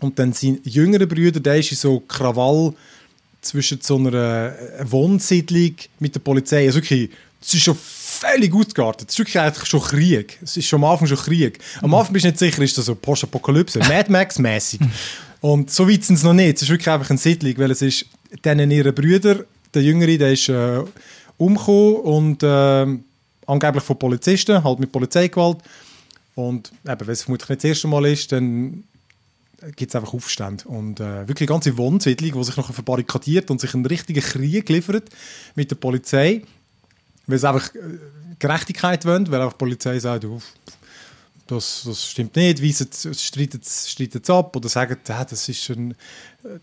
Und 0.00 0.18
dann 0.18 0.32
sein 0.32 0.60
jüngerer 0.64 1.06
Bruder, 1.06 1.40
der 1.40 1.56
ist 1.58 1.72
in 1.72 1.78
so 1.78 2.00
Krawall 2.00 2.74
zwischen 3.40 3.80
so 3.80 3.96
einer 3.96 4.54
äh, 4.58 4.90
Wohnsiedlung 4.90 5.74
mit 5.98 6.14
der 6.14 6.20
Polizei. 6.20 6.66
Also 6.66 6.78
wirklich, 6.78 7.10
es 7.40 7.54
ist 7.54 7.62
schon 7.62 7.76
völlig 7.76 8.52
ausgeartet. 8.52 9.08
Es 9.08 9.14
ist 9.14 9.18
wirklich 9.18 9.38
eigentlich 9.38 9.68
schon 9.68 9.80
Krieg. 9.80 10.38
Es 10.42 10.56
ist 10.56 10.66
schon 10.66 10.82
am 10.82 10.90
Anfang 10.90 11.06
schon 11.06 11.18
Krieg. 11.18 11.58
Am 11.82 11.94
Anfang 11.94 12.12
bist 12.12 12.24
du 12.24 12.28
nicht 12.28 12.38
sicher, 12.38 12.62
ist 12.62 12.76
das 12.76 12.86
so 12.86 12.94
Postapokalypse, 12.94 13.78
Mad 13.88 14.10
Max-mäßig. 14.10 14.80
Und 15.40 15.70
so 15.70 15.88
weit 15.88 16.04
sind 16.04 16.16
es 16.16 16.24
noch 16.24 16.34
nicht. 16.34 16.56
Es 16.56 16.62
ist 16.62 16.68
wirklich 16.68 16.88
einfach 16.88 17.10
eine 17.10 17.18
Siedlung, 17.18 17.56
weil 17.58 17.70
es 17.70 17.82
ist 17.82 18.06
denen 18.44 18.70
ihre 18.70 18.92
Brüder, 18.92 19.44
der 19.72 19.82
Jüngere, 19.82 20.18
der 20.18 20.32
ist 20.32 20.48
äh, 20.48 20.82
umgekommen 21.36 21.96
und 21.96 22.42
äh, 22.42 22.86
angeblich 23.46 23.84
von 23.84 23.98
Polizisten, 23.98 24.62
halt 24.62 24.80
mit 24.80 24.90
Polizeigewalt. 24.90 25.58
Und 26.34 26.72
eben, 26.86 27.06
wenn 27.06 27.12
es 27.12 27.22
vermutlich 27.22 27.48
nicht 27.48 27.64
das 27.64 27.68
erste 27.68 27.88
Mal 27.88 28.06
ist, 28.06 28.32
dann 28.32 28.84
gibt 29.76 29.90
es 29.90 29.96
einfach 29.96 30.14
Aufstände. 30.14 30.68
Und 30.68 31.00
äh, 31.00 31.26
wirklich 31.26 31.48
eine 31.48 31.56
ganze 31.56 31.76
Wohnsiedlung, 31.76 32.32
die 32.32 32.44
sich 32.44 32.56
noch 32.56 32.72
verbarrikadiert 32.72 33.50
und 33.50 33.60
sich 33.60 33.74
einen 33.74 33.86
richtigen 33.86 34.20
Krieg 34.20 34.68
liefert 34.68 35.08
mit 35.54 35.70
der 35.70 35.76
Polizei, 35.76 36.42
weil 37.26 37.38
sie 37.38 37.48
einfach 37.48 37.74
äh, 37.74 37.78
Gerechtigkeit 38.38 39.04
wollen, 39.04 39.30
weil 39.30 39.42
auch 39.42 39.52
die 39.52 39.58
Polizei 39.58 39.98
sagt, 39.98 40.24
oh, 40.24 40.40
das, 41.48 41.82
das 41.86 42.06
stimmt 42.06 42.36
nicht, 42.36 42.58
streitet 42.58 43.64
es 43.64 44.30
ab 44.30 44.54
oder 44.54 44.68
sagen, 44.68 44.98
ja, 45.08 45.24
das 45.24 45.48
ist 45.48 45.64
schon, 45.64 45.94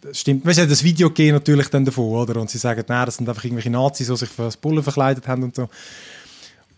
das 0.02 0.20
stimmt. 0.20 0.46
Weißt 0.46 0.60
du, 0.60 0.68
das 0.68 0.84
Video 0.84 1.10
geht 1.10 1.34
natürlich 1.34 1.70
dann 1.70 1.84
davon, 1.84 2.06
oder? 2.06 2.39
Und 2.39 2.50
sie 2.50 2.60
sagen, 2.60 2.84
nein, 2.88 3.06
das 3.06 3.18
sind 3.18 3.28
einfach 3.28 3.43
irgendwelche 3.43 3.72
Nazis, 3.72 4.08
die 4.08 4.16
sich 4.16 4.30
für 4.30 4.43
das 4.43 4.58
Bullen 4.58 4.84
verkleidet 4.84 5.28
haben 5.28 5.43
und 5.43 5.56
so. 5.56 5.68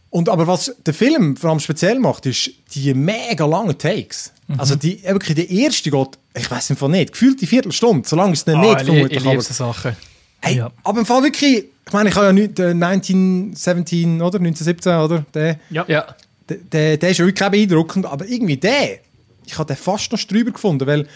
Und 0.10 0.30
aber 0.30 0.48
was 0.48 0.74
der 0.86 0.94
Film 0.94 1.36
vor 1.36 1.50
allem 1.50 1.60
speziell 1.60 2.00
macht, 2.00 2.26
ist 2.26 2.50
die 2.74 2.94
mega 2.94 3.46
langen 3.46 3.78
Takes. 3.78 4.32
Mhm. 4.48 4.60
Also 4.60 4.76
die, 4.76 5.04
wirklich 5.04 5.36
der 5.36 5.50
erste 5.50 5.92
geht, 5.92 6.18
ich 6.36 6.50
weiß 6.50 6.72
einfach 6.72 6.88
nicht, 6.88 7.12
gefühlt 7.12 7.42
die 7.42 7.48
Viertelstunde, 7.48 8.08
solange 8.08 8.34
es 8.34 8.46
dann 8.46 8.56
Ah, 8.56 8.62
nicht 8.62 8.82
ich, 8.82 8.86
vermutlich. 8.86 9.12
ich 9.18 9.24
liebe 9.24 9.34
aber, 9.36 9.42
Sachen. 9.42 9.96
hey, 10.42 10.58
Ja. 10.58 10.72
aber 10.84 11.00
im 11.02 11.06
Fall 11.06 11.24
wirklich, 11.24 11.66
ich 11.86 11.94
meine, 11.94 12.10
ich 12.10 12.16
habe 12.16 12.28
ja 12.28 12.34
nicht, 12.34 12.58
äh, 12.60 12.74
1917 12.74 14.22
oder 14.22 14.40
1917 14.40 14.94
oder 15.00 15.26
der, 15.34 15.60
Ja. 15.70 15.86
Ja. 15.88 16.06
der, 16.50 16.58
der, 16.58 16.98
der 16.98 17.10
ist 17.10 17.18
ja 17.18 17.26
wirklich 17.26 17.46
auch 17.46 17.52
beeindruckend, 17.52 18.06
aber 18.06 18.26
irgendwie 18.28 18.58
der, 18.58 19.00
ich 19.46 19.58
habe 19.58 19.68
den 19.68 19.78
fast 19.82 20.12
noch 20.12 20.20
drüber 20.24 20.52
gefunden, 20.52 20.88
weil 20.88 21.08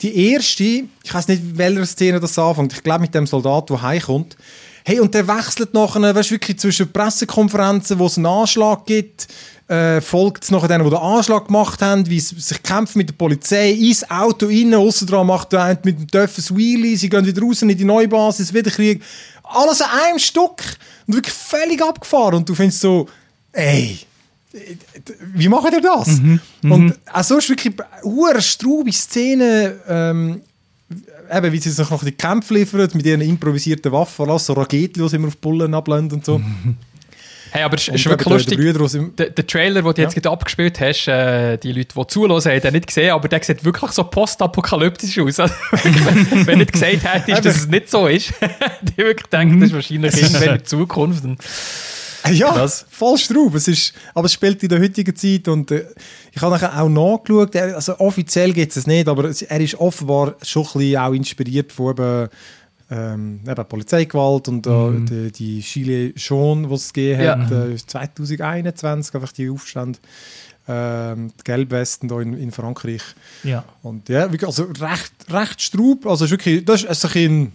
die 0.00 0.30
erste, 0.32 0.64
ich 0.64 1.12
weiß 1.12 1.28
nicht, 1.28 1.42
welcher 1.58 1.86
Szene 1.86 2.18
das 2.20 2.38
anfängt, 2.38 2.72
ich 2.72 2.82
glaube 2.82 3.02
mit 3.02 3.14
dem 3.14 3.26
Soldat, 3.26 3.70
der 3.70 3.82
heimkommt, 3.82 4.36
hey, 4.84 5.00
und 5.00 5.14
der 5.14 5.26
wechselt 5.28 5.74
nachher, 5.74 6.14
weißt 6.14 6.30
du, 6.30 6.34
wirklich 6.34 6.58
zwischen 6.58 6.92
Pressekonferenzen, 6.92 7.98
wo 7.98 8.06
es 8.06 8.16
einen 8.16 8.26
Anschlag 8.26 8.86
gibt, 8.86 9.28
äh, 9.68 10.00
folgt 10.00 10.44
es 10.44 10.50
nachher 10.50 10.68
denen, 10.68 10.84
die 10.84 10.90
den 10.90 10.98
Anschlag 10.98 11.46
gemacht 11.46 11.80
haben, 11.80 12.08
wie 12.08 12.20
sie 12.20 12.38
sich 12.38 12.62
kämpfen 12.62 12.98
mit 12.98 13.08
der 13.08 13.14
Polizei, 13.14 13.70
ins 13.70 14.08
Auto 14.10 14.46
rein, 14.46 14.74
aussen 14.74 15.06
dran 15.06 15.26
macht 15.26 15.52
der 15.52 15.62
eine 15.62 15.78
mit 15.84 15.98
dem 15.98 16.08
Töffel 16.08 16.44
Wheelie, 16.56 16.96
sie 16.96 17.08
gehen 17.08 17.24
wieder 17.24 17.42
raus 17.42 17.62
in 17.62 17.68
die 17.68 17.84
neue 17.84 18.08
Basis, 18.08 18.52
wieder 18.52 18.70
Krieg. 18.70 19.02
Alles 19.42 19.80
an 19.80 19.88
einem 20.04 20.18
Stück 20.18 20.62
und 21.06 21.14
wirklich 21.14 21.34
völlig 21.34 21.82
abgefahren 21.82 22.34
und 22.36 22.48
du 22.48 22.54
findest 22.54 22.80
so, 22.80 23.08
ey, 23.52 23.98
wie 25.34 25.48
macht 25.48 25.72
ihr 25.72 25.80
das? 25.80 26.20
Und 26.62 26.94
auch 27.10 27.24
so 27.24 27.38
ist 27.38 27.48
wirklich 27.48 27.74
eine 28.04 28.42
straube 28.42 28.92
Szene, 28.92 29.80
ähm, 29.88 30.42
eben, 31.30 31.52
wie 31.52 31.58
sie 31.58 31.70
sich 31.70 31.90
noch 31.90 32.02
die 32.02 32.12
Kämpfe 32.12 32.54
liefern 32.54 32.88
mit 32.94 33.06
ihren 33.06 33.20
improvisierten 33.20 33.92
Waffen, 33.92 34.28
alles 34.28 34.46
so 34.46 34.52
Raketen, 34.54 35.02
die 35.02 35.08
sie 35.08 35.16
immer 35.16 35.28
auf 35.28 35.36
Bullen 35.36 35.74
ablenden 35.74 36.18
und 36.18 36.24
so. 36.24 36.40
Hey, 37.54 37.64
aber 37.64 37.76
es 37.76 37.86
ist 37.86 38.06
wirklich 38.06 38.28
lustig. 38.30 38.58
Der 38.58 38.72
Brüder, 38.72 39.10
Der, 39.18 39.28
der 39.28 39.46
Trailer, 39.46 39.82
den 39.82 39.92
du 39.92 40.00
jetzt 40.00 40.14
gerade 40.14 40.30
abgespielt 40.30 40.80
hast, 40.80 41.06
äh, 41.06 41.58
die 41.58 41.72
Leute, 41.72 41.94
die 41.94 42.06
zuhören, 42.06 42.42
haben 42.42 42.60
den 42.62 42.72
nicht 42.72 42.86
gesehen, 42.86 43.10
aber 43.10 43.28
der 43.28 43.42
sieht 43.42 43.62
wirklich 43.62 43.90
so 43.90 44.04
postapokalyptisch 44.04 45.18
aus. 45.18 45.38
Also, 45.38 45.54
wenn, 45.72 46.46
wenn 46.46 46.46
du 46.46 46.56
nicht 46.64 46.72
gesagt 46.72 47.04
hättest, 47.04 47.44
dass 47.44 47.56
es 47.56 47.68
nicht 47.68 47.90
so 47.90 48.06
ist, 48.06 48.32
die 48.82 48.96
wirklich 48.96 49.26
denken, 49.26 49.60
das 49.60 49.68
ist 49.68 49.74
wahrscheinlich 49.74 50.16
irgendwann 50.16 50.42
in 50.42 50.48
der 50.48 50.64
Zukunft. 50.64 51.24
Ja, 52.32 52.52
Krass. 52.52 52.86
voll 52.88 53.18
straub. 53.18 53.54
Es 53.54 53.68
ist, 53.68 53.92
aber 54.14 54.26
es 54.26 54.32
spielt 54.32 54.62
in 54.62 54.68
der 54.68 54.80
heutigen 54.80 55.14
Zeit 55.16 55.48
und 55.48 55.70
äh, 55.70 55.86
ich 56.32 56.40
habe 56.40 56.52
nachher 56.52 56.80
auch 56.80 56.88
nachgeschaut, 56.88 57.54
also 57.56 57.98
offiziell 57.98 58.52
gibt 58.52 58.70
es 58.70 58.76
es 58.78 58.86
nicht, 58.86 59.08
aber 59.08 59.24
es, 59.24 59.42
er 59.42 59.60
ist 59.60 59.74
offenbar 59.80 60.36
schon 60.42 60.62
ein 60.64 60.72
bisschen 60.72 60.96
auch 60.98 61.12
inspiriert 61.12 61.72
von 61.72 61.90
eben, 61.92 62.28
ähm, 62.90 63.40
eben 63.48 63.64
Polizeigewalt 63.66 64.48
und 64.48 64.66
äh, 64.66 65.00
die, 65.08 65.32
die 65.32 65.60
Chile 65.62 66.12
schon, 66.16 66.70
was 66.70 66.82
es 66.86 66.92
gegeben 66.92 67.22
Ja. 67.22 67.38
hat, 67.38 67.50
äh, 67.50 67.76
2021, 67.76 69.14
einfach 69.14 69.32
die 69.32 69.48
Aufstände, 69.50 69.98
ähm, 70.68 71.32
die 71.40 71.44
Gelbwesten 71.44 72.08
da 72.08 72.20
in, 72.20 72.34
in 72.38 72.52
Frankreich. 72.52 73.02
Ja. 73.42 73.64
Und 73.82 74.08
ja, 74.08 74.28
also 74.46 74.64
recht, 74.80 75.12
recht 75.30 75.60
straub, 75.60 76.06
also 76.06 76.24
ist 76.26 76.30
wirklich, 76.30 76.64
das 76.64 76.82
ist 76.84 76.88
ein 76.88 77.10
bisschen, 77.12 77.52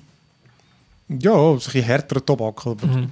ja, 1.19 1.33
ein 1.51 1.55
bisschen 1.55 1.83
härterer 1.83 2.25
Tobak. 2.25 2.65
aber 2.65 3.07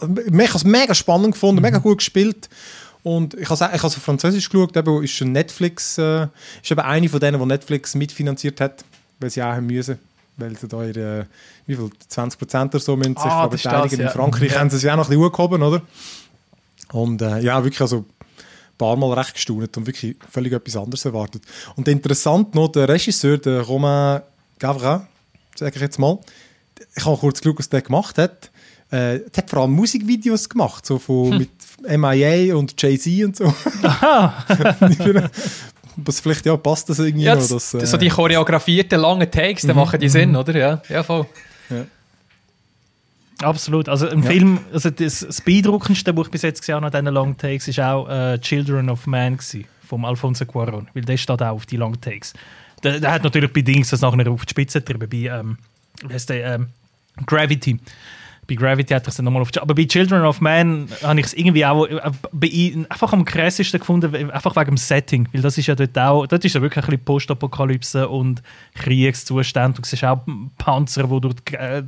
ich 0.00 0.32
habe 0.48 0.56
es 0.58 0.64
mega 0.64 0.94
spannend 0.94 1.32
gefunden, 1.34 1.62
mega 1.62 1.78
gut 1.78 1.98
gespielt. 1.98 2.48
Und 3.02 3.34
ich 3.34 3.48
habe 3.48 3.70
es 3.76 3.84
auf 3.84 3.94
Französisch 3.94 4.48
geschaut, 4.50 4.76
eben 4.76 5.02
ist 5.02 5.20
Netflix, 5.20 5.98
äh, 5.98 6.24
ist 6.62 6.70
eben 6.70 6.80
eine 6.80 7.08
von 7.08 7.20
denen, 7.20 7.38
die 7.40 7.46
Netflix 7.46 7.94
mitfinanziert 7.94 8.60
hat, 8.60 8.84
weil 9.20 9.30
sie 9.30 9.42
auch 9.42 9.46
haben 9.52 9.66
müssen. 9.66 9.98
Weil 10.36 10.56
sie 10.56 10.68
da 10.68 10.84
ihre, 10.84 11.26
wie 11.66 11.74
viel, 11.74 11.90
20% 12.10 12.66
oder 12.68 12.78
so 12.78 12.96
müssen 12.96 13.16
sich 13.16 13.24
Ah, 13.24 13.46
ist 13.46 13.62
beteiligen. 13.62 14.00
ja. 14.00 14.06
In 14.06 14.12
Frankreich 14.12 14.52
Ja. 14.52 14.60
haben 14.60 14.70
sie 14.70 14.76
es 14.76 14.82
ja 14.82 14.92
auch 14.92 14.96
noch 14.98 15.06
ein 15.06 15.10
bisschen 15.10 15.24
hochgehoben, 15.24 15.62
oder? 15.62 15.82
Und 16.92 17.22
äh, 17.22 17.40
ja, 17.40 17.62
wirklich 17.64 17.80
also 17.80 17.98
ein 17.98 18.04
paar 18.78 18.96
Mal 18.96 19.12
recht 19.14 19.34
gestaunt 19.34 19.76
und 19.76 19.86
wirklich 19.86 20.16
völlig 20.30 20.52
etwas 20.52 20.76
anderes 20.76 21.04
erwartet. 21.04 21.42
Und 21.76 21.88
interessant 21.88 22.54
noch, 22.54 22.68
der 22.68 22.88
Regisseur, 22.88 23.38
der 23.38 23.62
Romain 23.62 24.22
Gavra, 24.58 25.06
sage 25.56 25.72
ich 25.76 25.82
jetzt 25.82 25.98
mal, 25.98 26.18
ich 26.94 27.04
habe 27.04 27.16
kurz 27.16 27.40
geschaut, 27.40 27.58
was 27.58 27.68
der 27.68 27.82
gemacht 27.82 28.16
hat. 28.18 28.50
Äh, 28.90 29.20
hat 29.36 29.50
vor 29.50 29.62
allem 29.62 29.72
Musikvideos 29.72 30.48
gemacht, 30.48 30.86
so 30.86 30.98
von, 30.98 31.36
mit 31.38 31.50
MIA 31.86 32.54
und 32.54 32.80
Jay-Z 32.80 33.24
und 33.24 33.36
so. 33.36 33.44
was 35.96 36.20
vielleicht 36.20 36.46
ja 36.46 36.56
passt 36.56 36.88
das 36.88 36.98
irgendwie 36.98 37.24
ja, 37.26 37.34
noch. 37.34 37.42
das, 37.42 37.72
Dass, 37.72 37.82
äh, 37.82 37.86
so 37.86 37.96
die 37.96 38.08
choreografierten 38.08 39.00
langen 39.00 39.30
Takes, 39.30 39.62
die 39.62 39.74
machen 39.74 40.00
die 40.00 40.08
Sinn, 40.08 40.34
oder? 40.36 40.56
Ja, 40.56 40.82
ja 40.88 41.02
voll. 41.02 41.26
Absolut. 43.42 43.88
Also 43.88 44.08
im 44.08 44.22
Ja. 44.22 44.30
Film, 44.30 44.58
also 44.72 44.90
das, 44.90 45.20
das 45.20 45.40
beeindruckendste, 45.40 46.16
was 46.16 46.26
ich 46.26 46.30
bis 46.30 46.42
jetzt 46.42 46.60
gesehen 46.60 46.76
habe 46.76 46.86
an 46.86 47.04
diesen 47.04 47.14
Long 47.14 47.36
Takes, 47.36 47.68
ist 47.68 47.78
auch 47.80 48.08
äh, 48.08 48.38
Children 48.40 48.90
of 48.90 49.06
Man 49.06 49.36
gewesen, 49.36 49.64
vom 49.86 50.04
Alfonso 50.04 50.44
Cuarón, 50.44 50.86
weil 50.94 51.04
der 51.04 51.16
steht 51.16 51.40
auch 51.42 51.54
auf 51.54 51.66
die 51.66 51.76
Long 51.76 52.00
Takes. 52.00 52.32
Der, 52.82 52.98
der 53.00 53.12
hat 53.12 53.24
natürlich 53.24 53.52
bei 53.52 53.62
Dings 53.62 53.90
das 53.90 54.00
nachher 54.00 54.28
auf 54.30 54.44
die 54.44 54.50
Spitze 54.50 54.80
getrieben, 54.80 55.08
bei 55.08 55.38
ähm, 55.38 55.58
heißt 56.10 56.30
der, 56.30 56.54
ähm, 56.54 56.68
Gravity. 57.26 57.78
Bei 58.48 58.54
Gravity 58.54 58.94
hat 58.94 59.06
er 59.06 59.08
es 59.08 59.18
nochmal 59.18 59.42
auf 59.42 59.50
Aber 59.60 59.74
bei 59.74 59.84
Children 59.84 60.24
of 60.24 60.40
Man 60.40 60.88
habe 61.02 61.20
ich 61.20 61.26
es 61.26 61.34
irgendwie 61.34 61.66
auch 61.66 61.86
äh, 61.86 62.00
einfach 62.88 63.12
am 63.12 63.24
krassesten 63.26 63.78
gefunden, 63.78 64.30
einfach 64.30 64.56
wegen 64.56 64.70
dem 64.70 64.76
Setting. 64.78 65.28
Weil 65.32 65.42
das 65.42 65.58
ist 65.58 65.66
ja 65.66 65.74
dort 65.74 65.98
auch, 65.98 66.26
dort 66.26 66.44
ist 66.46 66.54
ja 66.54 66.62
wirklich 66.62 66.82
ein 66.82 66.88
bisschen 66.88 67.04
Postapokalypse 67.04 68.08
und 68.08 68.42
Kriegszustand. 68.74 69.76
Du 69.76 69.82
siehst 69.84 70.02
auch 70.04 70.20
Panzer, 70.56 71.04
die 71.08 71.20
durch, 71.20 71.34
äh, 71.52 71.82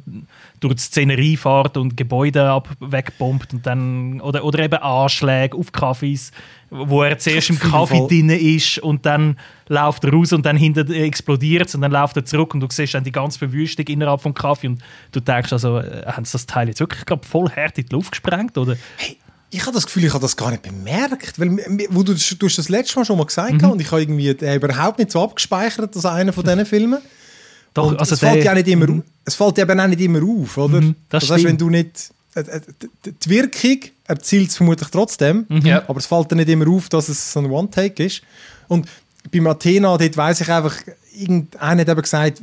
durch 0.60 0.74
die 0.74 0.82
Szenerie 0.82 1.36
fahren 1.38 1.72
und 1.76 1.96
Gebäude 1.96 2.50
ab, 2.50 2.68
wegbombt 2.80 3.54
und 3.54 3.66
dann, 3.66 4.20
oder, 4.20 4.44
oder 4.44 4.58
eben 4.58 4.82
Anschläge 4.82 5.56
auf 5.56 5.72
Kaffees, 5.72 6.30
wo 6.70 7.02
er 7.02 7.18
zuerst 7.18 7.50
im 7.50 7.58
Kaffee 7.58 8.06
drin 8.08 8.30
ist 8.30 8.78
und 8.78 9.04
dann 9.04 9.36
läuft 9.68 10.04
er 10.04 10.12
raus 10.12 10.32
und 10.32 10.46
dann 10.46 10.56
hinter 10.56 10.88
explodiert 10.90 11.68
es 11.68 11.74
und 11.74 11.80
dann 11.82 11.90
läuft 11.92 12.16
er 12.16 12.24
zurück 12.24 12.54
und 12.54 12.60
du 12.60 12.66
siehst 12.70 12.94
dann 12.94 13.04
die 13.04 13.12
ganze 13.12 13.38
Verwüstung 13.38 13.86
innerhalb 13.86 14.20
vom 14.20 14.34
Kaffee 14.34 14.68
und 14.68 14.82
du 15.12 15.20
denkst 15.20 15.52
also, 15.52 15.78
äh, 15.78 16.04
haben 16.06 16.24
sie 16.24 16.32
das 16.32 16.46
Teil 16.46 16.68
jetzt 16.68 16.80
wirklich 16.80 17.04
gerade 17.04 17.26
voll 17.26 17.50
hart 17.50 17.76
in 17.78 17.86
die 17.86 17.92
Luft 17.92 18.12
gesprengt 18.12 18.56
oder? 18.56 18.76
Hey, 18.96 19.16
ich 19.50 19.62
habe 19.62 19.72
das 19.72 19.84
Gefühl, 19.86 20.04
ich 20.04 20.12
habe 20.12 20.22
das 20.22 20.36
gar 20.36 20.50
nicht 20.52 20.62
bemerkt. 20.62 21.40
Weil, 21.40 21.56
wo 21.90 22.04
du, 22.04 22.12
das- 22.12 22.36
du 22.38 22.46
hast 22.46 22.56
das 22.58 22.68
letzte 22.68 23.00
Mal 23.00 23.04
schon 23.04 23.18
mal 23.18 23.24
gesagt 23.26 23.60
Mhm. 23.62 23.70
und 23.70 23.80
ich 23.80 23.90
habe 23.90 24.00
irgendwie 24.02 24.32
den 24.32 24.54
überhaupt 24.54 24.98
nicht 25.00 25.10
so 25.10 25.22
abgespeichert 25.24 25.94
als 25.96 26.06
einer 26.06 26.32
von 26.32 26.44
diesen 26.44 26.64
Filmen. 26.66 27.00
Doch, 27.74 27.88
Und 27.90 27.98
also 27.98 28.14
es 28.14 28.20
fällt 28.20 28.44
ja 28.44 28.54
nicht 28.54 28.68
immer 28.68 28.88
auf. 28.90 29.02
Es 29.24 29.34
fällt 29.34 29.58
ja 29.58 29.64
eben 29.64 29.80
auch 29.80 29.86
nicht 29.88 30.00
immer 30.00 30.20
auf, 30.22 30.56
oder? 30.56 30.80
Mhm, 30.80 30.94
das 31.08 31.28
heißt, 31.28 31.42
wenn 31.44 31.56
du 31.58 31.68
nicht. 31.68 32.10
äh, 32.36 32.40
äh, 32.40 32.60
Die 33.24 33.30
Wirkung 33.30 33.78
erzielt 34.10 34.50
es 34.50 34.56
vermutlich 34.56 34.88
trotzdem, 34.90 35.46
Mhm. 35.48 35.66
Ja. 35.66 35.82
aber 35.88 35.98
es 35.98 36.06
fällt 36.06 36.30
dir 36.30 36.36
nicht 36.36 36.48
immer 36.48 36.68
auf, 36.68 36.88
dass 36.88 37.08
es 37.08 37.32
so 37.32 37.40
ein 37.40 37.46
One-Take 37.50 38.04
ist. 38.04 38.22
Und 38.68 38.86
beim 39.32 39.46
Athena, 39.46 39.96
dort 39.96 40.16
weiss 40.16 40.40
ich 40.40 40.50
einfach, 40.50 40.74
irgendeiner 41.16 41.80
hat 41.82 41.88
eben 41.88 42.02
gesagt, 42.02 42.42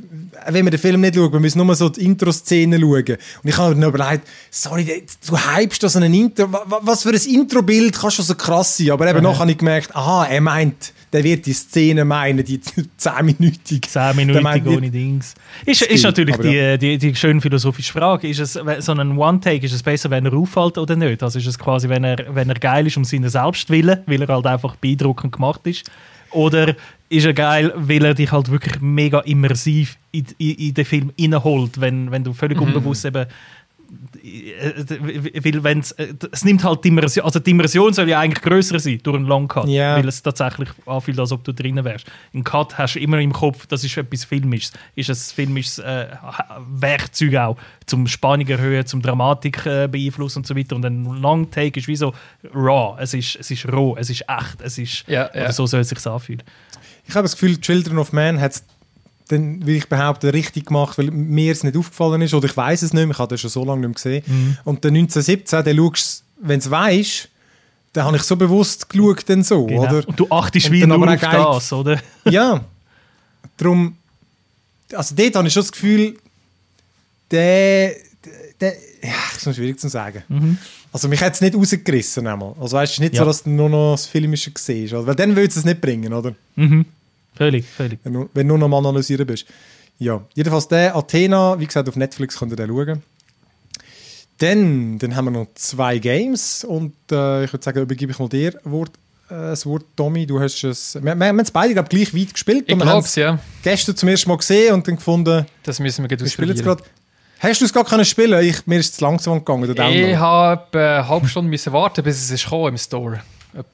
wenn 0.50 0.66
wir 0.66 0.72
den 0.72 0.80
Film 0.80 1.02
nicht 1.02 1.16
schauen, 1.16 1.32
wir 1.34 1.40
müssen 1.40 1.66
nur 1.66 1.76
so 1.76 1.90
die 1.90 2.06
Intro-Szene 2.06 2.80
schauen. 2.80 3.18
Und 3.44 3.50
ich 3.50 3.58
habe 3.58 3.76
mir 3.76 3.82
dann 3.82 3.90
überlegt, 3.94 4.28
sorry, 4.52 5.04
du 5.28 5.38
hypst 5.38 5.84
da 5.84 5.90
so 5.90 6.00
ein 6.00 6.14
Intro, 6.14 6.52
wa- 6.52 6.64
wa- 6.66 6.80
was 6.84 7.04
für 7.04 7.10
ein 7.10 7.16
Intro-Bild 7.36 7.98
kann 7.98 8.12
schon 8.12 8.26
so 8.26 8.36
krass 8.36 8.78
sein? 8.78 8.92
Aber 8.92 9.08
eben 9.10 9.22
noch 9.24 9.40
habe 9.40 9.52
ich 9.52 9.58
gemerkt, 9.58 9.96
aha, 9.96 10.26
er 10.26 10.42
meint, 10.42 10.94
der 11.14 11.24
wird 11.24 11.46
die 11.46 11.54
Szene 11.54 12.04
meinen, 12.04 12.44
die 12.44 12.60
10-minütige. 13.00 13.82
10 13.88 13.92
Der 13.94 14.14
Minuten 14.14 14.44
meint 14.44 14.66
nicht- 14.66 14.78
ohne 14.78 14.92
Dings. 14.92 15.34
Ist, 15.66 15.82
ist 15.84 16.04
natürlich 16.04 16.34
aber 16.36 16.44
die, 16.44 16.78
die, 16.78 16.98
die 16.98 17.16
schöne 17.16 17.40
philosophische 17.42 17.94
Frage. 17.94 18.28
Ist 18.28 18.40
es 18.40 18.54
so 18.54 18.92
ein 18.92 19.18
One-Take, 19.18 19.66
ist 19.66 19.74
es 19.74 19.84
besser, 19.84 20.10
wenn 20.10 20.26
er 20.26 20.34
auffällt 20.34 20.78
oder 20.78 20.96
nicht? 20.96 21.24
Also 21.24 21.40
ist 21.40 21.48
es 21.48 21.58
quasi, 21.58 21.88
wenn 21.90 22.04
er, 22.04 22.18
wenn 22.36 22.50
er 22.50 22.56
geil 22.60 22.86
ist 22.88 22.98
um 22.98 23.06
seinen 23.06 23.30
Selbstwillen, 23.30 24.00
weil 24.06 24.22
er 24.22 24.28
halt 24.28 24.46
einfach 24.46 24.76
beeindruckend 24.76 25.32
gemacht 25.34 25.62
ist? 25.66 25.90
Oder 26.38 26.76
ist 27.10 27.26
er 27.26 27.34
geil, 27.34 27.74
weil 27.76 28.06
er 28.06 28.14
dich 28.14 28.32
halt 28.32 28.52
wirklich 28.52 28.80
mega 28.80 29.22
immersiv 29.22 29.98
in, 30.12 30.24
in, 30.38 30.56
in 30.56 30.74
den 30.76 30.86
Film 30.86 31.12
reinholt, 31.20 31.82
wenn, 31.82 32.12
wenn 32.12 32.24
du 32.24 32.32
völlig 32.32 32.62
unbewusst 32.62 33.06
eben 33.06 33.26
weil 34.28 35.64
wenn's, 35.64 35.92
äh, 35.94 36.14
es 36.32 36.44
nimmt 36.46 36.64
halt 36.64 36.84
die 36.84 36.90
Immersion, 36.90 37.26
also 37.26 37.40
die 37.40 37.52
Immersion 37.52 37.94
soll 37.94 38.10
ja 38.10 38.20
eigentlich 38.20 38.42
größer 38.44 38.80
sein 38.80 39.00
durch 39.04 39.16
einen 39.16 39.26
Longcut, 39.26 39.68
Ja. 39.68 39.96
weil 39.98 40.08
es 40.08 40.22
tatsächlich 40.22 40.70
anfühlt, 40.86 41.20
als 41.20 41.32
ob 41.32 41.44
du 41.44 41.54
drinnen 41.54 41.84
wärst. 41.86 42.08
Ein 42.34 42.44
Cut 42.44 42.78
hast 42.78 42.96
du 42.96 43.00
immer 43.00 43.20
im 43.20 43.34
Kopf, 43.34 43.66
das 43.68 43.84
ist 43.84 43.98
etwas 43.98 44.24
Filmisches, 44.26 44.74
ist 44.96 45.10
ein 45.10 45.16
filmisches 45.16 45.80
äh, 45.80 46.08
Werkzeug 46.70 47.36
auch, 47.36 47.58
zum 47.86 48.08
Spannung 48.08 48.48
erhöhen, 48.48 48.86
zum 48.86 49.02
Dramatik 49.02 49.66
äh, 49.66 49.88
beeinflussen 49.88 50.40
und 50.40 50.48
so 50.48 50.56
weiter. 50.56 50.76
Und 50.76 50.86
ein 50.86 51.04
Long 51.22 51.50
Take 51.50 51.80
ist 51.80 51.88
wie 51.88 51.96
so 51.96 52.14
raw, 52.54 52.96
es 53.02 53.14
ist, 53.14 53.38
es 53.40 53.52
ist 53.52 53.68
roh, 53.72 53.96
es 53.98 54.10
ist 54.10 54.24
echt, 54.28 54.62
es 54.62 54.78
ist, 54.78 55.06
ja. 55.08 55.30
oder 55.32 55.52
so 55.52 55.66
soll 55.66 55.82
es 55.82 55.90
sich 55.90 56.06
anfühlen. 56.06 56.44
Ich 57.08 57.16
habe 57.16 57.24
das 57.24 57.34
Gefühl, 57.34 57.60
Children 57.60 57.98
of 58.00 58.12
Man 58.12 58.40
hat 58.42 58.52
es 58.52 58.66
dann, 59.28 59.66
will 59.66 59.76
ich 59.78 59.88
behaupten, 59.90 60.30
richtig 60.30 60.68
gemacht, 60.68 60.98
weil 60.98 61.12
mir 61.12 61.52
es 61.52 61.64
nicht 61.64 61.76
aufgefallen 61.78 62.22
ist 62.22 62.34
oder 62.34 62.46
ich 62.46 62.56
weiß 62.58 62.82
es 62.82 62.94
nicht 62.94 63.06
mehr, 63.06 63.12
ich 63.14 63.20
habe 63.20 63.30
das 63.34 63.42
schon 63.42 63.50
so 63.50 63.64
lange 63.66 63.88
nicht 63.88 64.06
mehr 64.06 64.22
gesehen. 64.24 64.58
Und 64.64 64.84
der 64.84 64.90
1917, 64.92 65.64
den 65.64 65.78
schaust 65.78 66.24
du, 66.42 66.48
wenn 66.48 66.60
du 66.60 66.66
es 66.66 66.72
weißt, 66.72 67.30
dann 67.94 68.06
habe 68.06 68.18
ich 68.18 68.24
so 68.24 68.36
bewusst 68.36 68.90
geschaut, 68.90 69.24
dann 69.28 69.44
so, 69.44 69.66
Genau. 69.66 69.84
oder? 69.84 70.08
Und 70.08 70.20
du 70.20 70.28
achtest 70.30 70.72
wie 70.72 70.82
dann 70.82 70.90
nur 70.90 71.08
auf 71.12 71.20
geil- 71.22 71.32
das, 71.54 71.74
oder? 71.74 72.00
Ja, 72.30 72.64
darum, 73.58 73.96
also 74.94 75.16
dort 75.16 75.36
habe 75.36 75.48
ich 75.48 75.54
schon 75.54 75.64
das 75.64 75.72
Gefühl, 75.72 76.18
der, 77.32 77.94
der 78.62 78.74
ja, 79.04 79.14
das 79.32 79.38
ist 79.42 79.48
noch 79.48 79.54
schwierig 79.54 79.80
zu 79.80 79.90
sagen. 79.90 80.58
Also 80.92 81.08
mich 81.08 81.22
hat 81.22 81.34
es 81.34 81.42
nicht 81.42 81.56
rausgerissen 81.56 82.26
einmal. 82.28 82.56
Also 82.60 82.78
weißt 82.78 82.98
du, 82.98 83.02
nicht 83.04 83.14
Ja. 83.16 83.22
so, 83.22 83.26
dass 83.26 83.44
du 83.44 83.50
nur 83.50 83.70
noch 83.70 83.94
das 83.94 84.08
Filmische 84.08 84.52
siehst, 84.58 84.94
oder? 84.94 85.06
weil 85.08 85.16
dann 85.16 85.36
du 85.36 85.42
es 85.42 85.64
nicht 85.66 85.82
bringen, 85.82 86.14
oder? 86.14 86.34
Mhm. 86.56 86.86
Völlig, 87.38 87.66
völlig. 87.66 88.00
Wenn 88.04 88.14
du, 88.14 88.30
wenn 88.34 88.48
du 88.48 88.58
nur 88.58 88.68
noch 88.68 88.82
mal 88.82 88.88
analysieren 88.90 89.28
bist. 89.28 89.46
Ja, 90.00 90.22
jedenfalls 90.36 90.68
der 90.68 90.96
Athena, 90.96 91.60
wie 91.60 91.66
gesagt, 91.66 91.88
auf 91.90 91.96
Netflix 91.96 92.38
könnt 92.38 92.52
ihr 92.52 92.56
den 92.56 92.70
schauen. 92.70 93.04
Dann, 94.40 95.00
dann 95.00 95.16
haben 95.16 95.26
wir 95.26 95.32
noch 95.32 95.48
zwei 95.56 95.98
Games 95.98 96.64
und 96.64 96.94
äh, 97.12 97.46
ich 97.46 97.54
würde 97.54 97.64
sagen, 97.64 97.82
übergebe 97.82 98.12
ich 98.12 98.20
mal 98.20 98.30
dir 98.30 98.54
Wort, 98.64 98.92
äh, 99.30 99.34
das 99.34 99.66
Wort, 99.66 99.86
Tommy. 99.96 100.28
Du 100.28 100.40
hast 100.40 100.64
es, 100.64 100.96
wir, 101.02 101.16
wir 101.16 101.28
haben 101.28 101.40
es 101.40 101.50
beide 101.50 101.74
glaub, 101.74 101.90
gleich 101.90 102.14
weit 102.14 102.34
gespielt. 102.34 102.66
Ich 102.68 102.76
wir 102.76 102.84
glaube 102.84 103.00
es, 103.00 103.16
ja. 103.16 103.40
gestern 103.64 103.96
zum 103.96 104.10
ersten 104.10 104.30
Mal 104.30 104.38
gesehen 104.38 104.76
und 104.76 104.88
dann 104.88 104.98
gefunden, 104.98 105.46
Das 105.64 105.80
müssen 105.80 106.04
wir 106.04 106.10
wir 106.10 106.18
spielen 106.28 106.50
jetzt 106.50 106.60
ausprobieren. 106.60 106.78
gerade. 106.78 106.90
Hast 107.40 107.62
du 107.62 107.66
es 107.66 107.74
gar 107.74 107.86
können 107.86 108.06
spielen? 108.06 108.44
Ich, 108.44 108.66
mir 108.68 108.80
ist 108.80 108.92
es 108.92 108.98
zu 108.98 109.06
langsam 109.06 109.40
gegangen, 109.40 109.70
Ich 109.72 110.16
habe 110.16 110.80
eine 110.80 111.08
halbe 111.08 111.28
Stunde 111.28 111.50
müssen 111.50 111.74
warten, 111.74 112.04
bis 112.04 112.18
es 112.18 112.32
ist 112.32 112.52
im 112.52 112.78
Store. 112.78 113.22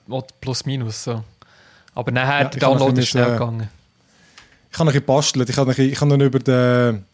Oder 0.07 0.27
Plus 0.39 0.65
minus 0.65 1.03
so. 1.03 1.23
Aber 1.95 2.11
nachher 2.11 2.41
Ja, 2.43 2.47
der 2.49 2.59
Download 2.59 2.99
ist 3.01 3.09
schnell 3.09 3.29
äh, 3.29 3.31
gegangen. 3.33 3.69
Ich 4.71 4.79
habe 4.79 4.85
noch 4.85 4.93
ein 4.93 4.93
bisschen 4.93 5.05
gebastelt. 5.05 5.49
Ich 5.49 5.57
habe, 5.57 5.67
bisschen- 5.69 5.91
ich 5.91 6.01
habe 6.01 6.09
dann 6.11 6.21
über 6.21 6.39
den, 6.39 7.05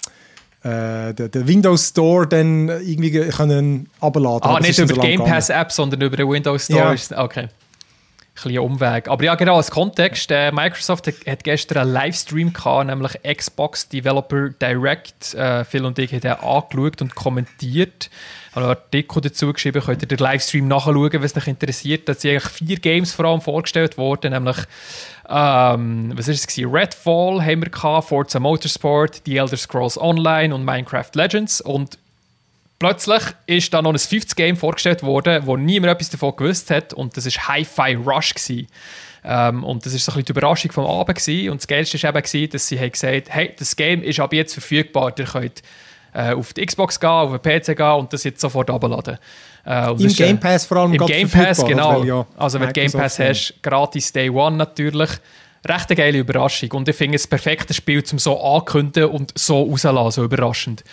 äh, 0.64 1.14
den, 1.14 1.32
den 1.32 1.48
Windows 1.48 1.90
Store 1.90 2.26
dann 2.28 2.70
irgendwie 2.70 3.12
ge- 3.12 3.30
können 3.30 3.90
runterladen. 4.02 4.50
Ah, 4.50 4.60
nicht 4.60 4.80
über 4.80 4.94
die 4.94 5.00
Game. 5.02 5.24
Pass 5.24 5.50
App, 5.50 5.72
sondern 5.72 6.02
über 6.02 6.16
den 6.16 6.30
Windows 6.30 6.66
Store. 6.66 6.96
Ja. 6.96 7.24
Okay. 7.24 7.42
Ein 7.42 8.44
bisschen 8.44 8.60
Umweg. 8.60 9.10
Aber 9.10 9.22
ja, 9.22 9.36
genau, 9.36 9.58
als 9.58 9.70
Kontext, 9.70 10.32
äh, 10.32 10.54
Microsoft 10.54 11.08
hat, 11.08 11.16
hat 11.28 11.44
gestern 11.44 11.80
einen 11.80 11.92
Livestream 11.92 12.54
gehabt, 12.54 12.88
nämlich 12.88 13.20
Xbox 13.38 13.90
Developer 13.90 14.50
Direct. 14.52 15.34
Äh, 15.34 15.66
Phil 15.66 15.84
und 15.84 16.00
ich 16.00 16.14
haben 16.14 16.22
den 16.22 16.32
angeschaut 16.32 17.02
und 17.02 17.16
kommentiert. 17.16 18.10
Habe 18.52 18.66
einen 18.66 18.76
Artikel 18.76 19.22
dazu 19.22 19.54
geschrieben, 19.54 19.82
könnt 19.82 20.02
ihr 20.02 20.08
den 20.08 20.18
Livestream 20.18 20.68
nachschauen, 20.68 21.24
es 21.24 21.38
euch 21.38 21.48
interessiert. 21.48 22.10
Da 22.10 22.14
sind 22.14 22.32
eigentlich 22.32 22.52
vier 22.52 22.78
Games 22.78 23.14
vor 23.14 23.26
allem 23.26 23.42
vorgestellt 23.42 23.98
worden, 23.98 24.32
nämlich 24.34 24.58
ähm, 25.30 26.12
was 26.16 26.28
ist 26.28 26.50
es? 26.50 26.58
Redfall 26.58 27.46
haben 27.46 27.62
wir 27.62 27.70
gehabt, 27.70 28.08
Forza 28.08 28.40
Motorsport, 28.40 29.22
The 29.26 29.38
Elder 29.38 29.58
Scrolls 29.58 30.00
Online 30.00 30.54
und 30.54 30.66
Minecraft 30.66 31.12
Legends 31.14 31.62
und 31.62 32.00
plötzlich 32.80 33.22
ist 33.46 33.72
da 33.72 33.84
noch 33.84 33.92
ein 33.92 34.00
50 34.00 34.36
Game 34.36 34.58
vorgestellt 34.58 35.04
worden, 35.04 35.46
wo 35.46 35.56
niemand 35.56 35.94
etwas 35.94 36.10
davon 36.10 36.36
gewusst 36.36 36.72
hat 36.72 36.94
und 36.94 37.16
das 37.16 37.28
ist 37.28 37.48
Hi-Fi 37.48 37.94
Rush. 37.94 38.34
Ähm, 39.24 39.64
und 39.64 39.86
das 39.86 39.94
ist 39.94 40.06
so 40.06 40.14
ein 40.14 40.26
die 40.26 40.32
Überraschung 40.32 40.72
vom 40.72 40.86
Abend 40.86 41.18
gewesen. 41.18 41.50
und 41.52 41.58
das 41.58 41.68
Geilste 41.68 42.02
war 42.02 42.10
eben, 42.10 42.24
gewesen, 42.24 42.50
dass 42.52 42.68
sie 42.68 42.80
haben 42.80 42.92
gesagt 42.92 43.28
hey, 43.30 43.54
das 43.56 43.76
Game 43.76 44.02
ist 44.02 44.20
ab 44.20 44.34
jetzt 44.34 44.54
verfügbar, 44.54 45.14
ihr 45.18 45.26
könnt 45.26 45.62
äh, 46.14 46.34
auf 46.34 46.54
die 46.54 46.66
Xbox 46.66 47.00
gehen, 47.00 47.10
auf 47.10 47.40
den 47.40 47.62
PC 47.62 47.76
gehen 47.76 47.92
und 47.94 48.14
das 48.14 48.24
jetzt 48.24 48.42
sofort 48.42 48.70
abladen. 48.70 49.18
Äh, 49.66 49.92
Im 49.92 50.14
Game 50.14 50.40
Pass 50.40 50.66
vor 50.66 50.78
allem 50.78 50.94
Im 50.94 51.06
Game 51.06 51.30
Pass, 51.30 51.64
genau. 51.66 52.04
ja 52.04 52.26
also 52.38 52.60
wenn 52.60 52.68
du 52.68 52.74
Game 52.74 52.92
Pass 52.92 53.20
hast, 53.20 53.54
gratis 53.62 54.12
Day 54.12 54.30
One 54.30 54.58
natürlich. 54.58 55.10
Recht 55.68 55.90
eine 55.90 55.98
geile 55.98 56.20
Überraschung. 56.20 56.72
Und 56.72 56.88
ich 56.88 56.96
finde 56.96 57.18
es 57.18 57.24
das 57.24 57.28
perfekte 57.28 57.74
Spiel, 57.74 58.02
zum 58.02 58.18
so 58.18 58.42
ankündigen 58.42 59.10
und 59.10 59.34
so 59.38 59.62
rauslassen, 59.64 60.12
so 60.12 60.24
überraschend. 60.24 60.86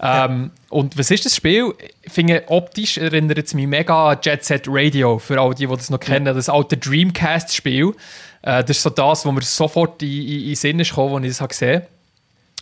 Ähm, 0.00 0.52
und 0.70 0.96
was 0.98 1.10
ist 1.10 1.26
das 1.26 1.36
Spiel? 1.36 1.74
Ich 2.00 2.12
finde, 2.12 2.44
optisch 2.46 2.96
erinnert 2.96 3.36
es 3.36 3.52
mich 3.52 3.66
mega 3.66 4.12
an 4.12 4.18
Jet 4.22 4.42
Set 4.42 4.64
Radio, 4.68 5.18
für 5.18 5.38
alle 5.38 5.54
die, 5.54 5.66
die 5.66 5.76
das 5.76 5.90
noch 5.90 6.00
kennen. 6.00 6.34
Das 6.34 6.48
alte 6.48 6.78
Dreamcast-Spiel. 6.78 7.92
Äh, 8.40 8.64
das 8.64 8.78
ist 8.78 8.82
so 8.84 8.90
das, 8.90 9.26
wo 9.26 9.32
mir 9.32 9.42
sofort 9.42 10.02
in, 10.02 10.08
in, 10.08 10.28
in 10.28 10.46
den 10.46 10.54
Sinn 10.54 10.80
ist 10.80 10.88
gekommen, 10.88 11.16
als 11.16 11.24
ich 11.24 11.30
das 11.32 11.40
habe 11.42 11.48
gesehen 11.48 11.82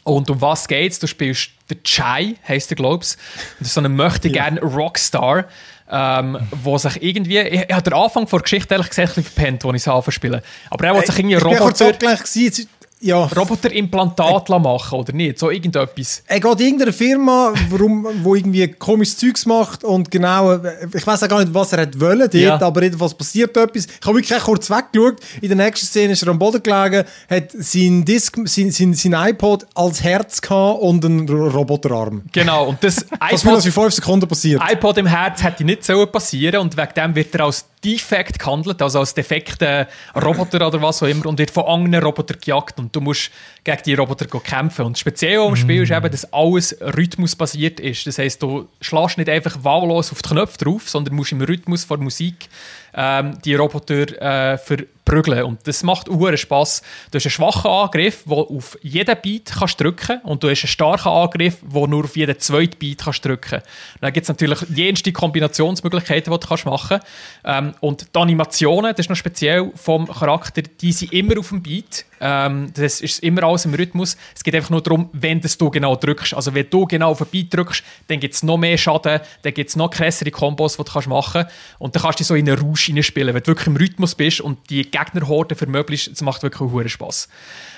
und 0.05 0.31
um 0.31 0.41
was 0.41 0.69
geht's? 0.69 0.99
Du 0.99 1.07
spielst 1.07 1.51
den 1.71 1.83
Chai, 1.83 2.37
heisst 2.47 2.71
er, 2.71 2.77
glaub's. 2.77 3.17
Das 3.59 3.69
ist 3.69 3.75
so 3.75 3.81
ein 3.81 3.95
möchte 3.97 4.31
gern 4.31 4.59
Rockstar, 4.59 5.47
ähm, 5.91 6.39
wo 6.63 6.79
sich 6.79 7.03
irgendwie, 7.03 7.39
ich, 7.39 7.63
ich 7.69 7.73
habe 7.73 7.83
den 7.83 7.93
Anfang 7.95 8.27
der 8.27 8.41
Geschichte 8.41 8.75
ehrlich 8.75 8.89
gesagt 8.91 9.11
ein 9.17 9.23
bisschen 9.23 9.33
verpennt, 9.33 9.65
als 9.65 9.75
ich 9.75 9.83
es 9.83 9.89
anfangen 9.89 10.05
zu 10.05 10.11
spielen. 10.13 10.41
Aber 10.71 10.87
er 10.87 10.95
wollte 10.95 11.11
sich 11.13 11.19
irgendwie 11.19 11.37
Ich 11.37 11.45
Roboter, 11.45 11.89
abgelenkt 11.89 12.23
gewesen. 12.25 12.45
Jetzt- 12.45 12.69
Ja, 13.05 13.25
Roboterimplantat 13.27 14.49
machen, 14.49 14.99
oder 14.99 15.13
nicht? 15.13 15.39
So 15.39 15.51
irgendetwas. 15.51 16.23
er 16.27 16.41
geht 16.41 16.61
in 16.61 16.67
irgendeine 16.67 16.93
Firma, 16.93 17.53
warum, 17.69 18.07
wo 18.23 18.35
irgendwie 18.35 18.67
komisches 18.69 19.19
Zeugs 19.19 19.45
macht 19.47 19.85
und 19.85 20.11
genau, 20.11 20.53
äh, 20.53 20.87
ich 20.93 21.07
weiß 21.07 21.23
auch 21.25 21.29
gar 21.29 21.41
nicht, 21.41 21.53
was 21.53 21.73
er 21.73 21.83
hat 21.83 22.01
wollen 22.01 22.21
dort, 22.21 22.35
Ja. 22.35 22.61
aber 22.61 22.83
jedenfalls 22.83 23.13
passiert 23.15 23.55
etwas. 23.57 23.87
Ich 23.87 24.07
habe 24.07 24.17
wirklich 24.19 24.39
kurz 24.43 24.71
weggeschaut. 24.71 25.17
In 25.43 25.49
der 25.49 25.57
nächsten 25.57 25.87
Szene 25.87 26.15
ist 26.15 26.23
er 26.23 26.29
am 26.31 26.39
Boden 26.39 26.63
gelegen, 26.63 27.05
hat 27.29 27.51
sein, 27.53 28.05
Disc, 28.07 28.39
sein, 28.47 28.71
sein, 28.71 28.95
sein 28.95 29.13
iPod 29.13 29.67
als 29.75 30.03
Herz 30.03 30.41
gehabt 30.41 30.81
und 30.81 31.05
einen 31.05 31.29
Roboterarm. 31.29 32.23
Genau. 32.33 32.69
Und 32.69 32.83
das 32.83 33.05
Das 33.31 33.45
will, 33.45 33.53
was 33.53 33.65
in 33.67 33.71
iPod, 33.71 33.83
fünf 33.85 33.95
Sekunden 33.95 34.29
passiert. 34.29 34.63
iPod 34.73 34.97
im 34.99 35.07
Herz 35.07 35.43
hätte 35.43 35.65
nicht 35.65 35.85
so 35.85 36.07
passieren 36.07 36.61
und 36.61 36.77
wegen 36.77 36.95
dem 36.97 37.15
wird 37.15 37.35
er 37.35 37.45
als 37.47 37.67
Defekt 37.85 38.39
gehandelt, 38.39 38.81
also 38.81 39.01
als 39.01 39.13
defekter 39.13 39.87
Roboter 40.17 40.67
oder 40.67 40.81
was 40.81 41.03
auch 41.03 41.07
immer 41.07 41.27
und 41.27 41.39
wird 41.39 41.51
von 41.51 41.65
anderen 41.65 42.03
Robotern 42.03 42.39
gejagt 42.43 42.79
und 42.79 42.94
du 42.95 43.01
musst 43.01 43.31
gegen 43.63 43.83
die 43.85 43.95
Roboter 43.95 44.27
kämpfen. 44.27 44.85
Und 44.85 44.99
speziell 44.99 45.41
am 45.41 45.57
Spiel 45.57 45.83
ist 45.83 45.91
eben, 45.93 46.11
dass 46.11 46.33
alles 46.33 46.77
rhythmusbasiert 46.81 47.81
ist. 47.81 48.07
Das 48.07 48.19
heisst, 48.19 48.43
du 48.43 48.69
schlägst 48.81 49.19
nicht 49.19 49.29
einfach 49.31 49.63
wahllos 49.63 50.13
auf 50.13 50.23
die 50.23 50.29
Knöpfe 50.29 50.59
drauf, 50.59 50.89
sondern 50.89 51.15
musst 51.15 51.33
im 51.33 51.41
Rhythmus 51.41 51.85
von 51.85 52.03
Musik 52.03 52.49
ähm, 52.95 53.39
die 53.45 53.55
Roboter 53.55 54.53
äh, 54.53 54.59
verprügeln. 54.59 55.45
Und 55.45 55.67
das 55.67 55.83
macht 55.83 56.09
uhren 56.09 56.37
Spass. 56.37 56.83
Du 57.11 57.17
hast 57.17 57.27
einen 57.27 57.31
schwachen 57.31 57.71
Angriff, 57.71 58.25
der 58.25 58.39
auf 58.39 58.79
jeden 58.83 59.17
Beat 59.23 59.53
kannst 59.59 59.81
drücken 59.81 60.21
und 60.23 60.43
du 60.43 60.51
hast 60.51 60.63
einen 60.63 60.69
starken 60.69 61.09
Angriff, 61.09 61.59
der 61.63 61.87
nur 61.87 62.05
auf 62.05 62.17
jeden 62.17 62.39
zweiten 62.39 62.79
Beat 62.79 63.05
kannst 63.05 63.25
drücken. 63.25 63.61
Dann 64.01 64.13
gibt 64.13 64.25
es 64.25 64.29
natürlich 64.29 64.61
jenste 64.75 65.13
Kombinationsmöglichkeiten, 65.13 66.33
die 66.33 66.39
du 66.39 66.47
kannst 66.47 66.67
machen 66.67 67.01
ähm, 67.45 67.75
Und 67.81 68.15
die 68.15 68.19
Animationen, 68.19 68.93
das 68.93 69.07
ist 69.07 69.11
noch 69.11 69.17
speziell 69.17 69.71
vom 69.75 70.07
Charakter, 70.07 70.63
die 70.63 70.93
sind 70.93 71.13
immer 71.13 71.39
auf 71.39 71.49
dem 71.49 71.63
Beat. 71.63 72.05
Ähm, 72.21 72.73
das 72.75 73.01
ist 73.01 73.23
immer 73.23 73.43
alles 73.43 73.65
im 73.67 73.75
Rhythmus. 73.75 74.17
Es 74.35 74.43
geht 74.43 74.55
einfach 74.55 74.71
nur 74.71 74.81
darum, 74.81 75.11
wenn 75.13 75.41
das 75.41 75.59
du 75.59 75.69
genau 75.69 75.97
drückst. 75.97 76.35
Also 76.35 76.55
wenn 76.55 76.71
du 76.71 76.87
genau 76.87 77.11
auf 77.11 77.19
den 77.19 77.27
Beat 77.27 77.53
drückst, 77.53 77.83
dann 78.09 78.21
gibt 78.21 78.35
es 78.35 78.43
noch 78.43 78.57
mehr 78.57 78.79
Schaden, 78.79 79.21
dann 79.43 79.55
gibt 79.55 79.69
es 79.69 79.77
noch 79.77 79.91
krassere 79.91 80.31
Kombos, 80.31 80.77
die 80.77 80.85
du 80.85 80.91
kannst 80.91 81.09
machen 81.09 81.43
kannst. 81.43 81.55
Und 81.79 81.95
dann 81.95 82.03
kannst 82.03 82.19
du 82.19 82.23
dich 82.23 82.29
so 82.29 82.35
in 82.35 82.49
einen 82.49 82.59
Rausch 82.59 82.84
hineinspielen. 82.87 83.35
Wenn 83.35 83.43
du 83.43 83.49
wirklich 83.49 83.67
im 83.67 83.77
Rhythmus 83.77 84.15
bist 84.15 84.41
und 84.41 84.71
die 84.71 84.83
Gegnerhorde 84.91 85.55
vermöblichst, 85.55 86.11
das 86.11 86.21
macht 86.23 86.43
wirklich 86.43 86.71
einen 86.71 86.89
Spaß. 86.89 87.29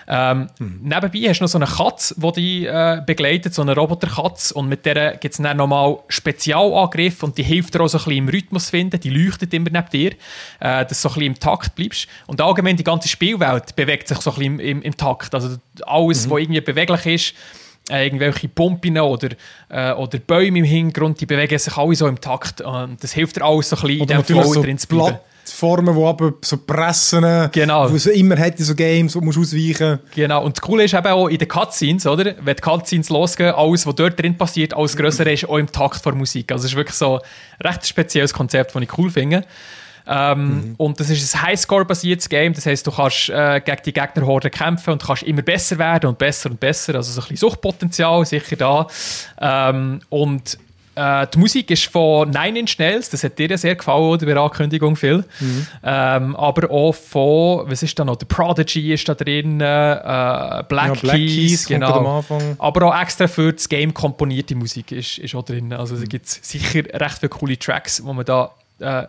Ähm, 0.09 0.49
Nebenbei 0.59 1.29
hast 1.29 1.41
du 1.41 1.45
noch 1.45 1.49
so 1.49 1.59
eine 1.59 1.67
Katze, 1.67 2.15
die 2.19 2.33
dich 2.33 2.67
äh, 2.69 3.03
begleitet, 3.05 3.55
so 3.55 3.63
eine 3.63 3.75
Roboterkatze. 3.75 4.55
Und 4.55 4.69
mit 4.69 4.87
der 4.87 5.17
gibt 5.17 5.35
es 5.35 5.43
dann 5.43 5.57
nochmal 5.57 5.99
Spezialangriffe 6.09 7.27
und 7.27 7.37
die 7.39 7.43
hilft 7.43 7.75
dir 7.75 7.81
auch 7.81 7.89
so 7.89 7.99
ein 7.99 8.05
bisschen 8.05 8.19
im 8.19 8.29
Rhythmus 8.29 8.71
finden. 8.71 9.01
Die 9.01 9.11
leuchtet 9.11 9.53
immer 9.53 9.71
neben 9.71 9.91
dir, 9.91 10.13
äh, 10.61 10.85
dass 10.87 10.89
du 10.89 10.95
so 10.95 11.09
ein 11.09 11.15
bisschen 11.15 11.27
im 11.27 11.39
Takt 11.39 11.75
bleibst. 11.75 12.07
Und 12.27 12.41
allgemein 12.41 12.77
die 12.77 12.85
ganze 12.85 13.09
Spielwelt 13.09 13.75
bewegt 13.75 14.09
sich 14.09 14.19
so 14.19 14.31
ein 14.31 14.37
bisschen 14.37 14.61
im, 14.61 14.61
im, 14.61 14.83
im 14.83 14.97
Takt. 14.97 15.35
Also 15.35 15.57
alles, 15.83 16.31
was 16.31 16.41
irgendwie 16.41 16.61
beweglich 16.61 17.07
ist, 17.07 17.35
äh, 17.91 18.05
irgendwelche 18.05 18.49
Pumpen 18.49 18.99
oder, 18.99 19.29
äh, 19.69 19.93
oder 19.93 20.19
Bäume 20.19 20.59
im 20.59 20.65
Hintergrund, 20.65 21.21
die 21.21 21.27
bewegen 21.27 21.59
sich 21.59 21.77
alle 21.77 21.95
so 21.95 22.07
im 22.07 22.21
Takt. 22.21 22.61
Und 22.61 23.03
das 23.03 23.13
hilft 23.13 23.37
dir 23.37 23.45
alles 23.45 23.71
so 23.71 23.77
ein 23.77 23.83
bisschen 23.83 23.97
in 23.97 24.03
Oder 24.03 24.15
dem 24.15 24.17
natürlich 24.19 24.43
Flow 24.43 24.55
so 24.55 24.63
drin 24.63 24.79
zu 24.79 24.89
bleiben. 24.89 25.19
Plattformen, 25.47 25.95
die 25.97 26.03
aber 26.03 26.33
so 26.43 26.57
pressen, 26.59 27.49
Genau. 27.53 27.91
wo 27.91 27.95
es 27.95 28.07
immer 28.07 28.37
in 28.45 28.57
so 28.57 28.75
Games, 28.75 29.15
wo 29.15 29.21
du 29.21 29.27
musst 29.27 29.39
ausweichen 29.39 30.01
Genau, 30.15 30.45
und 30.45 30.57
das 30.57 30.61
Coole 30.63 30.85
ist 30.85 30.95
eben 30.95 31.07
auch 31.07 31.29
in 31.29 31.39
den 31.39 31.49
Cutscenes, 31.49 32.07
oder? 32.07 32.35
Wenn 32.41 32.57
die 32.57 32.63
Cutscenes 32.63 33.09
losgehen, 33.11 33.55
alles, 33.55 33.87
was 33.87 33.95
dort 33.95 34.21
drin 34.21 34.37
passiert, 34.37 34.75
alles 34.75 34.97
Größere 34.97 35.33
ist 35.33 35.49
auch 35.49 35.59
im 35.59 35.71
Takt 35.71 36.05
der 36.05 36.15
Musik. 36.15 36.51
Also 36.51 36.65
es 36.65 36.73
ist 36.73 36.77
wirklich 36.77 36.97
so 36.97 37.21
ein 37.21 37.67
recht 37.69 37.87
spezielles 37.87 38.35
Konzept, 38.35 38.75
das 38.75 38.83
ich 38.83 38.99
cool 38.99 39.11
finde. 39.11 39.45
Ähm, 40.09 40.75
Und 40.77 41.01
das 41.01 41.11
ist 41.11 41.35
ein 41.35 41.43
Highscore-basiertes 41.43 42.29
Game. 42.29 42.53
Das 42.55 42.67
heißt, 42.67 42.87
du 42.87 42.91
kannst 42.93 43.29
äh, 43.29 43.61
gegen 43.65 43.83
die 43.85 43.93
Gegnerhorde 43.93 44.51
kämpfen 44.51 44.93
und 44.93 45.03
kannst 45.05 45.25
immer 45.25 45.43
besser 45.43 45.79
werden 45.79 46.07
und 46.09 46.19
besser 46.19 46.51
und 46.51 46.61
besser. 46.61 46.95
Also 46.95 47.13
so 47.13 47.21
ein 47.21 47.23
bisschen 47.29 47.37
Suchtpotenzial 47.49 48.25
sicher 48.25 48.57
da. 48.57 48.87
Ähm, 49.41 50.01
und 50.09 50.59
äh, 50.95 51.27
die 51.35 51.39
Musik 51.39 51.71
ist 51.71 51.87
von 51.87 52.31
Nine 52.31 52.61
Inch 52.61 52.79
Nails, 52.79 53.11
das 53.11 53.23
hat 53.23 53.39
dir 53.39 53.51
ja 53.51 53.59
sehr 53.59 53.75
gefallen, 53.75 54.03
oder, 54.05 54.25
bei 54.25 54.33
der 54.33 54.43
Ankündigung, 54.43 54.97
Phil. 54.97 55.25
Ähm, 55.85 56.35
aber 56.37 56.71
auch 56.71 56.93
von, 56.95 57.69
was 57.71 57.83
ist 57.83 57.99
da 57.99 58.05
noch, 58.05 58.17
The 58.19 58.25
Prodigy 58.25 58.95
ist 58.95 59.07
da 59.07 59.15
drin, 59.15 59.61
äh, 59.61 60.63
Black, 60.69 60.95
Ja, 60.95 60.95
Black 61.03 61.17
Keys, 61.17 61.67
genau. 61.67 62.25
Aber 62.59 62.87
auch 62.87 62.99
extra 63.03 63.27
für 63.27 63.53
das 63.53 63.69
Game 63.69 63.93
komponierte 63.93 64.55
Musik 64.55 64.91
ist, 64.93 65.19
ist 65.19 65.35
auch 65.35 65.45
drin. 65.45 65.73
Also 65.75 65.97
Mhm. 65.97 66.01
da 66.01 66.07
gibt 66.07 66.27
es 66.27 66.39
sicher 66.43 66.85
recht 66.95 67.19
viele 67.19 67.29
coole 67.29 67.59
Tracks, 67.59 68.03
wo 68.03 68.13
man 68.15 68.25
da 68.25 68.53
äh, 68.79 69.07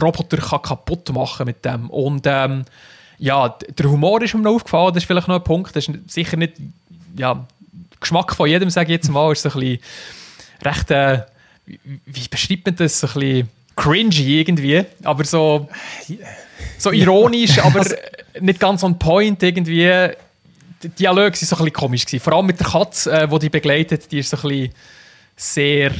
Roboter 0.00 0.36
kann 0.36 0.62
kaputt 0.62 1.12
machen 1.12 1.46
mit 1.46 1.64
dem. 1.64 1.90
Und 1.90 2.26
ähm, 2.26 2.64
ja, 3.18 3.48
der 3.48 3.90
Humor 3.90 4.22
ist 4.22 4.34
mir 4.34 4.40
noch 4.40 4.54
aufgefallen, 4.54 4.94
das 4.94 5.02
ist 5.02 5.06
vielleicht 5.06 5.28
noch 5.28 5.36
ein 5.36 5.44
Punkt. 5.44 5.76
Das 5.76 5.88
ist 5.88 6.10
sicher 6.10 6.36
nicht, 6.36 6.54
ja, 7.16 7.46
Geschmack 8.00 8.34
von 8.34 8.48
jedem, 8.48 8.70
sage 8.70 8.92
ich 8.92 8.96
jetzt 8.96 9.10
mal, 9.10 9.32
ist 9.32 9.42
so 9.42 9.50
ein 9.50 9.60
bisschen 9.60 9.78
recht, 10.62 10.90
äh, 10.90 11.22
wie, 11.66 12.28
beschreibt 12.28 12.66
man 12.66 12.76
das, 12.76 13.00
so 13.00 13.06
ein 13.08 13.12
bisschen 13.14 13.48
cringy 13.76 14.40
irgendwie, 14.40 14.84
aber 15.04 15.24
so, 15.24 15.68
so 16.78 16.92
ironisch, 16.92 17.58
aber 17.62 17.84
nicht 18.40 18.60
ganz 18.60 18.82
on 18.82 18.98
point 18.98 19.42
irgendwie. 19.42 19.90
Die 20.82 20.88
Dialoge 20.88 21.32
waren 21.32 21.34
so 21.34 21.56
ein 21.56 21.58
bisschen 21.58 21.72
komisch. 21.72 22.06
Gewesen. 22.06 22.22
Vor 22.22 22.32
allem 22.32 22.46
mit 22.46 22.58
der 22.58 22.66
Katze, 22.66 23.12
äh, 23.12 23.28
die 23.28 23.38
die 23.38 23.50
begleitet, 23.50 24.10
die 24.10 24.20
ist 24.20 24.30
so 24.30 24.38
ein 24.38 24.42
bisschen 24.42 24.74
sehr, 25.36 25.92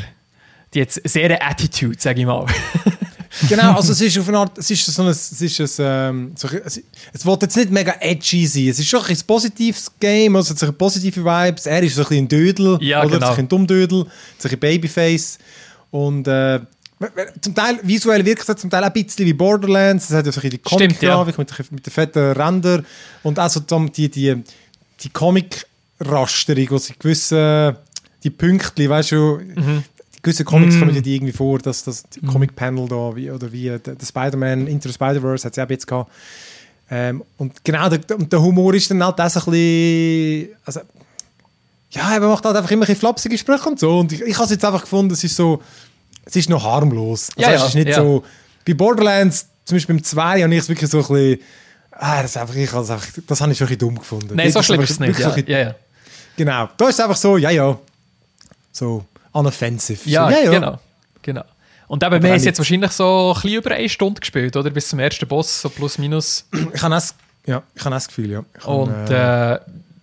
die 0.72 0.82
hat 0.82 0.90
sehr 0.90 1.26
eine 1.26 1.42
Attitude, 1.42 2.00
sage 2.00 2.20
ich 2.20 2.26
mal. 2.26 2.46
Genau, 3.48 3.74
also 3.76 3.92
es 3.92 4.00
ist 4.00 4.18
auf 4.18 4.26
eine 4.28 4.38
Art, 4.38 4.58
es 4.58 4.70
ist 4.70 4.84
so 4.86 5.02
ein, 5.02 5.08
es 5.08 5.40
ist 5.40 5.60
ein, 5.60 5.86
ähm, 5.86 6.32
so, 6.36 6.48
es, 6.48 6.82
es 7.12 7.24
will 7.26 7.38
jetzt 7.40 7.56
nicht 7.56 7.70
mega 7.70 7.94
edgy 8.00 8.44
sein, 8.46 8.68
es 8.68 8.78
ist 8.80 8.88
schon 8.88 9.04
ein, 9.04 9.16
positives 9.26 9.90
Game, 10.00 10.34
also 10.34 10.52
es 10.52 10.62
hat 10.62 10.76
positive 10.76 11.24
Vibes, 11.24 11.66
er 11.66 11.82
ist 11.82 11.94
so 11.94 12.02
ein 12.02 12.08
bisschen 12.08 12.24
ein 12.24 12.28
Dödel, 12.28 12.78
Ja, 12.82 13.04
oder? 13.04 13.18
genau. 13.18 13.34
Ein 13.34 13.48
Dummdödel, 13.48 14.06
so 14.38 14.48
ein 14.48 14.58
Babyface 14.58 15.38
und 15.92 16.26
äh, 16.26 16.58
zum 17.40 17.54
Teil, 17.54 17.78
visuell 17.82 18.24
wirkt 18.26 18.46
es 18.48 18.56
zum 18.56 18.68
Teil 18.68 18.82
auch 18.84 18.88
ein 18.88 19.04
bisschen 19.04 19.24
wie 19.24 19.32
Borderlands, 19.32 20.10
es 20.10 20.16
hat 20.16 20.26
ja 20.26 20.32
so 20.32 20.40
ein 20.40 20.50
bisschen 20.50 20.60
die 20.64 20.74
Stimmt, 20.74 21.00
ja. 21.02 21.14
Comic-Grafik 21.14 21.38
mit, 21.38 21.72
mit 21.72 21.86
den 21.86 21.90
fetten 21.92 22.32
Rändern 22.32 22.84
und 23.22 23.38
auch 23.38 23.48
so 23.48 23.60
die, 23.60 23.90
die, 23.90 24.08
die, 24.10 24.42
die 25.04 25.08
Comic-Rasterung, 25.10 26.66
wo 26.70 26.78
sie 26.78 26.94
gewisse, 26.98 27.76
die 28.24 28.30
Pünktchen, 28.30 28.88
weißt 28.88 29.12
du, 29.12 29.38
Mhm. 29.54 29.84
Gewisse 30.22 30.44
Comics 30.44 30.74
Mm. 30.76 30.78
kommen 30.80 30.94
ja 30.94 31.00
die 31.00 31.14
irgendwie 31.16 31.32
vor, 31.32 31.58
dass 31.58 31.84
das 31.84 32.02
die 32.04 32.20
Comic-Panel 32.20 32.88
da, 32.88 33.14
wie, 33.16 33.30
oder 33.30 33.50
wie 33.52 33.68
äh, 33.68 33.78
der, 33.78 33.94
der 33.94 34.06
Spider-Man 34.06 34.66
Into 34.66 34.88
the 34.88 34.94
Spider-Verse 34.94 35.44
hat 35.44 35.52
es 35.52 35.56
ja 35.56 35.64
auch 35.64 35.70
jetzt 35.70 35.86
gehabt. 35.86 36.10
Ähm, 36.90 37.22
und 37.38 37.64
genau, 37.64 37.88
der, 37.88 37.98
der 37.98 38.42
Humor 38.42 38.74
ist 38.74 38.90
dann 38.90 39.02
halt 39.04 39.20
auch 39.20 39.30
so 39.30 39.40
ein 39.40 39.50
bisschen, 39.52 40.48
also, 40.64 40.80
ja, 41.92 42.14
er 42.14 42.20
macht 42.20 42.44
halt 42.44 42.56
einfach 42.56 42.70
immer 42.70 42.82
ein 42.82 42.86
bisschen 42.86 43.00
flapsige 43.00 43.38
Sprüche 43.38 43.68
und 43.68 43.78
so. 43.78 43.98
Und 44.00 44.12
ich, 44.12 44.20
ich 44.22 44.34
habe 44.34 44.44
es 44.44 44.50
jetzt 44.50 44.64
einfach 44.64 44.82
gefunden, 44.82 45.12
es 45.12 45.22
ist 45.24 45.36
so, 45.36 45.62
es 46.24 46.36
ist 46.36 46.48
noch 46.50 46.64
harmlos. 46.64 47.30
Also 47.36 47.40
Ja, 47.48 47.54
es 47.54 47.60
ja, 47.60 47.66
ist 47.68 47.74
nicht 47.74 47.88
ja. 47.88 47.96
so, 47.96 48.24
bei 48.66 48.74
Borderlands, 48.74 49.46
zum 49.64 49.76
Beispiel 49.76 49.94
beim 49.96 50.04
2, 50.04 50.42
habe 50.42 50.54
ich 50.54 50.60
es 50.60 50.68
wirklich 50.68 50.90
so 50.90 50.98
ein 50.98 51.06
bisschen, 51.06 51.38
ah, 51.92 52.22
das, 52.22 52.36
einfach, 52.36 52.54
ich, 52.56 52.72
habe 52.72 52.82
es 52.84 52.90
einfach, 52.90 53.08
das 53.26 53.40
habe 53.40 53.52
ich 53.52 53.60
wirklich 53.60 53.78
dumm 53.78 53.96
gefunden. 53.98 54.34
Nein, 54.34 54.50
so 54.50 54.62
schlimm 54.62 54.80
es 54.80 54.90
ist 54.90 54.96
es 54.96 55.00
nicht. 55.00 55.18
Ja, 55.18 55.30
so 55.30 55.34
ein 55.34 55.44
bisschen-. 55.44 55.74
Genau, 56.36 56.68
da 56.76 56.88
ist 56.88 56.94
es 56.94 57.00
einfach 57.00 57.16
so, 57.16 57.36
ja, 57.36 57.50
ja, 57.50 57.78
so 58.72 59.04
unoffensive. 59.32 60.08
ja, 60.08 60.28
so, 60.28 60.30
ja, 60.30 60.42
ja. 60.44 60.50
genau. 60.50 60.78
genau. 61.22 61.44
Und 61.88 62.04
eben, 62.04 62.22
wir 62.22 62.32
haben 62.32 62.40
jetzt 62.40 62.58
wahrscheinlich 62.58 62.92
so 62.92 63.32
ein 63.34 63.42
bisschen 63.42 63.58
über 63.58 63.70
eine 63.72 63.88
Stunde 63.88 64.20
gespielt, 64.20 64.56
oder? 64.56 64.70
Bis 64.70 64.88
zum 64.88 65.00
ersten 65.00 65.26
Boss, 65.26 65.62
so 65.62 65.68
plus 65.68 65.98
minus. 65.98 66.46
Ich 66.72 66.82
habe 66.82 66.94
das, 66.94 67.14
ja, 67.46 67.62
ich 67.74 67.84
habe 67.84 67.94
das 67.94 68.06
Gefühl, 68.06 68.30
ja. 68.30 68.44
Habe, 68.60 68.70
Und 68.70 69.10
äh, 69.10 69.54
äh, 69.54 69.60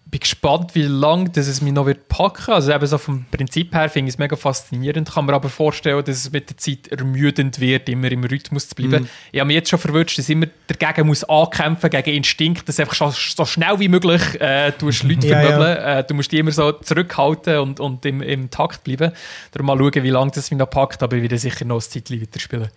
bin 0.10 0.20
gespannt, 0.22 0.74
wie 0.74 0.84
lange 0.84 1.30
das 1.30 1.47
es 1.47 1.62
mich 1.62 1.74
noch 1.74 1.86
wird 1.86 2.08
packen. 2.08 2.51
Also 2.51 2.72
eben 2.72 2.88
so 2.88 2.97
vom 2.97 3.26
Prinzip 3.30 3.74
her 3.74 3.89
finde 3.89 4.10
ich 4.10 4.16
es 4.16 4.20
mega 4.20 4.36
faszinierend. 4.36 5.12
Kann 5.12 5.26
mir 5.26 5.34
aber 5.34 5.49
vorstellen, 5.49 6.03
dass 6.03 6.18
es 6.18 6.32
mit 6.32 6.49
der 6.49 6.58
Zeit 6.58 6.88
ermüdend 6.88 7.60
wird, 7.60 7.89
immer 7.89 8.12
im 8.12 8.24
Rhythmus 8.24 8.70
zu 8.70 8.76
bleiben. 8.76 9.03
Mhm. 9.03 9.10
Ich 9.32 9.39
habe 9.39 9.47
mich 9.47 9.55
jetzt 9.55 9.70
schon 9.70 9.80
verwünscht, 9.80 10.18
dass 10.18 10.30
ich 10.30 10.34
immer 10.34 10.47
dagegen 10.68 11.08
muss 11.08 11.24
ankämpfen, 11.26 11.89
gegen 11.89 12.12
Instinkt, 12.12 12.68
dass 12.68 12.78
du 12.78 12.84
einfach 12.84 13.14
so 13.14 13.45
schnell 13.45 13.80
wie 13.80 13.89
möglich 13.89 14.22
äh, 14.39 14.72
tust 14.72 15.03
Leute 15.03 15.28
Ja, 15.28 15.41
ja. 15.41 15.47
vermöbeln. 15.49 15.78
Äh, 15.78 16.03
du 16.05 16.14
musst 16.14 16.32
die 16.32 16.38
immer 16.38 16.51
so 16.51 16.72
zurückhalten 16.72 17.60
und, 17.60 17.80
und 17.80 18.05
im, 18.05 18.22
im 18.22 18.49
Takt 18.49 18.84
bleiben. 18.84 19.12
Darum 19.51 19.66
mal 19.68 19.78
schauen, 19.78 20.03
wie 20.03 20.10
lange 20.10 20.32
das 20.32 20.51
mich 20.51 20.58
noch 20.58 20.70
packt, 20.70 21.03
aber 21.03 21.18
ich 21.18 21.24
werde 21.24 21.38
sicher 21.38 21.66
noch 21.66 21.78
ein 21.78 21.82
Zeitchen 21.82 22.22
weiterspielen. 22.22 22.70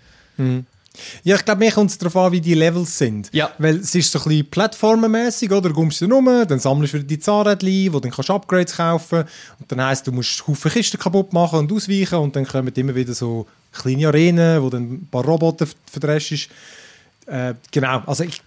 Ja, 1.22 1.36
ich 1.36 1.44
glaube, 1.44 1.60
mir 1.60 1.70
kommt 1.70 1.90
es 1.90 1.98
darauf 1.98 2.16
an, 2.16 2.32
wie 2.32 2.40
die 2.40 2.54
Levels 2.54 2.98
sind. 2.98 3.28
Ja. 3.32 3.50
Weil 3.58 3.76
es 3.76 3.94
ist 3.94 4.10
so 4.10 4.18
ein 4.18 4.24
bisschen 4.24 4.50
plattformenmäßig, 4.50 5.50
oder? 5.50 5.68
Du 5.68 5.74
kommst 5.74 6.02
dann 6.02 6.12
rum, 6.12 6.26
dann 6.26 6.58
sammelst 6.58 6.94
du 6.94 6.98
wieder 6.98 7.06
die 7.06 7.18
Zahnrädchen, 7.18 7.92
wo 7.92 8.00
dann 8.00 8.10
kannst 8.10 8.28
du 8.28 8.34
Upgrades 8.34 8.76
kaufen. 8.76 9.20
Und 9.58 9.70
dann 9.70 9.84
heisst, 9.84 10.06
du 10.06 10.12
musst 10.12 10.46
Haufen 10.46 10.70
Kisten 10.70 10.98
kaputt 10.98 11.32
machen 11.32 11.60
und 11.60 11.72
ausweichen. 11.72 12.18
Und 12.18 12.34
dann 12.36 12.46
kommen 12.46 12.72
immer 12.74 12.94
wieder 12.94 13.14
so 13.14 13.46
kleine 13.72 14.08
Arenen, 14.08 14.62
wo 14.62 14.68
dann 14.68 14.82
ein 14.94 15.08
paar 15.10 15.24
Roboter 15.24 15.66
verdreschst. 15.90 16.48
Äh, 17.26 17.54
genau, 17.70 18.02
also 18.06 18.24
ich, 18.24 18.42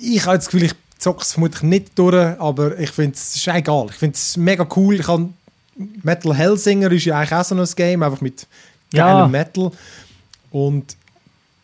ich 0.00 0.24
habe 0.24 0.38
das 0.38 0.46
Gefühl, 0.46 0.64
ich 0.64 0.74
zocke 0.98 1.22
es 1.22 1.32
vermutlich 1.32 1.62
nicht 1.62 1.98
durch, 1.98 2.14
aber 2.40 2.78
ich 2.78 2.90
finde 2.90 3.14
es 3.14 3.36
ist 3.36 3.46
egal. 3.48 3.86
Ich 3.90 3.96
finde 3.96 4.14
es 4.14 4.36
mega 4.36 4.66
cool. 4.76 4.98
Ich 4.98 5.08
habe 5.08 5.28
Metal 6.02 6.34
Hellsinger 6.34 6.90
ist 6.92 7.04
ja 7.04 7.18
eigentlich 7.18 7.32
auch 7.32 7.44
so 7.44 7.54
ein 7.54 7.68
Game, 7.76 8.02
einfach 8.02 8.20
mit 8.20 8.46
geilem 8.92 9.18
Ja. 9.18 9.28
Metal. 9.28 9.72
Und 10.50 10.96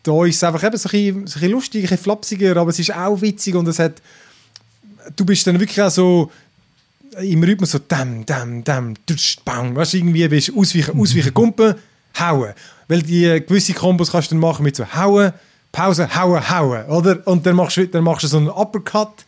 da 0.03 0.25
ist 0.25 0.37
es 0.37 0.43
einfach 0.43 0.63
eben 0.63 0.77
so 0.77 0.89
ein 0.89 0.91
bisschen, 0.91 1.13
so 1.13 1.19
ein 1.19 1.23
bisschen 1.23 1.51
lustig, 1.51 1.79
ein 1.79 1.81
bisschen 1.83 2.03
flapsiger, 2.03 2.57
aber 2.57 2.69
es 2.69 2.79
ist 2.79 2.93
auch 2.93 3.21
witzig 3.21 3.55
und 3.55 3.67
es 3.67 3.79
hat, 3.79 4.01
du 5.15 5.25
bist 5.25 5.45
dann 5.45 5.59
wirklich 5.59 5.81
auch 5.81 5.91
so 5.91 6.31
im 7.19 7.43
Rhythmus 7.43 7.71
so 7.71 7.79
dam, 7.79 8.25
dam, 8.25 8.63
dam, 8.63 8.93
tutsch, 9.05 9.37
bang, 9.43 9.75
weißt 9.75 9.93
du, 9.93 9.97
irgendwie 9.97 10.27
bist 10.27 10.49
du 10.49 10.59
ausweichen, 10.59 10.99
ausweichen, 10.99 11.33
kumpen, 11.33 11.75
hauen. 12.19 12.53
Weil 12.87 13.01
die 13.01 13.43
gewisse 13.45 13.73
Kombos 13.73 14.11
kannst 14.11 14.31
du 14.31 14.35
dann 14.35 14.41
machen 14.41 14.63
mit 14.63 14.75
so 14.75 14.85
hauen, 14.93 15.33
Pause, 15.71 16.15
hauen, 16.15 16.49
hauen, 16.49 16.85
oder? 16.85 17.27
Und 17.27 17.45
dann 17.45 17.55
machst 17.55 17.77
du, 17.77 17.87
dann 17.87 18.03
machst 18.03 18.23
du 18.23 18.27
so 18.27 18.37
einen 18.37 18.49
Uppercut 18.49 19.25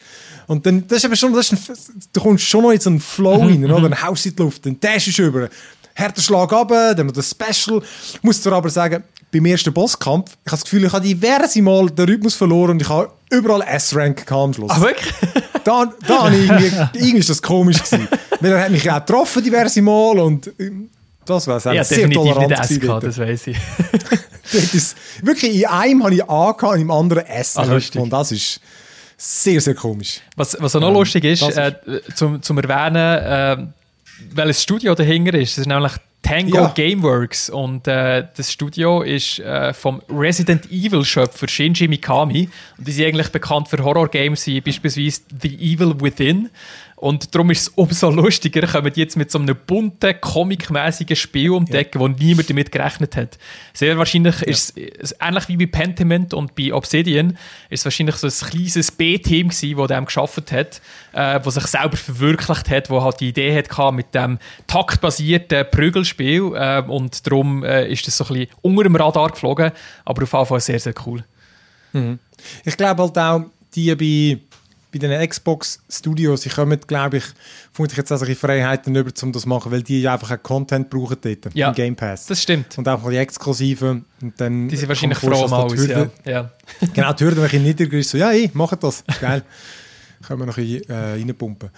und 0.48 0.66
dann, 0.66 0.88
das 0.88 1.00
ist 1.00 1.06
aber 1.06 1.16
schon, 1.16 1.34
das 1.34 1.52
ist 1.52 1.70
ein, 1.70 2.02
du 2.14 2.22
kommst 2.22 2.46
schon 2.46 2.64
noch 2.64 2.72
in 2.72 2.80
so 2.80 2.90
einen 2.90 3.00
Flow 3.00 3.42
rein, 3.42 3.64
oder? 3.66 3.90
Dann 3.90 4.02
haust 4.02 4.26
du 4.26 4.30
in 4.30 4.36
die 4.36 4.42
Luft, 4.42 4.66
dann 4.66 4.80
dashst 4.80 5.18
du 5.18 5.24
über, 5.24 5.50
härter 5.94 6.22
Schlag 6.22 6.52
runter, 6.52 6.96
dann 6.96 7.08
noch 7.08 7.14
das 7.14 7.30
Special. 7.30 7.82
Ich 8.14 8.24
muss 8.24 8.42
dir 8.42 8.52
aber 8.52 8.70
sagen, 8.70 9.04
beim 9.32 9.46
ersten 9.46 9.74
Bosskampf, 9.74 10.32
ich 10.32 10.52
habe 10.52 10.60
das 10.60 10.64
Gefühl, 10.64 10.86
ich 10.86 10.94
habe 10.94 11.06
diverse 11.06 11.62
Mal 11.62 11.90
den 11.90 12.06
Rhythmus 12.06 12.36
verloren 12.36 12.72
und 12.72 12.82
ich 12.82 12.90
habe 12.90 13.10
überall 13.30 13.62
S-Rank 13.62 14.30
am 14.32 14.54
Schluss. 14.54 14.72
Ah, 14.72 14.82
wirklich? 14.82 15.14
Da, 15.64 15.86
da 16.08 16.28
irgendwie, 16.28 16.72
irgendwie 16.94 17.18
ist 17.20 17.30
das 17.30 17.40
komisch 17.40 17.84
gewesen. 17.84 18.08
Weil 18.40 18.54
er 18.54 18.64
hat 18.64 18.72
mich 18.72 18.90
auch 18.90 18.96
getroffen 18.96 19.44
diverse 19.44 19.80
Mal 19.84 20.18
und 20.18 20.52
ähm, 20.58 20.90
das 21.24 21.46
war 21.46 21.58
Ja, 21.72 21.84
sehr 21.84 21.98
definitiv 21.98 22.34
tolerant 22.34 22.50
nicht 22.50 22.72
S 22.72 22.80
gehabt, 22.80 23.04
das 23.04 23.18
weiss 23.20 23.46
ich. 23.46 23.58
Dort 24.52 24.74
ist, 24.74 24.98
wirklich 25.22 25.62
in 25.62 25.66
einem 25.68 26.04
habe 26.04 26.16
ich 26.16 26.24
A 26.24 26.52
gehabt, 26.54 26.74
und 26.74 26.82
im 26.82 26.90
anderen 26.90 27.28
S. 27.28 27.58
Ah, 27.58 27.64
und 27.96 28.10
das 28.10 28.32
ist 28.32 28.60
sehr, 29.18 29.62
sehr 29.62 29.76
komisch. 29.76 30.22
Was, 30.36 30.58
was 30.60 30.76
auch 30.76 30.80
noch 30.80 30.88
Ähm, 30.88 30.94
lustig 30.96 31.24
ist, 31.26 31.44
das 31.44 31.56
äh, 31.56 31.74
zum, 32.16 32.42
zum 32.42 32.58
Erwähnen, 32.58 32.96
äh, 32.96 33.68
welches 34.34 34.64
Studio 34.64 34.96
dahinter 34.96 35.34
ist. 35.38 35.54
Das 35.58 35.60
ist 35.60 35.68
nämlich 35.68 35.94
Tango 36.22 36.58
Ja. 36.58 36.68
Gameworks. 36.76 37.50
Und 37.50 37.88
äh, 37.88 38.26
das 38.36 38.52
Studio 38.52 39.02
ist 39.02 39.40
äh, 39.40 39.74
vom 39.74 40.02
Resident 40.10 40.72
Evil 40.72 41.04
Schöpfer 41.04 41.48
Shinji 41.48 41.88
Mikami. 41.88 42.50
Und 42.78 42.88
die 42.88 42.92
sind 42.92 43.08
eigentlich 43.08 43.30
bekannt 43.30 43.68
für 43.68 43.84
Horror-Games 43.84 44.46
wie 44.48 44.62
beispielsweise 44.62 45.22
The 45.42 45.74
Evil 45.74 45.96
Within. 46.00 46.50
Und 47.02 47.34
darum 47.34 47.50
ist 47.50 47.62
es 47.62 47.68
umso 47.70 48.12
lustiger, 48.12 48.68
kommen 48.68 48.94
die 48.94 49.00
jetzt 49.00 49.18
mit 49.18 49.32
so 49.32 49.40
einem 49.40 49.56
bunten, 49.66 50.22
comicmäßigen 50.22 51.16
Spiel 51.16 51.50
um 51.50 51.66
die 51.66 51.74
Ecke, 51.74 52.00
wo 52.00 52.08
niemand 52.08 52.48
damit 52.48 52.72
gerechnet 52.72 53.16
hat. 53.16 53.40
Sehr 53.74 53.98
wahrscheinlich 53.98 54.44
ist 54.44 54.78
es 54.78 55.16
ähnlich 55.20 55.48
wie 55.48 55.58
bei 55.58 55.66
Pentiment 55.66 56.36
und 56.36 56.54
bei 56.54 56.72
Obsidian, 56.72 57.40
ist 57.72 57.80
es 57.80 57.86
wahrscheinlich 57.86 58.18
so 58.18 58.28
ein 58.28 58.52
kleines 58.52 58.92
B-Team 58.92 59.50
gewesen, 59.50 59.78
das 59.78 59.88
dem 59.88 60.06
geschafft 60.06 60.52
hat, 60.52 60.80
äh, 61.14 61.40
wo 61.44 61.50
sich 61.50 61.66
selber 61.66 61.98
verwirklicht 61.98 62.70
hat, 62.70 62.92
wo 62.92 63.02
halt 63.02 63.20
die 63.20 63.30
Idee 63.30 63.58
hatte 63.58 63.92
mit 63.92 64.14
dem 64.14 64.38
taktbasierten 64.68 65.66
Prügelspiel 65.72 66.52
äh, 66.54 66.84
und 66.88 67.26
darum 67.26 67.64
äh, 67.64 67.92
ist 67.92 68.06
das 68.06 68.18
so 68.18 68.26
ein 68.26 68.34
bisschen 68.34 68.50
unter 68.62 68.84
dem 68.84 68.96
Radar 68.96 69.32
geflogen, 69.32 69.72
aber 70.06 70.22
auf 70.22 70.34
jeden 70.34 70.46
Fall 70.46 70.60
sehr, 70.60 70.80
sehr 70.80 70.94
cool. 71.08 71.24
Ich 72.64 72.78
glaube 72.78 73.02
halt 73.02 73.18
auch, 73.18 73.46
die 73.74 73.96
bei, 73.96 74.40
bei 74.92 75.00
den 75.00 75.28
Xbox 75.30 75.80
Studios, 75.90 76.42
die 76.42 76.50
kommen, 76.50 76.80
glaube 76.86 77.18
ich, 77.18 77.24
vermutlich 77.72 77.98
jetzt 77.98 78.12
auch 78.12 78.18
solche 78.18 78.36
Freiheiten 78.36 78.96
über, 78.96 79.12
um 79.22 79.32
das 79.32 79.44
zu 79.44 79.50
machen, 79.50 79.72
weil 79.72 79.84
die 79.84 80.02
ja 80.02 80.14
einfach 80.14 80.32
auch 80.32 80.44
Content 80.44 80.90
brauchen 80.90 81.18
dort 81.22 81.54
Ja, 81.54 81.70
im 81.70 81.76
Game 81.76 81.96
Pass. 81.96 82.26
Das 82.26 82.42
stimmt. 82.42 82.78
und 82.78 82.88
auch 82.88 83.10
die 83.10 83.18
Exklusiven. 83.18 84.06
Und 84.22 84.40
dann 84.40 84.68
Die 84.68 84.76
sind 84.76 84.90
wahrscheinlich 84.90 85.18
froh 85.18 85.48
dass 85.48 85.74
die 85.74 85.90
Ja. 85.90 86.10
Ja. 86.26 86.52
Genau, 86.94 87.14
die 87.14 87.24
Hürde, 87.24 87.38
wenn 87.42 87.46
ich 87.46 87.62
niedriger 87.62 87.98
ist, 87.98 88.10
so, 88.10 88.18
ja, 88.18 88.32
ey, 88.32 88.50
macht 88.54 88.84
das. 88.84 89.04
Geil. 89.20 89.44
Können 90.28 90.40
wir 90.42 90.46
noch 90.46 90.58
ein 90.58 90.64
bisschen, 90.66 90.90
äh, 90.90 90.94
reinpumpen. 91.14 91.70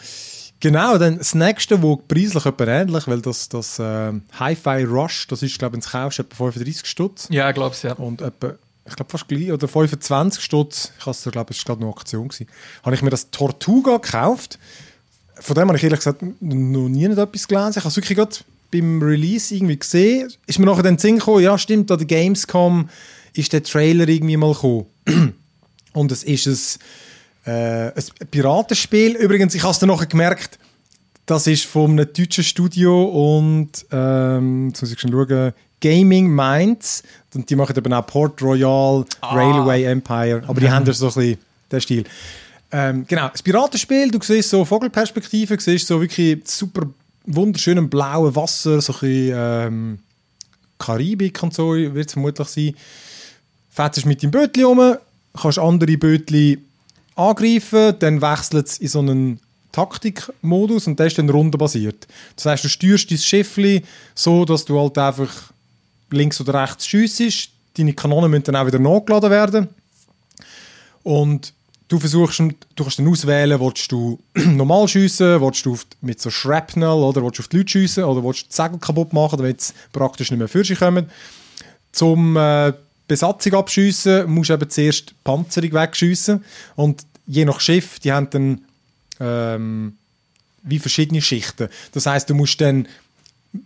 Genau, 0.59 0.97
dann 0.97 1.17
das 1.17 1.35
nächste, 1.35 1.81
wo 1.81 1.97
preislich 1.97 2.45
etwa 2.45 2.65
ähnlich, 2.65 3.05
weil 3.07 3.21
das, 3.21 3.49
das 3.49 3.79
äh, 3.79 4.13
Hi-Fi 4.39 4.83
Rush, 4.85 5.27
das 5.27 5.43
ist, 5.43 5.59
glaube 5.59 5.75
ich, 5.75 5.79
ins 5.83 5.91
Kaufst 5.91 6.19
etwa 6.19 6.35
35 6.35 6.85
Stutz. 6.85 7.27
ja, 7.29 7.49
ich 7.49 7.53
glaube 7.55 7.75
es, 7.75 7.81
ja. 7.83 7.91
Und 7.93 8.21
etwa 8.21 8.53
ich 8.85 8.95
glaube 8.95 9.11
fast 9.11 9.27
gleich, 9.27 9.51
oder 9.51 9.67
25 9.67 10.43
Stutz, 10.43 10.91
ich 10.97 11.03
glaube, 11.03 11.15
es 11.15 11.25
war 11.25 11.75
gerade 11.75 11.81
eine 11.81 11.89
Aktion, 11.89 12.29
habe 12.83 12.95
ich 12.95 13.01
mir 13.01 13.09
das 13.09 13.29
Tortuga 13.31 13.97
gekauft. 13.97 14.59
Von 15.35 15.55
dem 15.55 15.67
habe 15.67 15.77
ich 15.77 15.83
ehrlich 15.83 15.99
gesagt 15.99 16.21
noch 16.21 16.89
nie 16.89 17.05
etwas 17.05 17.47
gelesen. 17.47 17.71
Ich 17.71 17.77
habe 17.77 17.87
es 17.87 17.95
wirklich 17.95 18.17
gerade 18.17 18.35
beim 18.71 19.01
Release 19.01 19.53
irgendwie 19.53 19.77
gesehen. 19.77 20.31
Ist 20.45 20.59
mir 20.59 20.65
nachher 20.65 20.83
dann 20.83 20.97
Sinn 20.97 21.17
gekommen, 21.17 21.43
ja 21.43 21.57
stimmt, 21.57 21.91
an 21.91 21.97
der 21.97 22.07
Gamescom 22.07 22.89
ist 23.33 23.53
der 23.53 23.63
Trailer 23.63 24.07
irgendwie 24.07 24.37
mal 24.37 24.53
gekommen. 24.53 24.85
Und 25.93 26.11
es 26.11 26.23
ist 26.23 26.79
ein, 27.45 27.51
äh, 27.51 27.87
ein 27.95 28.27
Piratenspiel. 28.29 29.15
Übrigens, 29.15 29.55
ich 29.55 29.63
habe 29.63 29.71
es 29.71 29.79
dann 29.79 29.89
nachher 29.89 30.07
gemerkt, 30.07 30.59
das 31.25 31.47
ist 31.47 31.65
von 31.65 31.91
einem 31.91 32.11
deutschen 32.11 32.43
Studio 32.43 33.05
und 33.05 33.85
ähm, 33.91 34.67
jetzt 34.67 34.81
muss 34.81 34.91
ich 34.91 34.99
schon 34.99 35.11
schauen, 35.11 35.53
Gaming 35.83 36.33
Minds. 36.33 37.03
Und 37.35 37.49
die 37.49 37.55
machen 37.55 37.75
eben 37.75 37.91
auch 37.93 38.07
Port 38.07 38.41
Royal, 38.41 39.05
ah. 39.21 39.35
Railway 39.35 39.83
Empire. 39.83 40.41
Aber 40.47 40.61
die 40.61 40.69
haben 40.69 40.85
ja 40.85 40.93
so 40.93 41.07
ein 41.07 41.13
bisschen 41.13 41.37
den 41.71 41.81
Stil. 41.81 42.03
Ähm, 42.71 43.05
genau, 43.07 43.27
das 43.27 43.43
Piratenspiel, 43.43 44.09
du 44.09 44.19
siehst 44.21 44.49
so 44.49 44.63
Vogelperspektive, 44.65 45.57
du 45.57 45.61
siehst 45.61 45.85
so 45.85 45.99
wirklich 45.99 46.39
super 46.45 46.87
wunderschönen 47.25 47.89
blauen 47.89 48.35
Wasser, 48.35 48.81
so 48.81 48.93
ein 48.93 48.99
bisschen 48.99 49.33
ähm, 49.35 49.99
Karibik 50.79 51.43
und 51.43 51.53
so 51.53 51.73
wird 51.73 52.07
es 52.07 52.13
vermutlich 52.13 52.47
sein. 52.47 52.75
Fährst 53.69 54.05
mit 54.05 54.23
deinem 54.23 54.31
Bötchen 54.31 54.65
um, 54.65 54.97
kannst 55.39 55.59
andere 55.59 55.97
Bötchen 55.97 56.65
angreifen, 57.15 57.95
dann 57.99 58.21
wechselt 58.21 58.67
es 58.67 58.77
in 58.79 58.87
so 58.87 58.99
einen 58.99 59.39
Taktikmodus 59.71 60.87
und 60.87 60.99
der 60.99 61.07
ist 61.07 61.17
dann 61.17 61.29
rundenbasiert. 61.29 62.07
Das 62.35 62.45
heißt, 62.45 62.63
du 62.63 62.69
steuerst 62.69 63.11
dein 63.11 63.17
Schiff 63.17 63.59
so, 64.15 64.45
dass 64.45 64.65
du 64.65 64.79
halt 64.79 64.97
einfach 64.97 65.52
links 66.13 66.39
oder 66.41 66.61
rechts 66.61 66.87
schiessest. 66.87 67.49
Deine 67.77 67.93
Kanonen 67.93 68.29
müssen 68.29 68.43
dann 68.43 68.55
auch 68.55 68.67
wieder 68.67 68.79
nachgeladen 68.79 69.29
werden. 69.31 69.67
Und 71.03 71.53
du 71.87 71.99
versuchst, 71.99 72.39
du 72.39 72.83
kannst 72.83 72.99
dann 72.99 73.07
auswählen, 73.07 73.59
willst 73.59 73.91
du 73.91 74.19
normal 74.33 74.87
schiessen, 74.87 75.41
willst 75.41 75.65
du 75.65 75.77
mit 76.01 76.21
so 76.21 76.29
Shrapnel 76.29 76.89
oder 76.89 77.23
willst 77.23 77.39
du 77.39 77.43
auf 77.43 77.47
die 77.47 77.57
Leute 77.57 77.71
schiessen 77.71 78.03
oder 78.03 78.23
willst 78.23 78.43
du 78.43 78.47
die 78.47 78.55
Segel 78.55 78.79
kaputt 78.79 79.13
machen, 79.13 79.37
damit 79.37 79.61
sie 79.61 79.73
praktisch 79.91 80.31
nicht 80.31 80.39
mehr 80.39 80.47
für 80.47 80.63
sich 80.63 80.79
kommen. 80.79 81.09
Zum 81.91 82.37
äh, 82.37 82.73
Besatzung 83.07 83.53
abschiessen 83.53 84.29
musst 84.29 84.49
du 84.49 84.53
eben 84.53 84.69
zuerst 84.69 85.09
die 85.09 85.15
Panzerung 85.23 85.73
wegschiessen 85.73 86.43
und 86.75 87.05
je 87.27 87.45
nach 87.45 87.59
Schiff, 87.59 87.99
die 87.99 88.11
haben 88.11 88.29
dann 88.29 88.61
ähm, 89.19 89.97
wie 90.63 90.79
verschiedene 90.79 91.21
Schichten. 91.21 91.69
Das 91.91 92.05
heißt, 92.05 92.29
du 92.29 92.35
musst 92.35 92.59
dann 92.61 92.87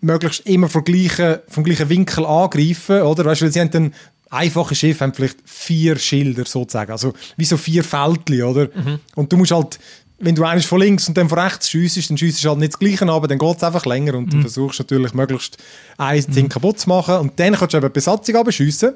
möglichst 0.01 0.45
immer 0.45 0.69
vom 0.69 0.83
gleichen, 0.83 1.37
vom 1.47 1.63
gleichen 1.63 1.89
Winkel 1.89 2.25
angreifen, 2.25 3.01
oder? 3.01 3.25
Weißt 3.25 3.41
du, 3.41 3.45
weil 3.45 3.51
sie 3.51 3.59
haben 3.61 3.71
dann 3.71 3.93
einfache 4.29 4.75
Schiffe 4.75 5.03
haben 5.03 5.13
vielleicht 5.13 5.37
vier 5.45 5.97
Schilder 5.97 6.45
sozusagen, 6.45 6.91
also 6.91 7.13
wie 7.37 7.45
so 7.45 7.57
vier 7.57 7.83
Fältchen, 7.83 8.43
oder? 8.43 8.65
Mhm. 8.65 8.99
Und 9.15 9.31
du 9.31 9.37
musst 9.37 9.51
halt, 9.51 9.79
wenn 10.19 10.35
du 10.35 10.43
eines 10.43 10.65
von 10.65 10.81
links 10.81 11.07
und 11.07 11.15
dann 11.15 11.29
von 11.29 11.39
rechts 11.39 11.69
schiessest, 11.69 12.09
dann 12.09 12.17
schiessest 12.17 12.43
du 12.43 12.49
halt 12.49 12.59
nicht 12.59 12.73
das 12.73 12.79
Gleiche 12.79 13.07
aber 13.07 13.27
dann 13.27 13.37
geht 13.37 13.57
es 13.57 13.63
einfach 13.63 13.85
länger 13.85 14.15
und 14.15 14.25
mhm. 14.25 14.31
du 14.31 14.41
versuchst 14.41 14.79
natürlich 14.79 15.13
möglichst 15.13 15.57
ein 15.97 16.25
Ding 16.33 16.45
mhm. 16.45 16.49
kaputt 16.49 16.79
zu 16.79 16.89
machen 16.89 17.15
und 17.15 17.39
dann 17.39 17.53
kannst 17.53 17.73
du 17.73 17.77
eben 17.77 17.91
Besatzung 17.91 18.35
abschiessen 18.35 18.93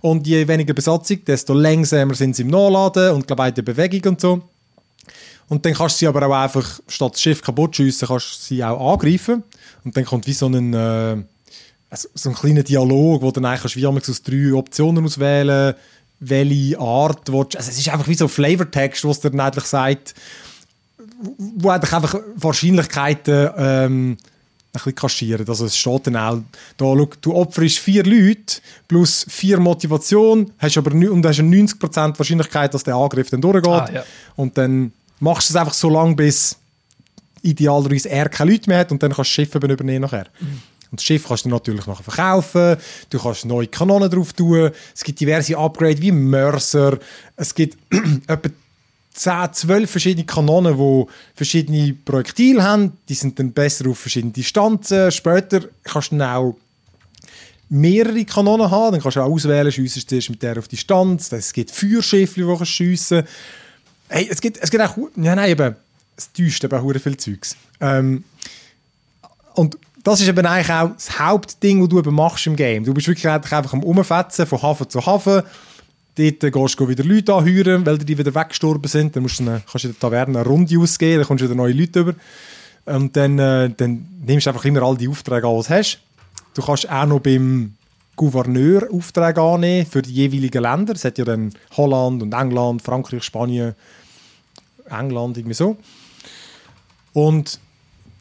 und 0.00 0.26
je 0.26 0.46
weniger 0.48 0.74
Besatzung, 0.74 1.24
desto 1.24 1.54
langsamer 1.54 2.14
sind 2.14 2.34
sie 2.34 2.42
im 2.42 2.48
Nachladen 2.48 3.12
und 3.12 3.26
glaube 3.26 3.48
in 3.48 3.54
der 3.54 3.62
Bewegung 3.62 4.12
und 4.12 4.20
so. 4.20 4.42
Und 5.48 5.64
dann 5.64 5.74
kannst 5.74 5.96
du 5.96 5.98
sie 6.00 6.06
aber 6.06 6.26
auch 6.26 6.32
einfach, 6.32 6.80
statt 6.88 7.12
das 7.12 7.22
Schiff 7.22 7.42
kaputt 7.42 7.76
schiessen, 7.76 8.08
kannst 8.08 8.26
du 8.32 8.54
sie 8.54 8.64
auch 8.64 8.92
angreifen. 8.92 9.42
Und 9.84 9.96
dann 9.96 10.04
kommt 10.04 10.26
wie 10.26 10.32
so 10.32 10.46
ein, 10.46 10.72
äh, 10.72 11.16
also 11.90 12.08
so 12.14 12.30
ein 12.30 12.34
kleiner 12.34 12.62
Dialog, 12.62 13.22
wo 13.22 13.30
dann 13.30 13.44
eigentlich 13.44 13.76
wie 13.76 13.86
aus 13.86 14.22
drei 14.22 14.52
Optionen 14.54 15.04
auswählen 15.04 15.74
welche 16.20 16.78
Art 16.78 17.30
willst. 17.30 17.56
Also 17.56 17.70
es 17.70 17.78
ist 17.78 17.88
einfach 17.88 18.08
wie 18.08 18.14
so 18.14 18.26
ein 18.26 18.30
Flavortext, 18.30 19.04
was 19.04 19.20
dir 19.20 19.30
dann 19.30 19.40
eigentlich 19.40 19.64
sagt, 19.64 20.14
wo 21.38 21.70
einfach 21.70 22.14
Wahrscheinlichkeiten 22.36 23.50
ähm, 23.56 24.10
ein 24.12 24.18
bisschen 24.72 24.94
kaschieren. 24.94 25.48
Also 25.48 25.66
es 25.66 25.76
steht 25.76 26.06
dann 26.06 26.16
auch, 26.16 26.38
da, 26.76 26.84
schau, 26.84 27.08
du 27.20 27.34
opferst 27.34 27.78
vier 27.78 28.04
Leute 28.04 28.60
plus 28.88 29.26
vier 29.28 29.60
Motivation, 29.60 30.52
hast 30.58 30.76
aber 30.78 30.92
und 30.92 31.24
hast 31.26 31.38
eine 31.38 31.56
90% 31.56 32.18
Wahrscheinlichkeit, 32.18 32.74
dass 32.74 32.84
der 32.84 32.96
Angriff 32.96 33.30
dann 33.30 33.40
durchgeht. 33.40 33.66
Ah, 33.66 33.90
ja. 33.92 34.04
Und 34.36 34.58
dann 34.58 34.92
machst 35.20 35.50
du 35.50 35.52
es 35.52 35.56
einfach 35.56 35.74
so 35.74 35.88
lange, 35.88 36.16
bis 36.16 36.56
idealerweise 37.44 38.08
er 38.08 38.28
keine 38.28 38.52
Leute 38.52 38.68
mehr 38.68 38.78
hat 38.78 38.90
und 38.90 39.02
dann 39.02 39.12
kannst 39.12 39.36
du 39.36 39.42
das 39.42 39.48
Schiff 39.48 39.54
übernehmen 39.54 40.02
nachher. 40.02 40.26
Mhm. 40.40 40.62
Und 40.90 41.00
das 41.00 41.04
Schiff 41.04 41.26
kannst 41.26 41.44
du 41.44 41.48
natürlich 41.48 41.86
nachher 41.86 42.04
verkaufen, 42.04 42.76
du 43.10 43.18
kannst 43.18 43.44
neue 43.44 43.66
Kanonen 43.66 44.10
drauf 44.10 44.32
tun, 44.32 44.70
es 44.94 45.02
gibt 45.04 45.20
diverse 45.20 45.56
Upgrades 45.56 46.00
wie 46.00 46.12
Mercer, 46.12 46.98
es 47.36 47.54
gibt 47.54 47.76
etwa 48.26 48.50
10, 49.14 49.52
12 49.52 49.90
verschiedene 49.90 50.26
Kanonen, 50.26 50.76
die 50.76 51.04
verschiedene 51.34 51.94
Projektile 52.04 52.62
haben, 52.62 52.92
die 53.08 53.14
sind 53.14 53.38
dann 53.38 53.52
besser 53.52 53.88
auf 53.88 53.98
verschiedene 53.98 54.32
Distanzen. 54.32 55.12
Später 55.12 55.60
kannst 55.84 56.10
du 56.10 56.16
dann 56.16 56.34
auch 56.34 56.56
mehrere 57.68 58.24
Kanonen 58.24 58.70
haben, 58.70 58.92
dann 58.92 59.00
kannst 59.00 59.16
du 59.16 59.20
auch 59.20 59.30
auswählen, 59.30 59.70
schiessest 59.70 60.10
du 60.10 60.16
mit 60.30 60.42
der 60.42 60.58
auf 60.58 60.68
Distanz, 60.68 61.32
es 61.32 61.52
gibt 61.52 61.70
Feuerschiffe, 61.70 62.34
die 62.34 62.40
du 62.42 62.64
schiessen 62.64 63.18
kannst. 63.18 63.32
Hey, 64.08 64.28
es 64.30 64.40
gibt, 64.40 64.58
es 64.58 64.70
gibt 64.70 64.82
auch, 64.82 64.96
ja 65.16 65.34
nein, 65.34 65.50
eben, 65.50 65.76
es 66.16 66.32
täuscht 66.32 66.64
eben 66.64 66.78
auch 66.78 67.00
viel 67.00 67.16
Zeugs. 67.16 67.56
Ähm, 67.80 68.24
und 69.54 69.78
das 70.02 70.20
ist 70.20 70.28
eben 70.28 70.44
eigentlich 70.46 70.70
auch 70.70 70.90
das 70.90 71.18
Hauptding, 71.18 71.82
was 71.82 71.88
du 71.88 71.98
eben 71.98 72.14
machst 72.14 72.46
im 72.46 72.56
Game. 72.56 72.84
Du 72.84 72.92
bist 72.92 73.08
wirklich 73.08 73.26
einfach 73.28 73.72
am 73.72 73.82
Umfetzen 73.82 74.46
von 74.46 74.62
Hafen 74.62 74.88
zu 74.88 75.04
Hafen. 75.04 75.42
Dort 76.16 76.40
gehst 76.40 76.80
du 76.80 76.88
wieder 76.88 77.02
Leute 77.02 77.34
anhören, 77.34 77.84
weil 77.86 77.98
die 77.98 78.16
wieder 78.16 78.34
weggestorben 78.34 78.88
sind. 78.88 79.16
Dann 79.16 79.22
musst 79.22 79.40
du 79.40 79.44
eine, 79.44 79.62
kannst 79.68 79.84
du 79.84 79.88
in 79.88 79.94
der 79.94 80.00
Taverne 80.00 80.38
eine 80.38 80.48
Runde 80.48 80.78
ausgeben, 80.78 81.18
dann 81.18 81.26
kommst 81.26 81.42
du 81.42 81.46
wieder 81.46 81.56
neue 81.56 81.72
Leute 81.72 82.00
über. 82.00 82.14
Und 82.84 83.16
dann, 83.16 83.38
äh, 83.38 83.70
dann 83.70 84.06
nimmst 84.24 84.46
du 84.46 84.50
einfach 84.50 84.64
immer 84.66 84.82
all 84.82 84.96
die 84.96 85.08
Aufträge 85.08 85.46
an, 85.46 85.56
die 85.56 85.68
du 85.68 85.74
hast. 85.74 85.98
Du 86.52 86.62
kannst 86.62 86.88
auch 86.88 87.06
noch 87.06 87.20
beim 87.20 87.74
Gouverneur 88.14 88.88
Aufträge 88.92 89.40
annehmen 89.40 89.86
für 89.86 90.02
die 90.02 90.12
jeweiligen 90.12 90.62
Länder. 90.62 90.92
Es 90.92 91.04
hat 91.04 91.18
ja 91.18 91.24
dann 91.24 91.52
Holland 91.76 92.22
und 92.22 92.32
England, 92.32 92.82
Frankreich, 92.82 93.24
Spanien, 93.24 93.74
England, 94.88 95.36
irgendwie 95.36 95.54
so. 95.54 95.76
Und 97.14 97.58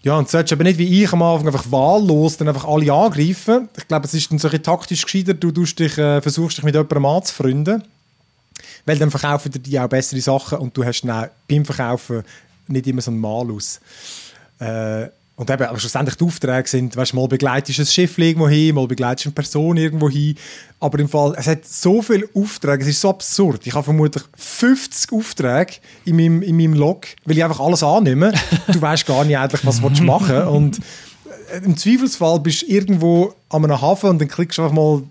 ja, 0.03 0.17
und 0.17 0.29
solltest 0.29 0.53
aber 0.53 0.63
nicht 0.63 0.77
wie 0.77 1.03
ich 1.03 1.11
am 1.11 1.21
Anfang 1.21 1.47
einfach 1.47 1.71
wahllos 1.71 2.37
dann 2.37 2.47
einfach 2.49 2.65
alle 2.65 2.91
angreifen. 2.91 3.69
Ich 3.77 3.87
glaube, 3.87 4.05
es 4.05 4.13
ist 4.13 4.31
dann 4.31 4.39
so 4.39 4.49
ein 4.49 4.63
taktisch 4.63 5.03
gescheiter, 5.03 5.33
du 5.33 5.51
dich, 5.51 5.97
äh, 5.97 6.21
versuchst 6.21 6.57
dich 6.57 6.63
mit 6.63 6.75
jemandem 6.75 7.05
anzufreunden. 7.05 7.83
Weil 8.85 8.97
dann 8.97 9.11
verkaufen 9.11 9.51
die 9.51 9.79
auch 9.79 9.87
bessere 9.87 10.19
Sachen 10.21 10.59
und 10.59 10.75
du 10.75 10.83
hast 10.83 11.01
dann 11.01 11.25
auch 11.25 11.29
beim 11.49 11.65
Verkaufen 11.65 12.23
nicht 12.67 12.87
immer 12.87 13.01
so 13.01 13.11
einen 13.11 13.19
Malus. 13.19 13.79
Äh, 14.59 15.07
und 15.35 15.49
eben, 15.49 15.63
aber 15.63 15.79
schlussendlich 15.79 16.15
die 16.15 16.25
Aufträge 16.25 16.69
sind, 16.69 16.95
weißt, 16.95 17.15
mal 17.15 17.27
begleitest 17.27 17.79
du 17.79 17.83
ein 17.83 17.87
Schiff 17.87 18.17
irgendwo 18.19 18.47
hin, 18.47 18.75
mal 18.75 18.85
begleitest 18.85 19.25
du 19.25 19.29
eine 19.29 19.33
Person 19.33 19.77
irgendwo 19.77 20.07
hin. 20.07 20.35
Aber 20.79 20.99
im 20.99 21.09
Fall, 21.09 21.33
es 21.35 21.47
hat 21.47 21.65
so 21.65 22.03
viele 22.03 22.29
Aufträge, 22.35 22.83
es 22.83 22.89
ist 22.89 23.01
so 23.01 23.09
absurd. 23.09 23.65
Ich 23.65 23.73
habe 23.73 23.83
vermutlich 23.83 24.23
50 24.37 25.11
Aufträge 25.11 25.73
in 26.05 26.17
meinem, 26.17 26.41
in 26.43 26.55
meinem 26.55 26.73
Log, 26.73 27.07
weil 27.25 27.37
ich 27.37 27.43
einfach 27.43 27.59
alles 27.59 27.81
annehme. 27.81 28.31
du 28.67 28.79
weißt 28.79 29.07
gar 29.07 29.25
nicht 29.25 29.37
eigentlich, 29.37 29.65
was 29.65 29.81
du 29.81 30.03
machen 30.03 30.29
willst. 30.29 30.47
Und 30.47 30.79
äh, 31.51 31.65
im 31.65 31.77
Zweifelsfall 31.77 32.39
bist 32.39 32.61
du 32.61 32.67
irgendwo 32.67 33.33
an 33.49 33.63
einem 33.63 33.81
Hafen 33.81 34.11
und 34.11 34.21
dann 34.21 34.27
klickst 34.27 34.59
du 34.59 34.61
einfach 34.61 34.75
mal 34.75 35.01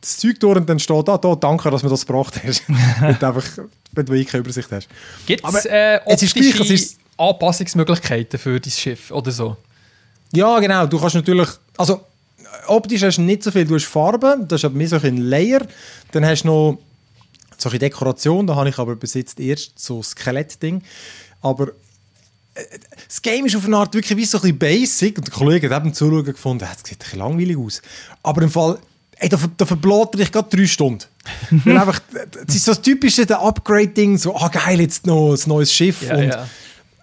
das 0.00 0.18
Zeug 0.18 0.38
durch 0.38 0.58
und 0.58 0.68
dann 0.68 0.78
steht 0.78 1.08
da, 1.08 1.18
da 1.18 1.34
danke, 1.34 1.70
dass 1.72 1.82
du 1.82 1.88
das 1.88 2.06
gebracht 2.06 2.40
hast. 2.46 2.62
und 3.00 3.24
einfach, 3.24 3.44
wenn 3.92 4.06
du 4.06 4.24
keine 4.24 4.42
Übersicht 4.42 4.70
hast. 4.70 4.86
Gibt 5.26 5.42
äh, 5.66 5.98
es 6.06 6.22
ist 6.22 6.34
gleich, 6.34 6.60
es 6.60 6.70
ist 6.70 6.98
Anpassungsmöglichkeiten 7.16 8.38
für 8.38 8.60
dein 8.60 8.70
Schiff 8.70 9.10
oder 9.10 9.30
so? 9.30 9.56
Ja, 10.32 10.58
genau. 10.58 10.86
Du 10.86 10.98
kannst 10.98 11.14
natürlich, 11.14 11.48
also 11.76 12.04
optisch 12.66 13.02
hast 13.02 13.18
du 13.18 13.22
nicht 13.22 13.42
so 13.42 13.50
viel, 13.50 13.64
du 13.64 13.74
hast 13.74 13.86
Farben, 13.86 14.46
das 14.48 14.60
ist 14.60 14.64
aber 14.64 14.76
mehr 14.76 14.88
so 14.88 14.96
ein 14.96 15.16
Layer. 15.16 15.66
Dann 16.12 16.24
hast 16.24 16.42
du 16.42 16.48
noch 16.48 16.78
solche 17.56 17.78
Dekoration, 17.78 18.46
da 18.46 18.56
habe 18.56 18.68
ich 18.68 18.78
aber 18.78 18.96
bis 18.96 19.14
jetzt 19.14 19.40
erst 19.40 19.78
so 19.78 20.02
Skelettding. 20.02 20.82
Aber 21.40 21.68
äh, 22.54 22.62
das 23.06 23.22
Game 23.22 23.46
ist 23.46 23.56
auf 23.56 23.64
eine 23.64 23.76
Art 23.76 23.94
wirklich 23.94 24.16
wie 24.16 24.24
so 24.24 24.38
ein 24.38 24.42
bisschen 24.42 24.58
basic 24.58 25.18
und 25.18 25.26
der 25.26 25.34
Kollege 25.34 25.70
hat 25.70 25.82
eben 25.82 25.94
zuschauen 25.94 26.24
gefunden, 26.24 26.66
das 26.68 26.78
sieht 26.84 26.98
ein 26.98 26.98
bisschen 26.98 27.18
langweilig 27.18 27.56
aus. 27.56 27.82
Aber 28.22 28.42
im 28.42 28.50
Fall, 28.50 28.78
ey, 29.16 29.28
da, 29.28 29.38
da 29.56 29.64
verblättert 29.64 30.20
ich 30.20 30.32
gerade 30.32 30.54
drei 30.54 30.66
Stunden. 30.66 31.04
Weil 31.64 31.78
einfach, 31.78 32.00
das 32.46 32.54
ist 32.54 32.64
so 32.64 32.72
das 32.72 32.82
typische 32.82 33.26
Upgrade-Ding, 33.28 34.18
so, 34.18 34.36
ah 34.36 34.46
oh, 34.46 34.50
geil, 34.50 34.80
jetzt 34.80 35.06
noch 35.06 35.32
ein 35.32 35.48
neues 35.48 35.72
Schiff 35.72 36.02
ja, 36.02 36.16
und 36.16 36.28
ja 36.28 36.46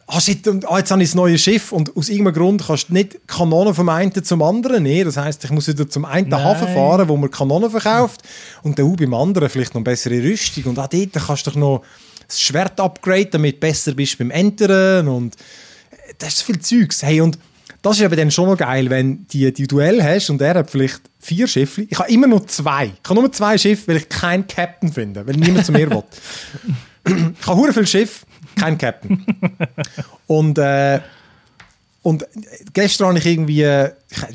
ah, 0.08 0.22
shit, 0.22 0.48
ah, 0.48 0.78
jetzt 0.78 0.92
habe 0.92 1.04
ich 1.04 1.14
ein 1.14 1.18
neues 1.18 1.42
Schiff 1.42 1.72
und 1.72 1.96
aus 1.96 2.10
irgendeinem 2.10 2.36
Grund 2.36 2.66
kannst 2.66 2.90
du 2.90 2.94
nicht 2.94 3.28
Kanonen 3.28 3.74
vom 3.74 3.90
einen 3.90 4.24
zum 4.24 4.42
anderen 4.42 4.84
nehmen. 4.84 5.06
Das 5.06 5.18
heisst, 5.18 5.44
ich 5.44 5.52
muss 5.52 5.68
wieder 5.68 5.90
zum 5.90 6.06
einen 6.06 6.30
Nein. 6.30 6.44
Hafen 6.44 6.68
fahren, 6.74 7.08
wo 7.08 7.18
man 7.18 7.32
Kanonen 7.32 7.70
verkauft 7.70 8.22
und 8.64 8.78
dann 8.78 8.92
auch 8.92 8.96
beim 8.96 9.14
anderen 9.14 9.50
vielleicht 9.50 9.74
noch 9.74 9.80
eine 9.80 9.86
bessere 9.86 10.22
Rüstung. 10.22 10.66
Und 10.66 10.80
auch 10.80 10.88
dort 10.88 11.14
kannst 11.14 11.48
du 11.48 11.52
doch 11.52 11.58
noch 11.58 11.84
das 12.28 12.42
Schwert 12.42 12.80
upgraden, 12.80 13.32
damit 13.32 13.56
du 13.56 13.60
besser 13.60 13.94
bist 13.94 14.18
beim 14.18 14.32
Entern 14.32 15.08
und 15.08 15.36
äh, 15.36 16.14
das 16.18 16.30
ist 16.30 16.40
so 16.40 16.46
viel 16.46 16.60
Zeugs. 16.60 17.04
Hey, 17.04 17.22
und 17.22 17.38
das 17.82 17.98
ist 17.98 18.04
eben 18.04 18.16
dann 18.16 18.32
schon 18.32 18.50
noch 18.50 18.58
geil, 18.58 18.90
wenn 18.90 19.18
du 19.18 19.24
die, 19.32 19.54
die 19.54 19.68
Duell 19.68 20.02
hast 20.02 20.30
und 20.30 20.42
er 20.42 20.56
hat 20.56 20.72
vielleicht 20.72 21.02
vier 21.20 21.48
Schiffe. 21.48 21.86
Ich 21.90 22.00
habe 22.00 22.10
immer 22.10 22.28
nur 22.28 22.48
zwei. 22.48 22.86
Ich 23.04 23.10
habe 23.10 23.20
nur 23.20 23.32
zwei 23.32 23.58
Schiffe, 23.58 23.90
weil 23.90 23.98
ich 23.98 24.10
keinen 24.10 24.48
Captain 24.48 24.92
finde, 24.92 25.28
weil 25.28 25.36
niemand 25.36 25.66
zu 25.66 25.74
mir 25.74 25.90
will. 25.90 26.04
ich 27.40 27.48
habe 27.48 27.58
hure 27.58 27.74
viel 27.74 27.86
Schiff, 27.86 28.26
kein 28.56 28.78
Captain. 28.78 29.26
Und, 30.28 30.58
äh, 30.58 31.00
und 32.02 32.26
gestern 32.74 33.08
habe 33.10 33.20
ich 33.20 33.26
irgendwie, 33.26 33.64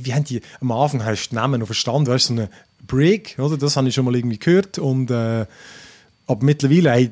wie 0.02 0.14
haben 0.14 0.24
die, 0.24 0.40
am 0.60 0.72
Anfang 0.72 1.04
hast 1.04 1.26
du 1.26 1.30
den 1.30 1.36
Namen 1.36 1.60
noch 1.60 1.66
verstanden, 1.66 2.06
weißt 2.06 2.30
du, 2.30 2.34
so 2.34 2.40
eine 2.40 2.50
Brig, 2.86 3.36
oder? 3.38 3.56
Das 3.56 3.76
habe 3.76 3.88
ich 3.88 3.94
schon 3.94 4.04
mal 4.04 4.16
irgendwie 4.16 4.38
gehört. 4.38 4.78
Und, 4.78 5.10
äh, 5.10 5.44
aber 6.26 6.44
mittlerweile, 6.44 6.90
hey, 6.90 7.10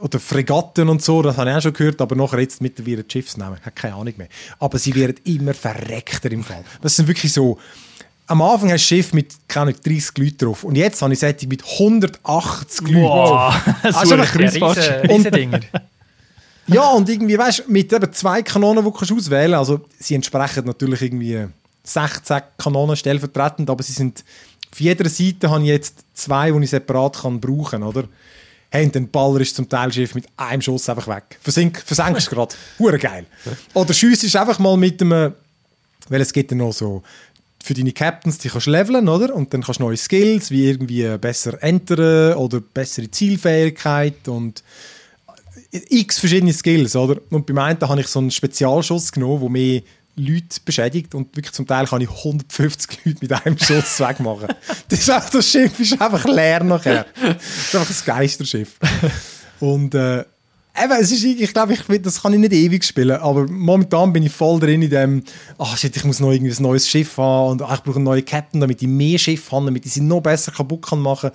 oder 0.00 0.20
Fregatten 0.20 0.88
und 0.88 1.02
so, 1.02 1.22
das 1.22 1.36
habe 1.36 1.50
ich 1.50 1.56
auch 1.56 1.62
schon 1.62 1.72
gehört, 1.72 2.00
aber 2.00 2.14
nachher 2.14 2.40
jetzt 2.40 2.60
mittlerweile 2.60 3.04
Schiffsnamen, 3.06 3.58
ich 3.58 3.66
habe 3.66 3.74
keine 3.74 3.94
Ahnung 3.94 4.14
mehr. 4.16 4.28
Aber 4.60 4.78
sie 4.78 4.94
werden 4.94 5.16
immer 5.24 5.54
verreckter 5.54 6.30
im 6.30 6.44
Fall. 6.44 6.64
Das 6.80 6.94
sind 6.94 7.08
wirklich 7.08 7.32
so, 7.32 7.58
am 8.28 8.42
Anfang 8.42 8.70
hast 8.70 8.88
du 8.90 8.94
ein 8.94 8.98
Schiff 8.98 9.12
mit, 9.12 9.34
keine 9.48 9.70
Ahnung, 9.70 9.80
30 9.84 10.18
Leuten 10.18 10.38
drauf. 10.38 10.62
Und 10.64 10.76
jetzt 10.76 11.02
habe 11.02 11.12
ich 11.12 11.18
Sättig 11.18 11.48
mit 11.48 11.64
180 11.64 12.88
Leuten. 12.88 13.02
Wow, 13.02 13.54
Also 13.82 14.04
so 14.04 14.14
ein 14.14 14.20
ein 14.20 14.26
Kreuzfahrt. 14.26 15.10
Ja, 16.68 16.90
und 16.90 17.08
irgendwie, 17.08 17.38
weißt 17.38 17.60
du, 17.60 17.72
mit 17.72 17.92
eben 17.92 18.12
zwei 18.12 18.42
Kanonen, 18.42 18.84
die 18.84 18.90
du 18.90 19.16
auswählen 19.16 19.52
kannst, 19.52 19.70
also 19.70 19.84
sie 19.98 20.14
entsprechen 20.14 20.64
natürlich 20.64 21.02
irgendwie 21.02 21.46
16 21.84 22.40
Kanonen 22.58 22.96
stellvertretend, 22.96 23.70
aber 23.70 23.82
sie 23.82 23.92
sind, 23.92 24.24
auf 24.70 24.80
jeder 24.80 25.08
Seite 25.08 25.50
habe 25.50 25.62
ich 25.62 25.68
jetzt 25.68 26.04
zwei, 26.14 26.50
die 26.50 26.64
ich 26.64 26.70
separat 26.70 27.20
kann 27.22 27.40
brauchen 27.40 27.82
oder? 27.82 28.04
Hey, 28.70 28.84
und 28.84 28.94
dann 28.94 29.08
ballerst 29.08 29.52
du 29.52 29.56
zum 29.56 29.68
Teil 29.68 29.90
Schiff 29.90 30.14
mit 30.14 30.26
einem 30.36 30.60
Schuss 30.60 30.90
einfach 30.90 31.08
weg. 31.08 31.38
Versink, 31.40 31.82
versenkst 31.84 32.28
gerade. 32.28 32.54
Hure 32.78 32.98
geil. 32.98 33.24
Oder 33.72 33.94
schiessest 33.94 34.36
einfach 34.36 34.58
mal 34.58 34.76
mit 34.76 35.00
einem, 35.00 35.32
weil 36.10 36.20
es 36.20 36.32
gibt 36.34 36.50
ja 36.50 36.56
noch 36.56 36.74
so, 36.74 37.02
für 37.62 37.74
deine 37.74 37.92
Captains, 37.92 38.38
die 38.38 38.48
kannst 38.48 38.66
du 38.66 38.70
leveln, 38.70 39.08
oder? 39.08 39.34
Und 39.34 39.52
dann 39.52 39.62
kannst 39.62 39.80
du 39.80 39.84
neue 39.84 39.96
Skills, 39.96 40.50
wie 40.50 40.68
irgendwie 40.68 41.16
besser 41.18 41.62
entern 41.62 42.34
oder 42.34 42.60
bessere 42.60 43.10
Zielfähigkeit 43.10 44.28
und 44.28 44.62
x 45.70 46.18
verschiedene 46.18 46.52
Skills, 46.52 46.96
oder? 46.96 47.20
Und 47.30 47.46
beim 47.46 47.58
einen 47.58 47.80
habe 47.80 48.00
ich 48.00 48.08
so 48.08 48.18
einen 48.18 48.30
Spezialschuss 48.30 49.12
genommen, 49.12 49.40
der 49.40 49.50
mehr 49.50 49.82
Leute 50.18 50.60
beschädigt 50.64 51.14
und 51.14 51.34
wirklich 51.36 51.52
zum 51.52 51.66
Teil 51.66 51.86
kann 51.86 52.00
ich 52.00 52.10
150 52.10 52.98
Leute 53.04 53.18
mit 53.20 53.32
einem 53.32 53.58
Schuss 53.58 54.00
wegmachen. 54.00 54.48
Das, 54.88 54.98
ist 54.98 55.10
einfach, 55.10 55.30
das 55.30 55.48
Schiff 55.48 55.78
ist 55.78 56.00
einfach 56.00 56.24
leer 56.24 56.64
nachher. 56.64 57.06
Das 57.14 57.36
ist 57.42 57.76
einfach 57.76 57.90
ein 57.90 58.18
Geisterschiff. 58.18 58.78
Und 59.60 59.94
äh, 59.94 60.20
eben, 60.20 60.92
es 61.00 61.12
ist, 61.12 61.24
ich 61.24 61.52
glaube, 61.52 61.74
ich, 61.74 62.02
das 62.02 62.22
kann 62.22 62.32
ich 62.32 62.40
nicht 62.40 62.52
ewig 62.52 62.84
spielen, 62.84 63.18
aber 63.18 63.46
momentan 63.46 64.12
bin 64.12 64.24
ich 64.24 64.32
voll 64.32 64.58
drin 64.60 64.82
in 64.82 64.90
dem, 64.90 65.22
ach 65.56 65.76
shit, 65.76 65.96
ich 65.96 66.04
muss 66.04 66.20
noch 66.20 66.32
irgendwie 66.32 66.54
ein 66.54 66.62
neues 66.62 66.88
Schiff 66.88 67.16
haben 67.16 67.52
und 67.52 67.62
ach, 67.62 67.78
ich 67.78 67.82
brauche 67.82 67.96
einen 67.96 68.04
neuen 68.04 68.24
Captain, 68.24 68.60
damit 68.60 68.82
ich 68.82 68.88
mehr 68.88 69.18
Schiff 69.18 69.50
habe, 69.52 69.66
damit 69.66 69.86
ich 69.86 69.92
sie 69.92 70.00
noch 70.00 70.20
besser 70.20 70.52
kaputt 70.52 70.82
kann 70.82 71.00
machen 71.00 71.30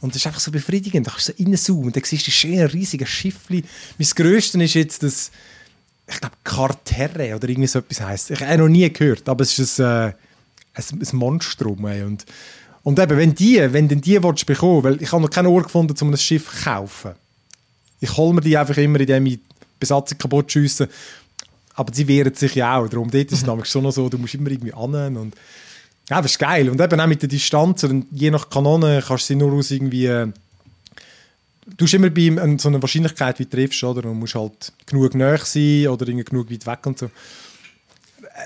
und 0.00 0.14
das 0.14 0.22
ist 0.22 0.26
einfach 0.26 0.40
so 0.40 0.50
befriedigend. 0.50 1.06
Da 1.06 1.10
kannst 1.10 1.28
du 1.28 1.32
so 1.32 1.44
reinzoomen 1.44 1.86
und 1.86 1.96
dann 1.96 2.04
siehst 2.04 2.22
du 2.22 2.26
die 2.26 2.32
schönen, 2.32 2.66
riesigen 2.66 3.06
Schiffli. 3.06 3.64
Mein 3.98 4.08
Größtes 4.08 4.60
ist 4.60 4.74
jetzt 4.74 5.02
das, 5.02 5.30
ich 6.08 6.20
glaube, 6.20 6.36
Carterre 6.44 7.34
oder 7.34 7.48
irgendwie 7.48 7.66
so 7.66 7.78
etwas 7.78 8.00
heisst. 8.00 8.30
Ich 8.30 8.40
habe 8.40 8.58
noch 8.58 8.68
nie 8.68 8.90
gehört, 8.92 9.28
aber 9.28 9.42
es 9.42 9.58
ist 9.58 9.80
ein, 9.80 10.10
äh, 10.10 10.12
ein, 10.74 10.84
ein 11.00 11.16
Monstrum. 11.16 11.86
Ey. 11.86 12.02
Und, 12.02 12.26
und 12.82 12.98
eben, 12.98 13.16
wenn 13.16 13.34
die, 13.34 13.72
wenn 13.72 13.88
denn 13.88 14.00
die 14.00 14.22
willst 14.22 14.46
bekommen, 14.46 14.84
weil 14.84 15.02
ich 15.02 15.10
habe 15.12 15.22
noch 15.22 15.30
keinen 15.30 15.46
Ort 15.46 15.64
gefunden, 15.64 15.94
um 16.00 16.10
ein 16.10 16.18
Schiff 16.18 16.50
zu 16.50 16.64
kaufen. 16.64 17.12
Ich 18.00 18.16
hole 18.16 18.34
mir 18.34 18.42
die 18.42 18.56
einfach 18.56 18.76
immer, 18.76 19.00
indem 19.00 19.26
ich 19.26 19.36
die 19.36 19.42
Besatzung 19.80 20.18
kaputt 20.18 20.52
schiesse. 20.52 20.88
Aber 21.74 21.92
sie 21.92 22.06
wehren 22.06 22.34
sich 22.34 22.54
ja 22.54 22.76
auch. 22.76 22.88
Darum 22.88 23.10
dort 23.10 23.32
ist 23.32 23.40
es 23.40 23.46
nämlich 23.46 23.66
schon 23.66 23.82
noch 23.82 23.92
so, 23.92 24.08
du 24.08 24.18
musst 24.18 24.34
immer 24.34 24.50
irgendwie 24.50 24.72
an 24.72 25.16
und 25.16 25.34
ja, 26.08 26.22
das 26.22 26.32
ist 26.32 26.38
geil. 26.38 26.68
Und 26.70 26.80
eben 26.80 27.00
auch 27.00 27.06
mit 27.06 27.22
der 27.22 27.28
Distanz, 27.28 27.84
und 27.84 28.06
je 28.10 28.30
nach 28.30 28.48
Kanone 28.48 29.02
kannst 29.06 29.24
du 29.24 29.26
sie 29.28 29.36
nur 29.36 29.52
aus 29.52 29.70
irgendwie 29.70 30.06
äh, 30.06 30.28
du 31.76 31.84
hast 31.84 31.94
immer 31.94 32.10
bei 32.10 32.30
so 32.58 32.68
eine 32.68 32.80
Wahrscheinlichkeit, 32.80 33.38
wie 33.38 33.44
du 33.44 33.50
triffst, 33.50 33.82
oder? 33.84 34.08
Und 34.08 34.18
musst 34.18 34.34
halt 34.34 34.72
genug 34.86 35.14
nahe 35.14 35.38
sein 35.38 35.88
oder 35.88 36.06
genug 36.06 36.50
weit 36.50 36.66
weg 36.66 36.86
und 36.86 36.98
so. 36.98 37.10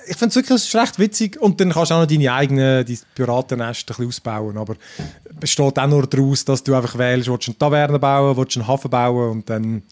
Ich 0.06 0.16
finde 0.16 0.28
es 0.28 0.36
wirklich 0.36 0.74
recht 0.74 0.98
witzig 1.00 1.40
und 1.40 1.60
dann 1.60 1.72
kannst 1.72 1.90
du 1.90 1.96
auch 1.96 2.00
noch 2.00 2.06
deine 2.06 2.32
eigenen 2.32 2.86
dein 2.86 2.98
Piratennest 3.14 3.80
ein 3.80 3.86
bisschen 3.86 4.06
ausbauen, 4.06 4.56
aber 4.56 4.76
es 5.24 5.36
besteht 5.40 5.78
auch 5.78 5.86
nur 5.88 6.06
daraus, 6.06 6.44
dass 6.44 6.62
du 6.62 6.74
einfach 6.76 6.96
wählst, 6.96 7.28
willst 7.28 7.48
du 7.48 7.50
eine 7.50 7.58
Taverne 7.58 7.98
bauen, 7.98 8.36
willst 8.36 8.54
du 8.54 8.60
einen 8.60 8.68
Hafen 8.68 8.88
bauen 8.88 9.30
und 9.30 9.50
dann 9.50 9.82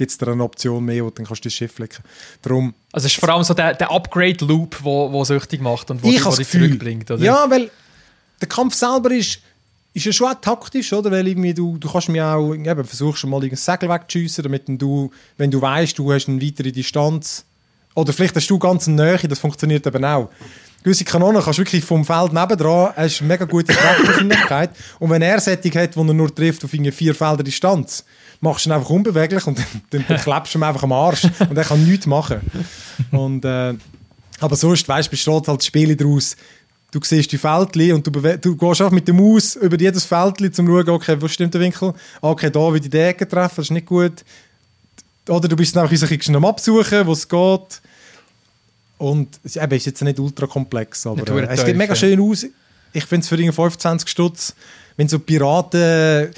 gibt 0.00 0.12
es 0.12 0.16
dir 0.16 0.28
eine 0.28 0.42
Option 0.42 0.82
mehr, 0.82 1.04
wo 1.04 1.10
dann 1.10 1.26
kannst 1.26 1.44
du 1.44 1.48
das 1.50 1.54
Schiff 1.54 1.72
flicken. 1.72 2.02
Darum, 2.40 2.72
Also 2.90 3.04
es 3.04 3.12
ist 3.12 3.20
vor 3.20 3.28
allem 3.28 3.44
so 3.44 3.52
der, 3.52 3.74
der 3.74 3.90
Upgrade-Loop, 3.90 4.76
der 4.76 4.84
wo, 4.84 5.12
wo 5.12 5.22
süchtig 5.24 5.60
macht 5.60 5.90
und 5.90 6.02
wo 6.02 6.08
ich 6.08 6.14
dich, 6.14 6.24
wo 6.24 6.30
dich 6.30 6.38
Gefühl, 6.38 6.68
zurückbringt. 6.68 7.10
Oder? 7.10 7.22
ja, 7.22 7.50
weil 7.50 7.70
der 8.40 8.48
Kampf 8.48 8.74
selber 8.74 9.10
ist, 9.10 9.40
ist 9.92 10.06
ja 10.06 10.12
schon 10.12 10.28
auch 10.28 10.40
taktisch, 10.40 10.90
oder? 10.94 11.10
Weil 11.10 11.28
irgendwie 11.28 11.52
du, 11.52 11.76
du 11.76 11.92
kannst 11.92 12.08
mir 12.08 12.24
auch, 12.26 12.54
eben, 12.54 12.84
versuchst 12.84 13.26
mal 13.26 13.42
ein 13.42 13.54
Segel 13.54 13.90
wegzuschiessen, 13.90 14.42
damit 14.42 14.62
du, 14.68 15.10
wenn 15.36 15.50
du 15.50 15.60
weißt, 15.60 15.98
du 15.98 16.10
hast 16.10 16.28
eine 16.30 16.40
weitere 16.40 16.72
Distanz, 16.72 17.44
oder 17.94 18.14
vielleicht 18.14 18.36
hast 18.36 18.48
du 18.48 18.58
ganz 18.58 18.88
eine 18.88 19.04
Nähe, 19.04 19.28
das 19.28 19.38
funktioniert 19.38 19.86
eben 19.86 20.04
auch. 20.06 20.30
Gewisse 20.82 21.04
Kanonen 21.04 21.42
kannst 21.42 21.58
du 21.58 21.62
wirklich 21.62 21.84
vom 21.84 22.06
Feld 22.06 22.32
nebendran, 22.32 22.94
hast 22.96 23.20
eine 23.20 23.28
mega 23.28 23.44
gute 23.44 23.74
Treffergeschwindigkeit. 23.74 24.70
und 24.98 25.10
wenn 25.10 25.20
er 25.20 25.38
Sättig 25.40 25.76
hat, 25.76 25.94
wo 25.94 26.04
er 26.04 26.14
nur 26.14 26.34
trifft 26.34 26.64
auf 26.64 26.70
vier 26.70 27.14
Felder 27.14 27.42
Distanz, 27.42 28.02
machst 28.40 28.64
du 28.64 28.70
ihn 28.70 28.72
einfach 28.72 28.90
unbeweglich 28.90 29.46
und 29.46 29.58
dann, 29.90 30.04
dann, 30.08 30.18
klebst 30.18 30.54
du 30.54 30.58
ihm 30.58 30.62
einfach 30.62 30.82
am 30.82 30.92
Arsch 30.92 31.24
und 31.24 31.56
er 31.56 31.64
kann 31.64 31.84
nichts 31.84 32.06
machen. 32.06 32.40
Und, 33.10 33.44
äh, 33.44 33.74
aber 34.40 34.56
sonst, 34.56 34.88
weißt 34.88 35.08
du, 35.08 35.10
besteht 35.10 35.48
halt 35.48 35.62
Spiele 35.62 35.96
daraus, 35.96 36.36
du 36.90 37.00
siehst 37.02 37.30
die 37.30 37.38
Feldli 37.38 37.92
und 37.92 38.06
du, 38.06 38.10
du 38.10 38.56
gehst 38.56 38.80
einfach 38.80 38.90
mit 38.90 39.06
der 39.06 39.14
Maus 39.14 39.56
über 39.56 39.78
jedes 39.78 40.04
Feldli, 40.04 40.48
um 40.48 40.52
zu 40.52 40.66
schauen, 40.66 40.88
okay, 40.88 41.16
wo 41.20 41.28
stimmt 41.28 41.54
der 41.54 41.60
Winkel? 41.60 41.92
Okay, 42.20 42.50
da 42.50 42.72
will 42.72 42.80
ich 42.82 42.90
die 42.90 42.98
Ecke 42.98 43.28
treffen, 43.28 43.56
das 43.56 43.66
ist 43.66 43.70
nicht 43.70 43.86
gut. 43.86 44.24
Oder 45.28 45.46
du 45.48 45.56
bist 45.56 45.76
dann 45.76 45.84
einfach 45.86 46.10
ein 46.10 46.18
bisschen 46.18 46.36
am 46.36 46.44
Absuchen, 46.44 47.06
wo 47.06 47.12
es 47.12 47.28
geht. 47.28 47.80
Und 48.98 49.40
es 49.44 49.56
ist 49.56 49.86
jetzt 49.86 50.02
nicht 50.02 50.18
ultra 50.18 50.46
komplex, 50.46 51.06
aber 51.06 51.26
äh, 51.28 51.44
es 51.44 51.60
tief, 51.60 51.66
geht 51.66 51.76
mega 51.76 51.94
schön 51.94 52.20
aus. 52.20 52.46
Ich 52.92 53.04
finde 53.06 53.22
es 53.22 53.28
für 53.28 53.36
irgendwie 53.36 53.52
25 53.52 54.08
Stutz, 54.08 54.54
wenn 54.96 55.08
so 55.08 55.18
Piraten 55.18 56.30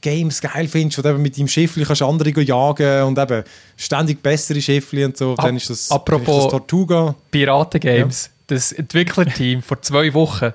Games 0.00 0.40
geil 0.40 0.68
findest 0.68 0.98
und 0.98 1.06
eben 1.06 1.22
mit 1.22 1.36
deinem 1.38 1.48
Schiffli 1.48 1.84
kannst 1.84 2.00
du 2.00 2.06
andere 2.06 2.30
jagen 2.42 3.02
und 3.04 3.18
eben 3.18 3.44
ständig 3.76 4.22
bessere 4.22 4.60
Schiffli 4.60 5.04
und 5.04 5.16
so, 5.16 5.32
Ap- 5.32 5.44
dann 5.46 5.56
ist 5.56 5.70
das, 5.70 5.90
apropos- 5.90 6.26
dann 6.26 6.36
ist 6.36 6.42
das 6.44 6.50
Tortuga. 6.50 7.14
Piraten-Games, 7.30 8.30
das 8.46 8.72
Entwicklerteam 8.72 9.62
vor 9.62 9.80
zwei 9.82 10.12
Wochen, 10.14 10.52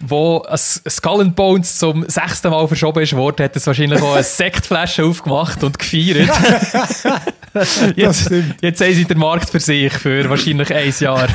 wo 0.00 0.42
ein 0.42 0.58
Skull 0.58 1.20
and 1.20 1.36
Bones 1.36 1.78
zum 1.78 2.04
sechsten 2.08 2.50
Mal 2.50 2.66
verschoben 2.66 3.02
ist 3.02 3.12
worden, 3.14 3.44
hat 3.44 3.54
es 3.54 3.66
wahrscheinlich 3.66 4.02
auch 4.02 4.14
eine 4.14 4.24
Sektflasche 4.24 5.04
aufgemacht 5.04 5.62
und 5.62 5.78
gefeiert. 5.78 6.28
jetzt, 7.96 8.30
jetzt 8.60 8.80
haben 8.80 8.94
sie 8.94 9.04
den 9.04 9.18
Markt 9.18 9.50
für 9.50 9.60
sich 9.60 9.92
für 9.92 10.28
wahrscheinlich 10.28 10.74
ein 10.74 10.92
Jahr. 10.98 11.28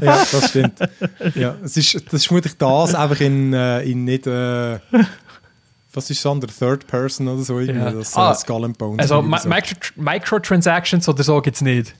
Ja, 0.00 0.24
das 0.32 0.48
stimmt. 0.50 0.78
ja, 1.34 1.56
es 1.62 1.76
ist, 1.76 1.94
das 2.06 2.14
ist 2.14 2.26
vermutlich 2.26 2.56
das, 2.56 2.94
einfach 2.94 3.20
in, 3.20 3.52
äh, 3.52 3.82
in 3.82 4.04
nicht, 4.04 4.26
äh, 4.26 4.74
was 5.94 6.10
ist 6.10 6.24
das 6.24 6.30
andere, 6.30 6.50
Third 6.52 6.86
Person 6.86 7.28
oder 7.28 7.42
so, 7.42 7.58
irgendwie, 7.60 7.78
Ja. 7.84 7.90
das 7.92 8.14
Ah, 8.16 8.32
äh, 8.32 8.34
Skull 8.34 8.64
and 8.64 8.76
Bones. 8.78 8.98
Also 9.00 9.22
Mi 9.22 9.38
so. 9.38 9.48
Micro 9.48 9.74
Microtransactions 9.96 11.08
oder 11.08 11.22
so 11.22 11.40
gibt 11.40 11.56
es 11.56 11.62
nicht. 11.62 11.94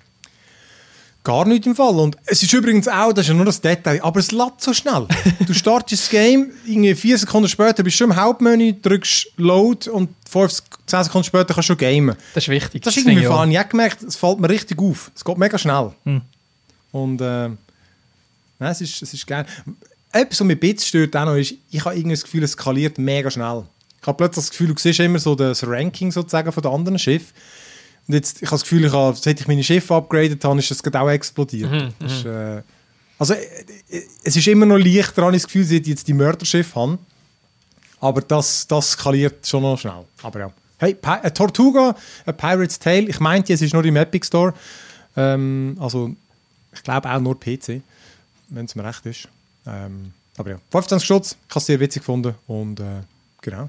Gar 1.22 1.46
nicht 1.46 1.64
im 1.64 1.74
Fall. 1.74 1.94
Und 1.98 2.18
es 2.26 2.42
ist 2.42 2.52
übrigens 2.52 2.86
auch, 2.86 3.12
das 3.14 3.24
ist 3.24 3.28
ja 3.28 3.34
nur 3.34 3.46
das 3.46 3.58
Detail, 3.60 3.98
aber 4.02 4.20
es 4.20 4.30
lädt 4.30 4.60
so 4.60 4.74
schnell. 4.74 5.06
Du 5.46 5.54
startest 5.54 6.02
das 6.02 6.10
Game, 6.10 6.50
irgendwie 6.66 6.94
vier 6.94 7.16
Sekunden 7.16 7.48
später 7.48 7.82
bist 7.82 7.94
du 7.98 8.04
schon 8.04 8.10
im 8.10 8.16
Hauptmenü, 8.16 8.74
drückst 8.82 9.28
Load 9.38 9.88
und 9.88 10.10
fünf, 10.28 10.62
zehn 10.84 11.02
Sekunden 11.04 11.24
später 11.24 11.54
kannst 11.54 11.70
du 11.70 11.72
schon 11.72 11.78
gamen. 11.78 12.14
Das 12.34 12.44
ist 12.44 12.48
wichtig. 12.50 12.82
Das 12.82 12.94
ist 12.94 13.06
irgendwie, 13.06 13.26
habe 13.26 13.50
ich 13.50 13.58
auch 13.58 13.68
gemerkt, 13.68 14.02
es 14.02 14.16
fällt 14.16 14.38
mir 14.38 14.50
richtig 14.50 14.78
auf. 14.78 15.10
Es 15.14 15.24
geht 15.24 15.38
mega 15.38 15.56
schnell. 15.56 15.92
Und 16.92 17.20
äh, 17.22 17.48
nein, 17.48 17.58
es, 18.58 18.82
ist, 18.82 19.00
es 19.00 19.14
ist 19.14 19.26
geil. 19.26 19.46
Etwas, 20.12 20.40
was 20.40 20.46
mich 20.46 20.56
ein 20.58 20.60
bisschen 20.60 20.86
stört 20.88 21.16
auch 21.16 21.24
noch, 21.24 21.36
ist, 21.36 21.54
ich 21.70 21.82
habe 21.86 21.94
irgendwie 21.96 22.14
das 22.16 22.22
Gefühl, 22.24 22.42
es 22.42 22.52
skaliert 22.52 22.98
mega 22.98 23.30
schnell. 23.30 23.64
Ich 24.04 24.08
habe 24.08 24.18
plötzlich 24.18 24.44
das 24.44 24.50
Gefühl, 24.50 24.66
du 24.66 24.74
siehst 24.76 25.00
immer 25.00 25.18
so 25.18 25.34
das 25.34 25.66
Ranking 25.66 26.12
sozusagen 26.12 26.52
von 26.52 26.62
den 26.62 26.70
anderen 26.70 26.98
Schiffen. 26.98 27.32
Und 28.06 28.12
jetzt, 28.12 28.42
ich 28.42 28.48
habe 28.48 28.56
das 28.56 28.62
Gefühl, 28.64 28.84
ich 28.84 28.92
habe, 28.92 29.16
seit 29.16 29.40
ich 29.40 29.48
meine 29.48 29.64
Schiffe 29.64 29.94
upgradet 29.94 30.44
habe, 30.44 30.58
ist 30.58 30.70
das 30.70 30.82
gerade 30.82 31.00
auch 31.00 31.08
explodiert. 31.08 31.70
Das 31.98 32.12
ist, 32.12 32.26
äh, 32.26 32.60
also, 33.18 33.32
äh, 33.32 34.02
es 34.22 34.36
ist 34.36 34.46
immer 34.46 34.66
noch 34.66 34.76
leichter, 34.76 35.22
habe 35.22 35.34
ich 35.34 35.40
das 35.40 35.46
Gefühl, 35.46 35.64
seit 35.64 35.80
ich 35.80 35.86
jetzt 35.86 36.06
die 36.06 36.12
Mörderschiffe 36.12 36.78
habe. 36.78 36.98
Aber 37.98 38.20
das, 38.20 38.66
das 38.66 38.90
skaliert 38.90 39.46
schon 39.46 39.62
noch 39.62 39.78
schnell. 39.78 40.04
Aber 40.22 40.38
ja. 40.38 40.52
Hey, 40.76 40.92
Pi 40.92 41.14
äh, 41.22 41.30
Tortuga, 41.30 41.96
A 42.26 42.32
Pirate's 42.32 42.78
Tale. 42.78 43.08
Ich 43.08 43.20
meinte, 43.20 43.54
es 43.54 43.62
ist 43.62 43.72
nur 43.72 43.86
im 43.86 43.96
Epic 43.96 44.26
Store. 44.26 44.52
Ähm, 45.16 45.78
also, 45.80 46.14
ich 46.74 46.82
glaube 46.82 47.10
auch 47.10 47.20
nur 47.20 47.40
PC, 47.40 47.80
wenn 48.50 48.66
es 48.66 48.74
mir 48.74 48.84
recht 48.84 49.06
ist. 49.06 49.28
Ähm, 49.66 50.12
aber 50.36 50.50
ja, 50.50 50.58
25 50.72 51.02
Stutz, 51.02 51.36
ich 51.48 51.50
habe 51.54 51.60
es 51.60 51.66
sehr 51.66 51.80
witzig 51.80 52.02
gefunden. 52.02 52.34
Und 52.46 52.80
äh, 52.80 53.00
genau. 53.44 53.68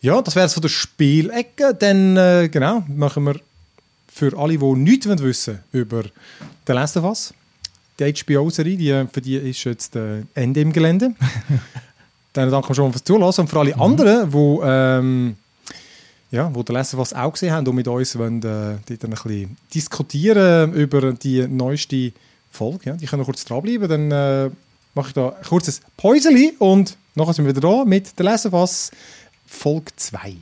Ja, 0.00 0.20
das 0.22 0.34
wäre 0.34 0.46
es 0.46 0.54
von 0.54 0.62
der 0.62 0.68
Spielecke. 0.68 1.74
Dann, 1.78 2.16
äh, 2.16 2.48
genau, 2.50 2.82
machen 2.88 3.24
wir 3.24 3.40
für 4.12 4.36
alle, 4.36 4.58
die 4.58 4.72
nichts 4.74 5.06
wollen 5.06 5.18
wissen 5.20 5.60
über 5.72 6.04
The 6.66 6.72
Last 6.72 6.96
of 6.96 7.04
Us, 7.04 7.34
die 7.98 8.12
HBO-Serie, 8.12 8.76
die, 8.76 9.06
für 9.12 9.20
die 9.20 9.36
ist 9.36 9.62
jetzt 9.64 9.94
äh, 9.94 10.22
Ende 10.34 10.60
im 10.60 10.72
Gelände. 10.72 11.14
Dann 12.32 12.50
danke 12.50 12.74
schon 12.74 12.92
fürs 12.92 13.04
Zulassen 13.04 13.42
und 13.42 13.48
für 13.48 13.60
alle 13.60 13.78
anderen, 13.78 14.30
die 14.30 14.58
ähm, 14.62 15.36
ja, 16.30 16.54
wo 16.54 16.62
der 16.62 16.76
Leser 16.76 16.96
was 16.96 17.12
auch 17.12 17.32
gesehen 17.32 17.52
haben 17.52 17.66
und 17.66 17.74
mit 17.74 17.88
uns 17.88 18.16
wollen, 18.16 18.38
äh, 18.38 18.78
dort 18.86 19.04
ein 19.04 19.10
bisschen 19.10 19.56
diskutieren 19.74 20.72
über 20.74 21.12
die 21.12 21.46
neueste 21.48 22.12
Folge. 22.50 22.90
Ja. 22.90 22.92
Die 22.94 23.06
können 23.06 23.24
kurz 23.24 23.44
dranbleiben, 23.44 23.88
dann 23.88 24.10
äh, 24.12 24.50
mache 24.94 25.08
ich 25.08 25.14
da 25.14 25.30
ein 25.30 25.44
kurzes 25.44 25.80
Päuseli 25.96 26.54
und 26.58 26.96
nachher 27.14 27.32
sind 27.32 27.44
wir 27.44 27.54
wieder 27.54 27.68
da 27.68 27.84
mit 27.84 28.18
der 28.18 28.26
Leserfass 28.26 28.90
Folge 29.46 29.90
2. 29.96 30.36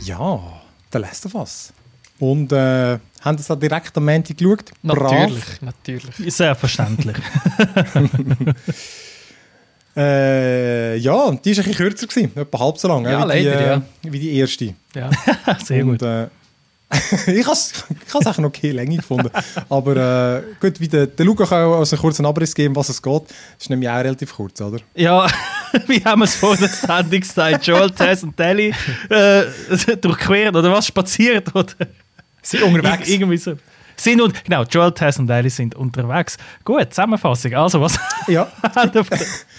Ja, 0.00 0.40
der 0.92 1.00
Last 1.00 1.26
of 1.26 1.34
Us. 1.34 1.72
Und 2.18 2.52
äh, 2.52 2.98
haben 3.20 3.36
das 3.36 3.46
da 3.46 3.56
direkt 3.56 3.96
am 3.96 4.04
Montag 4.04 4.36
geschaut? 4.36 4.70
Natürlich, 4.82 5.62
natürlich. 5.62 6.34
Selbstverständlich. 6.34 7.16
Äh, 9.96 10.96
ja, 10.96 11.12
die 11.12 11.16
war 11.22 11.36
ein 11.36 11.42
bisschen 11.42 11.74
kürzer, 11.74 12.06
gewesen, 12.06 12.32
etwa 12.34 12.58
halb 12.58 12.78
so 12.78 12.88
lang, 12.88 13.04
Ja, 13.04 13.28
wie, 13.28 13.38
die, 13.38 13.44
leider, 13.44 13.60
äh, 13.60 13.70
ja. 13.70 13.82
wie 14.02 14.18
die 14.18 14.36
erste. 14.36 14.74
Ja. 14.94 15.10
Sehr 15.64 15.84
und, 15.84 15.98
gut. 15.98 16.02
Äh, 16.02 16.26
ich 17.26 17.46
habe 17.46 17.56
es 17.56 17.84
auch 18.26 18.38
noch 18.38 18.48
okay 18.48 18.70
Länge 18.70 18.96
gefunden. 18.96 19.30
Aber 19.68 19.96
äh, 20.38 20.42
gut, 20.60 20.80
wie 20.80 20.88
der, 20.88 21.06
der 21.06 21.24
Luca 21.24 21.46
kann 21.46 21.64
auch 21.64 21.78
also 21.78 21.96
einen 21.96 22.02
kurzen 22.02 22.26
Abriss 22.26 22.54
geben, 22.54 22.76
was 22.76 22.88
es 22.88 23.00
geht. 23.02 23.22
Das 23.22 23.62
ist 23.62 23.70
nämlich 23.70 23.88
auch 23.88 23.96
relativ 23.96 24.34
kurz, 24.34 24.60
oder? 24.60 24.78
Ja, 24.94 25.26
wie 25.86 26.04
haben 26.04 26.20
wir 26.20 26.24
es 26.24 26.36
vor 26.36 26.56
der 26.56 26.68
Sendung 26.68 27.20
gesagt? 27.20 27.66
Joel, 27.66 27.90
Tess 27.90 28.22
und 28.22 28.36
Telly 28.36 28.72
äh, 29.08 29.44
durchqueren 30.00 30.54
oder 30.54 30.70
was? 30.72 30.86
Spaziert 30.86 31.54
oder? 31.54 31.72
Sie 32.42 32.58
unterwegs. 32.58 33.08
Ir 33.08 33.14
irgendwie 33.14 33.38
so. 33.38 33.54
Sind 33.96 34.20
und, 34.20 34.44
genau, 34.44 34.62
Joel, 34.64 34.92
Tess 34.92 35.18
und 35.18 35.30
Ellie 35.30 35.50
sind 35.50 35.74
unterwegs. 35.74 36.36
Gut, 36.64 36.90
Zusammenfassung. 36.90 37.54
Also, 37.54 37.80
was 37.80 37.98
Ja, 38.28 38.48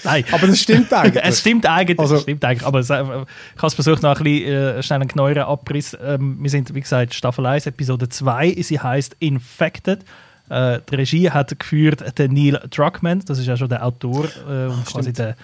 Nein. 0.04 0.26
aber 0.32 0.48
das 0.48 0.60
stimmt 0.62 0.92
eigentlich. 0.94 1.24
Es 1.26 1.40
stimmt 1.40 1.66
eigentlich, 1.66 2.00
Also- 2.00 2.16
es 2.16 2.22
stimmt 2.24 2.44
eigentlich 2.46 2.66
aber 2.66 2.80
es, 2.80 2.90
äh, 2.90 3.02
ich 3.02 3.08
habe 3.08 3.28
es 3.68 3.74
versucht, 3.74 4.04
noch 4.04 4.18
ein 4.18 4.24
bisschen 4.24 4.52
äh, 4.52 4.84
schnell 4.84 5.02
einen 5.02 5.08
genaueren 5.08 5.44
Abriss. 5.44 5.98
Ähm, 6.04 6.38
wir 6.42 6.50
sind, 6.50 6.74
wie 6.74 6.82
gesagt, 6.82 7.14
Staffel 7.14 7.46
1, 7.46 7.66
Episode 7.68 8.10
2. 8.10 8.56
Sie 8.62 8.80
heißt 8.80 9.16
Infected. 9.20 10.04
Äh, 10.50 10.80
die 10.90 10.96
Regie 10.96 11.32
hat 11.32 11.58
geführt 11.58 12.18
der 12.20 12.30
Neil 12.30 12.62
Druckmann, 12.70 13.22
das 13.26 13.40
ist 13.40 13.48
ja 13.48 13.58
schon 13.58 13.70
der 13.70 13.84
Autor 13.86 14.26
äh, 14.50 14.66
und 14.68 14.86
quasi 14.86 15.12
der. 15.14 15.36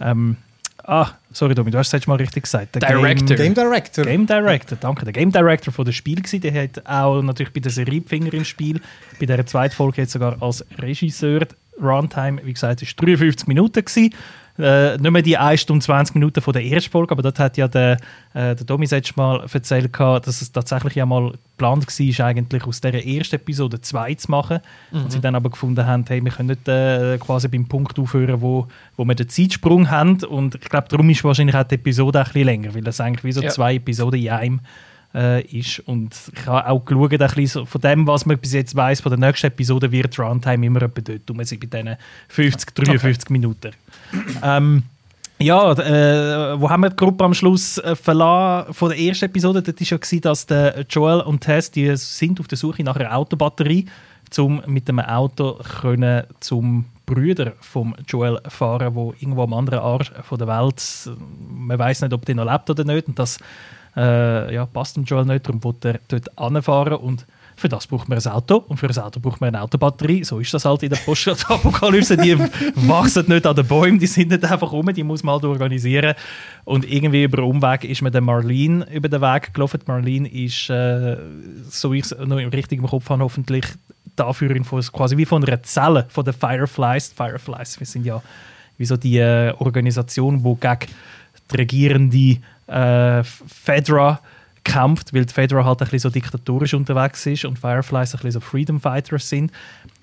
Ähm, 0.00 0.36
ah, 0.88 1.10
sorry, 1.32 1.54
Domi, 1.54 1.70
du 1.70 1.78
hast 1.78 1.88
es 1.88 1.92
jetzt 1.92 2.08
mal 2.08 2.16
richtig 2.16 2.44
gesagt. 2.44 2.74
Der 2.74 2.88
Director. 2.88 3.36
Game 3.36 3.54
Director. 3.54 4.04
Game 4.04 4.26
Director, 4.26 4.78
danke. 4.80 5.04
Der 5.04 5.12
Game 5.12 5.30
Director 5.30 5.72
von 5.72 5.84
dem 5.84 5.92
Spiel 5.92 6.16
gewesen. 6.16 6.40
Der 6.40 6.62
hat 6.62 6.86
auch 6.86 7.22
natürlich 7.22 7.52
bei 7.52 7.60
der 7.60 7.70
Serie 7.70 8.02
Finger 8.02 8.32
im 8.32 8.44
Spiel. 8.44 8.80
Bei 9.20 9.26
der 9.26 9.44
zweiten 9.46 9.74
Folge 9.74 10.02
jetzt 10.02 10.12
sogar 10.12 10.42
als 10.42 10.64
Regisseur. 10.78 11.46
Runtime, 11.80 12.40
wie 12.44 12.52
gesagt, 12.52 12.82
ist 12.82 13.00
53 13.00 13.46
Minuten 13.46 13.84
gewesen. 13.84 14.12
Äh, 14.58 14.96
nicht 14.98 15.10
mehr 15.10 15.22
die 15.22 15.36
1 15.38 15.60
Stunde 15.60 15.84
20 15.84 16.16
Minuten 16.16 16.40
von 16.40 16.52
der 16.52 16.64
ersten 16.64 16.90
Folge, 16.90 17.12
aber 17.12 17.22
dort 17.22 17.38
hat 17.38 17.56
ja 17.56 17.68
der, 17.68 17.92
äh, 18.34 18.56
der 18.56 18.64
Domi 18.64 18.86
letztes 18.86 19.16
Mal 19.16 19.44
erzählt, 19.52 19.92
gehabt, 19.92 20.26
dass 20.26 20.42
es 20.42 20.50
tatsächlich 20.50 20.96
ja 20.96 21.06
mal 21.06 21.30
geplant 21.30 21.86
war, 21.86 22.26
eigentlich 22.26 22.64
aus 22.64 22.80
dieser 22.80 23.04
ersten 23.04 23.36
Episode 23.36 23.80
zwei 23.80 24.14
zu 24.14 24.30
machen. 24.30 24.58
Und 24.90 25.12
sie 25.12 25.20
dann 25.20 25.34
aber 25.36 25.50
gefunden 25.50 25.86
haben, 25.86 26.04
hey, 26.08 26.24
wir 26.24 26.32
können 26.32 26.48
nicht 26.48 26.66
äh, 26.68 27.18
quasi 27.18 27.48
beim 27.48 27.66
Punkt 27.68 27.98
aufhören, 27.98 28.40
wo, 28.40 28.66
wo 28.96 29.04
wir 29.04 29.14
den 29.14 29.28
Zeitsprung 29.28 29.90
haben. 29.90 30.22
Und 30.24 30.56
ich 30.56 30.68
glaube, 30.68 30.88
darum 30.88 31.08
ist 31.10 31.22
wahrscheinlich 31.22 31.56
auch 31.56 31.64
die 31.64 31.76
Episode 31.76 32.18
ein 32.20 32.24
bisschen 32.24 32.44
länger, 32.44 32.74
weil 32.74 32.82
das 32.82 33.00
eigentlich 33.00 33.24
wie 33.24 33.32
so 33.32 33.42
Ja. 33.42 33.50
zwei 33.50 33.76
Episoden 33.76 34.20
in 34.20 34.30
einem 34.30 34.60
äh, 35.14 35.42
ist. 35.46 35.80
Und 35.80 36.14
ich 36.34 36.46
habe 36.46 36.68
auch 36.68 36.84
geschaut, 36.84 37.12
ein 37.12 37.18
bisschen 37.18 37.46
so 37.46 37.64
von 37.64 37.80
dem, 37.80 38.06
was 38.06 38.26
man 38.26 38.38
bis 38.38 38.52
jetzt 38.52 38.74
weiß, 38.74 39.00
von 39.00 39.10
der 39.10 39.18
nächsten 39.18 39.46
Episode 39.46 39.90
wird 39.90 40.16
die 40.16 40.20
Runtime 40.20 40.66
immer 40.66 40.82
etwa 40.82 41.00
dort 41.00 41.30
um 41.30 41.36
bei 41.38 41.44
diesen 41.44 41.96
50, 42.28 42.74
53 42.74 43.30
Minuten. 43.30 43.70
Ähm, 44.42 44.82
ja, 45.40 45.72
äh, 45.72 46.60
wo 46.60 46.68
haben 46.68 46.82
wir 46.82 46.90
die 46.90 46.96
Gruppe 46.96 47.24
am 47.24 47.32
Schluss 47.32 47.78
äh, 47.78 47.94
verlassen 47.94 48.74
von 48.74 48.88
der 48.90 48.98
ersten 48.98 49.26
Episode? 49.26 49.62
Dort 49.62 49.80
war 49.80 49.86
ja, 49.86 49.96
gewesen, 49.96 50.20
dass 50.20 50.46
der 50.46 50.84
Joel 50.90 51.20
und 51.20 51.40
Tess 51.40 51.70
die 51.70 51.94
sind 51.96 52.40
auf 52.40 52.48
der 52.48 52.58
Suche 52.58 52.82
nach 52.82 52.96
einer 52.96 53.14
Autobatterie, 53.14 53.86
um 54.36 54.62
mit 54.66 54.88
dem 54.88 54.98
Auto 54.98 55.60
können 55.80 56.24
zum 56.40 56.86
Brüder 57.06 57.52
vom 57.60 57.94
Joel 58.06 58.40
fahren, 58.48 58.94
wo 58.94 59.14
irgendwo 59.18 59.44
am 59.44 59.54
anderen 59.54 59.78
Arsch 59.78 60.12
von 60.22 60.38
der 60.38 60.48
Welt, 60.48 60.82
man 61.48 61.78
weiß 61.78 62.02
nicht, 62.02 62.12
ob 62.12 62.26
der 62.26 62.34
noch 62.34 62.50
lebt 62.50 62.68
oder 62.68 62.84
nicht, 62.84 63.06
und 63.06 63.18
das 63.18 63.38
äh, 63.96 64.52
ja, 64.52 64.66
passt 64.66 64.96
dem 64.96 65.04
Joel 65.04 65.24
nicht, 65.24 65.46
darum 65.46 65.62
will 65.62 65.74
er 65.84 66.00
dort 66.08 66.36
anfahren 66.36 66.98
und 66.98 67.26
für 67.58 67.68
das 67.68 67.88
braucht 67.88 68.08
man 68.08 68.18
ein 68.18 68.26
Auto 68.30 68.64
und 68.68 68.76
für 68.76 68.88
ein 68.88 68.98
Auto 68.98 69.18
braucht 69.18 69.40
man 69.40 69.48
eine 69.48 69.62
Autobatterie. 69.62 70.22
So 70.22 70.38
ist 70.38 70.54
das 70.54 70.64
halt 70.64 70.84
in 70.84 70.90
der 70.90 70.96
Postapokalypse. 70.96 72.16
Die 72.16 72.38
wachsen 72.86 73.26
nicht 73.28 73.44
an 73.46 73.56
den 73.56 73.66
Bäumen, 73.66 73.98
die 73.98 74.06
sind 74.06 74.30
nicht 74.30 74.44
einfach 74.44 74.70
rum, 74.70 74.92
die 74.94 75.02
muss 75.02 75.24
man 75.24 75.34
halt 75.34 75.44
organisieren. 75.44 76.14
Und 76.64 76.88
irgendwie 76.88 77.24
über 77.24 77.42
Umweg 77.42 77.82
ist 77.82 78.00
mir 78.00 78.12
der 78.12 78.20
Marlene 78.20 78.86
über 78.92 79.08
den 79.08 79.20
Weg 79.20 79.52
gelaufen. 79.52 79.80
Die 79.84 79.90
Marlene 79.90 80.28
ist, 80.28 80.70
äh, 80.70 81.16
so 81.68 81.92
ich 81.92 82.04
es 82.04 82.16
noch 82.16 82.38
im 82.38 82.50
richtigen 82.50 82.86
Kopf 82.86 83.10
habe, 83.10 83.24
hoffentlich 83.24 83.66
von, 84.16 84.80
quasi 84.92 85.16
wie 85.16 85.24
von 85.24 85.44
einer 85.44 85.62
Zelle 85.64 86.06
von 86.08 86.24
den 86.24 86.34
Fireflies. 86.34 87.10
Die 87.10 87.16
Fireflies, 87.16 87.80
wir 87.80 87.86
sind 87.86 88.06
ja 88.06 88.22
wie 88.76 88.84
so 88.84 88.96
die 88.96 89.18
äh, 89.18 89.52
Organisation, 89.58 90.42
die 90.42 90.60
gegen 90.60 90.92
die 91.50 91.56
regierende 91.56 92.36
äh, 92.68 93.24
Fedra 93.24 94.20
kämpft, 94.64 95.14
weil 95.14 95.24
die 95.24 95.32
Fedra 95.32 95.64
halt 95.64 95.80
ein 95.80 95.84
bisschen 95.84 95.98
so 96.00 96.10
diktatorisch 96.10 96.74
unterwegs 96.74 97.24
ist 97.26 97.44
und 97.44 97.58
Fireflies 97.58 98.14
ein 98.14 98.18
bisschen 98.18 98.30
so 98.32 98.40
Freedom 98.40 98.80
Fighters 98.80 99.28
sind. 99.28 99.52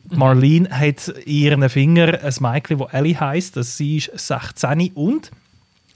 Marlene 0.09 0.69
hat 0.69 1.07
in 1.07 1.33
ihren 1.33 1.69
Finger 1.69 2.19
ein 2.23 2.33
Mädchen, 2.39 2.77
das 2.77 2.93
Ellie 2.93 3.19
heisst. 3.19 3.57
Das 3.57 3.77
sie 3.77 3.97
ist 3.97 4.11
16 4.15 4.91
und 4.93 5.31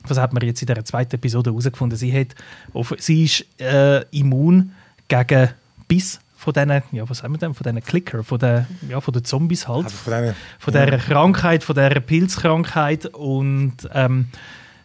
was 0.08 0.18
hat 0.18 0.34
man 0.34 0.42
jetzt 0.44 0.62
in 0.62 0.68
der 0.68 0.84
zweiten 0.86 1.16
Episode 1.16 1.50
herausgefunden? 1.52 1.98
Sie, 1.98 2.12
hat, 2.18 2.30
auf- 2.74 2.96
sie 3.00 3.26
ist 3.26 3.46
äh, 3.60 4.04
immun 4.12 4.72
gegen 5.08 5.50
Biss 5.88 6.20
von 6.38 6.54
diesen, 6.54 6.82
ja, 6.94 7.08
was 7.10 7.18
sagen 7.18 7.34
wir 7.34 7.38
denn, 7.38 7.54
von 7.54 7.64
diesen 7.66 7.84
Clicker, 7.84 8.24
von 8.24 8.40
den, 8.40 8.66
ja, 8.88 9.02
von 9.02 9.14
den 9.14 9.26
Zombies 9.26 9.68
halt 9.68 9.86
Also 9.86 9.98
von 9.98 10.14
denen, 10.14 10.36
von 10.58 10.74
dieser 10.74 10.98
Krankheit, 10.98 11.64
von 11.66 11.76
dieser 11.76 12.00
Pilzkrankheit 12.00 13.08
und 13.08 13.74
ähm, 13.94 14.28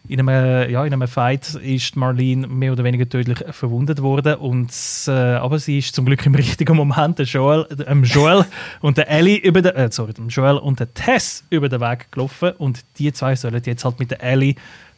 in 0.07 0.19
einem, 0.19 0.69
ja, 0.69 0.85
in 0.85 0.93
einem 0.93 1.07
Fight 1.07 1.55
ist 1.55 1.95
Marlene 1.95 2.47
mehr 2.47 2.71
oder 2.71 2.83
weniger 2.83 3.07
tödlich 3.07 3.43
verwundet 3.51 4.01
worden 4.01 4.35
und 4.35 4.71
äh, 5.07 5.11
aber 5.11 5.59
sie 5.59 5.79
ist 5.79 5.95
zum 5.95 6.05
Glück 6.05 6.25
im 6.25 6.35
richtigen 6.35 6.75
Moment 6.75 7.19
der 7.19 7.25
Joel, 7.25 7.67
ähm, 7.87 8.03
Joel 8.03 8.45
und 8.81 8.97
der 8.97 9.09
Ellie 9.09 9.37
über 9.37 9.61
den, 9.61 9.75
äh, 9.75 9.91
sorry, 9.91 10.13
dem 10.13 10.29
Joel 10.29 10.57
und 10.57 10.79
der 10.79 10.93
Tess 10.93 11.43
über 11.49 11.69
den 11.69 11.81
Weg 11.81 12.11
gelaufen 12.11 12.51
und 12.57 12.83
die 12.97 13.11
zwei 13.13 13.35
sollen 13.35 13.61
jetzt 13.65 13.85
halt 13.85 13.99
mit 13.99 14.11
der 14.11 14.23
Ellie 14.23 14.55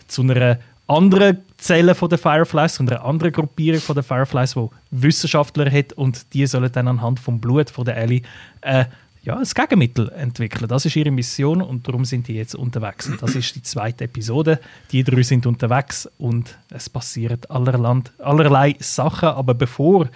zu 0.08 0.22
einer 0.22 0.60
anderen 0.88 1.40
Zelle 1.58 1.96
von 1.96 2.10
der 2.10 2.18
Fireflies, 2.18 2.76
zu 2.76 2.84
einer 2.84 3.04
anderen 3.04 3.34
Gruppierung 3.34 3.82
von 3.82 3.96
der 3.96 4.04
Fireflies, 4.04 4.56
wo 4.56 4.72
Wissenschaftler 4.92 5.70
hat 5.70 5.94
und 5.94 6.34
die 6.34 6.46
sollen 6.48 6.72
dann 6.72 6.88
anhand 6.88 7.20
vom 7.20 7.40
Blut 7.40 7.70
von 7.70 7.86
der 7.86 7.98
Ellie 7.98 8.22
äh, 8.62 8.86
ja, 9.24 9.36
ein 9.38 9.44
Gegenmittel 9.44 10.10
entwickeln. 10.10 10.68
Das 10.68 10.86
ist 10.86 10.96
ihre 10.96 11.12
Mission 11.12 11.62
und 11.62 11.88
darum 11.88 12.06
sind 12.06 12.28
die 12.28 12.36
jetzt 12.36 12.56
unterwegs. 12.56 13.08
Und 13.08 13.22
das 13.22 13.36
ist 13.36 13.56
die 13.56 13.62
zweite 13.62 14.06
Episode. 14.06 14.60
Die 14.92 15.04
drei 15.04 15.22
sind 15.24 15.46
unterwegs 15.46 16.08
und 16.18 16.58
es 16.70 16.90
passieren 16.90 17.40
allerland, 17.50 18.12
allerlei 18.20 18.76
Sachen. 18.80 19.30
Aber 19.30 19.54
bevor 19.54 20.08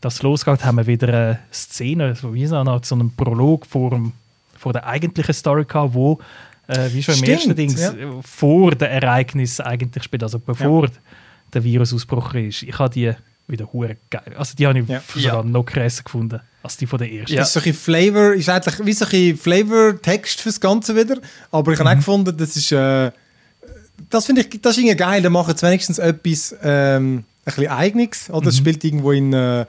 das 0.00 0.22
losgeht, 0.22 0.64
haben 0.64 0.76
wir 0.76 0.86
wieder 0.86 1.08
eine 1.08 1.38
Szene, 1.52 2.14
so 2.14 2.34
wie 2.34 2.46
so 2.46 2.56
eine 2.56 2.70
Art 2.70 2.84
so 2.84 2.94
einen 2.94 3.14
Prolog 3.16 3.64
vor, 3.66 3.90
dem- 3.90 4.12
vor 4.56 4.72
der 4.72 4.86
eigentlichen 4.86 5.34
Story 5.34 5.64
gehabt, 5.64 5.94
wo 5.94 6.18
äh, 6.66 6.90
wie 6.92 7.02
schon 7.02 7.14
im 7.14 7.18
Stimmt, 7.18 7.28
ersten 7.36 7.56
Dings 7.56 7.80
ja. 7.80 7.92
vor 8.22 8.72
dem 8.72 8.88
Ereignis 8.88 9.58
eigentlich 9.60 10.04
spielt, 10.04 10.22
also 10.22 10.38
bevor 10.38 10.88
der 11.54 11.64
Virusausbruch 11.64 12.34
ist. 12.34 12.62
Ich 12.64 12.78
habe 12.78 12.90
die 12.92 13.12
wieder 13.46 13.72
hure 13.72 13.96
geil. 14.10 14.34
Also 14.36 14.54
die 14.54 14.66
habe 14.66 14.78
ich 14.78 14.86
Ja. 14.86 15.00
sogar 15.08 15.36
Ja. 15.36 15.42
noch 15.42 15.64
krasser 15.64 16.02
gefunden 16.02 16.40
als 16.62 16.76
die 16.76 16.86
von 16.86 16.98
der 16.98 17.10
ersten. 17.10 17.32
Ja. 17.34 17.40
Das 17.40 17.54
ist 17.54 17.62
so 17.62 17.68
ein 17.68 17.74
Flavor, 17.74 18.32
ist 18.34 18.48
eigentlich 18.48 18.84
wie 18.86 18.92
so 18.92 19.04
ein 19.10 19.36
Flavor-Text 19.36 20.40
fürs 20.40 20.60
Ganze 20.60 20.94
wieder. 20.96 21.16
Aber 21.50 21.72
ich 21.72 21.78
habe 21.78 21.90
auch 21.90 21.94
gefunden, 21.94 22.36
das 22.36 22.56
ist, 22.56 22.72
äh, 22.72 23.10
das 24.10 24.26
finde 24.26 24.42
ich, 24.42 24.60
das 24.60 24.72
ist 24.72 24.78
irgendwie 24.78 24.96
geil. 24.96 25.22
Da 25.22 25.30
machen 25.30 25.56
sie 25.56 25.66
wenigstens 25.66 25.98
etwas, 25.98 26.54
ähm, 26.62 27.18
ein 27.18 27.24
bisschen 27.44 27.68
Eigenes. 27.68 28.30
Oder 28.30 28.48
es 28.48 28.56
spielt 28.58 28.82
irgendwo 28.84 29.12
in 29.12 29.32
äh, 29.32 29.64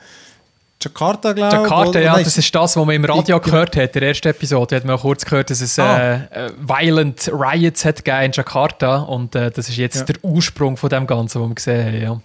Jakarta, 0.81 1.33
glaube 1.33 1.55
ich. 1.57 1.61
Jakarta, 1.63 1.89
oder- 1.89 2.01
ja, 2.01 2.13
nein, 2.13 2.23
das 2.23 2.37
ist 2.37 2.55
das, 2.55 2.75
was 2.75 2.85
man 2.85 2.95
im 2.95 3.03
Radio 3.05 3.37
Die- 3.37 3.45
gehört 3.49 3.75
hat. 3.75 3.95
Der 3.95 4.01
erste 4.01 4.29
Episode 4.29 4.75
hat 4.77 4.85
man 4.85 4.95
auch 4.95 5.01
kurz 5.01 5.25
gehört, 5.25 5.49
dass 5.49 5.61
es 5.61 5.77
Ah. 5.77 5.97
äh, 6.31 6.47
äh, 6.47 6.51
Violent 6.57 7.29
Riots 7.33 7.83
hat 7.85 8.03
gegeben 8.03 8.23
in 8.25 8.31
Jakarta 8.31 8.99
und 8.99 9.35
äh, 9.35 9.51
das 9.51 9.67
ist 9.69 9.77
jetzt 9.77 9.97
Ja. 9.97 10.03
der 10.05 10.15
Ursprung 10.23 10.77
von 10.77 10.89
dem 10.89 11.05
Ganzen, 11.05 11.41
was 11.41 11.49
wir 11.49 11.55
gesehen 11.55 11.85
haben. 11.85 12.01
Ja. 12.01 12.21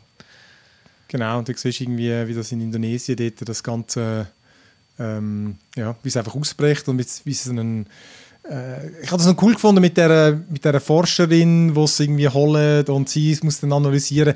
Genau, 1.08 1.38
und 1.38 1.48
du 1.48 1.52
siehst 1.56 1.80
irgendwie, 1.80 2.10
wie 2.28 2.34
das 2.34 2.50
in 2.52 2.60
Indonesien 2.60 3.16
dort 3.16 3.48
das 3.48 3.62
Ganze, 3.62 4.26
ähm, 4.98 5.56
ja, 5.76 5.94
wie 6.02 6.08
es 6.08 6.16
einfach 6.16 6.34
ausbricht 6.34 6.88
und 6.88 6.98
wie 6.98 7.30
es- 7.30 7.48
einen, 7.48 7.86
äh, 8.48 8.88
ich 9.02 9.10
habe 9.10 9.22
das 9.22 9.26
noch 9.26 9.42
cool 9.42 9.54
gefunden 9.54 9.80
mit 9.80 9.96
der, 9.96 10.40
mit 10.48 10.64
der 10.64 10.80
Forscherin, 10.80 11.74
die 11.74 11.80
es 11.80 12.00
irgendwie 12.00 12.28
holt 12.28 12.88
und 12.88 13.08
sie 13.08 13.38
muss 13.42 13.60
dann 13.60 13.72
analysieren. 13.72 14.34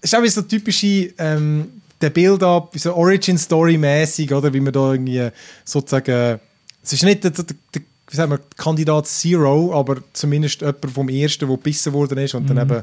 Es 0.00 0.12
ist 0.12 0.14
auch 0.18 0.22
wie 0.22 0.28
so 0.28 0.42
typische 0.42 1.12
ähm, 1.18 1.68
der 2.00 2.10
Build-up, 2.10 2.72
so 2.78 2.94
Origin-Story-mäßig, 2.94 4.32
oder 4.32 4.52
wie 4.54 4.60
man 4.60 4.72
da 4.72 4.92
irgendwie 4.92 5.28
sozusagen, 5.64 6.38
es 6.82 6.92
ist 6.92 7.02
nicht 7.02 7.24
der, 7.24 7.32
der, 7.32 7.44
der 7.74 7.82
wie 8.10 8.16
sagen 8.16 8.30
wir, 8.30 8.40
Kandidat 8.56 9.06
Zero, 9.06 9.74
aber 9.74 9.98
zumindest 10.12 10.60
jemand 10.60 10.90
vom 10.90 11.08
Ersten, 11.08 11.46
der 11.46 11.56
gebissen 11.56 11.92
worden 11.92 12.18
ist 12.18 12.34
und 12.34 12.44
mhm. 12.44 12.54
dann 12.54 12.70
eben 12.70 12.82